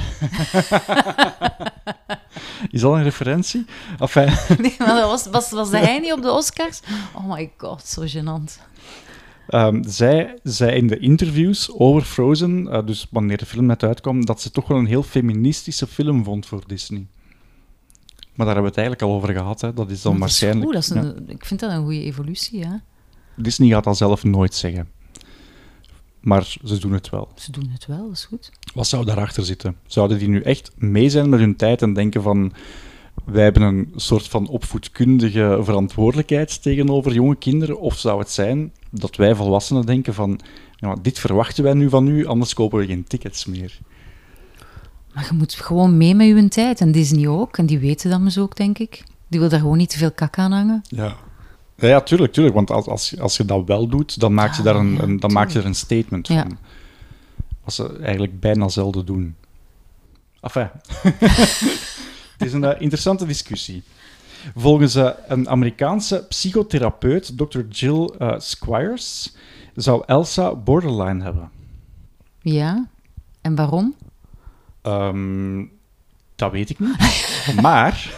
Is 2.71 2.81
dat 2.81 2.93
een 2.93 3.03
referentie? 3.03 3.65
Enfin, 3.99 4.25
Nee, 4.61 4.75
maar 4.77 4.95
dat 4.95 5.09
was, 5.09 5.25
was, 5.25 5.51
was 5.51 5.71
hij 5.71 5.99
niet 5.99 6.13
op 6.13 6.21
de 6.21 6.31
Oscars? 6.31 6.79
Oh 7.13 7.33
my 7.33 7.51
god, 7.57 7.87
zo 7.87 8.03
gênant. 8.05 8.59
Ehm, 9.47 9.83
zij 9.87 10.39
zei 10.43 10.75
in 10.75 10.87
de 10.87 10.99
interviews 10.99 11.71
over 11.71 12.01
Frozen, 12.01 12.67
eh, 12.67 12.85
dus 12.85 13.07
wanneer 13.11 13.37
de 13.37 13.45
film 13.45 13.65
net 13.65 13.83
uitkwam, 13.83 14.25
dat 14.25 14.41
ze 14.41 14.51
toch 14.51 14.67
wel 14.67 14.77
een 14.77 14.85
heel 14.85 15.03
feministische 15.03 15.87
film 15.87 16.23
vond 16.23 16.45
voor 16.45 16.63
Disney. 16.67 17.05
Maar 18.35 18.45
daar 18.45 18.55
hebben 18.55 18.73
we 18.73 18.79
het 18.79 18.87
eigenlijk 18.87 19.01
al 19.01 19.13
over 19.13 19.33
gehad. 19.33 19.61
Hè. 19.61 19.73
Dat 19.73 19.89
is 19.89 20.01
dan 20.01 20.13
is 20.13 20.19
waarschijnlijk. 20.19 20.65
goed, 20.65 20.73
dat 20.73 20.83
is 20.83 20.89
ja. 20.89 21.01
een, 21.01 21.29
Ik 21.29 21.45
vind 21.45 21.59
dat 21.59 21.71
een 21.71 21.83
goede 21.83 22.03
evolutie, 22.03 22.59
ja. 22.59 22.81
Disney 23.35 23.69
gaat 23.69 23.83
dat 23.83 23.97
zelf 23.97 24.23
nooit 24.23 24.53
zeggen. 24.53 24.87
Maar 26.19 26.57
ze 26.63 26.79
doen 26.79 26.93
het 26.93 27.09
wel. 27.09 27.29
Ze 27.35 27.51
doen 27.51 27.69
het 27.71 27.85
wel, 27.85 28.03
dat 28.03 28.11
is 28.11 28.25
goed. 28.25 28.51
Wat 28.73 28.87
zou 28.87 29.05
daarachter 29.05 29.45
zitten? 29.45 29.77
Zouden 29.87 30.19
die 30.19 30.27
nu 30.27 30.41
echt 30.41 30.71
mee 30.77 31.09
zijn 31.09 31.29
met 31.29 31.39
hun 31.39 31.55
tijd 31.55 31.81
en 31.81 31.93
denken 31.93 32.21
van 32.21 32.53
wij 33.25 33.43
hebben 33.43 33.61
een 33.61 33.91
soort 33.95 34.27
van 34.27 34.47
opvoedkundige 34.47 35.59
verantwoordelijkheid 35.61 36.61
tegenover 36.61 37.13
jonge 37.13 37.35
kinderen? 37.35 37.79
Of 37.79 37.97
zou 37.97 38.19
het 38.19 38.31
zijn 38.31 38.71
dat 38.89 39.15
wij 39.15 39.35
volwassenen 39.35 39.85
denken 39.85 40.13
van 40.13 40.39
ja, 40.75 40.95
dit 41.01 41.19
verwachten 41.19 41.63
wij 41.63 41.73
nu 41.73 41.89
van 41.89 42.07
u, 42.07 42.25
anders 42.25 42.53
kopen 42.53 42.79
we 42.79 42.85
geen 42.85 43.03
tickets 43.03 43.45
meer? 43.45 43.79
Maar 45.15 45.25
je 45.29 45.37
moet 45.37 45.53
gewoon 45.53 45.97
mee 45.97 46.15
met 46.15 46.27
je 46.27 46.47
tijd. 46.47 46.81
En 46.81 46.91
Disney 46.91 47.27
ook. 47.27 47.57
En 47.57 47.65
die 47.65 47.79
weten 47.79 48.09
dat 48.09 48.23
dus 48.23 48.37
ook, 48.37 48.55
denk 48.55 48.77
ik. 48.77 49.03
Die 49.27 49.39
wil 49.39 49.49
daar 49.49 49.59
gewoon 49.59 49.77
niet 49.77 49.89
te 49.89 49.97
veel 49.97 50.11
kak 50.11 50.37
aan 50.37 50.51
hangen. 50.51 50.81
Ja. 50.87 51.15
Ja, 51.77 51.87
ja, 51.87 52.01
tuurlijk, 52.01 52.33
tuurlijk. 52.33 52.55
Want 52.55 52.71
als, 52.71 52.87
als, 52.87 53.19
als 53.19 53.37
je 53.37 53.45
dat 53.45 53.65
wel 53.65 53.87
doet, 53.87 54.19
dan 54.19 54.33
maak 54.33 54.53
je, 54.55 54.61
daar 54.63 54.75
een, 54.75 55.19
dan 55.19 55.31
maak 55.33 55.49
je 55.49 55.59
er 55.59 55.65
een 55.65 55.75
statement 55.75 56.27
Ja. 56.27 56.41
van. 56.41 56.57
Wat 57.63 57.73
ze 57.73 57.97
eigenlijk 58.01 58.39
bijna 58.39 58.67
zelden 58.67 59.05
doen. 59.05 59.35
Enfin. 60.41 60.69
Het 62.37 62.47
is 62.47 62.53
een 62.53 62.63
eh, 62.63 62.81
interessante 62.81 63.25
discussie. 63.25 63.83
Volgens 64.55 64.95
eh, 64.95 65.09
een 65.27 65.49
Amerikaanse 65.49 66.25
psychotherapeut, 66.29 67.37
Dr. 67.37 67.59
Jill 67.69 68.09
eh, 68.17 68.33
Squires, 68.37 69.35
zou 69.75 70.03
Elsa 70.05 70.55
borderline 70.55 71.23
hebben. 71.23 71.49
Ja. 72.41 72.87
En 73.41 73.55
waarom? 73.55 73.95
Ehm, 74.85 75.63
dat 76.35 76.51
weet 76.51 76.69
ik 76.69 76.79
niet. 76.79 76.95
maar 77.61 78.17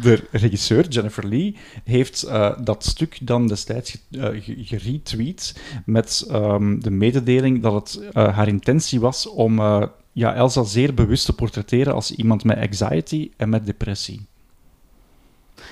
de 0.00 0.26
regisseur, 0.30 0.88
Jennifer 0.88 1.26
Lee, 1.28 1.56
heeft 1.84 2.22
eh, 2.22 2.58
dat 2.60 2.84
stuk 2.84 3.18
dan 3.22 3.46
destijds 3.46 3.98
eh, 4.10 4.22
ge- 4.22 4.56
geretweet 4.64 5.54
met 5.86 6.24
ehm, 6.30 6.78
de 6.80 6.90
mededeling 6.90 7.62
dat 7.62 7.72
het 7.72 8.12
eh, 8.12 8.34
haar 8.36 8.48
intentie 8.48 9.00
was 9.00 9.26
om 9.28 9.58
eh, 9.58 9.82
ja, 10.12 10.34
Elsa 10.34 10.62
zeer 10.64 10.94
bewust 10.94 11.24
te 11.24 11.32
portretteren 11.32 11.94
als 11.94 12.10
iemand 12.14 12.44
met 12.44 12.58
anxiety 12.58 13.30
en 13.36 13.48
met 13.48 13.66
depressie. 13.66 14.26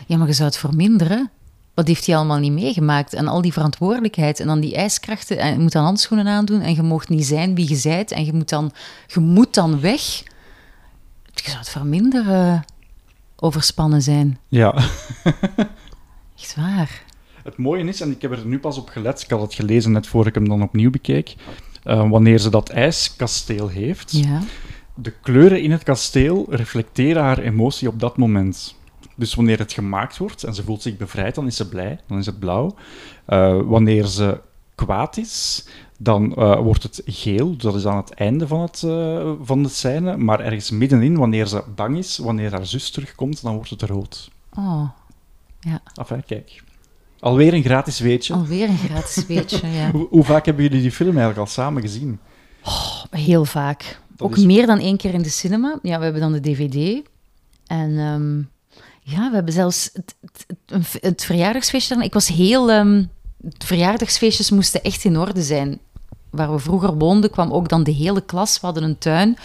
Ja, 0.06 0.16
maar 0.16 0.26
je 0.26 0.32
zou 0.32 0.48
het 0.48 0.58
verminderen. 0.58 1.30
Wat 1.76 1.86
heeft 1.86 2.06
hij 2.06 2.16
allemaal 2.16 2.38
niet 2.38 2.52
meegemaakt? 2.52 3.12
En 3.14 3.28
al 3.28 3.42
die 3.42 3.52
verantwoordelijkheid 3.52 4.40
en 4.40 4.46
dan 4.46 4.60
die 4.60 4.74
ijskrachten. 4.76 5.38
En 5.38 5.52
je 5.52 5.58
moet 5.58 5.72
dan 5.72 5.84
handschoenen 5.84 6.26
aandoen 6.26 6.60
en 6.60 6.74
je 6.74 6.82
mocht 6.82 7.08
niet 7.08 7.26
zijn 7.26 7.54
wie 7.54 7.68
je 7.68 7.74
zijt. 7.76 8.10
En 8.12 8.24
je 8.24 8.32
moet 8.32 8.48
dan, 8.48 8.72
je 9.06 9.20
moet 9.20 9.54
dan 9.54 9.80
weg. 9.80 10.00
Je 11.34 11.42
zou 11.44 11.58
het 11.58 11.68
verminderen. 11.68 12.64
Overspannen 13.36 14.02
zijn. 14.02 14.38
Ja. 14.48 14.74
Echt 16.38 16.56
waar. 16.56 17.02
Het 17.42 17.56
mooie 17.56 17.84
is, 17.84 18.00
en 18.00 18.10
ik 18.10 18.22
heb 18.22 18.32
er 18.32 18.46
nu 18.46 18.58
pas 18.58 18.78
op 18.78 18.88
gelet, 18.88 19.22
ik 19.22 19.30
had 19.30 19.40
het 19.40 19.54
gelezen 19.54 19.92
net 19.92 20.06
voor 20.06 20.26
ik 20.26 20.34
hem 20.34 20.48
dan 20.48 20.62
opnieuw 20.62 20.90
bekeek, 20.90 21.34
eh, 21.82 22.10
wanneer 22.10 22.38
ze 22.38 22.50
dat 22.50 22.68
ijskasteel 22.68 23.68
heeft, 23.68 24.12
Ja. 24.12 24.40
de 24.94 25.10
kleuren 25.22 25.62
in 25.62 25.70
het 25.70 25.82
kasteel 25.82 26.46
reflecteren 26.48 27.22
haar 27.22 27.38
emotie 27.38 27.88
op 27.88 28.00
dat 28.00 28.16
moment. 28.16 28.74
Dus 29.18 29.34
wanneer 29.34 29.58
het 29.58 29.72
gemaakt 29.72 30.16
wordt 30.18 30.42
en 30.44 30.54
ze 30.54 30.62
voelt 30.62 30.82
zich 30.82 30.96
bevrijd, 30.96 31.34
dan 31.34 31.46
is 31.46 31.56
ze 31.56 31.68
blij, 31.68 32.00
dan 32.06 32.18
is 32.18 32.26
het 32.26 32.38
blauw. 32.38 32.74
Eh, 33.24 33.60
wanneer 33.64 34.04
ze 34.06 34.40
kwaad 34.74 35.16
is, 35.16 35.66
dan 35.98 36.34
eh, 36.34 36.58
wordt 36.60 36.82
het 36.82 37.02
geel. 37.04 37.56
Dat 37.56 37.74
is 37.74 37.86
aan 37.86 37.96
het 37.96 38.10
einde 38.14 38.46
van, 38.46 38.60
het, 38.60 38.82
eh, 38.82 39.32
van 39.42 39.62
de 39.62 39.68
scène. 39.68 40.16
Maar 40.16 40.40
ergens 40.40 40.70
middenin, 40.70 41.16
wanneer 41.16 41.46
ze 41.46 41.62
bang 41.74 41.96
is, 41.98 42.18
wanneer 42.18 42.50
haar 42.50 42.66
zus 42.66 42.90
terugkomt, 42.90 43.42
dan 43.42 43.54
wordt 43.54 43.70
het 43.70 43.82
rood. 43.82 44.30
Oh, 44.56 44.88
Enfin, 45.94 46.24
kijk. 46.26 46.62
Alweer 47.20 47.54
een 47.54 47.62
gratis 47.62 47.98
weetje. 48.00 48.34
alweer 48.34 48.68
een 48.68 48.76
gratis 48.78 49.26
weetje. 49.26 49.66
Ja. 49.68 49.90
Hoe, 49.96 50.06
hoe 50.10 50.24
vaak 50.24 50.44
hebben 50.46 50.64
jullie 50.64 50.80
die 50.80 50.90
film 50.92 51.08
eigenlijk 51.16 51.38
al 51.38 51.46
samen 51.46 51.82
gezien? 51.82 52.18
Heel 53.10 53.44
vaak. 53.44 54.00
Dat 54.08 54.28
Ook 54.28 54.36
is- 54.36 54.44
meer 54.44 54.66
dan 54.66 54.78
één 54.78 54.96
keer 54.96 55.14
in 55.14 55.22
de 55.22 55.28
cinema. 55.28 55.78
Ja, 55.82 55.98
we 55.98 56.04
hebben 56.04 56.22
dan 56.22 56.32
de 56.32 56.40
DVD. 56.40 57.02
En 57.66 57.98
ehm, 57.98 58.42
ja, 59.08 59.28
we 59.28 59.34
hebben 59.34 59.52
zelfs 59.52 59.90
het, 59.92 60.14
het, 61.00 61.24
verjaardagsfeestje. 61.24 62.04
Ik 62.04 62.12
was 62.12 62.28
heel... 62.28 62.66
de 62.66 63.08
verjaardagsfeestjes 63.58 64.50
moesten 64.50 64.82
echt 64.82 65.04
in 65.04 65.18
orde 65.18 65.42
zijn. 65.42 65.78
Waar 66.30 66.52
we 66.52 66.58
vroeger 66.58 66.94
woonden, 66.94 67.30
kwam 67.30 67.52
ook 67.52 67.68
dan 67.68 67.82
de 67.82 67.90
hele 67.90 68.20
klas. 68.20 68.60
We 68.60 68.66
hadden 68.66 68.82
een 68.82 68.98
tuin. 68.98 69.36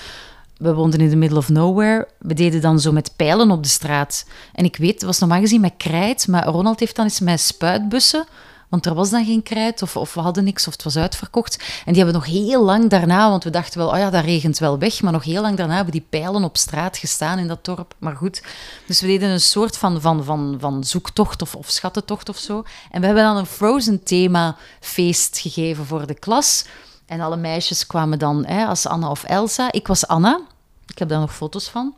We 0.57 0.73
woonden 0.73 0.99
in 0.99 1.09
the 1.09 1.15
middle 1.15 1.37
of 1.37 1.49
nowhere. 1.49 2.07
We 2.17 2.33
deden 2.33 2.61
dan 2.61 2.79
zo 2.79 2.91
met 2.91 3.13
pijlen 3.15 3.51
op 3.51 3.63
de 3.63 3.69
straat. 3.69 4.25
En 4.53 4.65
ik 4.65 4.75
weet, 4.75 4.93
het 4.93 5.03
was 5.03 5.19
normaal 5.19 5.39
gezien 5.39 5.61
met 5.61 5.73
krijt, 5.77 6.27
maar 6.27 6.45
Ronald 6.45 6.79
heeft 6.79 6.95
dan 6.95 7.05
eens 7.05 7.19
met 7.19 7.39
spuitbussen, 7.39 8.25
want 8.71 8.85
er 8.85 8.93
was 8.93 9.09
dan 9.09 9.25
geen 9.25 9.43
krijt 9.43 9.81
of, 9.81 9.95
of 9.95 10.13
we 10.13 10.19
hadden 10.19 10.43
niks 10.43 10.67
of 10.67 10.73
het 10.73 10.83
was 10.83 10.97
uitverkocht. 10.97 11.55
En 11.85 11.93
die 11.93 12.03
hebben 12.03 12.21
nog 12.21 12.25
heel 12.25 12.63
lang 12.63 12.89
daarna, 12.89 13.29
want 13.29 13.43
we 13.43 13.49
dachten 13.49 13.79
wel, 13.79 13.89
oh 13.89 13.97
ja, 13.97 14.09
dat 14.09 14.23
regent 14.23 14.57
wel 14.57 14.77
weg, 14.79 15.01
maar 15.01 15.11
nog 15.11 15.23
heel 15.23 15.41
lang 15.41 15.57
daarna 15.57 15.75
hebben 15.75 15.91
die 15.91 16.05
pijlen 16.09 16.43
op 16.43 16.57
straat 16.57 16.97
gestaan 16.97 17.39
in 17.39 17.47
dat 17.47 17.65
dorp. 17.65 17.93
Maar 17.97 18.15
goed, 18.15 18.43
dus 18.85 19.01
we 19.01 19.07
deden 19.07 19.29
een 19.29 19.41
soort 19.41 19.77
van, 19.77 20.01
van, 20.01 20.23
van, 20.23 20.57
van 20.59 20.83
zoektocht 20.83 21.41
of, 21.41 21.55
of 21.55 21.69
schattentocht 21.69 22.29
of 22.29 22.37
zo. 22.37 22.63
En 22.91 22.99
we 22.99 23.05
hebben 23.05 23.23
dan 23.23 23.37
een 23.37 23.45
Frozen 23.45 24.03
thema 24.03 24.57
feest 24.79 25.37
gegeven 25.37 25.85
voor 25.85 26.07
de 26.07 26.19
klas. 26.19 26.65
En 27.05 27.21
alle 27.21 27.37
meisjes 27.37 27.87
kwamen 27.87 28.19
dan 28.19 28.45
hè, 28.45 28.65
als 28.65 28.87
Anna 28.87 29.09
of 29.09 29.23
Elsa. 29.23 29.71
Ik 29.71 29.87
was 29.87 30.07
Anna. 30.07 30.41
Ik 30.87 30.99
heb 30.99 31.09
daar 31.09 31.19
nog 31.19 31.35
foto's 31.35 31.69
van. 31.69 31.93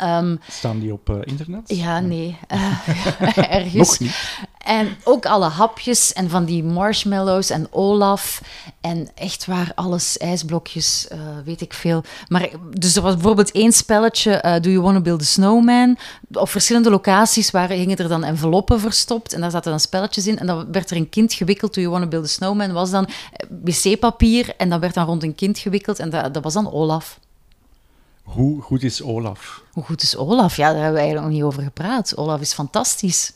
Ehm, 0.00 0.36
Staan 0.50 0.78
die 0.78 0.92
op 0.92 1.10
eh, 1.10 1.16
internet? 1.24 1.60
ja, 1.66 2.00
nee. 2.00 2.36
Eh, 2.48 3.52
ergens. 3.58 3.88
Nog 3.88 3.98
niet. 3.98 4.38
En 4.58 4.96
ook 5.04 5.26
alle 5.26 5.48
hapjes 5.48 6.12
en 6.12 6.30
van 6.30 6.44
die 6.44 6.64
marshmallows 6.64 7.50
en 7.50 7.66
Olaf. 7.70 8.42
En 8.80 9.08
echt 9.14 9.46
waar, 9.46 9.72
alles, 9.74 10.18
ijsblokjes, 10.18 11.08
eh, 11.08 11.18
weet 11.44 11.60
ik 11.60 11.72
veel. 11.74 12.04
Maar 12.28 12.48
dus 12.78 12.96
er 12.96 13.02
was 13.02 13.14
bijvoorbeeld 13.14 13.50
één 13.50 13.72
spelletje, 13.72 14.58
Do 14.62 14.70
You 14.70 14.80
Wanna 14.82 15.00
Build 15.00 15.20
a 15.20 15.24
Snowman? 15.24 15.98
Op 16.32 16.48
verschillende 16.48 16.90
locaties 16.90 17.50
waren, 17.50 17.76
hingen 17.76 17.96
er 17.96 18.08
dan 18.08 18.24
enveloppen 18.24 18.80
verstopt. 18.80 19.32
En 19.32 19.40
daar 19.40 19.50
zaten 19.50 19.70
dan 19.70 19.80
spelletjes 19.80 20.26
in. 20.26 20.38
En 20.38 20.46
dan 20.46 20.72
werd 20.72 20.90
er 20.90 20.96
een 20.96 21.08
kind 21.08 21.32
gewikkeld. 21.32 21.74
Do 21.74 21.80
You 21.80 21.92
Wanna 21.92 22.08
Build 22.08 22.24
a 22.24 22.28
Snowman? 22.28 22.72
was 22.72 22.90
dan 22.90 23.08
wc-papier. 23.62 24.54
En 24.56 24.68
dat 24.68 24.80
werd 24.80 24.94
dan 24.94 25.06
rond 25.06 25.22
een 25.22 25.34
kind 25.34 25.58
gewikkeld. 25.58 25.98
En 25.98 26.10
dat, 26.10 26.34
dat 26.34 26.42
was 26.42 26.52
dan 26.52 26.72
Olaf. 26.72 27.18
Hoe 28.22 28.62
goed 28.62 28.82
is 28.82 29.02
Olaf? 29.02 29.62
Hoe 29.72 29.84
goed 29.84 30.02
is 30.02 30.16
Olaf? 30.16 30.56
Ja, 30.56 30.72
daar 30.72 30.82
hebben 30.82 30.92
we 30.92 30.98
eigenlijk 30.98 31.28
nog 31.28 31.36
niet 31.36 31.46
over 31.46 31.62
gepraat. 31.62 32.16
Olaf 32.16 32.40
is 32.40 32.52
fantastisch. 32.52 33.32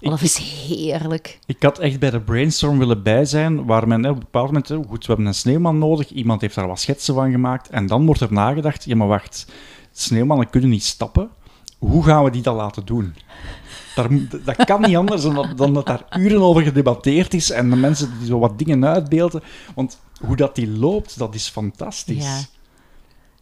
Olaf 0.00 0.22
is 0.22 0.36
heerlijk. 0.36 1.38
Ik 1.46 1.62
had 1.62 1.78
echt 1.78 1.98
bij 1.98 2.10
de 2.10 2.20
brainstorm 2.20 2.78
willen 2.78 3.02
bij 3.02 3.24
zijn, 3.24 3.64
waar 3.64 3.88
men 3.88 4.02
hè, 4.02 4.10
op 4.10 4.14
een 4.14 4.20
bepaald 4.22 4.46
moment, 4.46 4.68
hè, 4.68 4.76
goed, 4.76 5.00
we 5.00 5.06
hebben 5.06 5.26
een 5.26 5.34
sneeuwman 5.34 5.78
nodig, 5.78 6.10
iemand 6.10 6.40
heeft 6.40 6.54
daar 6.54 6.66
wat 6.66 6.80
schetsen 6.80 7.14
van 7.14 7.30
gemaakt, 7.30 7.68
en 7.68 7.86
dan 7.86 8.06
wordt 8.06 8.20
er 8.20 8.32
nagedacht, 8.32 8.84
ja 8.84 8.96
maar 8.96 9.06
wacht, 9.06 9.46
sneeuwmannen 9.92 10.50
kunnen 10.50 10.70
niet 10.70 10.84
stappen, 10.84 11.30
hoe 11.78 12.04
gaan 12.04 12.24
we 12.24 12.30
die 12.30 12.42
dat 12.42 12.54
laten 12.54 12.84
doen? 12.84 13.14
Daar, 13.94 14.08
dat 14.44 14.64
kan 14.64 14.80
niet 14.80 14.96
anders 14.96 15.22
dan 15.22 15.34
dat, 15.34 15.56
dan 15.56 15.74
dat 15.74 15.86
daar 15.86 16.04
uren 16.18 16.40
over 16.40 16.62
gedebatteerd 16.62 17.34
is 17.34 17.50
en 17.50 17.70
de 17.70 17.76
mensen 17.76 18.18
die 18.18 18.26
zo 18.26 18.38
wat 18.38 18.58
dingen 18.58 18.86
uitbeelden, 18.86 19.42
want 19.74 19.98
hoe 20.20 20.36
dat 20.36 20.54
die 20.54 20.70
loopt, 20.70 21.18
dat 21.18 21.34
is 21.34 21.48
fantastisch. 21.48 22.24
Ja. 22.24 22.40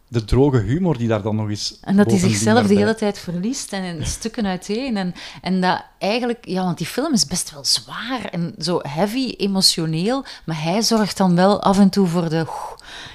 De 0.07 0.25
droge 0.25 0.57
humor 0.57 0.97
die 0.97 1.07
daar 1.07 1.21
dan 1.21 1.35
nog 1.35 1.49
is. 1.49 1.77
En 1.81 1.95
dat 1.95 2.09
hij 2.09 2.19
zichzelf 2.19 2.67
de 2.67 2.75
hele 2.75 2.95
tijd 2.95 3.19
verliest 3.19 3.73
en 3.73 3.83
in 3.83 4.05
stukken 4.05 4.45
uiteen. 4.45 4.97
En, 4.97 5.13
en 5.41 5.61
dat 5.61 5.83
eigenlijk, 5.99 6.45
ja, 6.47 6.63
want 6.63 6.77
die 6.77 6.87
film 6.87 7.13
is 7.13 7.25
best 7.25 7.51
wel 7.53 7.65
zwaar 7.65 8.25
en 8.31 8.55
zo 8.59 8.79
heavy, 8.81 9.33
emotioneel. 9.37 10.25
Maar 10.45 10.63
hij 10.63 10.81
zorgt 10.81 11.17
dan 11.17 11.35
wel 11.35 11.61
af 11.61 11.79
en 11.79 11.89
toe 11.89 12.07
voor 12.07 12.29
de. 12.29 12.45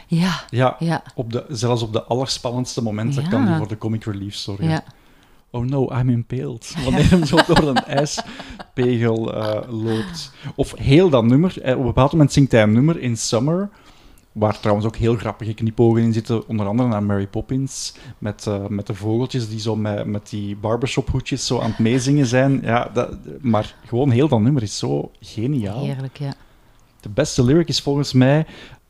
Ja, 0.07 0.41
Ja, 0.51 0.77
ja, 0.79 1.03
op 1.15 1.33
de, 1.33 1.45
zelfs 1.49 1.83
op 1.83 1.93
de 1.93 2.03
allerspannendste 2.03 2.83
momenten 2.83 3.23
Ja. 3.23 3.29
kan 3.29 3.47
hij 3.47 3.59
voor 3.59 3.69
de 3.69 3.79
comic 3.79 4.05
relief 4.05 4.35
zorgen. 4.37 4.69
ja. 4.69 4.85
Oh 5.53 5.65
no, 5.65 5.89
I'm 5.99 6.09
impaled. 6.11 6.75
Wanneer 6.85 7.11
hem 7.11 7.25
zo 7.25 7.37
door 7.47 7.59
een 7.69 7.85
ijspegel 7.99 9.35
eh, 9.35 9.73
loopt. 9.85 10.31
Of 10.55 10.75
heel 10.77 11.11
dat 11.11 11.25
nummer. 11.25 11.63
eh, 11.63 11.73
Op 11.73 11.79
een 11.81 11.87
bepaald 11.87 12.13
moment 12.13 12.33
zingt 12.33 12.53
hij 12.53 12.63
een 12.63 12.73
nummer 12.73 13.01
in 13.01 13.17
Summer. 13.17 13.69
Waar 14.33 14.61
trouwens 14.61 14.87
ook 14.87 14.97
heel 14.97 15.17
grappige 15.17 15.55
knipogen 15.55 16.03
in 16.03 16.13
zitten. 16.13 16.49
Onder 16.49 16.67
andere 16.67 16.89
naar 16.89 17.03
Mary 17.03 17.27
Poppins. 17.27 17.95
Met, 18.19 18.47
eh, 18.47 18.67
met 18.67 18.87
de 18.87 18.95
vogeltjes 18.95 19.49
die 19.49 19.61
zo 19.61 19.77
met, 19.77 20.07
met 20.07 20.31
die 20.31 20.57
barbershop 20.57 21.09
hoedjes 21.09 21.47
zo 21.47 21.61
aan 21.61 21.71
het 21.71 21.79
meezingen 21.79 22.27
zijn. 22.27 22.61
Ja, 22.63 22.91
dat, 22.93 23.17
maar 23.41 23.75
gewoon 23.87 24.11
heel 24.11 24.29
dat 24.29 24.41
nummer 24.41 24.63
is 24.63 24.79
zo 24.79 25.11
geniaal. 25.21 25.85
Heerlijk, 25.85 26.19
ja. 26.19 26.35
De 27.01 27.09
beste 27.09 27.45
lyric 27.45 27.69
is 27.69 27.81
volgens 27.81 28.13
mij... 28.13 28.47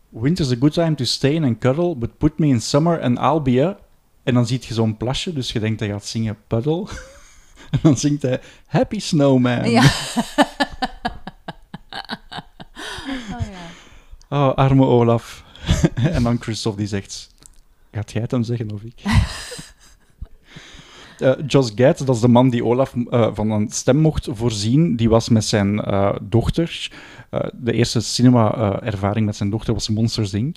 Winter's 0.09 0.53
a 0.53 0.57
good 0.61 0.73
time 0.73 0.95
to 0.95 1.05
stay 1.05 1.43
and 1.43 1.59
cuddle, 1.59 1.97
but 1.97 2.19
put 2.19 2.39
me 2.39 2.47
in 2.47 2.61
summer 2.61 3.01
and 3.01 3.19
I'll 3.19 3.43
be 3.43 3.65
a... 3.65 3.79
En 4.23 4.35
dan 4.35 4.47
ziet 4.47 4.65
je 4.65 4.75
zo'n 4.75 4.97
plasje, 4.97 5.33
dus 5.33 5.53
je 5.53 5.61
denkt 5.61 5.81
hij 5.81 5.89
gaat 5.89 6.07
zingen 6.07 6.37
puddle. 6.47 6.87
en 7.71 7.79
dan 7.83 7.97
zingt 7.97 8.23
hij 8.23 8.41
Happy 8.67 8.99
Snowman. 8.99 9.71
Ja. 9.71 9.83
Oh, 14.33 14.55
arme 14.55 14.85
Olaf. 14.85 15.45
en 15.95 16.23
dan 16.23 16.41
Christophe 16.41 16.79
die 16.79 16.87
zegt... 16.87 17.35
Gaat 17.93 18.13
jij 18.13 18.23
het 18.23 18.31
hem 18.31 18.43
zeggen 18.43 18.73
of 18.73 18.83
ik? 18.83 19.03
Josh 21.47 21.71
Gad, 21.75 21.99
dat 21.99 22.15
is 22.15 22.21
de 22.21 22.29
man 22.29 22.51
die 22.51 22.65
Olaf 22.65 22.95
eh, 23.11 23.29
van 23.33 23.51
een 23.51 23.71
stem 23.71 23.97
mocht 23.97 24.29
voorzien. 24.31 24.97
Die 24.97 25.09
was 25.09 25.29
met 25.29 25.45
zijn 25.45 25.81
eh, 25.81 26.17
dochter. 26.23 26.91
de 27.53 27.73
eerste 27.73 28.01
cinema-ervaring 28.01 29.27
met 29.27 29.37
zijn 29.37 29.51
dochter 29.51 29.75
was 29.75 29.89
Monsters 29.89 30.33
Inc. 30.35 30.57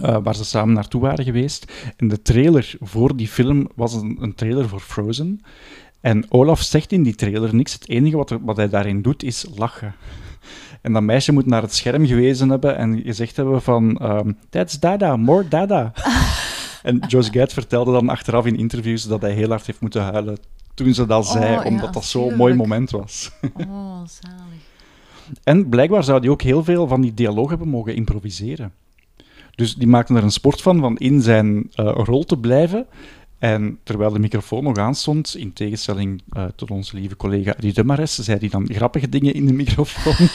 waar 0.00 0.34
ze 0.34 0.44
samen 0.44 0.74
naartoe 0.74 1.00
waren 1.00 1.24
geweest. 1.24 1.72
En 1.96 2.08
de 2.08 2.22
trailer 2.22 2.74
voor 2.80 3.16
die 3.16 3.28
film 3.28 3.68
was 3.74 3.94
een, 3.94 4.16
een 4.20 4.34
trailer 4.34 4.68
voor 4.68 4.80
Frozen. 4.80 5.40
En 6.00 6.24
Olaf 6.28 6.62
zegt 6.62 6.92
in 6.92 7.02
die 7.02 7.14
trailer 7.14 7.54
niks. 7.54 7.72
Het 7.72 7.88
enige 7.88 8.16
wat, 8.16 8.30
er, 8.30 8.44
wat 8.44 8.56
hij 8.56 8.68
daarin 8.68 9.02
doet 9.02 9.22
is 9.22 9.46
lachen. 9.54 9.94
En 10.86 10.92
dat 10.92 11.02
meisje 11.02 11.32
moet 11.32 11.46
naar 11.46 11.62
het 11.62 11.74
scherm 11.74 12.06
gewezen 12.06 12.48
hebben 12.48 12.76
en 12.76 13.02
gezegd 13.02 13.36
hebben 13.36 13.62
van... 13.62 13.96
ehm, 13.96 14.32
That's 14.50 14.78
Dada, 14.80 15.16
more 15.16 15.48
Dada. 15.48 15.92
en 16.82 16.98
Josh 17.08 17.28
Gad 17.30 17.52
vertelde 17.52 17.92
dan 17.92 18.08
achteraf 18.08 18.46
in 18.46 18.56
interviews 18.56 19.02
dat 19.02 19.20
hij 19.20 19.32
heel 19.32 19.48
hard 19.48 19.66
heeft 19.66 19.80
moeten 19.80 20.02
huilen 20.02 20.38
toen 20.74 20.94
ze 20.94 21.06
dat 21.06 21.24
Oh, 21.24 21.30
zei, 21.30 21.52
ja, 21.52 21.62
omdat 21.62 21.94
dat 21.94 22.04
zo'n 22.04 22.34
mooi 22.34 22.54
moment 22.54 22.90
was. 22.90 23.30
Oh, 23.54 24.00
zalig. 24.20 24.62
En 25.44 25.68
blijkbaar 25.68 26.04
zou 26.04 26.20
hij 26.20 26.28
ook 26.28 26.42
heel 26.42 26.64
veel 26.64 26.86
van 26.86 27.00
die 27.00 27.14
dialoog 27.14 27.48
hebben 27.48 27.68
mogen 27.68 27.94
improviseren. 27.94 28.72
Dus 29.54 29.74
die 29.74 29.88
maakte 29.88 30.14
er 30.14 30.22
een 30.22 30.30
sport 30.30 30.62
van, 30.62 30.80
van 30.80 30.96
in 30.96 31.22
zijn 31.22 31.70
eh, 31.74 31.90
rol 31.94 32.24
te 32.24 32.38
blijven. 32.38 32.86
En 33.38 33.78
terwijl 33.82 34.12
de 34.12 34.18
microfoon 34.18 34.62
nog 34.62 34.76
aanstond, 34.76 35.36
in 35.36 35.52
tegenstelling 35.52 36.22
eh, 36.28 36.44
tot 36.56 36.70
onze 36.70 36.96
lieve 36.96 37.16
collega 37.16 37.54
Adi 37.56 37.72
de 37.72 37.84
Mares, 37.84 38.14
zei 38.14 38.38
hij 38.38 38.48
dan 38.48 38.68
grappige 38.72 39.08
dingen 39.08 39.34
in 39.34 39.46
de 39.46 39.52
microfoon. 39.52 40.28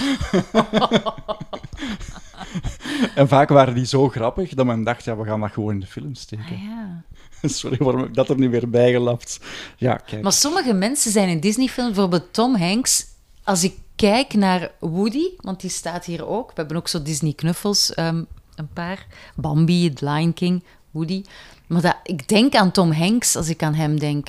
en 3.16 3.28
vaak 3.28 3.50
waren 3.50 3.74
die 3.74 3.86
zo 3.86 4.10
grappig 4.10 4.54
dat 4.54 4.66
men 4.66 4.84
dacht, 4.84 5.04
ja, 5.04 5.18
we 5.18 5.26
gaan 5.26 5.40
dat 5.40 5.52
gewoon 5.52 5.74
in 5.74 5.80
de 5.80 5.86
film 5.86 6.16
steken. 6.16 6.46
Ah, 6.46 6.64
ja. 6.64 7.04
Sorry, 7.50 7.78
waarom 7.78 8.00
heb 8.00 8.10
ik 8.10 8.16
dat 8.16 8.30
er 8.30 8.38
nu 8.38 8.50
weer 8.50 8.70
bijgelapt? 8.70 9.40
Ja, 9.78 9.96
kijk. 9.96 10.22
Maar 10.24 10.34
sommige 10.34 10.74
mensen 10.74 11.12
zijn 11.12 11.30
in 11.30 11.40
Disney-films, 11.40 11.92
bijvoorbeeld 11.92 12.34
Tom 12.34 12.56
Hanks. 12.56 13.06
Als 13.44 13.64
ik 13.64 13.74
kijk 13.96 14.34
naar 14.34 14.72
Woody, 14.80 15.28
want 15.38 15.62
die 15.62 15.70
staat 15.70 16.06
hier 16.06 16.28
ook. 16.28 16.48
We 16.48 16.54
hebben 16.56 16.78
ook 16.78 16.88
zo 16.88 17.02
Disney-knuffels, 17.02 17.94
ehm, 17.94 18.24
een 18.56 18.70
paar. 18.74 19.06
Bambi, 19.36 19.94
The 19.94 20.06
Lion 20.06 20.34
King, 20.34 20.64
Woody. 20.92 21.24
Maar 21.72 21.82
dat, 21.82 21.96
ik 22.04 22.28
denk 22.28 22.56
aan 22.56 22.72
Tom 22.72 22.92
Hanks 22.92 23.36
als 23.36 23.50
ik 23.50 23.64
aan 23.64 23.74
hem 23.74 24.00
denk. 24.00 24.28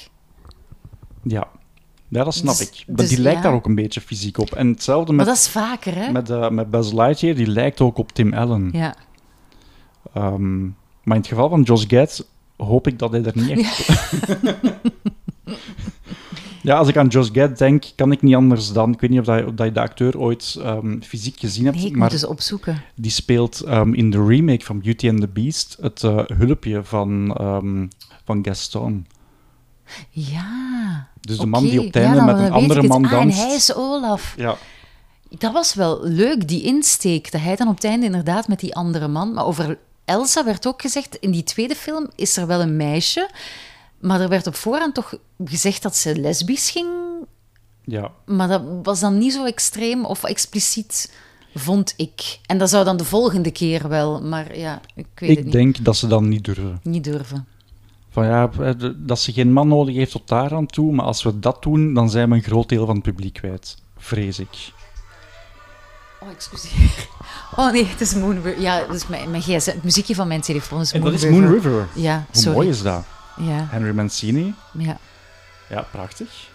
Ja. 1.22 1.48
ja, 2.08 2.24
dat 2.24 2.34
snap 2.34 2.56
Dus- 2.56 2.68
ik. 2.68 2.84
Maar 2.86 2.96
dus 2.96 3.08
die 3.08 3.20
lijkt 3.20 3.38
ja. 3.38 3.44
daar 3.44 3.54
ook 3.54 3.66
een 3.66 3.74
beetje 3.74 4.00
fysiek 4.00 4.38
op. 4.38 4.50
En 4.52 4.68
hetzelfde 4.68 5.12
Maar 5.12 5.26
met 5.26 5.34
dat 5.34 5.44
is 5.44 5.50
vaker, 5.50 5.94
hè? 5.94 6.12
Met, 6.12 6.30
eh, 6.30 6.48
met 6.50 6.70
Buzz 6.70 6.92
Lightyear, 6.92 7.36
die 7.36 7.46
lijkt 7.46 7.80
ook 7.80 7.98
op 7.98 8.12
Tim 8.12 8.34
Allen. 8.34 8.68
Ja. 8.72 8.94
Ehm, 10.14 10.62
maar 10.62 11.16
in 11.16 11.20
het 11.20 11.26
geval 11.26 11.48
van 11.48 11.62
Josh 11.62 11.84
Gad 11.86 12.26
hoop 12.56 12.86
ik 12.86 12.98
dat 12.98 13.10
hij 13.10 13.24
er 13.24 13.32
niet 13.34 13.58
echt... 13.58 13.86
Ja. 14.42 14.54
als 16.64 16.88
ik 16.88 16.96
aan 16.96 17.06
Josh 17.08 17.28
Gad 17.32 17.58
denk, 17.58 17.84
kan 17.96 18.12
ik 18.12 18.22
niet 18.22 18.34
anders 18.34 18.72
dan... 18.72 18.92
Ik 18.92 19.00
weet 19.00 19.10
niet 19.10 19.18
of, 19.18 19.24
dat, 19.26 19.44
of 19.44 19.52
dat 19.54 19.66
je 19.66 19.72
de 19.72 19.80
acteur 19.80 20.18
ooit 20.18 20.56
ehm, 20.58 21.00
fysiek 21.00 21.40
gezien 21.40 21.64
hebt, 21.64 21.76
Nee, 21.76 21.86
ik 21.86 21.92
maar 21.92 22.02
moet 22.02 22.12
eens 22.12 22.24
opzoeken. 22.26 22.82
die 22.94 23.10
speelt 23.10 23.60
ehm, 23.60 23.92
in 23.94 24.10
de 24.10 24.24
remake 24.24 24.64
van 24.64 24.80
Beauty 24.80 25.08
and 25.08 25.20
the 25.20 25.28
Beast 25.28 25.76
het 25.80 26.02
eh, 26.02 26.18
hulpje 26.36 26.84
van, 26.84 27.34
ehm, 27.36 27.86
van 28.24 28.44
Gaston. 28.44 29.06
Ja. 30.10 31.08
Dus 31.20 31.38
de 31.38 31.46
man 31.46 31.62
die 31.64 31.78
op 31.78 31.86
het 31.86 31.96
einde 31.96 32.16
ja, 32.16 32.24
met 32.24 32.38
een 32.38 32.52
andere 32.52 32.82
man 32.82 33.04
Ah, 33.04 33.10
danst. 33.10 33.38
en 33.40 33.46
hij 33.46 33.54
is 33.54 33.74
Olaf. 33.74 34.34
Ja, 34.36 34.56
Dat 35.28 35.52
was 35.52 35.74
wel 35.74 35.98
leuk, 36.02 36.48
die 36.48 36.62
insteek. 36.62 37.32
Dat 37.32 37.40
hij 37.40 37.56
dan 37.56 37.68
op 37.68 37.74
het 37.74 37.84
einde 37.84 38.06
inderdaad 38.06 38.48
met 38.48 38.60
die 38.60 38.74
andere 38.74 39.08
man... 39.08 39.32
Maar 39.32 39.44
over 39.46 39.78
Elsa 40.04 40.44
werd 40.44 40.66
ook 40.66 40.80
gezegd, 40.82 41.16
in 41.16 41.30
die 41.30 41.42
tweede 41.42 41.74
film 41.74 42.08
is 42.16 42.36
er 42.36 42.46
wel 42.46 42.60
een 42.60 42.76
meisje... 42.76 43.30
Maar 44.02 44.20
er 44.20 44.28
werd 44.28 44.46
op 44.46 44.54
voorhand 44.54 44.94
toch 44.94 45.14
gezegd 45.44 45.82
dat 45.82 45.96
ze 45.96 46.16
lesbisch 46.20 46.70
ging. 46.70 46.88
ja. 47.84 48.10
Maar 48.26 48.48
dat 48.48 48.62
was 48.82 49.00
dan 49.00 49.18
niet 49.18 49.32
zo 49.32 49.44
extreem 49.44 50.04
of 50.04 50.24
expliciet, 50.24 51.12
vond 51.54 51.94
ik. 51.96 52.38
En 52.46 52.58
dat 52.58 52.70
zou 52.70 52.84
dan 52.84 52.96
de 52.96 53.04
volgende 53.04 53.50
keer 53.50 53.88
wel, 53.88 54.22
maar 54.22 54.58
ja, 54.58 54.80
ik 54.94 55.06
weet 55.14 55.28
het 55.28 55.38
Ik 55.38 55.44
niet. 55.44 55.52
denk 55.52 55.84
dat 55.84 55.96
ze 55.96 56.06
dan 56.06 56.28
niet 56.28 56.44
durven. 56.44 56.80
Niet 56.82 57.04
durven. 57.04 57.46
Van 58.10 58.26
ja, 58.26 58.50
eh, 58.60 58.70
dat 58.96 59.18
ze 59.20 59.32
geen 59.32 59.52
man 59.52 59.68
nodig 59.68 59.94
heeft 59.94 60.12
tot 60.12 60.28
daar 60.28 60.54
aan 60.54 60.66
toe, 60.66 60.92
maar 60.92 61.04
als 61.04 61.22
we 61.22 61.38
dat 61.38 61.62
doen, 61.62 61.94
dan 61.94 62.10
zijn 62.10 62.28
we 62.28 62.34
een 62.36 62.42
groot 62.42 62.68
deel 62.68 62.86
van 62.86 62.94
het 62.94 63.04
publiek 63.04 63.32
kwijt. 63.34 63.76
Vrees 63.96 64.38
ik. 64.38 64.72
Oh, 66.20 66.28
excuseer. 66.30 67.08
Oh 67.56 67.72
nee, 67.72 67.86
het 67.86 68.00
is 68.00 68.14
Moon 68.14 68.32
River. 68.34 68.60
Ja, 68.60 68.86
dat 68.86 68.94
is 68.96 69.06
mijn, 69.06 69.30
mijn 69.30 69.42
gsm. 69.42 69.70
Het 69.70 69.82
muziekje 69.84 70.14
van 70.14 70.28
mijn 70.28 70.40
telefoon 70.40 70.80
is 70.80 70.92
En 70.92 71.00
Moon 71.00 71.10
dat 71.10 71.18
is 71.20 71.26
River. 71.26 71.42
Moon 71.42 71.52
River. 71.52 71.88
Ja, 71.94 72.24
Hoe 72.32 72.40
sorry. 72.42 72.56
mooi 72.56 72.68
is 72.68 72.82
dat? 72.82 73.04
Ja, 73.44 73.66
Henry 73.70 73.94
Mancini. 73.94 74.54
ja. 74.78 74.98
Ja, 75.68 75.82
prachtig. 75.90 76.50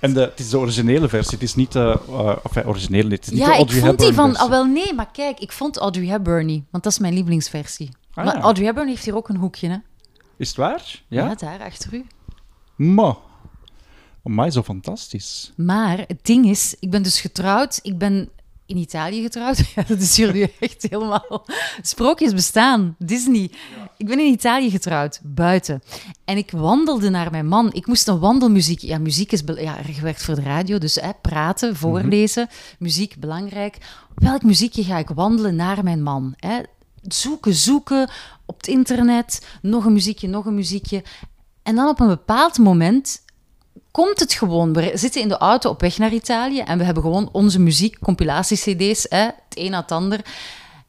En 0.00 0.14
de, 0.14 0.20
het 0.20 0.38
is 0.40 0.48
de 0.50 0.58
originele 0.58 1.08
versie, 1.08 1.32
het 1.32 1.42
is 1.42 1.54
niet 1.54 1.72
de... 1.72 1.98
uh, 2.08 2.36
enfin, 2.44 2.66
originele, 2.66 3.14
het 3.14 3.24
is 3.24 3.30
niet 3.30 3.38
Ja, 3.38 3.46
de 3.46 3.52
ik 3.52 3.56
Audrey 3.58 3.80
vond 3.80 3.98
die 3.98 4.06
Hepburn 4.06 4.34
van... 4.34 4.42
Ah, 4.44 4.50
wel 4.50 4.64
nee, 4.64 4.94
maar 4.94 5.10
kijk, 5.12 5.38
ik 5.40 5.52
vond 5.52 5.76
Audrey 5.76 6.06
Hepburn 6.06 6.66
want 6.70 6.84
dat 6.84 6.92
is 6.92 6.98
mijn 6.98 7.14
lievelingsversie. 7.14 7.88
Ah, 8.14 8.24
maar 8.24 8.36
ja. 8.36 8.40
Audrey 8.40 8.66
Hepburn 8.66 8.88
heeft 8.88 9.04
hier 9.04 9.16
ook 9.16 9.28
een 9.28 9.36
hoekje, 9.36 9.68
hè? 9.68 9.76
Is 10.36 10.48
het 10.48 10.56
waar? 10.56 11.02
Ja, 11.08 11.24
Ja? 11.24 11.34
daar 11.34 11.60
achter 11.60 11.94
u. 11.94 12.06
Ma. 12.76 13.16
Amai, 14.24 14.50
zo 14.50 14.62
fantastisch. 14.62 15.52
Maar 15.56 15.98
het 15.98 16.18
ding 16.22 16.46
is, 16.46 16.76
ik 16.80 16.90
ben 16.90 17.02
dus 17.02 17.20
getrouwd. 17.20 17.78
Ik 17.82 17.98
ben 17.98 18.28
in 18.66 18.76
Italië 18.76 19.22
getrouwd. 19.22 19.62
Ja, 19.74 19.82
dat 19.82 19.98
is 19.98 20.16
hier 20.16 20.32
nu 20.32 20.42
echt 20.60 20.86
helemaal... 20.90 21.46
Sprookjes 21.82 22.32
bestaan. 22.32 22.96
Disney. 22.98 23.50
Ik 23.96 24.06
ben 24.06 24.18
in 24.18 24.32
Italië 24.32 24.70
getrouwd, 24.70 25.20
buiten. 25.22 25.82
En 26.24 26.36
ik 26.36 26.50
wandelde 26.50 27.10
naar 27.10 27.30
mijn 27.30 27.46
man. 27.46 27.72
Ik 27.72 27.86
moest 27.86 28.08
een 28.08 28.18
wandelmuziek... 28.18 28.80
Ja, 28.80 28.98
muziek 28.98 29.32
is 29.32 29.42
ja, 29.56 29.78
er 29.78 29.94
gewerkt 29.94 30.22
voor 30.22 30.34
de 30.34 30.42
radio, 30.42 30.78
dus 30.78 30.94
hè, 30.94 31.10
praten, 31.22 31.76
voorlezen. 31.76 32.48
Muziek, 32.78 33.16
belangrijk. 33.18 33.78
Welk 34.14 34.42
muziekje 34.42 34.84
ga 34.84 34.98
ik 34.98 35.08
wandelen 35.08 35.56
naar 35.56 35.84
mijn 35.84 36.02
man? 36.02 36.34
Hè? 36.36 36.60
Zoeken, 37.02 37.54
zoeken 37.54 38.10
op 38.46 38.56
het 38.56 38.66
internet. 38.66 39.46
Nog 39.62 39.84
een 39.84 39.92
muziekje, 39.92 40.28
nog 40.28 40.46
een 40.46 40.54
muziekje. 40.54 41.02
En 41.62 41.74
dan 41.74 41.88
op 41.88 42.00
een 42.00 42.08
bepaald 42.08 42.58
moment 42.58 43.23
komt 43.94 44.20
het 44.20 44.32
gewoon. 44.32 44.72
We 44.72 44.92
zitten 44.94 45.20
in 45.20 45.28
de 45.28 45.38
auto 45.38 45.70
op 45.70 45.80
weg 45.80 45.98
naar 45.98 46.12
Italië 46.12 46.60
en 46.60 46.78
we 46.78 46.84
hebben 46.84 47.02
gewoon 47.02 47.28
onze 47.32 47.60
muziek, 47.60 47.98
compilatie-cd's, 48.00 49.06
hè, 49.08 49.24
het 49.24 49.34
een 49.54 49.70
na 49.70 49.80
het 49.80 49.92
ander. 49.92 50.20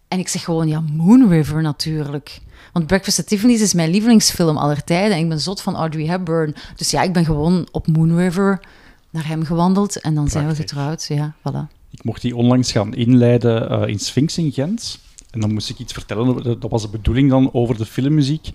En 0.07 0.19
ik 0.19 0.27
zeg 0.27 0.43
gewoon, 0.43 0.67
ja, 0.67 0.83
Moon 0.93 1.29
River 1.29 1.61
natuurlijk. 1.61 2.39
Want 2.73 2.87
Breakfast 2.87 3.19
at 3.19 3.27
Tiffany's 3.27 3.61
is 3.61 3.73
mijn 3.73 3.89
lievelingsfilm 3.89 4.57
aller 4.57 4.83
tijden 4.83 5.17
en 5.17 5.23
ik 5.23 5.29
ben 5.29 5.39
zot 5.39 5.61
van 5.61 5.75
Audrey 5.75 6.05
Hepburn. 6.05 6.55
Dus 6.75 6.91
ja, 6.91 7.01
ik 7.01 7.13
ben 7.13 7.25
gewoon 7.25 7.67
op 7.71 7.87
Moon 7.87 8.17
River 8.17 8.59
naar 9.09 9.27
hem 9.27 9.43
gewandeld 9.45 10.01
en 10.01 10.15
dan 10.15 10.27
zijn 10.27 10.47
we 10.47 10.55
getrouwd. 10.55 11.05
Ja, 11.07 11.35
voilà. 11.39 11.71
Ik 11.91 12.03
mocht 12.03 12.21
die 12.21 12.35
onlangs 12.35 12.71
gaan 12.71 12.93
inleiden 12.93 13.69
eh, 13.69 13.87
in 13.87 13.99
Sphinx 13.99 14.37
in 14.37 14.51
Gent. 14.51 14.99
En 15.35 15.41
dan 15.41 15.53
moest 15.53 15.69
ik 15.69 15.79
iets 15.79 15.93
vertellen, 15.93 16.43
dat 16.59 16.71
was 16.71 16.81
de 16.81 16.89
bedoeling 16.89 17.29
dan 17.29 17.53
over 17.53 17.77
de 17.77 17.85
filmmuziek. 17.85 18.49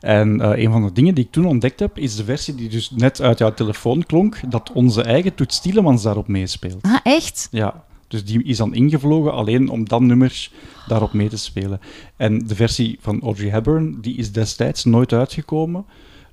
En 0.00 0.40
eh, 0.40 0.62
een 0.64 0.70
van 0.72 0.82
de 0.86 0.92
dingen 0.92 1.14
die 1.14 1.24
ik 1.24 1.30
toen 1.32 1.46
ontdekt 1.46 1.80
heb, 1.80 1.98
is 1.98 2.16
de 2.16 2.24
versie 2.24 2.54
die 2.54 2.68
dus 2.68 2.90
net 2.90 3.20
uit 3.20 3.38
jouw 3.38 3.54
telefoon 3.54 4.04
klonk, 4.06 4.40
dat 4.48 4.72
onze 4.72 5.02
eigen 5.02 5.34
Toets 5.34 5.60
Tielemans 5.60 6.02
daarop 6.02 6.28
meespeelt. 6.28 6.82
Ah, 6.82 6.96
echt? 7.02 7.48
Ja, 7.50 7.84
Dus 8.08 8.24
die 8.24 8.42
is 8.44 8.56
dan 8.56 8.74
ingevlogen 8.74 9.32
alleen 9.32 9.68
om 9.68 9.88
dat 9.88 10.00
nummer 10.00 10.50
daarop 10.88 11.12
mee 11.12 11.28
te 11.28 11.36
spelen. 11.38 11.80
En 12.16 12.38
de 12.46 12.54
versie 12.54 12.98
van 13.00 13.20
Audrey 13.22 13.50
Hepburn 13.50 13.98
die 14.00 14.16
is 14.16 14.32
destijds 14.32 14.84
nooit 14.84 15.12
uitgekomen, 15.12 15.84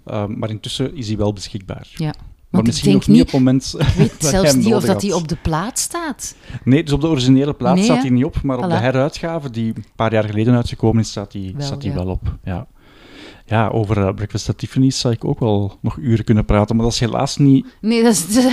ehm, 0.06 0.40
maar 0.40 0.50
intussen 0.50 0.96
is 0.96 1.08
die 1.08 1.18
wel 1.18 1.34
beschikbaar. 1.34 1.88
Ja. 1.96 2.14
Maar 2.52 2.64
misschien 2.64 2.92
denk 2.92 3.06
nog 3.06 3.16
niet 3.16 3.18
niet, 3.18 3.26
op 3.26 3.32
het 3.32 3.42
moment 3.42 3.76
ik 3.78 3.96
weet 3.96 4.14
zelfs 4.20 4.56
niet 4.56 4.74
of 4.74 4.86
dat 4.86 5.02
die 5.02 5.12
had. 5.12 5.22
op 5.22 5.28
de 5.28 5.38
plaat 5.42 5.80
staat. 5.80 6.36
Nee, 6.64 6.84
dus 6.84 6.94
op 6.94 7.02
de 7.02 7.08
originele 7.08 7.54
plaat 7.54 7.76
Nee, 7.76 7.84
staat 7.84 8.02
hij 8.02 8.10
niet 8.10 8.26
op, 8.26 8.42
maar 8.42 8.58
op 8.58 8.70
de 8.70 8.76
heruitgave 8.76 9.50
die 9.50 9.74
een 9.76 9.86
paar 9.96 10.14
jaar 10.14 10.24
geleden 10.24 10.56
uitgekomen 10.56 11.02
is, 11.02 11.10
staat 11.10 11.34
hij 11.34 11.54
Wel, 11.56 11.66
staat 11.66 11.82
die 11.82 11.90
ja. 11.90 11.96
wel 11.96 12.08
op. 12.08 12.38
Ja, 12.44 12.68
ja 13.46 13.68
over 13.68 14.08
eh, 14.08 14.14
Breakfast 14.14 14.50
at 14.50 14.58
Tiffany's 14.58 15.00
zou 15.00 15.14
ik 15.14 15.26
ook 15.26 15.40
wel 15.40 15.78
nog 15.82 15.98
uren 15.98 16.26
kunnen 16.26 16.46
praten, 16.46 16.76
maar 16.76 16.86
dat 16.86 16.94
is 16.94 17.00
helaas 17.00 17.38
niet... 17.38 17.68
Nee, 17.82 18.04
dat 18.04 18.14
is... 18.14 18.46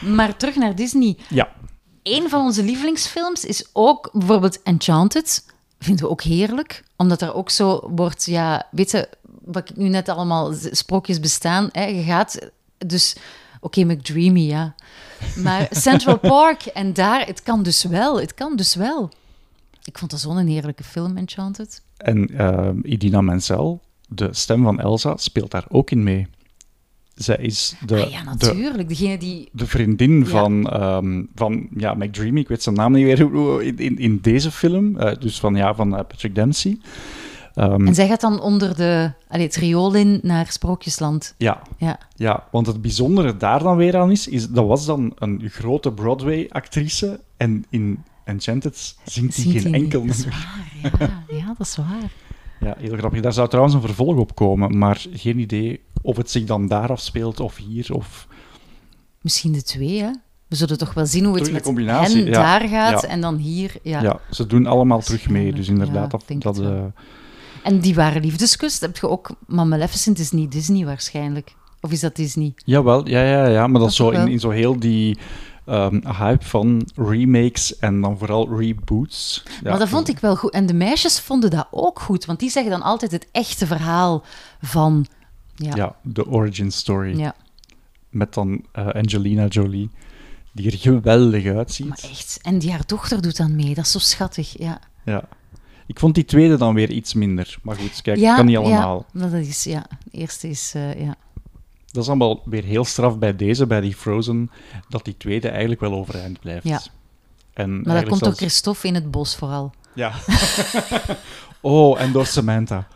maar 0.16 0.36
terug 0.36 0.56
naar 0.56 0.74
Disney. 0.74 1.16
Ja, 1.28 1.48
Een 2.02 2.28
van 2.28 2.44
onze 2.44 2.62
lievelingsfilms 2.62 3.44
is 3.44 3.68
ook 3.72 4.10
bijvoorbeeld 4.12 4.62
Enchanted. 4.62 5.44
Vinden 5.78 6.04
we 6.04 6.10
ook 6.10 6.22
heerlijk, 6.22 6.84
omdat 6.96 7.22
er 7.22 7.34
ook 7.34 7.50
zo 7.50 7.90
wordt, 7.94 8.24
ja, 8.24 8.68
weet 8.70 8.90
je, 8.90 9.08
wat 9.44 9.70
ik 9.70 9.76
nu 9.76 9.88
net 9.88 10.08
allemaal 10.08 10.52
sprookjes 10.70 11.20
bestaan. 11.20 11.68
Hè, 11.72 11.84
je 11.84 12.02
gaat 12.02 12.38
dus, 12.78 13.16
oké, 13.60 13.84
McDreamy, 13.84 14.40
ja. 14.40 14.74
Maar 15.36 15.68
Central 15.86 16.18
Park 16.18 16.62
en 16.62 16.92
daar, 16.92 17.26
het 17.26 17.42
kan 17.42 17.62
dus 17.62 17.84
wel, 17.84 18.20
het 18.20 18.34
kan 18.34 18.56
dus 18.56 18.74
wel. 18.74 19.10
Ik 19.84 19.98
vond 19.98 20.10
dat 20.10 20.20
zo'n 20.20 20.46
heerlijke 20.46 20.84
film, 20.84 21.16
Enchanted. 21.16 21.82
en 21.96 22.28
eh, 22.38 22.68
Idina 22.82 23.20
Menzel, 23.20 23.80
de 24.08 24.28
stem 24.30 24.62
van 24.62 24.80
Elsa, 24.80 25.16
speelt 25.16 25.50
daar 25.50 25.64
ook 25.68 25.90
in 25.90 26.02
mee. 26.02 26.26
Zij 27.14 27.36
is 27.36 27.74
de, 27.86 28.04
ah 28.04 28.10
ja, 28.10 28.18
de, 28.18 28.24
natuurlijk. 28.24 28.88
Degene 28.88 29.18
die... 29.18 29.48
de 29.52 29.66
vriendin 29.66 30.18
Ja. 30.18 30.24
van, 30.26 30.70
ehm, 30.70 31.22
van 31.34 31.68
ja, 31.76 31.94
McDreamy, 31.94 32.40
ik 32.40 32.48
weet 32.48 32.62
zijn 32.62 32.74
naam 32.74 32.92
niet 32.92 33.04
meer, 33.04 33.20
hoe- 33.20 33.64
in, 33.64 33.78
in, 33.78 33.98
in 33.98 34.18
deze 34.20 34.50
film, 34.50 34.96
eh, 34.98 35.20
dus 35.20 35.40
van, 35.40 35.54
ja, 35.54 35.74
van 35.74 35.96
eh, 35.96 36.04
Patrick 36.06 36.34
Dempsey. 36.34 36.78
Ehm, 37.54 37.86
En 37.86 37.94
zij 37.94 38.06
gaat 38.08 38.20
dan 38.20 38.40
onder 38.40 38.76
de, 38.76 39.12
allee, 39.28 39.46
het 39.46 39.56
riool 39.56 39.94
in 39.94 40.20
naar 40.22 40.46
Sprookjesland. 40.50 41.34
ja, 41.38 41.62
Ja. 41.78 41.98
Ja, 42.14 42.44
want 42.50 42.66
het 42.66 42.82
bijzondere 42.82 43.36
daar 43.36 43.62
dan 43.62 43.76
weer 43.76 43.96
aan 43.96 44.10
is, 44.10 44.28
is 44.28 44.48
dat 44.48 44.66
was 44.66 44.86
dan 44.86 45.12
een 45.18 45.42
grote 45.50 45.92
Broadway-actrice 45.92 47.20
en 47.36 47.64
in 47.70 48.04
Enchanted 48.24 48.96
zingt 49.04 49.36
hij 49.36 49.44
geen 49.60 49.74
enkel 49.74 50.02
niet. 50.04 50.24
Dat 50.24 50.32
nummer. 50.32 50.44
is 50.82 50.90
waar, 50.90 51.24
ja. 51.28 51.36
Ja, 51.36 51.46
dat 51.58 51.66
is 51.66 51.76
waar. 51.76 52.10
Ja, 52.60 52.74
heel 52.78 52.96
grappig. 52.96 53.20
Daar 53.20 53.32
zou 53.32 53.48
trouwens 53.48 53.74
een 53.74 53.80
vervolg 53.80 54.16
op 54.16 54.34
komen, 54.34 54.78
maar 54.78 55.04
geen 55.12 55.38
idee 55.38 55.80
of 56.02 56.16
het 56.16 56.30
zich 56.30 56.44
dan 56.44 56.68
daar 56.68 56.90
afspeelt 56.90 57.40
of 57.40 57.56
hier. 57.56 57.94
Of... 57.94 58.26
Misschien 59.20 59.52
de 59.52 59.62
twee, 59.62 60.02
hè? 60.02 60.10
We 60.48 60.56
zullen 60.56 60.78
toch 60.78 60.94
wel 60.94 61.06
zien 61.06 61.24
hoe 61.24 61.34
het 61.34 61.44
Terug 61.44 61.58
met 61.58 61.62
de 61.64 61.68
combinatie, 61.74 62.16
hen 62.16 62.26
ja. 62.26 62.32
daar 62.32 62.68
gaat 62.68 63.02
Ja. 63.02 63.08
en 63.08 63.20
dan 63.20 63.36
hier. 63.36 63.74
Ja. 63.82 64.02
Ja. 64.02 64.20
ze 64.30 64.46
doen 64.46 64.66
allemaal 64.66 65.00
terug 65.00 65.28
mee, 65.28 65.52
dus 65.52 65.68
inderdaad, 65.68 66.10
dat... 66.10 66.24
dat 66.38 66.60
En 67.62 67.80
die 67.80 67.94
ware 67.94 68.20
liefdeskus, 68.20 68.78
dat 68.78 68.88
heb 68.88 68.98
je 68.98 69.08
ook... 69.08 69.30
Maar 69.46 69.66
Maleficent 69.66 70.18
is 70.18 70.30
niet 70.30 70.52
Disney 70.52 70.84
waarschijnlijk. 70.84 71.54
Of 71.80 71.92
is 71.92 72.00
dat 72.00 72.16
Disney? 72.16 72.54
Jawel, 72.64 73.08
ja, 73.08 73.22
ja, 73.22 73.46
ja, 73.46 73.66
maar 73.66 73.80
dat, 73.80 73.90
is 73.90 73.96
zo 73.96 74.10
in, 74.10 74.28
in 74.28 74.40
zo 74.40 74.50
heel 74.50 74.78
die 74.78 75.18
ehm, 75.66 76.06
hype 76.06 76.44
van 76.44 76.88
remakes 76.94 77.78
en 77.78 78.00
dan 78.00 78.18
vooral 78.18 78.58
reboots. 78.58 79.42
Ja, 79.62 79.70
maar 79.70 79.78
dat 79.78 79.88
vond 79.88 80.08
ik 80.08 80.18
wel 80.18 80.36
goed. 80.36 80.50
En 80.52 80.66
de 80.66 80.74
meisjes 80.74 81.20
vonden 81.20 81.50
dat 81.50 81.68
ook 81.70 82.00
goed, 82.00 82.24
want 82.24 82.38
die 82.38 82.50
zeggen 82.50 82.72
dan 82.72 82.82
altijd 82.82 83.10
het 83.12 83.28
echte 83.32 83.66
verhaal 83.66 84.24
van... 84.60 85.06
Ja, 85.54 85.74
Ja, 85.74 85.96
de 86.02 86.26
origin 86.26 86.70
story. 86.70 87.18
ja. 87.18 87.34
Met 88.08 88.34
dan 88.34 88.64
eh, 88.72 88.86
Angelina 88.88 89.46
Jolie, 89.46 89.90
die 90.52 90.70
er 90.70 90.78
geweldig 90.78 91.46
uitziet. 91.46 91.88
maar 91.88 92.04
echt. 92.10 92.38
En 92.42 92.58
die 92.58 92.70
haar 92.70 92.86
dochter 92.86 93.22
doet 93.22 93.36
dan 93.36 93.56
mee, 93.56 93.74
dat 93.74 93.84
is 93.84 93.90
zo 93.90 93.98
schattig, 93.98 94.58
ja. 94.58 94.80
Ja. 95.04 95.24
Ik 95.92 95.98
vond 95.98 96.14
die 96.14 96.24
tweede 96.24 96.56
dan 96.56 96.74
weer 96.74 96.90
iets 96.90 97.14
minder. 97.14 97.58
Maar 97.62 97.76
goed, 97.76 98.02
kijk, 98.02 98.18
ja, 98.18 98.36
kan 98.36 98.46
niet 98.46 98.56
allemaal. 98.56 99.06
Ja, 99.12 99.20
dat 99.20 99.32
is, 99.32 99.64
ja. 99.64 99.86
De 100.04 100.18
eerste 100.18 100.48
is, 100.48 100.72
eh, 100.74 101.00
ja. 101.00 101.14
Dat 101.90 102.02
is 102.02 102.08
allemaal 102.08 102.42
weer 102.44 102.64
heel 102.64 102.84
straf 102.84 103.18
bij 103.18 103.36
deze, 103.36 103.66
bij 103.66 103.80
die 103.80 103.94
Frozen, 103.94 104.50
dat 104.88 105.04
die 105.04 105.16
tweede 105.16 105.48
eigenlijk 105.48 105.80
wel 105.80 105.92
overeind 105.92 106.40
blijft. 106.40 106.68
Ja. 106.68 106.80
En 107.52 107.80
Maar 107.82 107.94
dat 107.94 108.08
komt 108.08 108.08
door 108.08 108.18
zelfs- 108.18 108.38
Christophe 108.38 108.86
in 108.86 108.94
het 108.94 109.10
bos 109.10 109.36
vooral. 109.36 109.72
Ja. 109.94 110.12
oh, 111.60 112.00
en 112.00 112.12
door 112.12 112.26
Samantha. 112.26 112.86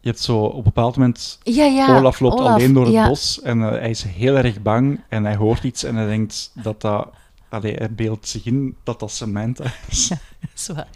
Je 0.00 0.08
hebt 0.08 0.20
zo 0.20 0.38
op 0.38 0.56
een 0.56 0.62
bepaald 0.62 0.96
moment... 0.96 1.38
Ja, 1.42 1.64
ja. 1.64 1.96
Olaf 1.98 2.20
loopt 2.20 2.40
alleen 2.40 2.72
door 2.72 2.86
het 2.86 3.08
bos 3.08 3.40
en 3.42 3.62
eh, 3.62 3.68
hij 3.68 3.90
is 3.90 4.02
heel 4.02 4.36
erg 4.36 4.62
bang 4.62 5.00
en 5.08 5.24
hij 5.24 5.36
hoort 5.36 5.64
iets 5.64 5.84
en 5.84 5.94
hij 5.94 6.06
denkt 6.06 6.50
dat 6.54 6.80
dat... 6.80 7.08
Allee, 7.48 7.74
hij 7.74 7.94
beeldt 7.94 8.28
zich 8.28 8.44
in 8.44 8.76
dat 8.82 9.00
dat 9.00 9.10
Samantha 9.10 9.64
is. 9.90 10.08
Dat 10.08 10.18
is 10.54 10.66
waar. 10.66 10.88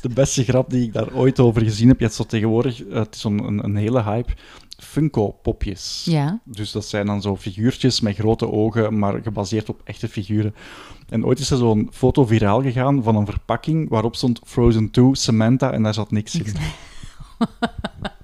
De 0.00 0.08
beste 0.08 0.44
grap 0.44 0.70
die 0.70 0.86
ik 0.86 0.92
daar 0.92 1.14
ooit 1.14 1.40
over 1.40 1.62
gezien 1.62 1.88
heb, 1.88 1.98
je 1.98 2.04
hebt 2.04 2.16
zo 2.16 2.24
tegenwoordig, 2.24 2.84
eh, 2.84 2.94
het 2.94 3.14
is 3.14 3.20
zo'n 3.20 3.46
een, 3.46 3.64
een 3.64 3.76
hele 3.76 4.02
hype, 4.02 4.32
Funko-popjes. 4.78 6.02
Ja. 6.04 6.40
Dus 6.44 6.72
dat 6.72 6.84
zijn 6.84 7.06
dan 7.06 7.22
zo 7.22 7.36
figuurtjes 7.36 8.00
met 8.00 8.16
grote 8.16 8.50
ogen, 8.50 8.98
maar 8.98 9.22
gebaseerd 9.22 9.68
op 9.68 9.80
echte 9.84 10.08
figuren. 10.08 10.54
En 11.08 11.24
ooit 11.24 11.38
is 11.38 11.50
er 11.50 11.56
zo'n 11.56 11.88
foto 11.92 12.24
viraal 12.24 12.62
gegaan 12.62 13.02
van 13.02 13.16
een 13.16 13.26
verpakking 13.26 13.88
waarop 13.88 14.16
stond 14.16 14.40
Frozen 14.44 14.90
2, 14.90 15.16
Samantha, 15.16 15.72
en 15.72 15.82
daar 15.82 15.94
zat 15.94 16.10
niks 16.10 16.34
in. 16.34 16.44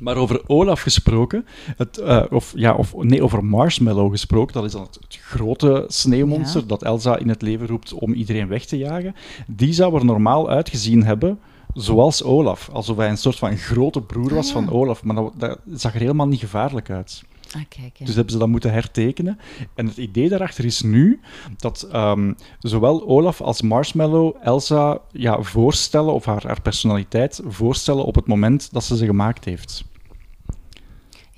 Maar 0.00 0.16
over 0.16 0.40
Olaf 0.46 0.80
gesproken, 0.80 1.46
het, 1.76 1.98
eh, 1.98 2.22
of, 2.30 2.52
ja, 2.56 2.74
of 2.74 2.94
nee, 2.96 3.22
over 3.22 3.44
Marshmallow 3.44 4.10
gesproken, 4.10 4.54
dat 4.54 4.64
is 4.64 4.72
dan 4.72 4.82
het, 4.82 4.98
het 5.00 5.18
grote 5.22 5.84
sneeuwmonster 5.88 6.60
Ja. 6.60 6.66
dat 6.66 6.82
Elsa 6.82 7.16
in 7.16 7.28
het 7.28 7.42
leven 7.42 7.66
roept 7.66 7.92
om 7.92 8.12
iedereen 8.12 8.48
weg 8.48 8.64
te 8.64 8.78
jagen. 8.78 9.14
Die 9.46 9.72
zou 9.72 9.94
er 9.98 10.04
normaal 10.04 10.50
uitgezien 10.50 11.04
hebben 11.04 11.38
zoals 11.74 12.22
Olaf. 12.22 12.68
Alsof 12.72 12.96
hij 12.96 13.08
een 13.08 13.16
soort 13.16 13.38
van 13.38 13.56
grote 13.56 14.00
broer 14.00 14.34
was 14.34 14.46
Ah, 14.46 14.52
van. 14.52 14.70
Olaf. 14.70 15.04
Maar 15.04 15.14
dat, 15.14 15.32
dat 15.38 15.58
zag 15.74 15.94
er 15.94 16.00
helemaal 16.00 16.28
niet 16.28 16.40
gevaarlijk 16.40 16.90
uit. 16.90 17.22
Ah, 17.56 17.62
kijk. 17.68 17.96
Ja. 17.96 18.04
Dus 18.06 18.14
hebben 18.14 18.32
ze 18.32 18.38
dat 18.38 18.48
moeten 18.48 18.72
hertekenen. 18.72 19.38
En 19.74 19.86
het 19.86 19.96
idee 19.96 20.28
daarachter 20.28 20.64
is 20.64 20.82
nu 20.82 21.20
dat 21.56 21.88
ehm, 21.92 22.32
zowel 22.58 23.06
Olaf 23.06 23.40
als 23.40 23.62
Marshmallow 23.62 24.34
Elsa 24.42 24.98
ja, 25.12 25.42
voorstellen, 25.42 26.12
of 26.14 26.24
haar, 26.24 26.42
haar 26.46 26.60
personaliteit 26.62 27.40
voorstellen 27.46 28.04
op 28.04 28.14
het 28.14 28.26
moment 28.26 28.68
dat 28.72 28.84
ze 28.84 28.96
ze 28.96 29.04
gemaakt 29.06 29.44
heeft. 29.44 29.84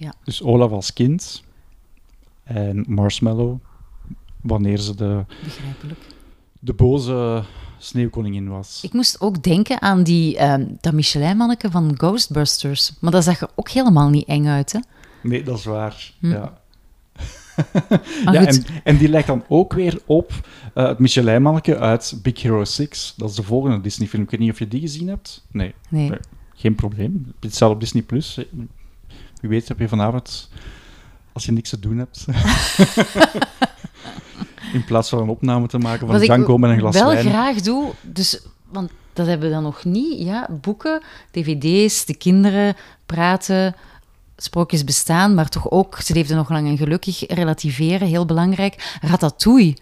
Ja. 0.02 0.14
Dus 0.24 0.42
Olaf 0.42 0.70
als 0.70 0.92
kind 0.92 1.42
en 2.44 2.84
Marshmallow 2.88 3.58
wanneer 4.40 4.78
ze 4.78 4.94
de, 4.94 5.24
de 6.58 6.72
boze 6.72 7.44
sneeuwkoningin 7.78 8.48
was. 8.48 8.80
Ik 8.82 8.92
moest 8.92 9.20
ook 9.20 9.42
denken 9.42 9.80
aan 9.82 10.02
die, 10.02 10.36
ehm 10.36 10.66
dat 10.80 10.92
Michelin-manneke 10.92 11.70
van 11.70 11.94
Ghostbusters. 11.96 12.92
Maar 13.00 13.12
dat 13.12 13.24
zag 13.24 13.40
er 13.40 13.50
ook 13.54 13.68
helemaal 13.68 14.10
niet 14.10 14.26
eng 14.26 14.46
uit, 14.46 14.72
hè? 14.72 14.78
Nee, 15.22 15.42
dat 15.42 15.58
is 15.58 15.64
waar. 15.64 16.12
Hm. 16.18 16.30
Ja. 16.30 16.52
Ja, 18.24 18.46
en, 18.46 18.64
en 18.84 18.96
die 18.96 19.08
lijkt 19.08 19.26
dan 19.26 19.44
ook 19.48 19.72
weer 19.72 20.00
op 20.06 20.32
eh, 20.74 20.86
het 20.86 20.98
Michelin-manneke 20.98 21.78
uit 21.78 22.18
Big 22.22 22.42
Hero 22.42 22.64
6. 22.64 23.14
Dat 23.16 23.30
is 23.30 23.36
de 23.36 23.42
volgende 23.42 23.80
Disney-film. 23.80 24.22
Ik 24.22 24.30
weet 24.30 24.40
niet 24.40 24.50
of 24.50 24.58
je 24.58 24.68
die 24.68 24.80
gezien 24.80 25.08
hebt. 25.08 25.44
Nee, 25.50 25.74
nee. 25.88 26.08
nee. 26.08 26.18
geen 26.54 26.74
probleem. 26.74 27.32
Het 27.40 27.54
staat 27.54 27.70
op 27.70 27.80
Disney+. 27.80 28.02
Plus. 28.02 28.40
Wie 29.42 29.50
weet 29.50 29.68
heb 29.68 29.78
je 29.78 29.88
vanavond, 29.88 30.48
als 31.32 31.44
je 31.44 31.52
niks 31.52 31.68
te 31.68 31.78
doen 31.78 31.98
hebt, 31.98 32.26
in 34.72 34.84
plaats 34.84 35.08
van 35.08 35.18
een 35.18 35.28
opname 35.28 35.66
te 35.66 35.78
maken 35.78 36.06
van 36.06 36.08
Wat 36.08 36.20
Django 36.24 36.54
ik 36.54 36.60
met 36.60 36.70
een 36.70 36.78
glas 36.78 36.94
wel 36.94 37.08
wijn. 37.08 37.26
graag 37.26 37.60
doe, 37.60 37.90
dus, 38.00 38.40
want 38.68 38.90
dat 39.12 39.26
hebben 39.26 39.48
we 39.48 39.54
dan 39.54 39.62
nog 39.62 39.84
niet, 39.84 40.18
ja, 40.18 40.48
boeken, 40.60 41.02
dvd's, 41.30 42.04
de 42.04 42.14
kinderen 42.14 42.76
praten, 43.06 43.74
sprookjes 44.36 44.84
bestaan, 44.84 45.34
maar 45.34 45.48
toch 45.48 45.70
ook, 45.70 46.00
ze 46.00 46.14
leefden 46.14 46.36
nog 46.36 46.50
lang 46.50 46.68
en 46.68 46.76
gelukkig, 46.76 47.24
relativeren, 47.26 48.08
heel 48.08 48.26
belangrijk. 48.26 48.98
Ratatouille 49.00 49.76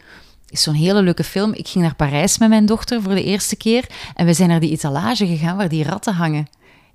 is 0.48 0.62
zo'n 0.62 0.74
hele 0.74 1.02
leuke 1.02 1.24
film. 1.24 1.52
Ik 1.52 1.68
ging 1.68 1.84
naar 1.84 1.94
Parijs 1.94 2.38
met 2.38 2.48
mijn 2.48 2.66
dochter 2.66 3.02
voor 3.02 3.14
de 3.14 3.24
eerste 3.24 3.56
keer 3.56 3.86
en 4.14 4.26
we 4.26 4.34
zijn 4.34 4.48
naar 4.48 4.60
die 4.60 4.70
etalage 4.70 5.26
gegaan 5.26 5.56
waar 5.56 5.68
die 5.68 5.84
ratten 5.84 6.14
hangen. 6.14 6.46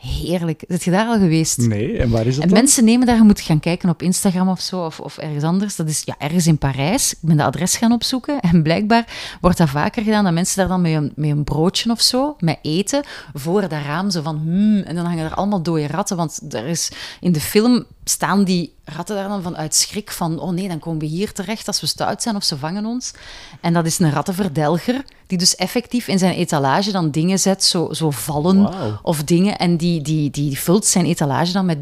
Heerlijk. 0.05 0.63
Zit 0.67 0.83
je 0.83 0.91
daar 0.91 1.07
al 1.07 1.19
geweest? 1.19 1.57
Nee, 1.57 1.97
en 1.97 2.09
waar 2.09 2.25
is 2.25 2.35
het 2.35 2.43
En 2.43 2.49
dan? 2.49 2.57
mensen 2.57 2.83
nemen 2.83 3.07
daar, 3.07 3.15
je 3.15 3.23
moet 3.23 3.41
gaan 3.41 3.59
kijken 3.59 3.89
op 3.89 4.01
Instagram 4.01 4.49
of 4.49 4.61
zo, 4.61 4.85
of, 4.85 4.99
of 4.99 5.17
ergens 5.17 5.43
anders. 5.43 5.75
Dat 5.75 5.89
is 5.89 6.01
ja, 6.05 6.15
ergens 6.17 6.47
in 6.47 6.57
Parijs. 6.57 7.11
Ik 7.11 7.17
ben 7.21 7.37
de 7.37 7.43
adres 7.43 7.77
gaan 7.77 7.91
opzoeken 7.91 8.39
en 8.51 8.63
blijkbaar 8.63 9.37
wordt 9.41 9.57
dat 9.57 9.69
vaker 9.69 10.03
gedaan, 10.03 10.23
dat 10.23 10.33
mensen 10.33 10.57
daar 10.57 10.67
dan 10.67 10.81
met 10.81 10.93
een, 10.93 11.11
met 11.15 11.29
een 11.29 11.43
broodje 11.43 11.91
of 11.91 12.01
zo, 12.01 12.35
met 12.39 12.59
eten, 12.61 13.03
voor 13.33 13.61
dat 13.61 13.71
raam, 13.71 14.09
zo 14.09 14.21
van 14.21 14.37
hmm, 14.37 14.77
en 14.77 14.95
dan 14.95 15.05
hangen 15.05 15.25
er 15.25 15.33
allemaal 15.33 15.61
dode 15.61 15.87
ratten, 15.87 16.17
want 16.17 16.39
er 16.49 16.65
is, 16.65 16.91
in 17.19 17.31
de 17.31 17.41
film 17.41 17.85
staan 18.07 18.43
die 18.43 18.73
ratten 18.83 19.15
daar 19.15 19.27
dan 19.27 19.41
van 19.41 19.57
uit 19.57 19.75
schrik 19.75 20.11
van, 20.11 20.39
oh 20.39 20.51
nee, 20.51 20.67
dan 20.67 20.79
komen 20.79 20.99
we 20.99 21.05
hier 21.05 21.31
terecht 21.33 21.67
als 21.67 21.81
we 21.81 21.87
stout 21.87 22.21
zijn 22.21 22.35
of 22.35 22.43
ze 22.43 22.57
vangen 22.57 22.85
ons. 22.85 23.13
En 23.61 23.73
dat 23.73 23.85
is 23.85 23.99
een 23.99 24.11
rattenverdelger, 24.11 25.03
die 25.27 25.37
dus 25.37 25.55
effectief 25.55 26.07
in 26.07 26.19
zijn 26.19 26.35
etalage 26.35 26.91
dan 26.91 27.11
dingen 27.11 27.39
zet, 27.39 27.63
zo, 27.63 27.93
zo 27.93 28.09
vallen 28.09 28.73
of 29.01 29.23
dingen, 29.23 29.57
en 29.57 29.77
die, 29.77 30.01
die, 30.01 30.29
die 30.29 30.59
vult 30.59 30.85
zijn 30.85 31.05
etalage 31.05 31.51
dan 31.51 31.65
met 31.65 31.77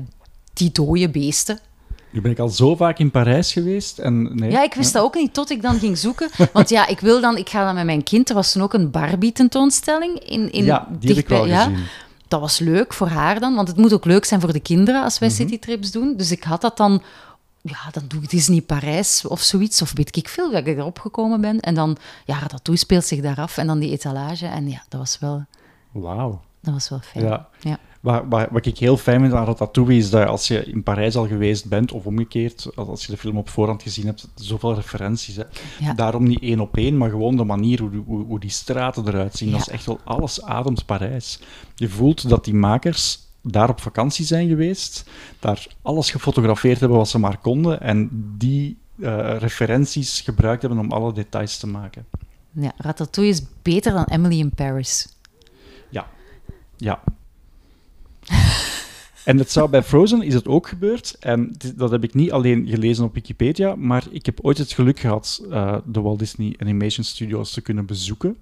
die 0.54 0.72
dode 0.72 1.10
beesten. 1.10 1.60
Nu 2.10 2.22
ben 2.22 2.32
ik 2.32 2.40
al 2.40 2.50
zo 2.50 2.76
vaak 2.76 3.00
in 3.00 3.12
Parijs 3.12 3.54
geweest 3.54 4.00
en... 4.00 4.36
Nee, 4.36 4.52
Ja, 4.52 4.64
ik 4.64 4.74
wist 4.74 4.94
dat 4.94 5.04
ook 5.04 5.16
niet 5.16 5.34
tot 5.34 5.50
ik 5.50 5.62
dan 5.62 5.80
ging 5.80 5.98
zoeken. 5.98 6.30
Want 6.54 6.70
ja, 6.70 6.88
ik 6.88 7.00
wil 7.00 7.22
dan, 7.22 7.38
ik 7.38 7.50
ga 7.50 7.66
dan 7.66 7.76
met 7.76 7.86
mijn 7.86 8.04
kind. 8.04 8.30
Er 8.30 8.36
was 8.36 8.52
toen 8.52 8.62
ook 8.62 8.74
een 8.74 8.92
Barbie-tentoonstelling 8.92 10.20
in, 10.20 10.52
in 10.52 10.66
ja, 10.66 10.88
die 10.90 11.10
heb 11.10 11.10
ik 11.10 11.16
dichtbij- 11.16 11.38
wel 11.38 11.48
ja. 11.48 11.64
gezien. 11.64 11.84
Dat 12.34 12.42
was 12.42 12.60
leuk 12.60 12.94
voor 12.94 13.08
haar 13.08 13.40
dan, 13.40 13.56
want 13.56 13.68
het 13.68 13.78
moet 13.78 13.94
ook 13.94 14.06
leuk 14.06 14.26
zijn 14.26 14.40
voor 14.42 14.54
de 14.54 14.60
kinderen 14.60 15.04
als 15.04 15.20
wij 15.20 15.28
Mhm. 15.30 15.38
citytrips 15.38 15.92
doen. 15.92 16.14
Dus 16.18 16.32
ik 16.32 16.44
had 16.44 16.62
dat 16.62 16.78
dan, 16.78 17.02
ja, 17.62 17.78
dan 17.92 18.04
doe 18.08 18.22
ik 18.22 18.30
Disney 18.30 18.62
Parijs 18.62 19.26
of 19.26 19.42
zoiets, 19.42 19.82
of 19.82 19.92
weet 19.96 20.16
ik 20.16 20.28
veel, 20.30 20.52
dat 20.52 20.68
ik 20.68 20.78
erop 20.78 21.00
gekomen 21.00 21.42
ben. 21.42 21.60
En 21.60 21.74
dan, 21.76 21.98
ja, 22.26 22.40
Ratatouille 22.40 22.84
speelt 22.84 23.06
zich 23.06 23.22
daar 23.22 23.38
af 23.38 23.58
en 23.58 23.68
dan 23.68 23.80
die 23.80 23.92
etalage. 23.92 24.46
En 24.46 24.70
ja, 24.70 24.84
dat 24.90 25.00
was 25.00 25.20
wel, 25.20 25.46
Wauw. 25.92 26.42
dat 26.62 26.74
was 26.74 26.90
wel 26.90 27.00
fijn. 27.00 27.26
Ja. 27.26 27.48
Ja. 27.60 27.78
Wat, 28.04 28.66
ik 28.66 28.78
heel 28.78 28.98
fijn 28.98 29.22
vind 29.22 29.34
aan 29.34 29.46
Ratatouille 29.46 29.98
is 29.98 30.10
dat 30.10 30.28
als 30.28 30.48
je 30.48 30.64
in 30.66 30.84
Parijs 30.84 31.16
al 31.16 31.28
geweest 31.28 31.66
bent, 31.70 31.92
of 31.92 32.06
omgekeerd, 32.06 32.70
als- 32.76 33.06
je 33.06 33.12
de 33.12 33.18
film 33.18 33.38
op 33.38 33.50
voorhand 33.50 33.82
gezien 33.84 34.06
hebt, 34.06 34.28
zoveel 34.36 34.74
referenties. 34.76 35.36
Hè. 35.36 35.44
Ja. 35.80 35.94
Daarom 35.94 36.24
niet 36.24 36.42
één 36.42 36.60
op 36.60 36.78
één, 36.78 36.98
maar 36.98 37.10
gewoon 37.10 37.36
de 37.38 37.44
manier 37.44 37.80
hoe, 37.82 37.90
die- 37.90 38.04
hoe, 38.06 38.26
hoe 38.26 38.40
die 38.40 38.50
straten 38.50 39.08
eruit 39.08 39.36
zien. 39.36 39.52
Dat 39.52 39.60
is 39.60 39.74
echt 39.74 39.86
wel 39.86 40.00
alles 40.04 40.42
ademt 40.44 40.86
Parijs. 40.86 41.40
Je 41.76 41.90
voelt 41.90 42.30
dat 42.30 42.46
die 42.46 42.54
makers 42.54 43.20
daar 43.42 43.70
op 43.70 43.82
vakantie 43.82 44.26
zijn 44.26 44.48
geweest, 44.48 45.06
daar 45.40 45.68
alles 45.82 46.12
gefotografeerd 46.12 46.80
hebben 46.80 46.98
wat 46.98 47.10
ze 47.10 47.20
maar 47.20 47.38
konden 47.38 47.82
en 47.82 48.10
die 48.38 48.78
eh, 49.02 49.36
referenties 49.38 50.22
gebruikt 50.22 50.62
hebben 50.62 50.80
om 50.80 50.92
alle 50.92 51.14
details 51.14 51.58
te 51.58 51.68
maken. 51.68 52.06
Ja, 52.52 52.72
Ratatouille 52.78 53.34
is 53.34 53.42
beter 53.62 53.94
dan 53.94 54.04
Emily 54.06 54.40
in 54.40 54.50
Paris. 54.56 55.08
Ja. 55.90 56.08
Ja. 56.78 57.04
En 59.26 59.38
het 59.38 59.52
zou 59.52 59.70
bij 59.70 59.84
Frozen 59.84 60.22
is 60.22 60.34
het 60.34 60.48
ook 60.48 60.68
gebeurd. 60.68 61.16
En 61.20 61.56
dat 61.76 61.92
heb 61.92 62.04
ik 62.04 62.14
niet 62.14 62.32
alleen 62.32 62.68
gelezen 62.68 63.06
op 63.06 63.14
Wikipedia, 63.14 63.76
maar 63.76 64.04
ik 64.12 64.26
heb 64.26 64.40
ooit 64.42 64.58
het 64.58 64.72
geluk 64.72 65.00
gehad 65.00 65.46
eh, 65.50 65.78
de 65.86 66.02
Walt 66.02 66.20
Disney 66.20 66.56
Animation 66.58 67.06
Studios 67.06 67.54
te 67.54 67.62
kunnen 67.62 67.86
bezoeken. 67.86 68.38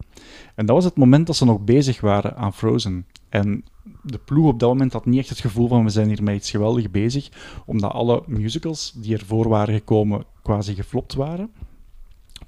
En 0.56 0.66
dat 0.66 0.76
was 0.76 0.86
het 0.86 0.98
moment 0.98 1.28
dat 1.28 1.36
ze 1.36 1.46
nog 1.46 1.60
bezig 1.60 2.02
waren 2.02 2.36
aan 2.36 2.54
Frozen. 2.54 3.06
En 3.30 3.64
de 4.04 4.18
ploeg 4.18 4.48
op 4.48 4.60
dat 4.60 4.70
moment 4.70 4.94
had 4.94 5.06
niet 5.06 5.20
echt 5.20 5.30
het 5.30 5.40
gevoel 5.40 5.68
van 5.68 5.84
we 5.84 5.90
zijn 5.90 6.08
hier 6.08 6.24
met 6.24 6.36
iets 6.36 6.52
geweldig 6.52 6.92
bezig, 6.92 7.30
omdat 7.66 7.92
alle 7.92 8.24
musicals 8.28 8.94
die 8.96 9.18
ervoor 9.18 9.50
waren 9.50 9.74
gekomen 9.74 10.24
quasi 10.42 10.76
geflopt 10.76 11.14
waren. 11.14 11.50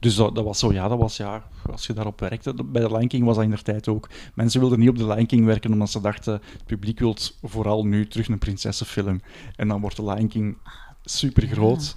Dus 0.04 0.16
dat, 0.16 0.36
dat 0.36 0.44
was 0.44 0.60
zo, 0.60 0.74
ja, 0.74 0.88
dat 0.88 0.98
was 1.00 1.18
ja, 1.18 1.44
als 1.72 1.88
je 1.88 1.94
daarop 1.94 2.20
werkte. 2.20 2.54
Bij 2.66 2.82
de 2.82 2.92
Lion 2.92 3.08
King 3.08 3.26
was 3.26 3.36
dat 3.36 3.44
in 3.44 3.50
der 3.50 3.62
tijd 3.62 3.88
ook. 3.88 4.10
Mensen 4.34 4.60
wilden 4.60 4.80
niet 4.80 4.90
op 4.90 4.98
de 4.98 5.08
Lion 5.08 5.26
King 5.26 5.46
werken 5.46 5.72
omdat 5.72 5.90
ze 5.90 6.02
dachten, 6.02 6.34
het 6.34 6.66
publiek 6.66 7.00
wil 7.00 7.16
vooral 7.42 7.86
nu 7.86 8.08
terug 8.08 8.28
een 8.28 8.38
prinsessenfilm. 8.38 9.22
En 9.56 9.68
dan 9.68 9.82
wordt 9.82 9.96
de 9.96 10.04
Lion 10.04 10.28
King 10.28 10.58
super 11.04 11.48
groot. 11.48 11.96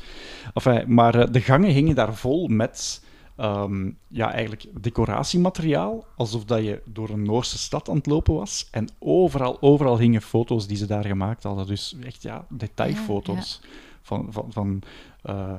Enfin, 0.54 0.94
maar 0.94 1.14
eh, 1.14 1.32
de 1.32 1.40
gangen 1.40 1.70
hingen 1.70 1.94
daar 1.94 2.14
vol 2.14 2.46
met 2.46 3.04
ehm, 3.36 3.90
ja, 4.08 4.32
eigenlijk 4.32 4.66
decoratiemateriaal, 4.80 6.04
alsof 6.16 6.44
dat 6.44 6.64
je 6.64 6.82
door 6.84 7.08
een 7.08 7.22
Noorse 7.22 7.58
stad 7.58 7.88
aan 7.88 7.96
het 7.96 8.06
lopen 8.06 8.34
was. 8.34 8.68
En 8.70 8.88
overal, 8.98 9.62
overal 9.62 9.98
hingen 9.98 10.22
foto's 10.22 10.66
die 10.66 10.76
ze 10.76 10.86
daar 10.86 11.04
gemaakt 11.04 11.42
hadden. 11.42 11.66
Dus 11.66 11.96
echt 12.04 12.22
ja, 12.22 12.46
detailfoto's 12.48 13.60
van, 14.02 14.26
van, 14.30 14.52
van 14.52 14.82
eh, 15.22 15.54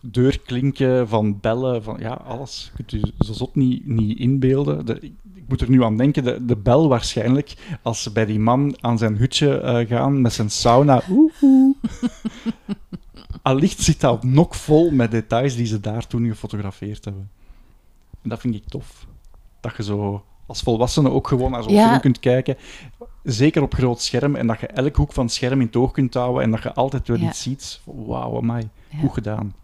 deurklinken, 0.00 1.08
van 1.08 1.40
bellen, 1.40 1.82
van 1.82 1.96
ja, 2.00 2.12
alles. 2.12 2.72
Je 2.76 2.84
kunt 2.84 2.90
je 3.02 3.24
zo 3.24 3.32
zot 3.32 3.54
niet, 3.54 3.86
niet 3.86 4.18
inbeelden. 4.18 4.86
De, 4.86 4.94
ik, 5.00 5.12
ik 5.34 5.44
moet 5.48 5.60
er 5.60 5.70
nu 5.70 5.82
aan 5.84 5.96
denken, 5.96 6.24
de, 6.24 6.44
de 6.44 6.56
bel 6.56 6.88
waarschijnlijk, 6.88 7.54
als 7.82 8.02
ze 8.02 8.12
bij 8.12 8.26
die 8.26 8.38
man 8.38 8.76
aan 8.80 8.98
zijn 8.98 9.16
hutje 9.16 9.60
eh, 9.60 9.88
gaan 9.88 10.20
met 10.20 10.32
zijn 10.32 10.50
sauna. 10.50 11.02
Oeh, 11.10 11.32
oeh. 11.42 11.76
Allicht 13.42 13.80
zit 13.80 14.00
dat 14.00 14.24
nog 14.24 14.56
vol 14.56 14.90
met 14.90 15.10
details 15.10 15.56
die 15.56 15.66
ze 15.66 15.80
daar 15.80 16.06
toen 16.06 16.26
gefotografeerd 16.28 17.04
hebben. 17.04 17.30
En 18.22 18.28
dat 18.28 18.40
vind 18.40 18.54
ik 18.54 18.64
tof. 18.68 19.06
Dat 19.60 19.76
je 19.76 19.82
zo 19.82 20.24
als 20.46 20.62
volwassene 20.62 21.10
ook 21.10 21.28
gewoon 21.28 21.50
naar 21.50 21.62
zo'n 21.62 21.72
Ja. 21.72 21.88
film 21.88 22.00
kunt 22.00 22.18
kijken. 22.18 22.56
Zeker 23.22 23.62
op 23.62 23.74
groot 23.74 24.00
scherm. 24.02 24.34
En 24.36 24.46
dat 24.46 24.60
je 24.60 24.66
elk 24.66 24.96
hoek 24.96 25.12
van 25.12 25.24
het 25.24 25.34
scherm 25.34 25.60
in 25.60 25.66
het 25.66 25.76
oog 25.76 25.92
kunt 25.92 26.14
houden. 26.14 26.42
En 26.42 26.50
dat 26.50 26.62
je 26.62 26.72
altijd 26.74 27.08
weer 27.08 27.20
Ja. 27.20 27.28
iets 27.28 27.42
ziet. 27.42 27.80
Wauw, 27.84 28.36
amai. 28.36 28.68
Ja. 28.88 28.98
Goed 28.98 29.12
gedaan. 29.12 29.54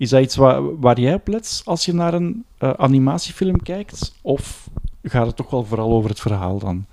Is 0.00 0.08
dat 0.08 0.22
iets 0.22 0.36
waar, 0.36 0.78
waar 0.78 1.00
jij 1.00 1.14
op 1.14 1.28
let 1.28 1.62
als 1.64 1.84
je 1.84 1.92
naar 1.92 2.14
een 2.14 2.44
eh, 2.58 2.70
animatiefilm 2.70 3.62
kijkt? 3.62 4.14
Of 4.22 4.70
gaat 5.02 5.26
het 5.26 5.36
toch 5.36 5.50
wel 5.50 5.64
vooral 5.64 5.92
over 5.92 6.10
het 6.10 6.20
verhaal 6.20 6.58
dan? 6.58 6.86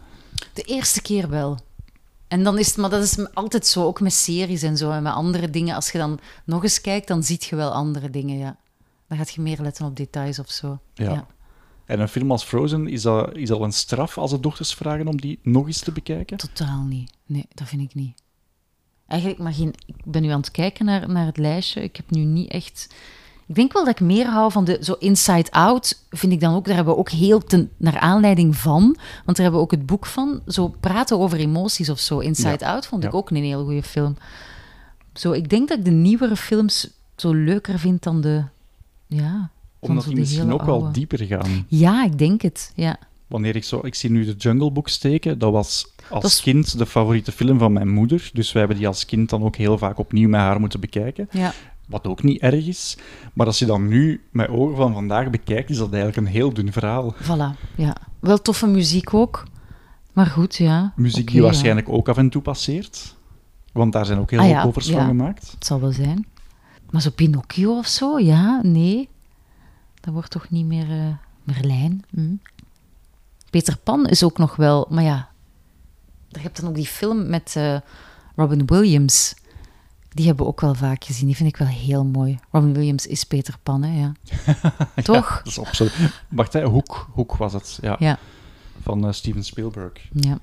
De 0.53 0.61
eerste 0.61 1.01
keer 1.01 1.29
wel. 1.29 1.57
En 2.27 2.43
dan 2.43 2.57
is 2.57 2.67
het, 2.67 2.77
maar 2.77 2.89
dat 2.89 3.03
is 3.03 3.33
altijd 3.33 3.65
zo, 3.65 3.83
ook 3.83 4.01
met 4.01 4.13
series 4.13 4.61
en 4.61 4.77
zo 4.77 4.91
en 4.91 5.03
met 5.03 5.13
andere 5.13 5.49
dingen. 5.49 5.75
Als 5.75 5.91
je 5.91 5.97
dan 5.97 6.19
nog 6.45 6.63
eens 6.63 6.81
kijkt, 6.81 7.07
dan 7.07 7.23
zie 7.23 7.37
je 7.49 7.55
wel 7.55 7.71
andere 7.71 8.09
dingen, 8.09 8.37
ja. 8.37 8.57
Dan 9.07 9.17
gaat 9.17 9.33
je 9.33 9.41
meer 9.41 9.61
letten 9.61 9.85
op 9.85 9.95
details 9.95 10.39
of 10.39 10.49
zo. 10.49 10.79
Ja. 10.93 11.11
Ja. 11.11 11.27
En 11.85 11.99
een 11.99 12.07
film 12.07 12.31
als 12.31 12.43
Frozen, 12.43 12.87
is 12.87 13.01
dat, 13.01 13.35
is 13.35 13.47
dat 13.47 13.61
een 13.61 13.71
straf 13.71 14.17
als 14.17 14.31
de 14.31 14.39
dochters 14.39 14.73
vragen 14.73 15.07
om 15.07 15.21
die 15.21 15.39
nog 15.43 15.67
eens 15.67 15.79
te 15.79 15.91
bekijken? 15.91 16.37
Totaal 16.37 16.81
niet. 16.81 17.11
Nee, 17.25 17.45
dat 17.53 17.67
vind 17.67 17.81
ik 17.81 17.95
niet. 17.95 18.21
Eigenlijk, 19.07 19.39
maar 19.39 19.53
geen, 19.53 19.73
ik 19.85 19.95
ben 20.03 20.21
nu 20.21 20.29
aan 20.29 20.39
het 20.39 20.51
kijken 20.51 20.85
naar, 20.85 21.09
naar 21.09 21.25
het 21.25 21.37
lijstje. 21.37 21.83
Ik 21.83 21.95
heb 21.95 22.11
nu 22.11 22.23
niet 22.23 22.49
echt... 22.51 22.87
Ik 23.47 23.55
denk 23.55 23.73
wel 23.73 23.85
dat 23.85 23.99
ik 23.99 24.05
meer 24.05 24.25
hou 24.27 24.51
van 24.51 24.65
de... 24.65 24.77
Zo 24.81 24.93
Inside 24.93 25.51
Out 25.51 26.03
vind 26.09 26.33
ik 26.33 26.39
dan 26.39 26.55
ook... 26.55 26.65
Daar 26.65 26.75
hebben 26.75 26.93
we 26.93 26.99
ook 26.99 27.09
heel 27.09 27.39
ten, 27.43 27.71
naar 27.77 27.99
aanleiding 27.99 28.55
van... 28.55 28.81
Want 29.25 29.37
daar 29.37 29.45
hebben 29.45 29.53
we 29.53 29.59
ook 29.65 29.71
het 29.71 29.85
boek 29.85 30.05
van. 30.05 30.41
Zo 30.47 30.75
praten 30.79 31.19
over 31.19 31.39
emoties 31.39 31.89
of 31.89 31.99
zo. 31.99 32.19
Inside 32.19 32.65
Out 32.65 32.85
vond 32.87 33.03
ik 33.03 33.11
Ja. 33.11 33.17
ook 33.17 33.29
een 33.29 33.35
hele 33.35 33.63
goede 33.63 33.83
film. 33.83 34.17
Zo, 35.13 35.31
ik 35.31 35.49
denk 35.49 35.67
dat 35.69 35.77
ik 35.77 35.85
de 35.85 35.91
nieuwere 35.91 36.35
films 36.35 36.89
zo 37.15 37.33
leuker 37.33 37.79
vind 37.79 38.03
dan 38.03 38.21
de... 38.21 38.43
Ja, 39.07 39.49
Omdat 39.79 40.03
die 40.03 40.15
misschien 40.15 40.53
ook 40.53 40.63
wel 40.63 40.91
dieper 40.91 41.25
gaan. 41.25 41.65
Ja, 41.67 42.03
ik 42.03 42.17
denk 42.17 42.41
het. 42.41 42.71
Ja. 42.75 42.97
Wanneer 43.27 43.55
ik 43.55 43.63
zo... 43.63 43.79
Ik 43.83 43.95
zie 43.95 44.09
nu 44.11 44.25
de 44.25 44.35
Jungle 44.37 44.71
Book 44.71 44.89
steken. 44.89 45.39
Dat 45.39 45.51
was 45.51 45.91
als 46.09 46.21
Dat 46.21 46.31
is- 46.31 46.41
kind 46.41 46.77
de 46.77 46.85
favoriete 46.85 47.31
film 47.31 47.59
van 47.59 47.73
mijn 47.73 47.89
moeder. 47.89 48.29
Dus 48.33 48.51
wij 48.51 48.59
hebben 48.61 48.77
die 48.79 48.87
als 48.87 49.05
kind 49.05 49.29
dan 49.29 49.43
ook 49.43 49.55
heel 49.55 49.77
vaak 49.77 49.97
opnieuw 49.99 50.29
met 50.29 50.39
haar 50.39 50.59
moeten 50.59 50.79
bekijken. 50.79 51.27
Ja. 51.31 51.53
Wat 51.87 52.07
ook 52.07 52.23
niet 52.23 52.41
erg 52.41 52.67
is. 52.67 52.97
Maar 53.33 53.45
als 53.45 53.59
je 53.59 53.65
dan 53.65 53.87
nu 53.87 54.21
met 54.31 54.49
ogen 54.49 54.75
van 54.75 54.93
vandaag 54.93 55.29
bekijkt, 55.29 55.69
is 55.69 55.77
dat 55.77 55.93
eigenlijk 55.93 56.17
een 56.27 56.33
heel 56.33 56.53
dun 56.53 56.71
verhaal. 56.71 57.15
Voilà, 57.15 57.75
ja. 57.75 57.95
Wel 58.19 58.41
toffe 58.41 58.67
muziek 58.67 59.13
ook. 59.13 59.43
Maar 60.13 60.25
goed, 60.25 60.55
ja. 60.55 60.93
Muziek 60.95 61.27
die 61.27 61.35
ja. 61.35 61.41
waarschijnlijk 61.41 61.89
ook 61.89 62.09
af 62.09 62.17
en 62.17 62.29
toe 62.29 62.41
passeert. 62.41 63.15
Want 63.73 63.93
daar 63.93 64.05
zijn 64.05 64.19
ook 64.19 64.31
heel 64.31 64.39
Ah 64.39 64.45
veel 64.45 64.61
covers 64.61 64.87
ja. 64.87 64.93
van 64.97 65.05
gemaakt. 65.07 65.51
Het 65.51 65.65
zal 65.65 65.79
wel 65.81 65.91
zijn. 65.91 66.25
Maar 66.89 67.01
zo 67.01 67.09
Pinocchio 67.09 67.77
of 67.77 67.87
zo, 67.87 68.19
ja, 68.19 68.59
nee. 68.63 69.09
Dat 69.99 70.13
wordt 70.13 70.31
toch 70.31 70.49
niet 70.49 70.65
meer 70.65 70.89
eh, 70.91 71.07
Merlijn. 71.43 72.03
Hm. 72.09 72.35
Peter 73.49 73.77
Pan 73.77 74.05
is 74.07 74.23
ook 74.23 74.37
nog 74.37 74.55
wel, 74.55 74.87
maar 74.89 75.03
ja. 75.03 75.29
Je 76.27 76.39
hebt 76.39 76.61
dan 76.61 76.69
ook 76.69 76.75
die 76.75 76.87
film 76.87 77.29
met 77.29 77.53
eh, 77.55 77.77
Robin 78.35 78.65
Williams. 78.65 79.35
Die 80.09 80.25
hebben 80.25 80.45
we 80.45 80.51
ook 80.51 80.61
wel 80.61 80.75
vaak 80.75 81.03
gezien. 81.03 81.25
Die 81.25 81.35
vind 81.35 81.49
ik 81.49 81.57
wel 81.57 81.67
heel 81.67 82.05
mooi. 82.05 82.39
Robin 82.51 82.73
Williams 82.73 83.07
is 83.07 83.23
Peter 83.23 83.55
Pan, 83.63 83.83
hè, 83.83 83.99
ja. 84.03 84.11
Toch? 85.03 85.37
Dat 85.37 85.47
is 85.47 85.59
absoluut. 85.59 85.93
Wacht, 86.29 86.53
hè, 86.53 86.63
Hoek, 86.65 87.09
Hoek 87.11 87.35
was 87.35 87.53
het. 87.53 87.77
Ja, 87.81 87.95
Ja, 87.99 88.19
Van 88.81 89.07
eh, 89.07 89.11
Steven 89.11 89.43
Spielberg. 89.43 89.91
ja. 90.11 90.39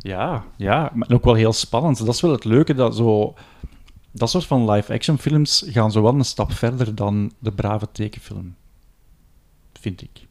Ja, 0.00 0.44
ja, 0.56 0.90
maar 0.94 1.10
ook 1.10 1.24
wel 1.24 1.34
heel 1.34 1.52
spannend. 1.52 1.98
Dat 1.98 2.14
is 2.14 2.20
wel 2.20 2.30
het 2.32 2.44
leuke, 2.44 2.74
dat 2.74 2.96
zo... 2.96 3.34
Dat 4.10 4.30
soort 4.30 4.44
van 4.46 4.70
live-action 4.70 5.18
films 5.18 5.64
gaan 5.66 5.92
zo 5.92 6.02
wel 6.02 6.14
een 6.14 6.24
stap 6.24 6.52
verder 6.52 6.94
dan 6.94 7.32
de 7.38 7.52
brave 7.52 7.88
tekenfilm. 7.92 8.54
Vind 9.80 10.02
ik. 10.02 10.26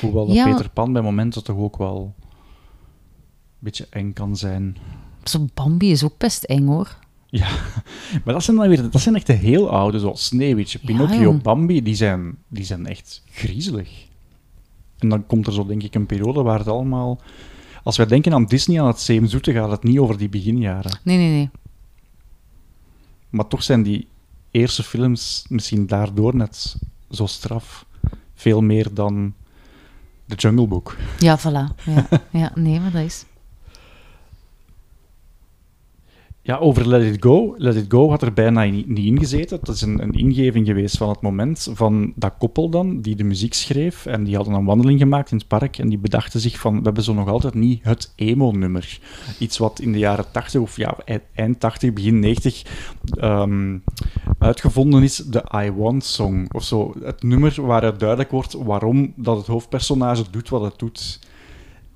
Hoewel 0.00 0.26
dat 0.26 0.34
Ja. 0.36 0.44
Peter 0.50 0.70
Pan 0.70 0.92
bij 0.92 1.02
momenten 1.02 1.44
toch 1.44 1.56
ook 1.56 1.76
wel 1.76 2.14
een 2.16 2.24
beetje 3.58 3.86
eng 3.90 4.12
kan 4.12 4.36
zijn. 4.36 4.76
Zo 5.24 5.46
Bambi 5.54 5.90
is 5.90 6.04
ook 6.04 6.18
best 6.18 6.44
eng, 6.44 6.66
hoor. 6.66 6.96
Ja, 7.26 7.48
maar 8.24 8.34
dat 8.34 8.42
zijn 8.42 8.56
dan 8.56 8.68
weer... 8.68 8.90
Dat 8.90 9.00
zijn 9.00 9.14
echt 9.14 9.26
de 9.26 9.32
heel 9.32 9.70
oude, 9.70 9.98
zoals 9.98 10.24
Sneeuwwitje, 10.24 10.78
Pinocchio. 10.78 11.32
Bambi, 11.32 11.82
die 11.82 11.94
zijn, 11.94 12.36
die 12.48 12.64
zijn 12.64 12.86
echt 12.86 13.22
griezelig. 13.30 14.06
En 14.98 15.08
dan 15.08 15.26
komt 15.26 15.46
er 15.46 15.52
zo, 15.52 15.66
denk 15.66 15.82
ik, 15.82 15.94
een 15.94 16.06
periode 16.06 16.42
waar 16.42 16.58
het 16.58 16.68
allemaal... 16.68 17.20
Als 17.82 17.96
wij 17.96 18.06
denken 18.06 18.32
aan 18.32 18.44
Disney, 18.44 18.80
aan 18.80 18.86
het 18.86 19.00
zeemzoete, 19.00 19.52
gaat 19.52 19.70
het 19.70 19.82
niet 19.82 19.98
over 19.98 20.18
die 20.18 20.28
beginjaren. 20.28 20.98
Nee, 21.02 21.16
nee, 21.16 21.30
nee. 21.30 21.50
Maar 23.30 23.46
toch 23.46 23.62
zijn 23.62 23.82
die 23.82 24.06
eerste 24.50 24.82
films 24.82 25.44
misschien 25.48 25.86
daardoor 25.86 26.36
net 26.36 26.76
zo 27.10 27.26
straf. 27.26 27.86
Veel 28.34 28.60
meer 28.60 28.94
dan 28.94 29.34
The 30.28 30.34
Jungle 30.36 30.66
Book. 30.66 30.96
Ja, 31.18 31.38
voilà. 31.38 31.84
Ja, 31.84 32.06
ja 32.30 32.50
nee, 32.54 32.80
maar 32.80 32.90
dat 32.90 33.02
is... 33.02 33.24
Ja, 36.46 36.56
over 36.56 36.88
Let 36.88 37.02
It 37.02 37.22
Go. 37.22 37.54
Let 37.58 37.76
It 37.76 37.84
Go 37.88 38.10
had 38.10 38.22
er 38.22 38.32
bijna 38.32 38.64
niet, 38.64 38.98
in 38.98 39.18
gezeten. 39.18 39.58
Dat 39.62 39.74
is 39.74 39.82
een, 39.82 40.02
een 40.02 40.12
ingeving 40.12 40.66
geweest 40.66 40.96
van 40.96 41.08
het 41.08 41.20
moment 41.20 41.68
van 41.72 42.12
dat 42.16 42.32
koppel 42.38 42.68
dan, 42.68 43.00
die 43.00 43.16
de 43.16 43.24
muziek 43.24 43.54
schreef. 43.54 44.06
En 44.06 44.24
die 44.24 44.36
hadden 44.36 44.54
een 44.54 44.64
wandeling 44.64 44.98
gemaakt 44.98 45.30
in 45.30 45.36
het 45.36 45.46
park. 45.46 45.78
En 45.78 45.88
die 45.88 45.98
bedachten 45.98 46.40
zich 46.40 46.58
van, 46.58 46.76
we 46.76 46.82
hebben 46.82 47.02
zo 47.02 47.14
nog 47.14 47.28
altijd 47.28 47.54
niet 47.54 47.84
het 47.84 48.12
emo-nummer. 48.16 49.00
Iets 49.38 49.58
wat 49.58 49.80
in 49.80 49.92
de 49.92 49.98
jaren 49.98 50.30
80 50.30 50.60
of 50.60 50.76
ja, 50.76 50.96
eind 51.34 51.60
80, 51.60 51.92
begin 51.92 52.18
90 52.18 52.62
ehm, 53.18 53.78
uitgevonden 54.38 55.02
is, 55.02 55.16
de 55.16 55.44
I 55.54 55.70
Want 55.70 56.04
Song. 56.04 56.48
Of 56.52 56.64
zo. 56.64 56.94
Het 57.02 57.22
nummer 57.22 57.54
waaruit 57.66 58.00
duidelijk 58.00 58.30
wordt 58.30 58.52
waarom 58.52 59.12
dat 59.16 59.36
het 59.36 59.46
hoofdpersonage 59.46 60.24
doet 60.30 60.48
wat 60.48 60.62
het 60.62 60.78
doet. 60.78 61.20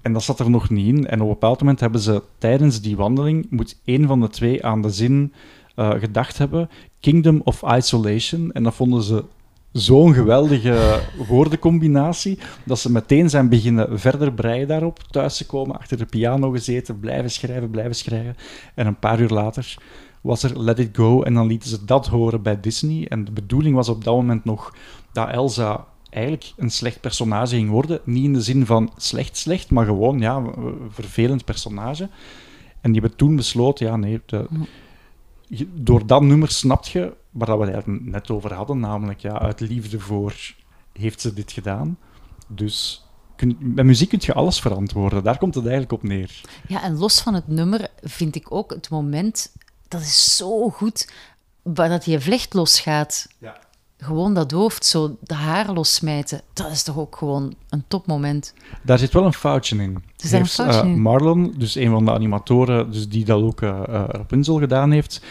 En 0.02 0.12
dat 0.12 0.22
zat 0.22 0.40
er 0.40 0.50
nog 0.50 0.70
niet 0.70 0.86
in. 0.86 1.06
En 1.06 1.20
op 1.20 1.26
een 1.26 1.32
bepaald 1.32 1.60
moment 1.60 1.80
hebben 1.80 2.00
ze 2.00 2.22
tijdens 2.38 2.80
die 2.80 2.96
wandeling, 2.96 3.46
moet 3.50 3.80
één 3.84 4.06
van 4.06 4.20
de 4.20 4.28
twee 4.28 4.64
aan 4.64 4.82
de 4.82 4.90
zin 4.90 5.32
uh, 5.76 5.90
gedacht 5.90 6.38
hebben, 6.38 6.70
Kingdom 7.00 7.40
of 7.44 7.62
Isolation. 7.76 8.52
En 8.52 8.62
dat 8.62 8.74
vonden 8.74 9.02
ze 9.02 9.24
zo'n 9.72 10.14
geweldige 10.14 11.00
woordencombinatie, 11.28 12.38
dat 12.64 12.78
ze 12.78 12.92
meteen 12.92 13.30
zijn 13.30 13.48
beginnen 13.48 14.00
verder 14.00 14.32
breien 14.32 14.68
daarop, 14.68 14.98
thuis 15.10 15.36
te 15.36 15.46
komen, 15.46 15.78
achter 15.78 15.96
de 15.96 16.06
piano 16.06 16.50
gezeten, 16.50 17.00
blijven 17.00 17.30
schrijven, 17.30 17.70
blijven 17.70 17.94
schrijven. 17.94 18.36
En 18.74 18.86
een 18.86 18.98
paar 18.98 19.20
uur 19.20 19.28
later 19.28 19.76
was 20.20 20.42
er 20.42 20.60
Let 20.62 20.78
It 20.78 20.96
Go 20.96 21.22
en 21.22 21.34
dan 21.34 21.46
lieten 21.46 21.68
ze 21.68 21.84
dat 21.84 22.06
horen 22.06 22.42
bij 22.42 22.60
Disney. 22.60 23.08
En 23.08 23.24
de 23.24 23.32
bedoeling 23.32 23.74
was 23.74 23.88
op 23.88 24.04
dat 24.04 24.14
moment 24.14 24.44
nog 24.44 24.74
dat 25.12 25.28
Elsa 25.28 25.86
eigenlijk 26.10 26.52
een 26.56 26.70
slecht 26.70 27.00
personage 27.00 27.54
ging 27.54 27.70
worden. 27.70 28.00
Niet 28.04 28.24
in 28.24 28.32
de 28.32 28.42
zin 28.42 28.66
van 28.66 28.92
slecht, 28.96 29.36
slecht, 29.36 29.70
maar 29.70 29.84
gewoon 29.84 30.18
ja, 30.18 30.36
een 30.36 30.90
vervelend 30.90 31.44
personage. 31.44 32.08
En 32.80 32.92
die 32.92 33.00
hebben 33.00 33.18
toen 33.18 33.36
besloten, 33.36 33.86
ja, 33.86 33.96
nee, 33.96 34.20
de, 34.26 34.46
door 35.74 36.06
dat 36.06 36.22
nummer 36.22 36.50
snapt 36.50 36.88
je 36.88 37.16
waar 37.30 37.58
we 37.58 37.70
het 37.70 37.86
net 37.86 38.30
over 38.30 38.54
hadden, 38.54 38.80
namelijk 38.80 39.20
ja, 39.20 39.38
uit 39.38 39.60
liefde 39.60 40.00
voor 40.00 40.34
heeft 40.92 41.20
ze 41.20 41.34
dit 41.34 41.52
gedaan. 41.52 41.98
Dus 42.46 43.04
kun, 43.36 43.56
met 43.60 43.84
muziek 43.84 44.08
kun 44.08 44.18
je 44.22 44.32
alles 44.32 44.60
verantwoorden. 44.60 45.24
Daar 45.24 45.38
komt 45.38 45.54
het 45.54 45.64
eigenlijk 45.64 45.92
op 45.92 46.02
neer. 46.02 46.40
Ja, 46.68 46.82
en 46.82 46.96
los 46.96 47.20
van 47.20 47.34
het 47.34 47.48
nummer 47.48 47.88
vind 48.02 48.34
ik 48.34 48.52
ook 48.52 48.70
het 48.70 48.90
moment, 48.90 49.52
dat 49.88 50.00
is 50.00 50.36
zo 50.36 50.70
goed, 50.70 51.12
waar 51.62 51.88
dat 51.88 52.04
je 52.04 52.20
vlecht 52.20 52.54
losgaat. 52.54 53.26
Ja 53.38 53.66
gewoon 53.98 54.34
dat 54.34 54.50
hoofd, 54.50 54.84
zo 54.84 55.16
de 55.20 55.34
haar 55.34 55.72
lossmijten, 55.72 56.40
dat 56.52 56.70
is 56.70 56.82
toch 56.82 56.98
ook 56.98 57.16
gewoon 57.16 57.54
een 57.68 57.84
topmoment. 57.88 58.54
Daar 58.82 58.98
zit 58.98 59.12
wel 59.12 59.24
een 59.24 59.32
foutje 59.32 59.76
in. 59.76 60.02
Er 60.16 60.34
een 60.34 60.46
foutje 60.46 60.88
uh, 60.88 60.94
Marlon, 60.94 61.54
dus 61.56 61.74
een 61.74 61.90
van 61.90 62.04
de 62.04 62.12
animatoren 62.12 62.92
dus 62.92 63.08
die 63.08 63.24
dat 63.24 63.42
ook 63.42 63.60
uh, 63.60 63.68
uh, 63.88 64.04
Rapunzel 64.08 64.58
gedaan 64.58 64.90
heeft, 64.90 65.22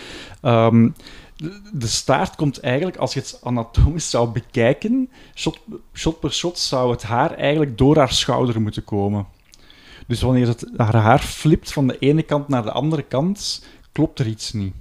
um, 0.41 0.95
de, 1.35 1.61
de, 1.73 1.87
staart 1.87 2.35
komt 2.35 2.59
eigenlijk, 2.59 2.97
als 2.97 3.13
je 3.13 3.19
het 3.19 3.39
anatomisch 3.43 4.09
zou 4.09 4.29
bekijken, 4.29 5.09
shot, 5.35 5.59
shot 5.93 6.19
per 6.19 6.33
shot 6.33 6.59
zou 6.59 6.91
het 6.91 7.03
haar 7.03 7.31
eigenlijk 7.31 7.77
door 7.77 7.97
haar 7.97 8.13
schouder 8.13 8.61
moeten 8.61 8.83
komen. 8.83 9.25
Dus 10.07 10.21
wanneer 10.21 10.47
het, 10.47 10.71
haar 10.77 10.95
haar 10.95 11.19
flipt 11.19 11.73
van 11.73 11.87
de 11.87 11.97
ene 11.99 12.21
kant 12.21 12.47
naar 12.47 12.63
de 12.63 12.71
andere 12.71 13.03
kant, 13.03 13.65
klopt 13.91 14.19
er 14.19 14.27
iets 14.27 14.53
niet. 14.53 14.73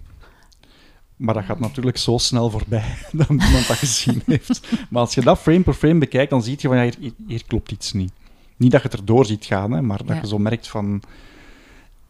Maar 1.17 1.35
dat 1.35 1.45
gaat 1.45 1.59
natuurlijk 1.59 1.97
zo 1.97 2.19
snel 2.19 2.51
voorbij 2.51 2.95
dat 3.13 3.29
niemand 3.29 3.67
dat 3.67 3.77
gezien 3.77 4.23
heeft. 4.27 4.61
Maar 4.91 5.01
als 5.01 5.15
je 5.15 5.21
dat 5.21 5.39
frame 5.39 5.61
per 5.61 5.75
frame 5.75 5.99
bekijkt, 5.99 6.31
dan 6.31 6.43
zie 6.43 6.57
je 6.59 6.69
van 6.69 6.77
ja, 6.77 6.93
hier, 6.99 7.13
hier 7.27 7.45
klopt 7.47 7.73
iets 7.73 7.93
niet. 7.93 8.13
Niet 8.57 8.71
dat 8.71 8.83
je 8.83 8.89
het 8.89 8.99
erdoor 8.99 9.27
ziet 9.27 9.45
gaan, 9.45 9.73
hè, 9.73 9.83
maar 9.83 10.05
dat 10.05 10.21
je 10.21 10.27
zo 10.27 10.39
merkt 10.39 10.69
van 10.69 11.03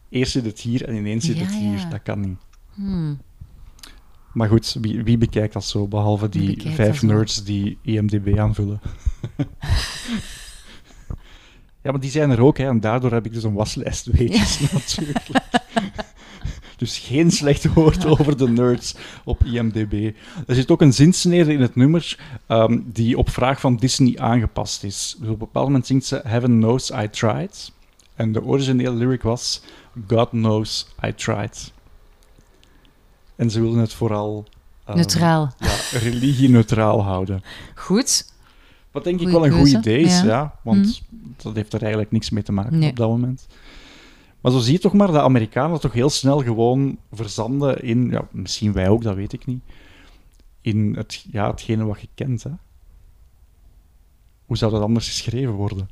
eerst 0.08 0.32
zit 0.32 0.44
het 0.44 0.60
hier 0.60 0.84
en 0.88 0.94
ineens 0.94 1.24
zit 1.24 1.38
het 1.38 1.54
hier. 1.54 1.86
Dat 1.90 2.02
kan 2.02 2.20
niet. 2.20 2.38
Hmm. 2.74 3.18
Maar 4.32 4.48
goed, 4.48 4.76
wie, 4.80 5.02
wie, 5.02 5.18
bekijkt 5.18 5.52
dat 5.52 5.64
zo, 5.64 5.86
behalve 5.86 6.28
die 6.28 6.62
vijf 6.70 7.02
nerds 7.02 7.44
die 7.44 7.78
IMDb 7.82 8.38
aanvullen? 8.38 8.80
ja, 11.82 11.90
maar 11.90 12.00
die 12.00 12.10
zijn 12.10 12.30
er 12.30 12.40
ook, 12.40 12.58
hè, 12.58 12.68
en 12.68 12.80
daardoor 12.80 13.12
heb 13.12 13.26
ik 13.26 13.32
dus 13.32 13.42
een 13.42 13.52
waslijst 13.52 14.06
weetjes 14.06 14.60
natuurlijk. 14.72 15.28
Dus 16.76 16.98
geen 16.98 17.30
slecht 17.30 17.72
woord 17.74 18.06
over 18.18 18.36
de 18.36 18.48
nerds 18.48 18.94
op 19.24 19.44
IMDb. 19.44 20.16
Er 20.46 20.54
zit 20.54 20.70
ook 20.70 20.80
een 20.80 20.92
zinsnede 20.92 21.52
in 21.52 21.60
het 21.60 21.76
nummer 21.76 22.18
um, 22.48 22.90
die 22.92 23.18
op 23.18 23.30
vraag 23.30 23.60
van 23.60 23.76
Disney 23.76 24.18
aangepast 24.18 24.84
is. 24.84 25.16
Dus 25.18 25.26
op 25.26 25.32
een 25.32 25.38
bepaald 25.38 25.66
moment 25.66 25.86
zingt 25.86 26.06
ze 26.06 26.20
Heaven 26.24 26.58
knows 26.58 26.90
I 26.90 27.08
tried. 27.10 27.72
En 28.14 28.32
de 28.32 28.44
originele 28.44 28.94
lyric 28.96 29.22
was 29.22 29.62
God 30.06 30.28
knows 30.28 30.86
I 31.04 31.14
tried. 31.14 31.72
En 33.36 33.50
ze 33.50 33.60
wilden 33.60 33.80
het 33.80 33.92
vooral... 33.92 34.44
Um, 34.88 34.94
neutraal. 34.94 35.52
Ja, 35.58 35.98
religie-neutraal 35.98 37.02
houden. 37.02 37.42
Goed. 37.74 38.32
Wat 38.90 39.04
denk 39.04 39.20
ik 39.20 39.28
wel 39.28 39.46
een 39.46 39.52
goed 39.52 39.68
idee 39.68 40.00
is, 40.00 40.20
ja. 40.20 40.58
want 40.62 41.02
mm. 41.10 41.34
dat 41.36 41.54
heeft 41.54 41.72
er 41.72 41.80
eigenlijk 41.80 42.12
niks 42.12 42.30
mee 42.30 42.42
te 42.42 42.52
maken 42.52 42.82
op 42.82 42.96
dat 42.96 43.08
moment. 43.08 43.46
Maar 44.46 44.54
zo 44.54 44.60
zie 44.60 44.72
je 44.72 44.78
toch 44.78 44.92
maar 44.92 45.06
dat 45.06 45.22
Amerikanen 45.22 45.80
toch 45.80 45.92
heel 45.92 46.10
snel 46.10 46.42
gewoon 46.42 46.98
verzanden 47.12 47.82
in, 47.82 48.10
ja, 48.10 48.28
misschien 48.30 48.72
wij 48.72 48.88
ook, 48.88 49.02
dat 49.02 49.14
weet 49.14 49.32
ik 49.32 49.46
niet, 49.46 49.62
in 50.60 50.94
het, 50.96 51.26
ja, 51.30 51.50
hetgene 51.50 51.84
wat 51.84 52.00
je 52.00 52.08
kent. 52.14 52.42
Hè. 52.42 52.50
Hoe 54.44 54.56
zou 54.56 54.72
dat 54.72 54.82
anders 54.82 55.08
geschreven 55.08 55.52
worden? 55.52 55.88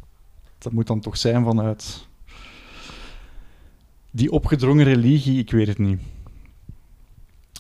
Dat 0.59 0.73
moet 0.73 0.87
dan 0.87 1.01
toch 1.01 1.17
zijn 1.17 1.45
vanuit 1.45 2.07
die 4.11 4.31
opgedrongen 4.31 4.85
religie, 4.85 5.39
ik 5.39 5.51
weet 5.51 5.67
het 5.67 5.79
niet. 5.79 6.01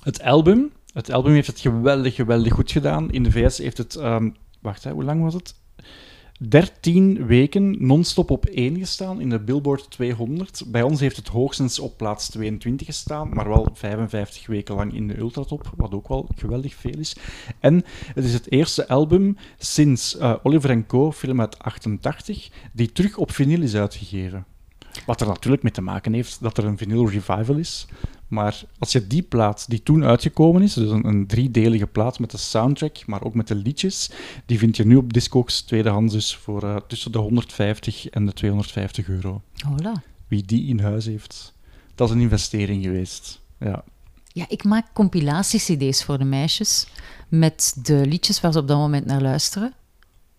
Het 0.02 0.22
album, 0.22 0.72
het 0.92 1.10
album 1.10 1.32
heeft 1.32 1.46
het 1.46 1.60
geweldig, 1.60 2.14
geweldig 2.14 2.52
goed 2.52 2.72
gedaan. 2.72 3.10
In 3.10 3.22
de 3.22 3.30
VS 3.30 3.58
heeft 3.58 3.78
het, 3.78 3.94
um, 3.94 4.36
wacht, 4.60 4.84
hè, 4.84 4.90
hoe 4.90 5.04
lang 5.04 5.22
was 5.22 5.34
het? 5.34 5.54
13 6.38 7.26
weken 7.26 7.86
non-stop 7.86 8.30
op 8.30 8.46
1 8.46 8.78
gestaan 8.78 9.20
in 9.20 9.28
de 9.28 9.40
Billboard 9.40 9.90
200. 9.90 10.62
Bij 10.66 10.82
ons 10.82 11.00
heeft 11.00 11.16
het 11.16 11.28
hoogstens 11.28 11.78
op 11.78 11.96
plaats 11.96 12.28
22 12.28 12.86
gestaan, 12.86 13.28
maar 13.28 13.48
wel 13.48 13.68
55 13.72 14.46
weken 14.46 14.74
lang 14.74 14.94
in 14.94 15.08
de 15.08 15.18
ultratop, 15.18 15.72
wat 15.76 15.92
ook 15.92 16.08
wel 16.08 16.28
geweldig 16.36 16.74
veel 16.74 16.98
is. 16.98 17.16
En 17.60 17.84
het 18.14 18.24
is 18.24 18.32
het 18.32 18.50
eerste 18.50 18.88
album 18.88 19.36
sinds 19.58 20.16
uh, 20.16 20.34
Oliver 20.42 20.86
Co., 20.86 21.12
film 21.12 21.40
uit 21.40 21.58
88, 21.58 22.48
die 22.72 22.92
terug 22.92 23.16
op 23.16 23.30
vinyl 23.30 23.62
is 23.62 23.74
uitgegeven. 23.74 24.46
Wat 25.06 25.20
er 25.20 25.26
natuurlijk 25.26 25.62
mee 25.62 25.72
te 25.72 25.82
maken 25.82 26.12
heeft 26.12 26.42
dat 26.42 26.58
er 26.58 26.64
een 26.64 26.78
vinyl 26.78 27.08
revival 27.08 27.56
is. 27.56 27.86
Maar 28.34 28.62
als 28.78 28.92
je 28.92 29.06
die 29.06 29.22
plaat, 29.22 29.64
die 29.68 29.82
toen 29.82 30.04
uitgekomen 30.04 30.62
is, 30.62 30.74
dus 30.74 30.90
een, 30.90 31.06
een, 31.06 31.26
driedelige 31.26 31.86
plaat 31.86 32.18
met 32.18 32.30
de 32.30 32.36
soundtrack, 32.36 33.06
maar 33.06 33.22
ook 33.22 33.34
met 33.34 33.48
de 33.48 33.54
liedjes, 33.54 34.10
die 34.46 34.58
vind 34.58 34.76
je 34.76 34.86
nu 34.86 34.96
op 34.96 35.12
Discogs 35.12 35.62
tweedehands 35.62 36.12
dus 36.12 36.36
voor 36.36 36.64
uh, 36.64 36.76
tussen 36.88 37.12
de 37.12 37.18
150 37.18 38.08
en 38.08 38.26
de 38.26 38.32
250 38.32 39.08
euro. 39.08 39.42
Hola. 39.66 40.02
Wie 40.28 40.44
die 40.44 40.66
in 40.66 40.80
huis 40.80 41.06
heeft, 41.06 41.54
dat 41.94 42.08
is 42.08 42.14
een 42.14 42.20
investering 42.20 42.82
geweest. 42.82 43.40
Ja. 43.58 43.84
Ja, 44.26 44.44
ik 44.48 44.64
maak 44.64 44.86
compilatie-cd's 44.92 46.04
voor 46.04 46.18
de 46.18 46.24
meisjes 46.24 46.86
met 47.28 47.76
de 47.82 48.06
liedjes 48.06 48.40
waar 48.40 48.52
ze 48.52 48.58
op 48.58 48.68
dat 48.68 48.78
moment 48.78 49.06
naar 49.06 49.22
luisteren. 49.22 49.72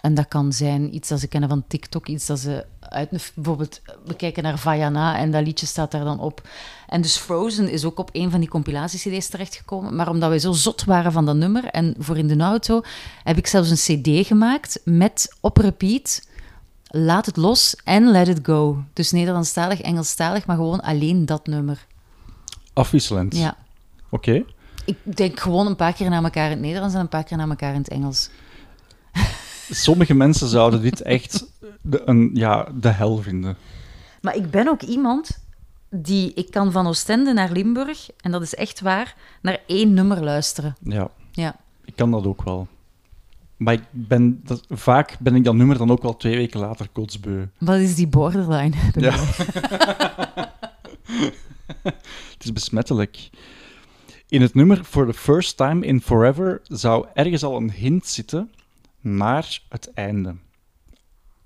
En 0.06 0.14
dat 0.14 0.28
kan 0.28 0.54
zijn 0.54 0.96
iets 0.96 1.10
dat 1.10 1.20
ze 1.20 1.28
kennen 1.28 1.50
van 1.50 1.64
TikTok, 1.68 2.08
iets 2.08 2.26
dat 2.26 2.40
ze 2.40 2.66
uit... 2.80 3.32
Bijvoorbeeld, 3.36 3.82
we 4.06 4.16
kijken 4.16 4.44
naar 4.44 4.60
Vaiana 4.60 5.18
en 5.18 5.32
dat 5.32 5.44
liedje 5.44 5.66
staat 5.66 5.92
daar 5.92 6.04
dan 6.04 6.20
op. 6.20 6.48
En 6.88 7.02
dus 7.02 7.18
Frozen 7.18 7.70
is 7.70 7.86
ook 7.86 8.00
op 8.00 8.10
een 8.12 8.32
van 8.32 8.40
die 8.40 8.50
compilatie-cd's 8.50 9.28
terechtgekomen. 9.28 9.96
Maar 9.96 10.10
omdat 10.10 10.30
wij 10.30 10.40
zo 10.40 10.52
zot 10.52 10.84
waren 10.84 11.12
van 11.12 11.26
dat 11.26 11.36
nummer 11.36 11.66
en 11.66 11.96
voor 11.98 12.18
in 12.18 12.28
de 12.28 12.38
auto, 12.38 12.82
heb 13.24 13.38
ik 13.38 13.48
zelfs 13.48 13.70
een 13.70 14.02
cd 14.02 14.28
gemaakt 14.28 14.80
met 14.84 15.36
op 15.40 15.58
repeat... 15.58 16.28
Laat 16.88 17.26
het 17.26 17.38
los 17.38 17.76
en 17.84 18.12
let 18.12 18.28
it 18.28 18.40
go. 18.44 18.84
Dus 18.94 19.12
Nederlandstalig, 19.12 19.82
Engelstalig, 19.82 20.46
maar 20.46 20.56
gewoon 20.56 20.82
alleen 20.82 21.26
dat 21.26 21.48
nummer. 21.48 21.86
Afwisselend? 22.74 23.38
Ja. 23.38 23.58
Oké. 24.10 24.44
Ik 24.86 25.18
denk 25.18 25.40
gewoon 25.40 25.68
een 25.68 25.76
paar 25.76 25.94
keer 25.94 26.10
naar 26.10 26.24
elkaar 26.24 26.46
in 26.46 26.52
het 26.52 26.60
Nederlands 26.60 26.96
en 26.96 27.02
een 27.02 27.10
paar 27.10 27.24
keer 27.24 27.38
naar 27.38 27.50
elkaar 27.50 27.74
in 27.74 27.80
het 27.80 27.90
Engels. 27.90 28.30
Sommige 29.70 30.14
mensen 30.14 30.48
zouden 30.48 30.82
dit 30.82 31.02
echt 31.02 31.46
de, 31.82 32.02
een, 32.06 32.30
ja, 32.34 32.68
de 32.80 32.90
hel 32.90 33.18
vinden. 33.18 33.58
Maar 34.22 34.36
ik 34.36 34.52
ben 34.52 34.68
ook 34.68 34.82
iemand 34.82 35.44
die... 35.90 36.34
Ik 36.34 36.52
kan 36.52 36.72
van 36.72 36.88
Oostende 36.88 37.34
naar 37.34 37.52
Limburg, 37.52 38.10
en 38.22 38.32
dat 38.32 38.42
is 38.42 38.56
echt 38.56 38.82
waar, 38.82 39.16
naar 39.42 39.60
één 39.68 39.94
nummer 39.94 40.24
luisteren. 40.24 40.76
Ja. 40.84 41.10
Ja. 41.32 41.56
Ik 41.86 41.96
kan 41.96 42.12
dat 42.12 42.26
ook 42.26 42.44
wel. 42.44 42.68
Maar 43.58 43.74
ik 43.74 43.84
ben, 43.92 44.42
dat, 44.44 44.66
vaak 44.70 45.18
ben 45.20 45.36
ik 45.36 45.44
dat 45.44 45.56
nummer 45.56 45.78
dan 45.78 45.92
ook 45.92 46.02
wel 46.02 46.18
twee 46.18 46.36
weken 46.36 46.60
later 46.60 46.88
kotsbeu. 46.92 47.46
Wat 47.58 47.78
is 47.78 47.96
die 47.96 48.08
borderline? 48.08 48.76
Ja. 48.94 49.16
het 52.34 52.44
is 52.44 52.54
besmettelijk. 52.54 53.30
In 54.30 54.42
het 54.42 54.54
nummer 54.54 54.84
For 54.84 55.06
the 55.06 55.14
First 55.14 55.58
Time 55.58 55.86
in 55.86 56.02
Forever 56.02 56.62
zou 56.64 57.06
ergens 57.14 57.44
al 57.44 57.56
een 57.56 57.72
hint 57.72 58.08
zitten 58.08 58.52
naar 59.06 59.62
het 59.70 59.92
einde. 59.94 60.36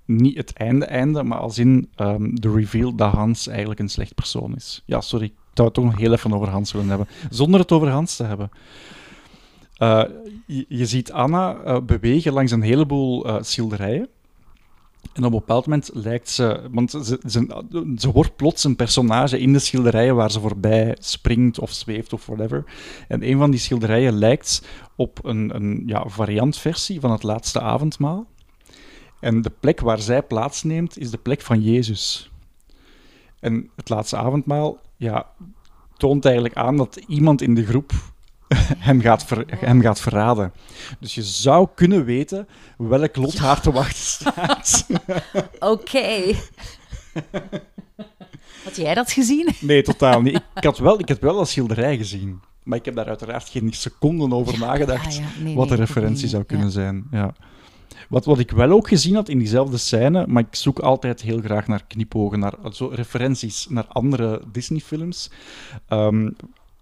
Niet 0.04 0.36
het 0.36 0.52
einde-einde, 0.52 1.22
maar 1.22 1.38
als 1.38 1.58
in 1.58 1.90
um, 1.96 2.40
de 2.40 2.52
reveal 2.52 2.94
dat 2.94 3.12
Hans 3.12 3.46
eigenlijk 3.46 3.80
een 3.80 3.88
slecht 3.88 4.14
persoon 4.14 4.54
is. 4.54 4.82
Ja, 4.86 5.00
sorry, 5.00 5.32
zou 5.54 5.66
het 5.66 5.74
toch 5.74 5.84
nog 5.84 5.98
heel 5.98 6.12
even 6.12 6.32
over 6.32 6.48
Hans 6.48 6.72
willen 6.72 6.88
hebben. 6.88 7.08
Zonder 7.30 7.60
het 7.60 7.72
over 7.72 7.88
Hans 7.88 8.16
te 8.16 8.24
hebben. 8.24 8.50
Uh, 9.78 10.04
je, 10.68 10.86
ziet 10.86 11.12
Anna 11.12 11.56
uh, 11.64 11.80
bewegen 11.80 12.32
langs 12.32 12.52
een 12.52 12.62
heleboel 12.62 13.26
uh, 13.26 13.36
schilderijen. 13.40 14.08
En 15.12 15.24
op 15.24 15.32
een 15.32 15.38
bepaald 15.38 15.66
moment 15.66 15.90
lijkt 15.92 16.28
ze, 16.28 16.68
want 16.70 16.90
ze, 16.90 17.20
ze, 17.26 17.64
ze, 17.96 18.10
wordt 18.12 18.36
plots 18.36 18.64
een 18.64 18.76
personage 18.76 19.38
in 19.38 19.52
de 19.52 19.58
schilderijen 19.58 20.14
waar 20.14 20.30
ze 20.30 20.40
voorbij 20.40 20.96
springt 20.98 21.58
of 21.58 21.72
zweeft 21.72 22.12
of 22.12 22.26
whatever. 22.26 22.64
En 23.08 23.28
een 23.30 23.38
van 23.38 23.50
die 23.50 23.60
schilderijen 23.60 24.18
lijkt 24.18 24.66
op 25.00 25.24
een, 25.24 25.54
een 25.54 25.82
ja, 25.86 26.04
variantversie 26.06 27.00
van 27.00 27.10
het 27.10 27.22
laatste 27.22 27.60
avondmaal. 27.60 28.26
En 29.20 29.42
de 29.42 29.52
plek 29.60 29.80
waar 29.80 29.98
zij 29.98 30.22
plaatsneemt 30.22 30.98
is 30.98 31.10
de 31.10 31.18
plek 31.18 31.40
van 31.40 31.62
Jezus. 31.62 32.30
En 33.38 33.70
het 33.76 33.88
laatste 33.88 34.16
avondmaal 34.16 34.78
ja, 34.96 35.26
toont 35.96 36.24
eigenlijk 36.24 36.56
aan 36.56 36.76
dat 36.76 36.96
iemand 37.06 37.42
in 37.42 37.54
de 37.54 37.66
groep 37.66 37.92
hem 38.88 39.00
gaat, 39.00 39.24
ver, 39.24 39.44
hem 39.48 39.80
gaat 39.80 40.00
verraden. 40.00 40.52
Dus 40.98 41.14
je 41.14 41.22
zou 41.22 41.68
kunnen 41.74 42.04
weten 42.04 42.48
welk 42.76 43.16
lot 43.16 43.32
ja. 43.32 43.42
haar 43.42 43.60
te 43.60 43.72
wachten 43.72 44.04
staat. 44.04 44.86
Oké. 45.74 46.34
Had 48.64 48.76
jij 48.76 48.94
dat 48.94 49.12
gezien? 49.12 49.48
Nee, 49.60 49.82
totaal 49.82 50.22
niet. 50.22 50.40
Ik 50.54 50.64
had 50.64 50.78
wel, 50.78 50.98
ik 50.98 51.08
had 51.08 51.18
wel 51.18 51.40
een 51.40 51.46
schilderij 51.46 51.96
gezien. 51.96 52.40
Maar 52.70 52.78
ik 52.78 52.84
heb 52.84 52.94
daar 52.94 53.08
uiteraard 53.08 53.48
geen 53.48 53.72
seconden 53.72 54.32
over 54.32 54.58
nagedacht 54.58 55.20
nee, 55.42 55.54
wat 55.54 55.68
de 55.68 55.76
nee, 55.76 55.84
referentie 55.84 56.28
zou 56.28 56.42
kunnen 56.42 56.70
zijn. 56.70 57.06
Ja. 57.10 57.34
Wat, 58.08 58.24
wat 58.24 58.38
ik 58.38 58.50
wel 58.50 58.70
ook 58.70 58.88
gezien 58.88 59.14
had 59.14 59.28
in 59.28 59.38
diezelfde 59.38 59.76
scène, 59.76 60.26
maar 60.26 60.42
ik 60.42 60.54
zoek 60.54 60.78
altijd 60.78 61.22
heel 61.22 61.40
graag 61.40 61.66
naar 61.66 61.84
knipogen, 61.86 62.38
naar 62.38 62.54
zo 62.72 62.90
referenties 62.94 63.66
naar 63.68 63.86
andere 63.88 64.42
Disney-films. 64.52 65.30
Um, 65.88 66.36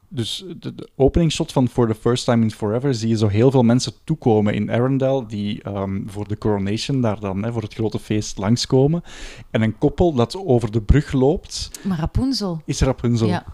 dus 0.08 0.44
de, 0.60 0.74
de 0.74 0.88
opening 0.96 1.32
shot 1.32 1.52
van 1.52 1.68
For 1.68 1.86
the 1.86 1.94
First 1.94 2.24
Time 2.24 2.42
in 2.42 2.50
Forever 2.50 2.94
zie 2.94 3.08
je 3.08 3.16
zo 3.16 3.26
heel 3.26 3.50
veel 3.50 3.62
mensen 3.62 3.92
toekomen 4.04 4.54
in 4.54 4.70
Arendelle 4.70 5.26
die 5.26 5.68
um, 5.68 6.04
voor 6.06 6.28
de 6.28 6.38
coronation 6.38 7.00
daar 7.00 7.20
dan, 7.20 7.42
hè, 7.42 7.52
voor 7.52 7.62
het 7.62 7.74
grote 7.74 7.98
feest, 7.98 8.38
langskomen. 8.38 9.02
En 9.50 9.62
een 9.62 9.78
koppel 9.78 10.12
dat 10.12 10.36
over 10.36 10.70
de 10.70 10.82
brug 10.82 11.12
loopt... 11.12 11.70
Maar 11.82 11.98
Rapunzel. 11.98 12.62
Is 12.64 12.80
Rapunzel. 12.80 13.28
Ja. 13.28 13.44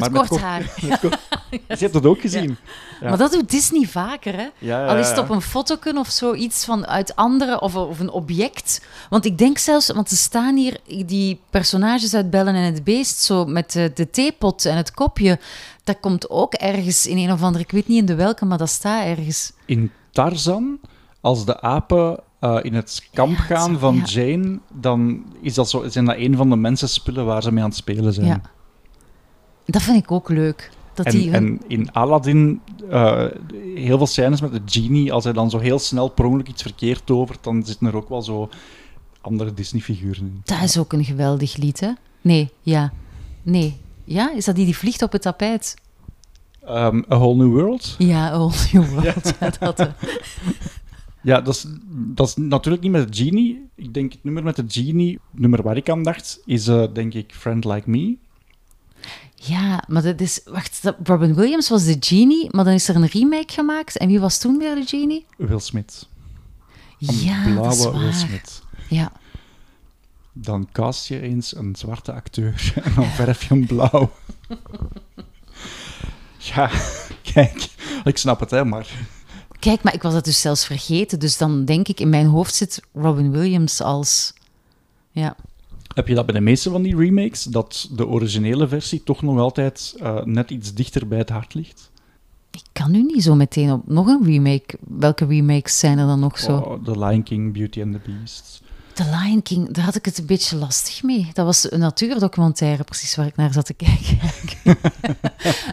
Met 0.00 0.12
kort 0.12 0.30
met 0.30 0.40
haar. 0.40 0.74
Met 0.82 1.00
kort... 1.00 1.18
Je 1.50 1.60
hebt 1.84 1.92
dat 1.92 2.06
ook 2.06 2.20
gezien. 2.20 2.56
Ja. 3.00 3.08
Maar 3.08 3.18
dat 3.18 3.32
doet 3.32 3.50
Disney 3.50 3.86
vaker, 3.86 4.34
hè? 4.36 4.74
Al 4.86 4.96
is 4.96 5.08
het 5.08 5.18
op 5.18 5.28
een 5.28 5.40
foto 5.40 5.76
of 5.94 6.08
zoiets 6.08 6.64
van 6.64 6.86
uit 6.86 7.16
andere, 7.16 7.60
of, 7.60 7.76
of 7.76 8.00
een 8.00 8.10
object. 8.10 8.86
Want 9.10 9.24
ik 9.24 9.38
denk 9.38 9.58
zelfs, 9.58 9.90
want 9.90 10.10
er 10.10 10.16
staan 10.16 10.56
hier 10.56 10.80
die 11.06 11.40
personages 11.50 12.14
uit 12.14 12.30
Bellen 12.30 12.54
en 12.54 12.72
het 12.72 12.84
Beest, 12.84 13.18
zo 13.18 13.44
met 13.44 13.72
de, 13.72 13.90
de 13.94 14.10
theepot 14.10 14.64
en 14.64 14.76
het 14.76 14.90
kopje. 14.90 15.38
Dat 15.84 16.00
komt 16.00 16.30
ook 16.30 16.54
ergens 16.54 17.06
in 17.06 17.18
een 17.18 17.32
of 17.32 17.42
andere, 17.42 17.64
ik 17.64 17.70
weet 17.70 17.88
niet 17.88 17.98
in 17.98 18.06
de 18.06 18.14
welke, 18.14 18.44
maar 18.44 18.58
dat 18.58 18.68
staat 18.68 19.04
ergens. 19.04 19.52
In 19.64 19.92
Tarzan, 20.10 20.78
als 21.20 21.44
de 21.44 21.60
apen 21.60 22.20
uh, 22.40 22.58
in 22.62 22.74
het 22.74 23.08
kamp 23.12 23.36
gaan 23.36 23.78
van 23.78 24.02
Jane, 24.04 24.58
dan 24.72 25.24
is 25.40 25.54
dat 25.54 25.70
zo, 25.70 25.88
zijn 25.88 26.04
dat 26.04 26.16
een 26.16 26.36
van 26.36 26.50
de 26.50 26.56
mensenspullen 26.56 27.24
waar 27.24 27.42
ze 27.42 27.52
mee 27.52 27.62
aan 27.62 27.68
het 27.68 27.78
spelen 27.78 28.12
zijn. 28.12 28.26
Ja. 28.26 28.40
Dat 29.66 29.82
vind 29.82 30.02
ik 30.02 30.12
ook 30.12 30.28
leuk. 30.28 30.70
Dat 30.94 31.06
en, 31.06 31.12
die 31.12 31.30
en 31.30 31.60
in 31.66 31.92
Aladdin, 31.92 32.60
uh, 32.90 33.24
heel 33.74 33.96
veel 33.96 34.06
scènes 34.06 34.40
met 34.40 34.52
de 34.52 34.60
genie, 34.64 35.12
als 35.12 35.24
hij 35.24 35.32
dan 35.32 35.50
zo 35.50 35.58
heel 35.58 35.78
snel 35.78 36.08
per 36.08 36.24
ongeluk 36.24 36.48
iets 36.48 36.62
verkeerd 36.62 37.06
tovert, 37.06 37.44
dan 37.44 37.64
zitten 37.64 37.86
er 37.86 37.96
ook 37.96 38.08
wel 38.08 38.22
zo 38.22 38.48
andere 39.20 39.54
Disney-figuren 39.54 40.20
in. 40.20 40.40
Dat 40.44 40.62
is 40.62 40.78
ook 40.78 40.92
een 40.92 41.04
geweldig 41.04 41.56
lied, 41.56 41.80
hè? 41.80 41.90
Nee, 42.20 42.50
ja. 42.60 42.92
Nee. 43.42 43.76
Ja, 44.04 44.32
is 44.32 44.44
dat 44.44 44.54
die 44.54 44.64
die 44.64 44.76
vliegt 44.76 45.02
op 45.02 45.12
het 45.12 45.22
tapijt? 45.22 45.74
Um, 46.68 47.04
a 47.10 47.18
Whole 47.18 47.36
New 47.36 47.52
World? 47.52 47.94
Ja, 47.98 48.32
A 48.32 48.38
Whole 48.38 48.54
New 48.72 48.88
World. 48.88 49.34
ja, 49.40 49.50
dat, 49.58 49.80
uh. 49.80 49.86
ja, 51.22 51.40
dat 51.40 51.54
is, 51.54 51.66
dat 51.88 52.28
is 52.28 52.36
natuurlijk 52.36 52.82
niet 52.82 52.92
met 52.92 53.12
de 53.12 53.24
Genie. 53.24 53.68
Ik 53.74 53.94
denk 53.94 54.12
het 54.12 54.24
nummer 54.24 54.42
met 54.42 54.56
de 54.56 54.64
Genie, 54.68 55.12
het 55.30 55.40
nummer 55.40 55.62
waar 55.62 55.76
ik 55.76 55.90
aan 55.90 56.02
dacht, 56.02 56.40
is 56.44 56.68
uh, 56.68 56.84
denk 56.92 57.14
ik 57.14 57.34
Friend 57.34 57.64
Like 57.64 57.90
Me. 57.90 58.16
Ja, 59.36 59.84
maar 59.88 60.02
dat 60.02 60.20
is... 60.20 60.40
Wacht, 60.44 60.80
Robin 61.02 61.34
Williams 61.34 61.68
was 61.68 61.84
de 61.84 61.96
genie, 62.00 62.48
maar 62.50 62.64
dan 62.64 62.74
is 62.74 62.88
er 62.88 62.96
een 62.96 63.06
remake 63.06 63.52
gemaakt. 63.52 63.96
En 63.96 64.08
wie 64.08 64.20
was 64.20 64.38
toen 64.38 64.58
weer 64.58 64.74
de 64.74 64.86
genie? 64.86 65.26
Will 65.36 65.58
Smith. 65.58 66.08
ja, 66.98 67.42
blauwe 67.42 67.98
Will 67.98 68.12
Smith. 68.12 68.62
Ja. 68.88 69.12
Dan 70.32 70.68
cast 70.72 71.08
je 71.08 71.20
eens 71.20 71.56
een 71.56 71.76
zwarte 71.76 72.12
acteur 72.12 72.72
en 72.84 72.94
dan 72.94 73.06
verf 73.06 73.42
je 73.42 73.54
hem 73.54 73.66
blauw. 73.66 74.12
ja, 76.54 76.70
kijk, 77.22 77.68
ik 78.04 78.18
snap 78.18 78.40
het, 78.40 78.50
hè, 78.50 78.64
maar... 78.64 78.88
Kijk, 79.58 79.82
maar 79.82 79.94
ik 79.94 80.02
was 80.02 80.12
dat 80.12 80.24
dus 80.24 80.40
zelfs 80.40 80.64
vergeten. 80.66 81.18
Dus 81.18 81.36
dan 81.36 81.64
denk 81.64 81.88
ik, 81.88 82.00
in 82.00 82.08
mijn 82.08 82.26
hoofd 82.26 82.54
zit 82.54 82.82
Robin 82.92 83.30
Williams 83.30 83.80
als... 83.80 84.32
Ja. 85.10 85.36
Heb 85.96 86.08
je 86.08 86.14
dat 86.14 86.26
bij 86.26 86.34
de 86.34 86.40
meeste 86.40 86.70
van 86.70 86.82
die 86.82 86.96
remakes, 86.96 87.42
dat 87.42 87.88
de 87.92 88.06
originele 88.06 88.68
versie 88.68 89.02
toch 89.02 89.22
nog 89.22 89.38
altijd 89.38 89.94
uh, 90.02 90.24
net 90.24 90.50
iets 90.50 90.74
dichter 90.74 91.08
bij 91.08 91.18
het 91.18 91.28
hart 91.28 91.54
ligt? 91.54 91.90
Ik 92.50 92.62
kan 92.72 92.90
nu 92.90 93.02
niet 93.02 93.22
zo 93.22 93.34
meteen 93.34 93.72
op 93.72 93.82
nog 93.86 94.06
een 94.06 94.24
remake. 94.24 94.78
Welke 94.80 95.26
remakes 95.26 95.78
zijn 95.78 95.98
er 95.98 96.06
dan 96.06 96.20
nog 96.20 96.38
zo? 96.38 96.56
Oh, 96.56 96.84
The 96.84 96.98
Lion 96.98 97.22
King, 97.22 97.52
Beauty 97.52 97.82
and 97.82 97.92
the 97.92 98.00
Beast. 98.10 98.62
The 98.92 99.04
Lion 99.04 99.42
King, 99.42 99.70
daar 99.70 99.84
had 99.84 99.94
ik 99.94 100.04
het 100.04 100.18
een 100.18 100.26
beetje 100.26 100.56
lastig 100.56 101.02
mee. 101.02 101.30
Dat 101.32 101.46
was 101.46 101.72
een 101.72 101.78
natuurdocumentaire, 101.78 102.84
precies 102.84 103.14
waar 103.14 103.26
ik 103.26 103.36
naar 103.36 103.52
zat 103.52 103.66
te 103.66 103.74
kijken. 103.86 104.18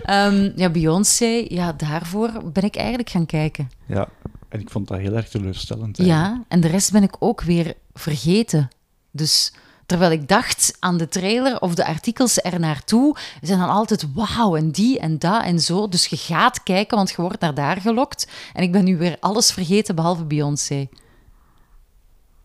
um, 0.10 0.54
ja, 0.62 0.70
Beyoncé, 0.70 1.46
ja, 1.48 1.74
daarvoor 1.74 2.32
ben 2.54 2.64
ik 2.64 2.76
eigenlijk 2.76 3.10
gaan 3.10 3.26
kijken. 3.26 3.70
Ja, 3.86 4.10
en 4.50 4.60
ik 4.60 4.70
vond 4.70 4.88
dat 4.88 4.98
heel 4.98 5.16
erg 5.16 5.30
teleurstellend. 5.30 5.98
Ja, 5.98 6.44
en 6.48 6.62
de 6.62 6.68
rest 6.68 6.92
ben 6.92 7.04
ik 7.04 7.16
ook 7.20 7.42
weer 7.42 7.74
vergeten. 7.94 8.70
Dus 9.12 9.54
Terwijl 9.86 10.12
ik 10.12 10.28
dacht 10.28 10.78
aan 10.80 10.98
de 10.98 11.08
trailer 11.08 11.62
of 11.62 11.76
de 11.76 11.86
artikels 11.86 12.42
er 12.42 12.60
naartoe, 12.60 13.18
zijn 13.42 13.60
dan 13.60 13.70
altijd 13.70 14.14
wauw 14.14 14.56
en 14.56 14.72
die 14.72 15.00
en 15.00 15.20
dat 15.20 15.44
en 15.44 15.60
zo. 15.60 15.88
Dus 15.90 16.06
je 16.06 16.18
gaat 16.18 16.64
kijken, 16.64 16.98
want 16.98 17.10
je 17.10 17.22
wordt 17.22 17.40
naar 17.40 17.54
daar 17.54 17.82
gelokt. 17.82 18.28
En 18.54 18.64
ik 18.64 18.72
ben 18.72 18.84
nu 18.84 18.98
weer 18.98 19.18
alles 19.20 19.52
vergeten 19.52 19.96
behalve 19.96 20.24
Beyoncé. 20.24 20.88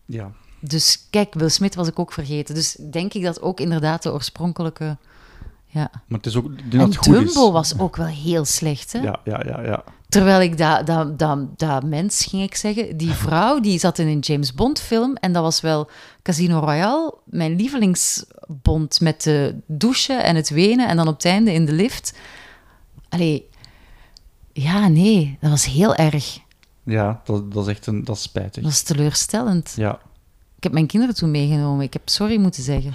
Ja. 0.05 0.31
Dus 0.59 1.07
kijk, 1.09 1.33
Will 1.33 1.49
Smith 1.49 1.75
was 1.75 1.87
ik 1.87 1.99
ook 1.99 2.13
vergeten. 2.13 2.55
Dus 2.55 2.77
denk 2.91 3.13
ik 3.13 3.23
dat 3.23 3.41
ook 3.41 3.59
inderdaad 3.59 4.03
de 4.03 4.11
oorspronkelijke. 4.11 4.97
Ja. 5.65 5.89
Maar 6.07 6.17
het 6.17 6.25
is 6.25 6.35
ook. 6.35 6.51
En 6.71 6.89
Dumbo 6.89 7.51
was 7.51 7.79
ook 7.79 7.95
wel 7.95 8.05
heel 8.05 8.45
slecht, 8.45 8.91
hè? 8.91 8.99
Ja, 8.99 9.19
ja, 9.23 9.43
ja. 9.45 9.61
ja. 9.61 9.83
Terwijl 10.09 10.41
ik 10.41 10.57
dat, 10.57 10.85
dat, 10.85 11.19
dat, 11.19 11.59
dat 11.59 11.83
mens, 11.83 12.25
ging 12.25 12.43
ik 12.43 12.55
zeggen, 12.55 12.97
die 12.97 13.11
vrouw, 13.25 13.59
die 13.59 13.79
zat 13.79 13.97
in 13.97 14.07
een 14.07 14.19
James 14.19 14.53
Bond 14.53 14.79
film 14.79 15.15
en 15.15 15.33
dat 15.33 15.43
was 15.43 15.61
wel 15.61 15.89
Casino 16.23 16.59
Royale, 16.59 17.13
mijn 17.25 17.55
lievelingsbond 17.55 19.01
met 19.01 19.23
de 19.23 19.55
douche 19.65 20.13
en 20.13 20.35
het 20.35 20.49
wenen 20.49 20.87
en 20.87 20.95
dan 20.95 21.07
op 21.07 21.13
het 21.13 21.25
einde 21.25 21.53
in 21.53 21.65
de 21.65 21.71
lift. 21.71 22.17
Allee, 23.09 23.49
ja, 24.53 24.87
nee, 24.87 25.37
dat 25.41 25.49
was 25.49 25.65
heel 25.65 25.95
erg. 25.95 26.39
Ja, 26.83 27.21
dat, 27.23 27.53
dat 27.53 27.67
is 27.67 27.71
echt 27.71 27.85
een, 27.85 28.03
dat 28.03 28.15
is 28.15 28.21
spijtig. 28.21 28.63
Dat 28.63 28.71
is 28.71 28.83
teleurstellend. 28.83 29.73
Ja. 29.75 29.99
Ik 30.55 30.63
heb 30.63 30.73
mijn 30.73 30.87
kinderen 30.87 31.15
toen 31.15 31.31
meegenomen. 31.31 31.85
Ik 31.85 31.93
heb 31.93 32.09
sorry 32.09 32.39
moeten 32.39 32.63
zeggen. 32.63 32.93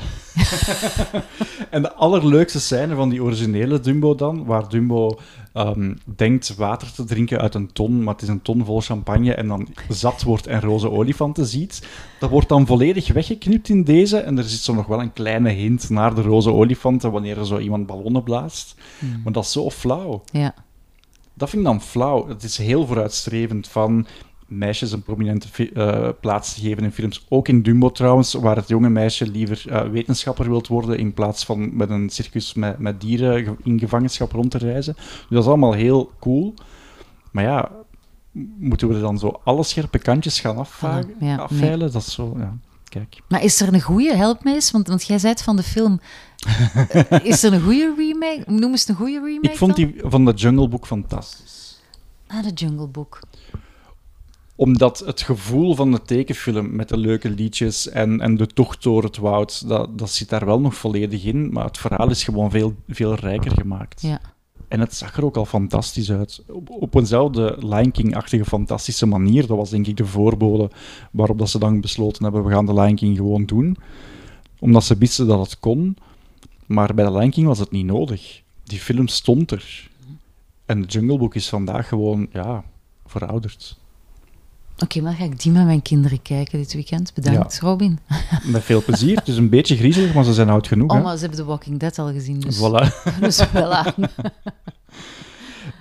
en 1.71 1.83
de 1.83 1.93
allerleukste 1.93 2.61
scène 2.61 2.95
van 2.95 3.09
die 3.09 3.23
originele 3.23 3.81
Dumbo 3.81 4.15
dan, 4.15 4.45
waar 4.45 4.69
Dumbo 4.69 5.19
um, 5.55 5.99
denkt 6.17 6.55
water 6.55 6.93
te 6.93 7.05
drinken 7.05 7.41
uit 7.41 7.55
een 7.55 7.73
ton, 7.73 8.03
maar 8.03 8.15
het 8.15 8.23
is 8.23 8.29
een 8.29 8.43
ton 8.43 8.65
vol 8.65 8.81
champagne 8.81 9.35
en 9.35 9.49
dan 9.49 9.69
zat 9.89 10.23
wordt 10.23 10.47
en 10.47 10.61
roze 10.61 10.91
olifanten 10.91 11.47
ziet, 11.47 11.89
dat 12.21 12.31
wordt 12.31 12.49
dan 12.49 12.67
volledig 12.67 13.13
weggeknipt 13.13 13.69
in 13.69 13.85
deze 13.85 14.19
en 14.19 14.39
er 14.39 14.45
zit 14.45 14.61
zo 14.61 14.75
nog 14.75 14.87
wel 14.87 15.01
een 15.01 15.13
kleine 15.13 15.51
hint 15.51 15.91
naar 15.91 16.15
de 16.15 16.23
roze 16.23 16.53
olifanten 16.53 17.13
wanneer 17.13 17.39
er 17.39 17.47
zo 17.47 17.59
iemand 17.59 17.87
ballonnen 17.87 18.23
blaast. 18.23 18.75
Hmm. 18.99 19.21
Maar 19.25 19.33
dat 19.33 19.45
is 19.45 19.53
zo 19.53 19.71
flauw. 19.71 20.23
Ja. 20.33 20.55
Dat 21.35 21.51
vind 21.51 21.63
ik 21.63 21.69
dan 21.69 21.83
flauw. 21.83 22.29
Het 22.29 22.43
is 22.43 22.59
heel 22.59 22.87
vooruitstrevend 22.87 23.69
van 23.69 24.07
meisjes 24.47 24.93
een 24.93 25.03
prominente 25.03 25.73
uh, 25.75 26.09
plaats 26.21 26.55
te 26.55 26.61
geven 26.61 26.83
in 26.83 26.93
films. 26.93 27.27
Ook 27.29 27.49
in 27.49 27.63
Dumbo 27.63 27.91
trouwens, 27.91 28.33
waar 28.33 28.57
het 28.57 28.69
jonge 28.69 28.89
meisje 28.89 29.27
liever 29.27 29.65
uh, 29.69 29.83
wetenschapper 29.83 30.49
wilt 30.49 30.67
worden 30.67 30.99
in 30.99 31.15
plaats 31.15 31.45
van 31.45 31.77
met 31.77 31.91
een 31.91 32.11
circus 32.11 32.55
met, 32.55 32.79
met 32.79 33.01
dieren 33.01 33.57
in 33.63 33.79
gevangenschap 33.79 34.33
rond 34.33 34.51
te 34.51 34.59
reizen. 34.59 34.95
Dus 34.95 35.27
dat 35.29 35.43
is 35.43 35.49
allemaal 35.49 35.73
heel 35.73 36.13
cool. 36.21 36.55
Maar 37.31 37.45
ja, 37.45 37.71
moeten 38.59 38.89
we 38.89 38.95
er 38.95 39.01
dan 39.01 39.19
zo 39.19 39.41
alle 39.45 39.63
scherpe 39.63 39.99
kantjes 39.99 40.41
gaan 40.41 40.57
afvagen, 40.57 41.15
ja, 41.21 41.37
afveilen? 41.37 41.93
Dat 41.93 42.03
is 42.03 42.13
zo, 42.13 42.35
ja. 42.39 42.57
Kijk. 42.85 43.21
Maar 43.29 43.43
is 43.43 43.61
er 43.61 43.75
een 43.75 43.81
goede, 43.81 44.17
help 44.17 44.45
mij 44.45 44.55
eens, 44.55 44.71
want, 44.71 44.89
want 44.89 45.05
jij 45.07 45.19
zei 45.19 45.33
het 45.33 45.43
van 45.43 45.57
de 45.57 45.63
film. 45.63 46.01
is 47.23 47.43
er 47.43 47.53
een 47.53 47.63
goede 47.63 47.95
remake? 47.97 48.43
Noem 48.47 48.71
eens 48.71 48.89
een 48.89 48.95
goede 48.95 49.21
remake 49.21 49.49
Ik 49.49 49.57
vond 49.57 49.77
die 49.77 49.95
van 49.99 50.25
de 50.25 50.33
Jungle 50.33 50.69
Book 50.69 50.87
fantastisch. 50.87 51.81
Ah, 52.27 52.43
de 52.43 52.53
Jungle 52.53 52.87
Book. 52.87 53.21
Omdat 54.57 54.99
het 54.99 55.23
gevoel 55.23 55.75
van 55.75 55.91
de 55.91 56.03
tekenfilm 56.03 56.77
met 56.77 56.89
de 56.89 56.97
leuke 56.97 57.31
liedjes 57.31 57.89
en, 57.89 58.21
en 58.21 58.37
de 58.37 58.47
tocht 58.47 58.83
door 58.83 59.03
het 59.03 59.17
woud, 59.17 59.69
dat, 59.69 59.99
dat 59.99 60.11
zit 60.11 60.29
daar 60.29 60.47
wel 60.47 60.61
nog 60.61 60.75
volledig 60.75 61.25
in. 61.25 61.53
Maar 61.53 61.65
het 61.65 61.79
verhaal 61.79 62.11
is 62.11 62.25
gewoon 62.25 62.51
veel, 62.51 62.75
veel 62.89 63.15
rijker 63.15 63.51
gemaakt. 63.51 64.03
Ja. 64.03 64.21
En 64.69 64.81
het 64.81 64.95
zag 64.95 65.17
er 65.17 65.25
ook 65.25 65.37
al 65.37 65.45
fantastisch 65.45 66.13
uit. 66.13 66.43
Op, 66.49 66.71
op 66.71 66.95
eenzelfde 66.95 67.57
Lion 67.59 67.91
King-achtige 67.91 68.45
fantastische 68.45 69.07
manier. 69.07 69.47
Dat 69.47 69.57
was 69.57 69.71
denk 69.71 69.87
ik 69.87 69.97
de 69.97 70.07
voorbode 70.07 70.71
waarop 71.11 71.39
dat 71.39 71.51
ze 71.51 71.59
dan 71.59 71.81
besloten 71.81 72.23
hebben, 72.23 72.45
we 72.45 72.53
gaan 72.53 72.67
de 72.67 72.75
Lion 72.75 72.95
King 72.95 73.17
gewoon 73.17 73.45
doen. 73.45 73.77
Omdat 74.59 74.85
ze 74.85 74.97
wisten 74.99 75.27
dat 75.27 75.41
het 75.41 75.59
kon. 75.59 75.97
Maar 76.67 76.95
bij 76.95 77.05
de 77.05 77.13
Lion 77.13 77.31
King 77.31 77.47
was 77.47 77.59
het 77.59 77.71
niet 77.71 77.87
nodig. 77.87 78.43
Die 78.65 78.79
film 78.79 79.09
stond 79.09 79.51
er. 79.51 79.91
En 80.67 80.81
de 80.81 80.87
Jungle 80.87 81.19
Book 81.19 81.35
is 81.35 81.49
vandaag 81.49 81.89
gewoon, 81.89 82.27
ja, 82.33 82.65
verouderd. 83.07 83.79
Oké, 84.79 85.01
maar 85.01 85.11
dan 85.11 85.21
ga 85.21 85.33
ik 85.33 85.43
die 85.43 85.53
met 85.53 85.65
mijn 85.65 85.83
kinderen 85.83 86.23
kijken 86.23 86.59
dit 86.59 86.73
weekend. 86.73 87.15
Bedankt, 87.15 87.61
Robin. 87.61 87.99
Met 88.45 88.63
veel 88.63 88.83
plezier. 88.83 89.17
Het 89.17 89.29
is 89.29 89.37
een 89.37 89.49
beetje 89.49 89.77
griezelig, 89.77 90.15
maar 90.15 90.25
ze 90.25 90.33
zijn 90.33 90.49
oud 90.49 90.67
genoeg. 90.67 90.91
Oh, 90.91 90.97
hè? 90.97 91.03
maar 91.03 91.15
ze 91.15 91.21
hebben 91.21 91.39
The 91.39 91.45
Walking 91.45 91.79
Dead 91.79 91.99
al 91.99 92.13
gezien, 92.13 92.41
dus, 92.41 92.59
Voilà. 92.59 93.03
dus 93.21 93.47
voilà. 93.47 93.95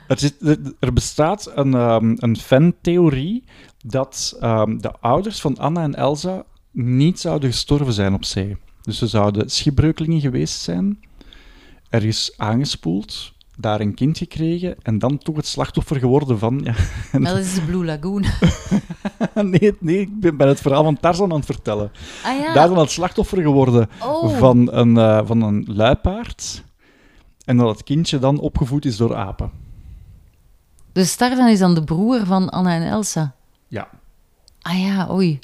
Er, 0.08 0.20
zit, 0.20 0.36
er 0.80 0.94
bestaat 0.94 1.52
een, 1.56 1.74
um, 1.74 2.16
een 2.20 2.38
fantheorie 2.38 3.44
dat 3.86 4.38
um, 4.42 4.82
de 4.82 4.92
ouders 5.00 5.42
van 5.42 5.58
Anna 5.58 5.84
en 5.84 5.96
Elsa 5.96 6.44
niet 6.72 7.20
zouden 7.20 7.50
gestorven 7.52 7.94
zijn 7.94 8.14
op 8.14 8.26
zee. 8.26 8.58
Dus 8.82 8.98
ze 8.98 9.08
zouden 9.08 9.50
schipbreukelingen 9.50 10.22
geweest 10.22 10.62
zijn, 10.62 11.00
ergens 11.90 12.34
aangespoeld, 12.38 13.34
daar 13.58 13.80
een 13.80 13.94
kind 13.94 14.18
gekregen 14.18 14.76
en 14.82 15.00
dan 15.00 15.18
toch 15.18 15.36
het 15.36 15.48
slachtoffer 15.48 16.00
geworden 16.00 16.40
van... 16.40 16.62
Ja, 16.64 16.74
dat 17.20 17.38
is 17.38 17.54
de 17.54 17.62
Blue 17.62 17.86
Lagoon. 17.86 18.26
nee, 19.52 19.76
nee, 19.80 20.00
ik 20.00 20.38
ben 20.38 20.48
het 20.48 20.62
verhaal 20.62 20.84
van 20.84 21.00
Tarzan 21.00 21.32
aan 21.32 21.38
het 21.38 21.46
vertellen. 21.46 21.92
Ah 22.24 22.40
ja. 22.40 22.54
Daar 22.54 22.68
dan 22.68 22.78
het 22.78 22.92
slachtoffer 22.92 23.42
geworden 23.42 23.90
Oh. 24.04 24.38
van, 24.38 24.74
een, 24.74 24.96
uh, 24.96 25.22
van 25.26 25.42
een 25.42 25.66
luipaard. 25.68 26.64
En 27.46 27.58
dat 27.58 27.68
het 27.68 27.84
kindje 27.84 28.20
dan 28.20 28.40
opgevoed 28.40 28.86
is 28.86 28.98
door 28.98 29.16
apen. 29.16 29.52
Dus 30.92 31.16
Tarzan 31.16 31.48
is 31.48 31.60
dan 31.60 31.76
de 31.76 31.84
broer 31.84 32.26
van 32.26 32.50
Anna 32.50 32.76
en 32.76 32.88
Elsa. 32.88 33.36
Ja. 33.68 33.90
Ah 34.62 34.80
ja, 34.80 35.08
oei. 35.12 35.40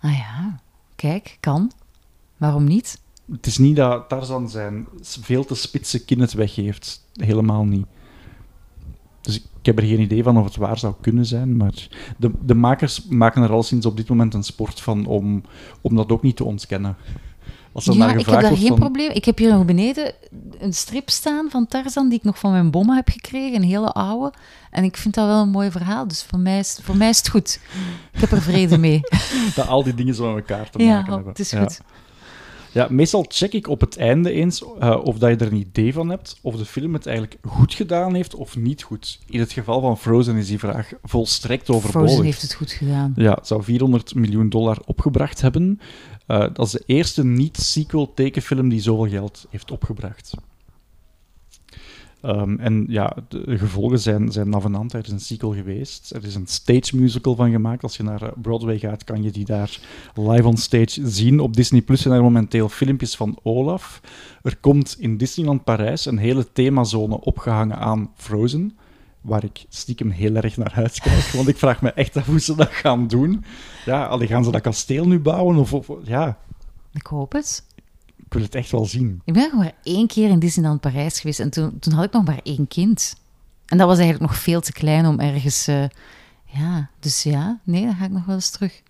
Ah 0.00 0.16
ja, 0.16 0.60
kijk, 0.96 1.36
kan. 1.40 1.72
Waarom 2.36 2.64
niet? 2.64 3.00
Het 3.32 3.46
is 3.46 3.58
niet 3.58 3.76
dat 3.76 4.08
Tarzan 4.08 4.48
zijn 4.48 4.86
veel 5.00 5.44
te 5.44 5.54
spitse 5.54 6.04
kin 6.04 6.20
het 6.20 6.32
weggeeft. 6.32 7.04
Helemaal 7.22 7.64
niet. 7.64 7.86
Dus 9.20 9.36
ik 9.36 9.66
heb 9.66 9.78
er 9.78 9.84
geen 9.84 10.00
idee 10.00 10.22
van 10.22 10.38
of 10.38 10.44
het 10.44 10.56
waar 10.56 10.78
zou 10.78 10.94
kunnen 11.00 11.26
zijn. 11.26 11.56
Maar 11.56 11.88
de, 12.16 12.30
de 12.44 12.54
makers 12.54 13.06
maken 13.08 13.42
er 13.42 13.52
al 13.52 13.62
sinds 13.62 13.86
op 13.86 13.96
dit 13.96 14.08
moment 14.08 14.34
een 14.34 14.42
sport 14.42 14.80
van 14.80 15.06
om, 15.06 15.42
om 15.80 15.96
dat 15.96 16.12
ook 16.12 16.22
niet 16.22 16.36
te 16.36 16.44
ontkennen. 16.44 16.96
Als 17.72 17.84
ja, 17.84 17.94
naar 17.94 18.18
ik 18.18 18.26
heb 18.26 18.40
daar 18.40 18.56
geen 18.56 18.74
probleem. 18.74 19.10
Ik 19.10 19.24
heb 19.24 19.38
hier 19.38 19.50
nog 19.50 19.64
beneden 19.64 20.14
een 20.58 20.72
strip 20.72 21.10
staan 21.10 21.50
van 21.50 21.66
Tarzan 21.66 22.08
die 22.08 22.18
ik 22.18 22.24
nog 22.24 22.38
van 22.38 22.50
mijn 22.50 22.70
bomma 22.70 22.94
heb 22.94 23.08
gekregen, 23.08 23.56
een 23.56 23.68
hele 23.68 23.92
oude. 23.92 24.32
En 24.70 24.84
ik 24.84 24.96
vind 24.96 25.14
dat 25.14 25.26
wel 25.26 25.42
een 25.42 25.48
mooi 25.50 25.70
verhaal, 25.70 26.08
dus 26.08 26.22
voor 26.22 26.38
mij 26.38 26.58
is, 26.58 26.78
voor 26.82 26.96
mij 26.96 27.08
is 27.08 27.18
het 27.18 27.28
goed. 27.28 27.60
Ik 28.12 28.20
heb 28.20 28.30
er 28.30 28.42
vrede 28.42 28.78
mee. 28.78 29.00
dat 29.54 29.68
al 29.68 29.82
die 29.82 29.94
dingen 29.94 30.14
zo 30.14 30.34
met 30.34 30.48
elkaar 30.48 30.70
te 30.70 30.78
ja, 30.78 30.94
maken 30.94 31.08
oh, 31.08 31.14
hebben. 31.14 31.28
het 31.28 31.40
is 31.40 31.50
Ja. 31.50 31.60
goed. 31.60 31.80
Ja, 31.80 31.84
meestal 32.88 33.24
check 33.28 33.52
ik 33.52 33.68
op 33.68 33.80
het 33.80 33.96
einde 33.96 34.32
eens 34.32 34.64
eh, 34.78 35.00
of 35.04 35.18
dat 35.18 35.30
je 35.30 35.36
er 35.36 35.52
een 35.52 35.58
idee 35.58 35.92
van 35.92 36.08
hebt, 36.08 36.38
of 36.42 36.56
de 36.56 36.64
film 36.64 36.92
het 36.92 37.06
eigenlijk 37.06 37.38
goed 37.46 37.74
gedaan 37.74 38.14
heeft 38.14 38.34
of 38.34 38.56
niet 38.56 38.82
goed. 38.82 39.18
In 39.26 39.40
het 39.40 39.52
geval 39.52 39.80
van 39.80 39.98
Frozen 39.98 40.36
is 40.36 40.46
die 40.46 40.58
vraag 40.58 40.92
volstrekt 41.02 41.70
overbodig. 41.70 42.08
Frozen 42.08 42.24
heeft 42.24 42.42
het 42.42 42.54
goed 42.54 42.72
gedaan. 42.72 43.12
Ja, 43.16 43.34
het 43.34 43.46
zou 43.46 43.62
400 43.62 44.14
miljoen 44.14 44.48
dollar 44.48 44.78
opgebracht 44.86 45.40
hebben. 45.40 45.80
Eh, 46.26 46.46
dat 46.52 46.66
is 46.66 46.72
de 46.72 46.82
eerste 46.86 47.24
niet-sequel 47.24 48.14
tekenfilm 48.14 48.68
die 48.68 48.80
zoveel 48.80 49.08
geld 49.08 49.46
heeft 49.50 49.70
opgebracht. 49.70 50.34
Ehm, 52.22 52.56
en 52.58 52.84
ja, 52.88 53.16
de 53.28 53.58
gevolgen 53.58 53.98
zijn, 53.98 54.32
zijn 54.32 54.48
navenant. 54.48 54.92
Er 54.92 55.04
is 55.04 55.10
een 55.10 55.20
sequel 55.20 55.54
geweest. 55.54 56.10
Er 56.10 56.24
is 56.24 56.34
een 56.34 56.46
stage 56.46 56.96
musical 56.96 57.34
van 57.34 57.50
gemaakt. 57.50 57.82
Als 57.82 57.96
je 57.96 58.02
naar 58.02 58.22
eh, 58.22 58.28
Broadway 58.42 58.78
gaat, 58.78 59.04
kan 59.04 59.22
je 59.22 59.30
die 59.30 59.44
daar 59.44 59.78
live 60.14 60.46
on 60.46 60.56
stage 60.56 61.08
zien. 61.08 61.40
Op 61.40 61.56
Disney 61.56 61.80
Plus 61.80 62.02
zijn 62.02 62.14
er 62.14 62.22
momenteel 62.22 62.68
filmpjes 62.68 63.16
van 63.16 63.38
Olaf. 63.42 64.00
Er 64.42 64.56
komt 64.56 64.96
in 64.98 65.16
Disneyland 65.16 65.64
Parijs 65.64 66.06
een 66.06 66.18
hele 66.18 66.52
themazone 66.52 67.20
opgehangen 67.20 67.78
aan 67.78 68.10
Frozen. 68.14 68.76
Waar 69.20 69.44
ik 69.44 69.64
stiekem 69.68 70.10
heel 70.10 70.34
erg 70.34 70.56
naar 70.56 70.72
uitkijk. 70.74 71.30
Want 71.32 71.48
ik 71.48 71.56
vraag 71.56 71.82
me 71.82 71.92
echt 71.92 72.16
af 72.16 72.26
hoe 72.26 72.40
ze 72.40 72.54
dat 72.54 72.70
gaan 72.70 73.06
doen. 73.06 73.44
Ja, 73.84 74.18
gaan 74.18 74.44
ze 74.44 74.50
dat 74.50 74.60
kasteel 74.60 75.06
nu 75.06 75.18
bouwen? 75.20 75.56
Of 75.56 75.88
ja, 76.02 76.38
Ik 76.92 77.06
hoop 77.06 77.32
het. 77.32 77.64
Ik 78.30 78.36
wil 78.36 78.42
het 78.44 78.54
echt 78.54 78.70
wel 78.70 78.84
zien. 78.86 79.22
Ik 79.24 79.34
ben 79.34 79.42
nog 79.42 79.62
maar 79.62 79.74
één 79.82 80.06
keer 80.06 80.28
in 80.28 80.38
Disneyland 80.38 80.80
Parijs 80.80 81.20
geweest 81.20 81.40
en 81.40 81.50
toen, 81.50 81.78
toen 81.78 81.92
had 81.92 82.04
ik 82.04 82.12
nog 82.12 82.24
maar 82.24 82.40
één 82.42 82.68
kind. 82.68 83.16
En 83.66 83.78
dat 83.78 83.86
was 83.86 83.98
eigenlijk 83.98 84.30
nog 84.30 84.40
veel 84.40 84.60
te 84.60 84.72
klein 84.72 85.06
om 85.06 85.20
ergens... 85.20 85.66
eh, 85.66 85.84
ja, 86.44 86.90
dus 86.98 87.22
ja, 87.22 87.60
nee, 87.64 87.84
dan 87.84 87.94
ga 87.94 88.04
ik 88.04 88.10
nog 88.10 88.24
wel 88.24 88.34
eens 88.34 88.50
terug. 88.50 88.82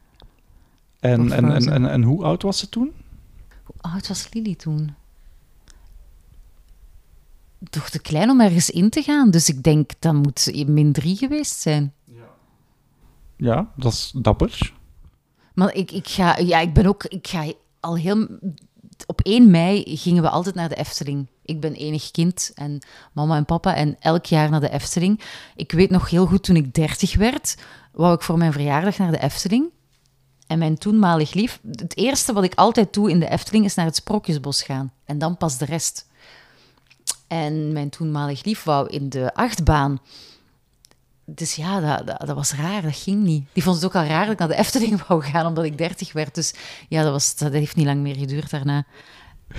En, 0.99 1.32
en, 1.32 1.53
en, 1.53 1.72
en, 1.72 1.91
en 1.91 2.03
hoe 2.03 2.24
oud 2.24 2.43
was 2.43 2.59
ze 2.59 2.68
toen? 2.68 2.93
Hoe 3.64 3.93
oud 3.93 4.09
was 4.09 4.32
Lily 4.32 4.55
toen? 4.55 4.95
Toch 7.70 7.91
te 7.91 8.01
klein 8.01 8.30
om 8.30 8.41
ergens 8.41 8.70
in 8.70 8.91
te 8.91 9.03
gaan. 9.03 9.30
Dus 9.30 9.49
ik 9.49 9.62
denk, 9.62 9.91
dan 9.99 10.16
moet 10.16 10.41
ze 10.41 10.64
min 10.68 10.93
drie 10.93 11.16
geweest 11.16 11.61
zijn. 11.61 11.93
Ja, 13.36 13.72
dat 13.76 13.93
is 13.93 14.12
dapper. 14.16 14.74
Maar 15.55 15.74
ik, 15.74 15.91
ik 15.91 16.09
ga... 16.09 16.38
Ja, 16.38 16.59
ik 16.61 16.72
ben 16.72 16.86
ook... 16.86 17.05
Ik 17.05 17.28
ga 17.28 17.53
al 17.80 17.97
heel... 17.97 18.28
Op 19.07 19.20
1 19.20 19.51
mei 19.51 19.84
gingen 19.86 20.22
we 20.22 20.28
altijd 20.28 20.55
naar 20.55 20.68
de 20.68 20.74
Efteling. 20.74 21.26
Ik 21.44 21.61
ben 21.61 21.74
enig 21.74 22.11
kind 22.11 22.51
en 22.55 22.78
mama 23.12 23.36
en 23.36 23.44
papa 23.44 23.74
en 23.74 23.96
elk 24.01 24.26
jaar 24.26 24.51
naar 24.51 24.61
de 24.61 24.70
Efteling. 24.70 25.20
Ik 25.57 25.72
weet 25.72 25.90
nog 25.90 26.11
heel 26.11 26.26
goed, 26.26 26.42
toen 26.42 26.57
ik 26.57 26.74
30 26.74 27.16
werd, 27.16 27.57
wou 27.92 28.14
ik 28.14 28.22
voor 28.22 28.38
mijn 28.38 28.53
verjaardag 28.53 28.98
naar 28.98 29.11
de 29.11 29.22
Efteling. 29.22 29.70
En 30.46 30.59
mijn 30.59 30.78
toenmalig 30.78 31.32
lief, 31.32 31.61
het 31.70 31.96
eerste 31.96 32.32
wat 32.32 32.44
ik 32.44 32.55
altijd 32.55 32.94
doe 32.94 33.11
in 33.11 33.20
de 33.20 33.28
Efteling 33.30 33.64
is 33.64 33.74
naar 33.74 33.86
het 33.86 33.96
Sprookjesbos 33.96 34.62
gaan. 34.62 34.92
En 35.05 35.18
dan 35.18 35.36
pas 35.36 35.59
de 35.59 35.64
rest. 35.64 36.09
En 37.26 37.72
mijn 37.72 37.90
toenmalig 37.90 38.44
lief 38.44 38.62
wou 38.62 38.88
in 38.88 39.09
de 39.09 39.34
achtbaan. 39.34 40.01
Dus 41.35 41.55
ja, 41.55 41.81
dat, 41.81 42.07
dat, 42.07 42.26
dat 42.26 42.37
was 42.37 42.55
raar, 42.55 42.83
dat 42.83 42.97
ging 42.97 43.22
niet. 43.22 43.47
Die 43.53 43.62
vond 43.62 43.76
het 43.76 43.85
ook 43.85 43.95
al 43.95 44.05
raar 44.05 44.24
dat 44.24 44.33
ik 44.33 44.39
naar 44.39 44.49
de 44.49 44.57
Efteling 44.57 45.07
wou 45.07 45.22
gaan, 45.22 45.47
omdat 45.47 45.64
ik 45.64 45.78
30 45.78 46.12
werd. 46.12 46.35
Dus 46.35 46.55
ja, 46.89 47.03
dat, 47.03 47.12
was, 47.12 47.37
dat 47.37 47.53
heeft 47.53 47.76
niet 47.76 47.87
lang 47.87 48.01
meer 48.01 48.16
geduurd 48.16 48.51
daarna. 48.51 48.87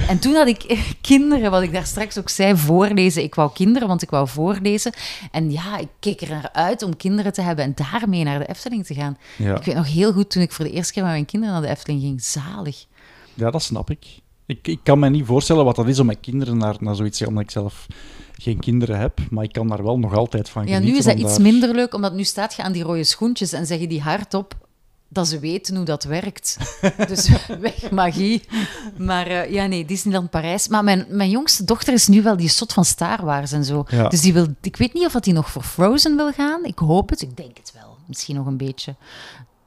En 0.07 0.19
toen 0.19 0.33
had 0.33 0.47
ik 0.47 0.79
kinderen, 1.01 1.51
wat 1.51 1.61
ik 1.61 1.71
daar 1.71 1.85
straks 1.85 2.19
ook 2.19 2.29
zei, 2.29 2.57
voorlezen. 2.57 3.23
Ik 3.23 3.35
wou 3.35 3.51
kinderen, 3.53 3.87
want 3.87 4.01
ik 4.01 4.09
wou 4.09 4.27
voorlezen. 4.27 4.93
En 5.31 5.51
ja, 5.51 5.77
ik 5.77 5.87
keek 5.99 6.21
er 6.21 6.29
naar 6.29 6.49
uit 6.53 6.83
om 6.83 6.97
kinderen 6.97 7.33
te 7.33 7.41
hebben 7.41 7.65
en 7.65 7.73
daarmee 7.75 8.23
naar 8.23 8.39
de 8.39 8.45
Efteling 8.45 8.85
te 8.85 8.93
gaan. 8.93 9.17
Ja. 9.37 9.55
Ik 9.55 9.63
weet 9.63 9.75
nog 9.75 9.93
heel 9.93 10.13
goed 10.13 10.29
toen 10.29 10.41
ik 10.41 10.51
voor 10.51 10.65
de 10.65 10.71
eerste 10.71 10.93
keer 10.93 11.03
met 11.03 11.11
mijn 11.11 11.25
kinderen 11.25 11.53
naar 11.53 11.63
de 11.63 11.69
Efteling 11.69 12.01
ging. 12.01 12.23
Zalig. 12.23 12.85
ja, 13.33 13.51
dat 13.51 13.63
snap 13.63 13.89
ik. 13.89 14.05
ik. 14.45 14.67
Ik 14.67 14.79
kan 14.83 14.99
me 14.99 15.09
niet 15.09 15.25
voorstellen 15.25 15.65
wat 15.65 15.75
dat 15.75 15.87
is 15.87 15.99
om 15.99 16.05
met 16.05 16.19
kinderen 16.19 16.57
naar, 16.57 16.75
naar 16.79 16.95
zoiets 16.95 17.17
te 17.17 17.23
gaan, 17.23 17.33
omdat 17.33 17.49
ik 17.49 17.51
zelf 17.51 17.87
geen 18.41 18.59
kinderen 18.59 18.99
heb. 18.99 19.19
Maar 19.29 19.43
ik 19.43 19.51
kan 19.51 19.67
daar 19.67 19.83
wel 19.83 19.99
nog 19.99 20.13
altijd 20.15 20.49
van 20.49 20.61
Ja, 20.61 20.67
genieten. 20.67 20.91
nu 20.91 20.97
is 20.99 21.05
dat 21.05 21.17
iets 21.17 21.31
daar- 21.33 21.41
minder 21.41 21.75
leuk, 21.75 21.93
omdat 21.93 22.13
nu 22.13 22.23
staat 22.23 22.53
je 22.53 22.63
aan 22.63 22.71
die 22.71 22.83
rode 22.83 23.03
schoentjes 23.03 23.53
en 23.53 23.65
zeggen 23.65 23.89
die 23.89 24.01
hardop 24.01 24.53
dat 25.07 25.27
ze 25.27 25.39
weten 25.39 25.75
hoe 25.75 25.85
dat 25.85 26.03
werkt. 26.03 26.57
dus 27.07 27.29
weg 27.59 27.91
magie. 27.91 28.43
Maar 28.97 29.27
eh, 29.27 29.51
ja, 29.51 29.65
nee, 29.65 29.85
Disneyland 29.85 30.29
Parijs. 30.29 30.67
Maar 30.67 30.83
mijn, 30.83 31.05
mijn 31.09 31.29
jongste 31.29 31.63
dochter 31.63 31.93
is 31.93 32.07
nu 32.07 32.21
wel 32.21 32.37
die 32.37 32.49
sot 32.49 32.73
van 32.73 32.85
Star 32.85 33.25
Wars 33.25 33.51
en 33.51 33.65
zo. 33.65 33.83
Ja. 33.87 34.07
Dus 34.07 34.21
die 34.21 34.33
wil, 34.33 34.47
ik 34.61 34.75
weet 34.75 34.93
niet 34.93 35.05
of 35.05 35.11
dat 35.11 35.23
die 35.23 35.33
nog 35.33 35.49
voor 35.51 35.63
Frozen 35.63 36.15
wil 36.15 36.31
gaan. 36.31 36.65
Ik 36.65 36.79
hoop 36.79 37.09
het, 37.09 37.21
ik 37.21 37.37
denk 37.37 37.57
het 37.57 37.71
wel. 37.75 37.95
Misschien 38.05 38.35
nog 38.35 38.45
een 38.45 38.57
beetje. 38.57 38.95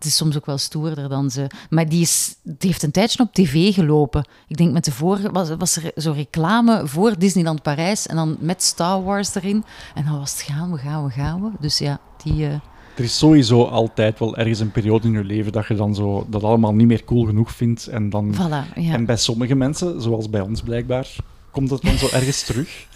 Het 0.04 0.12
is 0.12 0.18
soms 0.18 0.36
ook 0.36 0.46
wel 0.46 0.58
stoerder 0.58 1.08
dan 1.08 1.30
ze. 1.30 1.46
Maar 1.70 1.88
die, 1.88 2.00
is, 2.00 2.34
die 2.42 2.56
heeft 2.70 2.82
een 2.82 2.90
tijdje 2.90 3.22
op 3.22 3.32
tv 3.32 3.74
gelopen. 3.74 4.28
Ik 4.48 4.56
denk 4.56 4.72
met 4.72 4.84
de 4.84 4.92
vorige 4.92 5.30
was, 5.30 5.48
was 5.58 5.76
er 5.76 5.92
zo 5.96 6.12
reclame 6.12 6.86
voor 6.86 7.18
Disneyland 7.18 7.62
Parijs 7.62 8.06
en 8.06 8.16
dan 8.16 8.36
met 8.40 8.62
Star 8.62 9.02
Wars 9.02 9.34
erin. 9.34 9.64
En 9.94 10.04
dan 10.04 10.18
was 10.18 10.32
het 10.32 10.40
gaan 10.40 10.72
we, 10.72 10.78
gaan 10.78 11.04
we, 11.04 11.10
gaan 11.10 11.42
we. 11.42 11.50
Dus 11.60 11.78
ja, 11.78 12.00
die. 12.22 12.46
eh, 12.46 12.52
Er 12.96 13.04
is 13.04 13.18
sowieso 13.18 13.62
altijd 13.64 14.18
wel 14.18 14.36
ergens 14.36 14.58
een 14.60 14.70
periode 14.72 15.06
in 15.06 15.12
je 15.12 15.24
leven 15.24 15.52
dat 15.52 15.66
je 15.66 15.74
dan 15.74 15.94
zo 15.94 16.26
dat 16.28 16.42
allemaal 16.42 16.74
niet 16.74 16.86
meer 16.86 17.04
cool 17.04 17.24
genoeg 17.24 17.52
vindt. 17.52 17.86
En, 17.86 18.10
dan, 18.10 18.34
voilà, 18.34 18.74
ja. 18.74 18.92
en 18.92 19.04
bij 19.04 19.16
sommige 19.16 19.54
mensen, 19.54 20.02
zoals 20.02 20.30
bij 20.30 20.40
ons 20.40 20.62
blijkbaar, 20.62 21.16
komt 21.50 21.70
het 21.70 21.82
dan 21.82 21.98
zo 21.98 22.08
ergens 22.12 22.42
terug. 22.42 22.86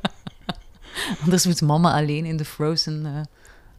Anders 1.24 1.46
moet 1.46 1.60
mama 1.60 1.92
alleen 1.94 2.24
in 2.24 2.36
de 2.36 2.44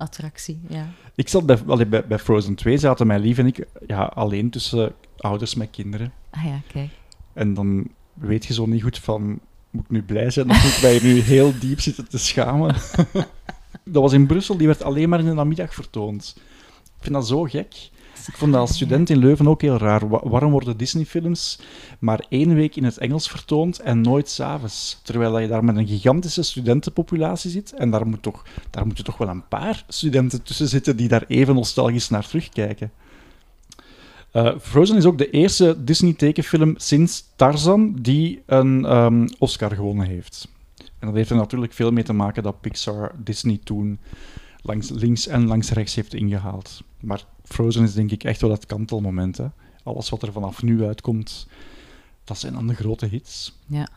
Frozen-attractie. 0.04 0.62
ja. 0.70 0.88
Ik 1.16 1.30
zat 1.30 1.46
bij, 1.46 1.58
allee, 1.68 1.86
bij, 1.86 2.08
bij 2.08 2.20
Frozen 2.20 2.56
2, 2.56 2.78
zaten 2.78 3.08
mijn 3.08 3.22
lief 3.22 3.38
en 3.38 3.46
ik 3.46 3.66
ja, 3.88 4.04
alleen 4.04 4.50
tussen 4.50 4.94
ouders 5.18 5.56
met 5.56 5.70
kinderen. 5.72 6.14
Ah 6.30 6.46
ja, 6.46 6.62
kijk. 6.68 6.90
En 7.34 7.54
dan 7.54 7.88
weet 8.14 8.46
je 8.46 8.54
zo 8.54 8.66
niet 8.66 8.84
goed 8.84 9.00
van, 9.00 9.40
moet 9.70 9.84
ik 9.84 9.90
nu 9.90 10.04
blij 10.04 10.30
zijn 10.30 10.50
of 10.50 10.64
moet 10.64 10.76
ik 10.76 10.82
mij 10.82 11.00
nu 11.02 11.20
heel 11.20 11.54
diep 11.60 11.80
zitten 11.80 12.10
te 12.10 12.18
schamen? 12.18 12.76
dat 13.94 14.02
was 14.02 14.14
in 14.14 14.28
Brussel, 14.28 14.58
die 14.58 14.68
werd 14.68 14.84
alleen 14.84 15.10
maar 15.10 15.20
in 15.20 15.26
de 15.26 15.34
namiddag 15.34 15.74
vertoond. 15.74 16.38
vind 17.00 17.14
dat 17.14 17.28
zo 17.28 17.44
gek. 17.44 17.90
Ik 18.28 18.38
vond 18.38 18.52
dat 18.52 18.62
als 18.62 18.76
student 18.76 19.10
in 19.10 19.18
Leuven 19.18 19.48
ook 19.48 19.62
heel 19.62 19.78
raar. 19.78 20.10
Wa- 20.10 20.22
waarom 20.24 20.52
worden 20.52 20.78
Disney-films 20.78 21.60
maar 22.00 22.26
één 22.30 22.56
week 22.56 22.76
in 22.76 22.84
het 22.84 22.98
Engels 22.98 23.30
vertoond 23.30 23.80
en 23.80 24.02
nooit 24.02 24.30
s'avonds? 24.30 25.00
Terwijl 25.04 25.40
je 25.40 25.48
daar 25.48 25.64
met 25.64 25.78
een 25.78 25.88
gigantische 25.88 26.44
studentenpopulatie 26.44 27.52
zit. 27.52 27.74
En 27.74 27.90
daar, 27.90 28.08
moet 28.08 28.22
toch, 28.22 28.46
daar 28.70 28.86
moeten 28.86 29.04
toch 29.04 29.18
wel 29.18 29.28
een 29.28 29.48
paar 29.48 29.84
studenten 29.88 30.44
tussen 30.44 30.68
zitten 30.68 30.98
die 30.98 31.08
daar 31.08 31.26
even 31.28 31.56
nostalgisch 31.56 32.10
naar 32.10 32.28
terugkijken. 32.28 32.92
Eh, 34.32 34.54
Frozen 34.62 34.98
is 34.98 35.06
ook 35.06 35.18
de 35.18 35.30
eerste 35.30 35.84
Disney-tekenfilm 35.84 36.74
sinds 36.78 37.26
Tarzan 37.36 37.96
die 38.02 38.42
een 38.46 38.86
ehm, 38.86 39.28
Oscar 39.40 39.72
gewonnen 39.76 40.08
heeft. 40.08 40.48
En 41.00 41.08
dat 41.08 41.16
heeft 41.16 41.30
er 41.30 41.36
natuurlijk 41.36 41.74
veel 41.74 41.92
mee 41.92 42.04
te 42.04 42.14
maken 42.14 42.44
dat 42.44 42.62
Pixar 42.62 43.12
Disney 43.18 43.60
toen 43.64 44.00
langs 44.62 44.90
links 44.90 45.28
en 45.28 45.48
langs 45.48 45.70
rechts 45.72 45.96
heeft 45.96 46.14
ingehaald. 46.14 46.82
Maar 47.00 47.24
Frozen 47.44 47.84
is 47.84 47.94
denk 47.94 48.12
ik 48.12 48.24
echt 48.24 48.42
wel 48.42 48.52
het 48.52 48.66
kantelmoment. 48.66 49.38
Hè. 49.38 49.46
Alles 49.84 50.10
wat 50.10 50.22
er 50.22 50.32
vanaf 50.32 50.64
nu 50.64 50.84
uitkomt, 50.84 51.48
dat 52.24 52.38
zijn 52.38 52.54
dan 52.54 52.68
de 52.68 52.76
grote 52.76 53.06
hits. 53.06 53.60
Ja. 53.68 53.88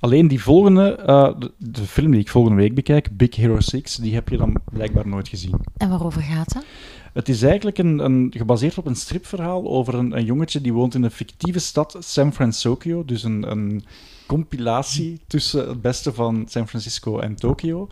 Alleen 0.00 0.28
die 0.28 0.42
volgende, 0.42 0.94
eh, 0.94 1.38
de, 1.38 1.52
de 1.58 1.82
film 1.82 2.10
die 2.10 2.20
ik 2.20 2.28
volgende 2.28 2.56
week 2.56 2.74
bekijk, 2.74 3.16
Big 3.16 3.36
Hero 3.36 3.60
6, 3.60 3.96
die 3.96 4.14
heb 4.14 4.28
je 4.28 4.36
dan 4.36 4.56
blijkbaar 4.72 5.08
nooit 5.08 5.28
gezien. 5.28 5.54
En 5.76 5.88
waarover 5.88 6.22
gaat 6.22 6.52
dat? 6.52 6.64
Het 7.12 7.28
is 7.28 7.42
eigenlijk 7.42 7.78
een, 7.78 7.98
een, 7.98 8.32
gebaseerd 8.36 8.78
op 8.78 8.86
een 8.86 8.96
stripverhaal 8.96 9.66
over 9.68 9.94
een, 9.94 10.16
een 10.16 10.24
jongetje 10.24 10.60
die 10.60 10.72
woont 10.72 10.94
in 10.94 11.02
een 11.02 11.10
fictieve 11.10 11.58
stad, 11.58 11.96
San 12.00 12.32
Francisco. 12.32 13.04
Dus 13.04 13.22
een, 13.22 13.50
een 13.50 13.84
compilatie 14.26 15.20
tussen 15.26 15.68
het 15.68 15.80
beste 15.80 16.12
van 16.12 16.44
San 16.48 16.68
Francisco 16.68 17.18
en 17.18 17.36
Tokio. 17.36 17.88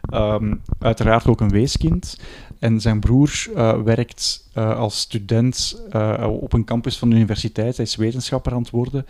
Ehm, 0.00 0.54
uiteraard 0.78 1.26
ook 1.26 1.40
een 1.40 1.48
weeskind. 1.48 2.18
En 2.58 2.80
zijn 2.80 3.00
broer 3.00 3.46
eh, 3.54 3.82
werkt 3.82 4.48
eh, 4.52 4.78
als 4.78 5.00
student 5.00 5.82
eh, 5.90 6.26
op 6.40 6.52
een 6.52 6.64
campus 6.64 6.98
van 6.98 7.10
de 7.10 7.16
universiteit. 7.16 7.76
Hij 7.76 7.84
is 7.84 7.96
wetenschapper 7.96 8.52
aan 8.52 8.62
het 8.62 8.70
worden. 8.70 9.06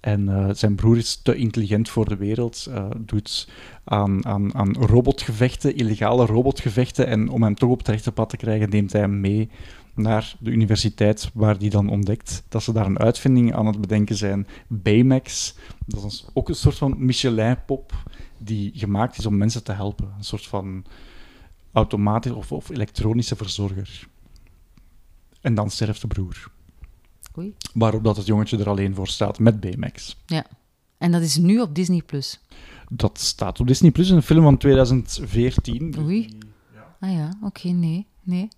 En 0.00 0.50
zijn 0.56 0.74
broer 0.74 0.96
is 0.96 1.16
te 1.16 1.36
intelligent 1.36 1.88
voor 1.88 2.08
de 2.08 2.16
wereld, 2.16 2.70
doet 2.98 3.48
aan, 3.84 4.26
aan, 4.26 4.54
aan 4.54 4.76
robotgevechten, 4.76 5.76
illegale 5.76 6.26
robotgevechten. 6.26 7.06
En 7.06 7.28
om 7.28 7.42
hem 7.42 7.54
toch 7.54 7.70
op 7.70 7.78
het 7.78 7.88
rechte 7.88 8.12
pad 8.12 8.28
te 8.28 8.36
krijgen, 8.36 8.70
neemt 8.70 8.92
hij 8.92 9.00
hem 9.00 9.20
mee 9.20 9.50
naar 9.94 10.36
de 10.38 10.50
universiteit, 10.50 11.30
waar 11.34 11.56
hij 11.56 11.68
dan 11.68 11.88
ontdekt 11.88 12.42
dat 12.48 12.62
ze 12.62 12.72
daar 12.72 12.86
een 12.86 12.98
uitvinding 12.98 13.54
aan 13.54 13.66
het 13.66 13.80
bedenken 13.80 14.16
zijn. 14.16 14.46
Baymax, 14.68 15.54
dat 15.86 16.04
is 16.04 16.26
ook 16.34 16.48
een 16.48 16.54
soort 16.54 16.78
van 16.78 16.94
Michelin-pop 16.98 17.92
die 18.38 18.72
gemaakt 18.74 19.18
is 19.18 19.26
om 19.26 19.36
mensen 19.36 19.64
te 19.64 19.72
helpen. 19.72 20.12
Een 20.18 20.24
soort 20.24 20.46
van 20.46 20.84
automatische 21.72 22.36
of, 22.36 22.52
of 22.52 22.68
elektronische 22.68 23.36
verzorger. 23.36 24.08
En 25.40 25.54
dan 25.54 25.70
sterft 25.70 26.00
de 26.00 26.06
broer. 26.06 26.50
Oei. 27.38 27.54
Waarop 27.74 28.04
dat 28.04 28.16
het 28.16 28.26
jongetje 28.26 28.58
er 28.58 28.68
alleen 28.68 28.94
voor 28.94 29.08
staat 29.08 29.38
met 29.38 29.60
Baymax. 29.60 30.16
Ja. 30.26 30.46
En 30.98 31.12
dat 31.12 31.22
is 31.22 31.36
nu 31.36 31.60
op 31.60 31.74
Disney+. 31.74 32.02
Plus. 32.02 32.40
Dat 32.88 33.18
staat 33.18 33.60
op 33.60 33.66
Disney 33.66 33.90
Plus, 33.90 34.10
een 34.10 34.22
film 34.22 34.42
van 34.42 34.56
2014. 34.56 35.94
Oei. 35.98 36.38
Ah 37.00 37.12
ja, 37.12 37.38
oké, 37.42 37.68
nee, 37.68 38.06
nee. 38.22 38.48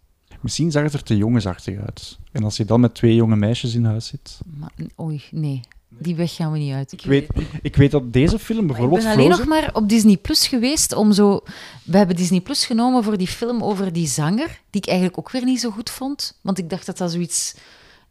Misschien 0.40 0.70
zag 0.70 0.82
het 0.82 0.92
er 0.92 1.02
te 1.02 1.16
jongensachtig 1.16 1.78
uit. 1.78 2.18
En 2.32 2.44
als 2.44 2.56
je 2.56 2.64
dan 2.64 2.80
met 2.80 2.94
twee 2.94 3.14
jonge 3.14 3.36
meisjes 3.36 3.74
in 3.74 3.84
huis 3.84 4.06
zit. 4.06 4.40
Maar, 4.56 4.72
oei, 5.00 5.22
nee. 5.30 5.60
Die 5.99 6.14
weg 6.16 6.34
gaan 6.34 6.53
we 6.53 6.59
niet 6.59 6.74
uit. 6.74 6.93
Ik 6.93 7.03
weet, 7.05 7.26
ik 7.62 7.76
weet 7.76 7.90
dat 7.90 8.12
deze 8.12 8.38
film 8.38 8.61
Ik 8.61 8.66
bijvoorbeeld. 8.66 9.03
ben 9.03 9.12
alleen 9.12 9.28
nog 9.28 9.47
maar 9.47 9.70
op 9.72 9.88
Disney 9.88 10.16
Plus 10.16 10.47
geweest 10.47 10.93
om 10.93 11.12
zo... 11.12 11.40
We 11.84 11.97
hebben 11.97 12.16
Disney 12.16 12.40
Plus 12.40 12.66
genomen 12.66 13.05
voor 13.05 13.16
die 13.18 13.26
film 13.26 13.62
over 13.62 13.93
die 13.93 14.07
zanger, 14.07 14.61
die 14.70 14.80
ik 14.80 14.86
eigenlijk 14.86 15.18
ook 15.18 15.30
weer 15.30 15.45
niet 15.45 15.61
zo 15.61 15.70
goed 15.70 15.90
vond. 15.90 16.38
Want 16.40 16.59
ik 16.59 16.70
dacht 16.70 16.86
dat 16.86 16.99
dat 16.99 17.12
zoiets... 17.12 17.55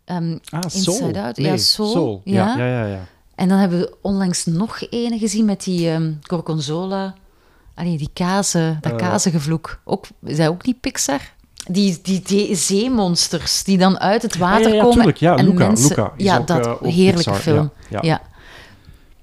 ehm, 0.05 0.37
Ah, 0.49 0.59
Inside 0.63 0.91
Soul. 0.91 1.15
Out. 1.15 1.37
Nee, 1.37 1.47
Ja, 1.51 1.57
Soul. 1.57 2.21
Ja. 2.23 2.57
Ja, 2.57 2.65
ja, 2.65 2.65
ja. 2.65 2.85
ja. 2.85 3.03
En 3.35 3.47
dan 3.49 3.57
hebben 3.57 3.79
we 3.79 3.95
onlangs 4.01 4.45
nog 4.45 4.81
ene 4.89 5.17
gezien 5.17 5.45
met 5.45 5.63
die 5.63 5.89
ehm 5.89 6.13
Gorgonzola. 6.21 7.15
Allee, 7.75 7.97
die 7.97 8.09
kazen, 8.13 8.77
dat 8.81 8.91
Eh. 8.91 8.97
kazengevloek. 8.97 9.81
Ook, 9.83 10.05
is 10.23 10.37
dat 10.37 10.47
ook 10.47 10.65
niet 10.65 10.79
Pixar? 10.81 11.33
Die, 11.67 11.99
die, 12.01 12.21
die 12.21 12.55
zeemonsters 12.55 13.63
die 13.63 13.77
dan 13.77 13.99
uit 13.99 14.21
het 14.21 14.37
water 14.37 14.65
Ah, 14.65 14.69
ja, 14.71 14.75
ja, 14.75 14.81
komen. 14.81 14.95
tuurlijk. 14.97 15.17
Ja, 15.17 15.35
en 15.35 15.45
Luca, 15.45 15.67
mensen, 15.67 15.89
Luca 15.89 16.13
is 16.17 16.23
ja, 16.25 16.37
ook, 16.37 16.47
dat 16.47 16.65
eh, 16.65 16.73
heerlijke 16.81 17.31
Pixar, 17.31 17.35
film. 17.35 17.69
ja. 18.01 18.21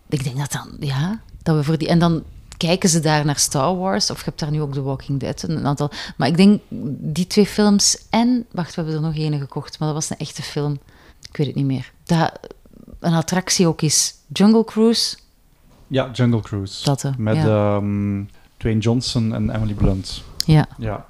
Ik 0.09 0.25
denk 0.25 0.37
dat 0.37 0.53
dan, 0.53 0.77
ja, 0.81 1.21
dat 1.43 1.57
we 1.57 1.65
voor 1.65 1.79
die. 1.79 1.89
En 1.89 1.99
dan 1.99 2.23
kijken 2.57 2.89
ze 2.89 3.01
daar 3.01 3.25
naar 3.25 3.39
Star 3.39 3.77
Wars, 3.77 4.11
of 4.11 4.19
je 4.19 4.25
hebt 4.25 4.39
daar 4.41 4.51
nu 4.51 4.61
ook 4.61 4.73
The 4.73 4.83
Walking 4.83 5.21
Dead, 5.21 5.43
een 5.43 5.67
aantal. 5.67 5.91
Maar 6.17 6.29
ik 6.29 6.37
denk 6.37 6.61
die 6.99 7.27
twee 7.27 7.47
films 7.47 7.99
en, 8.11 8.47
wacht, 8.53 8.75
we 8.75 8.81
hebben 8.83 8.95
er 9.01 9.07
nog 9.07 9.17
ene 9.17 9.39
gekocht, 9.39 9.79
maar 9.79 9.89
dat 9.89 9.97
was 9.97 10.11
een 10.11 10.17
echte 10.27 10.43
film. 10.43 10.79
Ik 11.31 11.37
weet 11.37 11.47
het 11.47 11.57
niet 11.57 11.65
meer. 11.65 11.93
Dat 12.05 12.33
een 13.01 13.13
attractie 13.15 13.67
ook 13.67 13.83
is. 13.83 14.15
Jungle 14.33 14.65
Cruise, 14.65 15.17
Ja, 15.87 16.11
Jungle 16.13 16.41
Cruise. 16.41 16.85
dat 16.85 17.03
hè. 17.03 17.11
Met 17.19 17.37
ehm, 17.37 18.23
Dwayne 18.57 18.81
Johnson 18.81 19.35
en 19.35 19.51
Emily 19.55 19.75
Blunt. 19.75 20.23
ja. 20.47 20.69
Ja. 20.79 21.07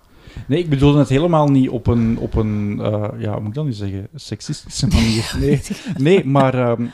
Nee, 0.47 0.59
ik 0.59 0.69
bedoelde 0.69 0.99
het 0.99 1.09
helemaal 1.09 1.49
niet 1.49 1.69
op 1.69 1.87
een, 1.87 2.19
op 2.19 2.35
een 2.35 2.81
eh, 2.81 3.09
ja, 3.19 3.33
hoe 3.33 3.41
moet 3.41 3.49
ik 3.49 3.55
dat 3.55 3.65
nu 3.65 3.73
zeggen, 3.73 4.09
seksistische 4.15 4.87
manier. 4.87 5.37
Nee, 5.41 5.61
nee 5.97 6.25
maar 6.25 6.55
ehm, 6.55 6.87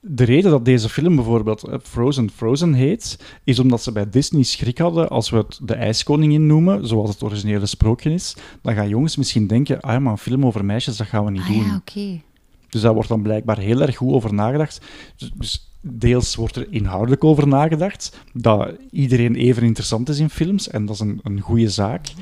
de 0.00 0.24
reden 0.24 0.50
dat 0.50 0.64
deze 0.64 0.88
film 0.88 1.16
bijvoorbeeld 1.16 1.68
eh, 1.68 1.78
Frozen 1.82 2.30
Frozen 2.30 2.72
heet, 2.72 3.18
is 3.44 3.58
omdat 3.58 3.82
ze 3.82 3.92
bij 3.92 4.10
Disney 4.10 4.42
schrik 4.42 4.78
hadden 4.78 5.08
als 5.08 5.30
we 5.30 5.36
het 5.36 5.58
de 5.62 5.74
ijskoningin 5.74 6.46
noemen, 6.46 6.86
zoals 6.86 7.10
het 7.10 7.22
originele 7.22 7.66
sprookje 7.66 8.12
is. 8.12 8.36
Dan 8.62 8.74
gaan 8.74 8.88
jongens 8.88 9.16
misschien 9.16 9.46
denken, 9.46 9.80
ah 9.80 9.92
ja, 9.92 9.98
maar 9.98 10.12
een 10.12 10.18
film 10.18 10.46
over 10.46 10.64
meisjes, 10.64 10.96
dat 10.96 11.06
gaan 11.06 11.24
we 11.24 11.30
niet 11.30 11.40
Ah 11.40 11.48
doen. 11.48 11.64
ja, 11.64 11.76
oké. 11.76 12.20
Dus 12.68 12.80
daar 12.82 12.94
wordt 12.94 13.08
dan 13.08 13.22
blijkbaar 13.22 13.58
heel 13.58 13.80
erg 13.80 13.96
goed 13.96 14.12
over 14.12 14.34
nagedacht. 14.34 14.80
Dus, 15.16 15.30
dus 15.34 15.70
deels 15.86 16.34
wordt 16.34 16.56
er 16.56 16.66
inhoudelijk 16.70 17.24
over 17.24 17.48
nagedacht, 17.48 18.20
dat 18.32 18.72
iedereen 18.90 19.34
even 19.34 19.62
interessant 19.62 20.08
is 20.08 20.18
in 20.18 20.30
films, 20.30 20.68
en 20.68 20.86
dat 20.86 20.94
is 20.94 21.00
een, 21.00 21.20
een 21.22 21.40
goede 21.40 21.68
zaak. 21.68 22.12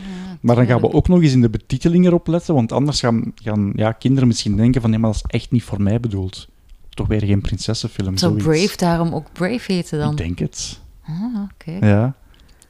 Maar 0.40 0.56
dan 0.56 0.66
gaan 0.66 0.80
we 0.80 0.92
ook 0.92 1.08
nog 1.08 1.22
eens 1.22 1.32
in 1.32 1.40
de 1.40 1.50
betiteling 1.50 2.06
erop 2.06 2.26
letten, 2.26 2.54
want 2.54 2.72
anders 2.72 3.00
gaan, 3.00 3.32
gaan 3.34 3.72
ja, 3.74 3.92
kinderen 3.92 4.28
misschien 4.28 4.56
denken 4.56 4.80
van 4.80 4.90
nee, 4.90 4.98
maar 4.98 5.12
dat 5.12 5.22
is 5.24 5.38
echt 5.38 5.50
niet 5.50 5.62
voor 5.62 5.82
mij 5.82 6.00
bedoeld. 6.00 6.48
Toch 6.88 7.06
weer 7.06 7.24
geen 7.24 7.40
prinsessenfilm. 7.40 8.16
Zou. 8.16 8.42
Brave 8.42 8.76
daarom 8.76 9.14
ook 9.14 9.32
Brave 9.32 9.72
heten 9.72 9.98
dan? 9.98 10.10
Ik 10.10 10.16
denk 10.16 10.38
het. 10.38 10.80
Ah, 11.06 11.42
oké. 11.52 11.86
Ja. 11.86 12.14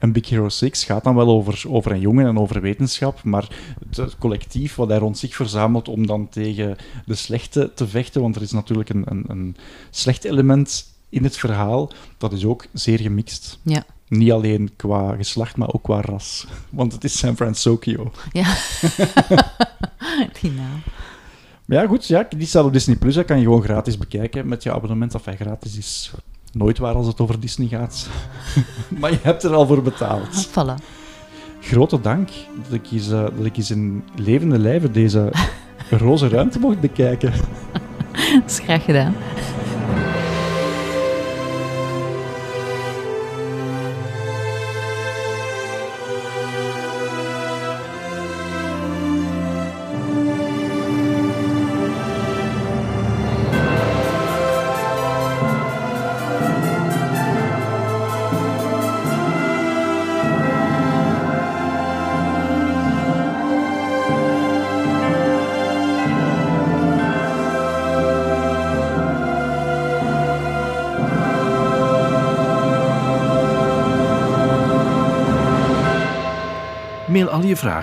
En 0.03 0.11
Big 0.11 0.29
Hero 0.29 0.49
6 0.49 0.83
gaat 0.83 1.03
dan 1.03 1.15
wel 1.15 1.27
over, 1.27 1.63
over 1.67 1.91
een 1.91 1.99
jongen 1.99 2.25
en 2.25 2.39
over 2.39 2.61
wetenschap, 2.61 3.23
maar 3.23 3.47
het, 3.95 4.17
collectief 4.17 4.75
wat 4.75 4.89
hij 4.89 4.97
rond 4.97 5.17
zich 5.17 5.35
verzamelt 5.35 5.87
om 5.87 6.07
dan 6.07 6.29
tegen 6.29 6.75
de 7.05 7.15
slechte 7.15 7.71
te 7.75 7.87
vechten, 7.87 8.21
want 8.21 8.35
er 8.35 8.41
is 8.41 8.51
natuurlijk 8.51 8.89
een, 8.89 9.03
een, 9.05 9.23
een 9.27 9.55
slecht 9.89 10.23
element 10.23 10.85
in 11.09 11.23
het 11.23 11.37
verhaal, 11.37 11.91
dat 12.17 12.33
is 12.33 12.45
ook 12.45 12.65
zeer 12.73 12.99
gemixt. 12.99 13.59
Ja. 13.61 13.85
Niet 14.07 14.31
alleen 14.31 14.71
qua 14.75 15.15
geslacht, 15.15 15.57
maar 15.57 15.73
ook 15.73 15.83
qua 15.83 16.01
ras. 16.01 16.47
Want 16.69 16.93
het 16.93 17.03
is 17.03 17.17
San 17.17 17.35
Francisco. 17.35 18.11
Ja. 18.31 18.55
die 20.41 20.51
naam. 20.51 20.81
Maar 21.65 21.81
ja, 21.81 21.87
goed, 21.87 22.07
ja, 22.07 22.27
die 22.37 22.47
staat 22.47 22.65
op 22.65 22.73
Disney+. 22.73 22.95
Plus. 22.95 23.15
Dat 23.15 23.25
kan 23.25 23.37
je 23.37 23.43
gewoon 23.43 23.63
gratis 23.63 23.97
bekijken 23.97 24.47
met 24.47 24.63
je 24.63 24.73
abonnement. 24.73 25.15
Of 25.15 25.25
hij 25.25 25.35
gratis 25.35 25.77
is 25.77 26.13
nooit 26.53 26.77
waar 26.77 26.95
als 26.95 27.07
het 27.07 27.19
over 27.19 27.39
Disney 27.39 27.67
gaat. 27.67 28.07
maar 28.99 29.11
je 29.11 29.19
hebt 29.21 29.43
er 29.43 29.53
al 29.53 29.67
voor 29.67 29.81
betaald. 29.81 30.47
Voilà. 30.47 30.83
Grote 31.59 32.01
dank 32.01 32.29
dat 32.63 32.73
ik 32.73 32.91
eens, 32.91 33.11
eh, 33.11 33.23
dat 33.35 33.45
ik 33.45 33.57
eens 33.57 33.71
in 33.71 34.03
levende 34.15 34.59
lijven 34.59 34.93
deze 34.93 35.31
roze 35.89 36.27
ruimte 36.27 36.59
mocht 36.59 36.79
bekijken. 36.79 37.33
Dat 38.13 38.51
is 38.51 38.59
graag 38.59 38.83
gedaan. 38.83 39.15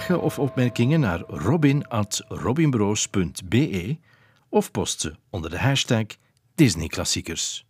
Of 0.08 0.38
opmerkingen 0.38 1.00
naar 1.00 1.22
robin.robinbroos.be 1.26 3.98
of 4.48 4.70
post 4.70 5.00
ze 5.00 5.14
onder 5.30 5.50
de 5.50 5.58
hashtag 5.58 6.04
Disneyklassiekers. 6.54 7.66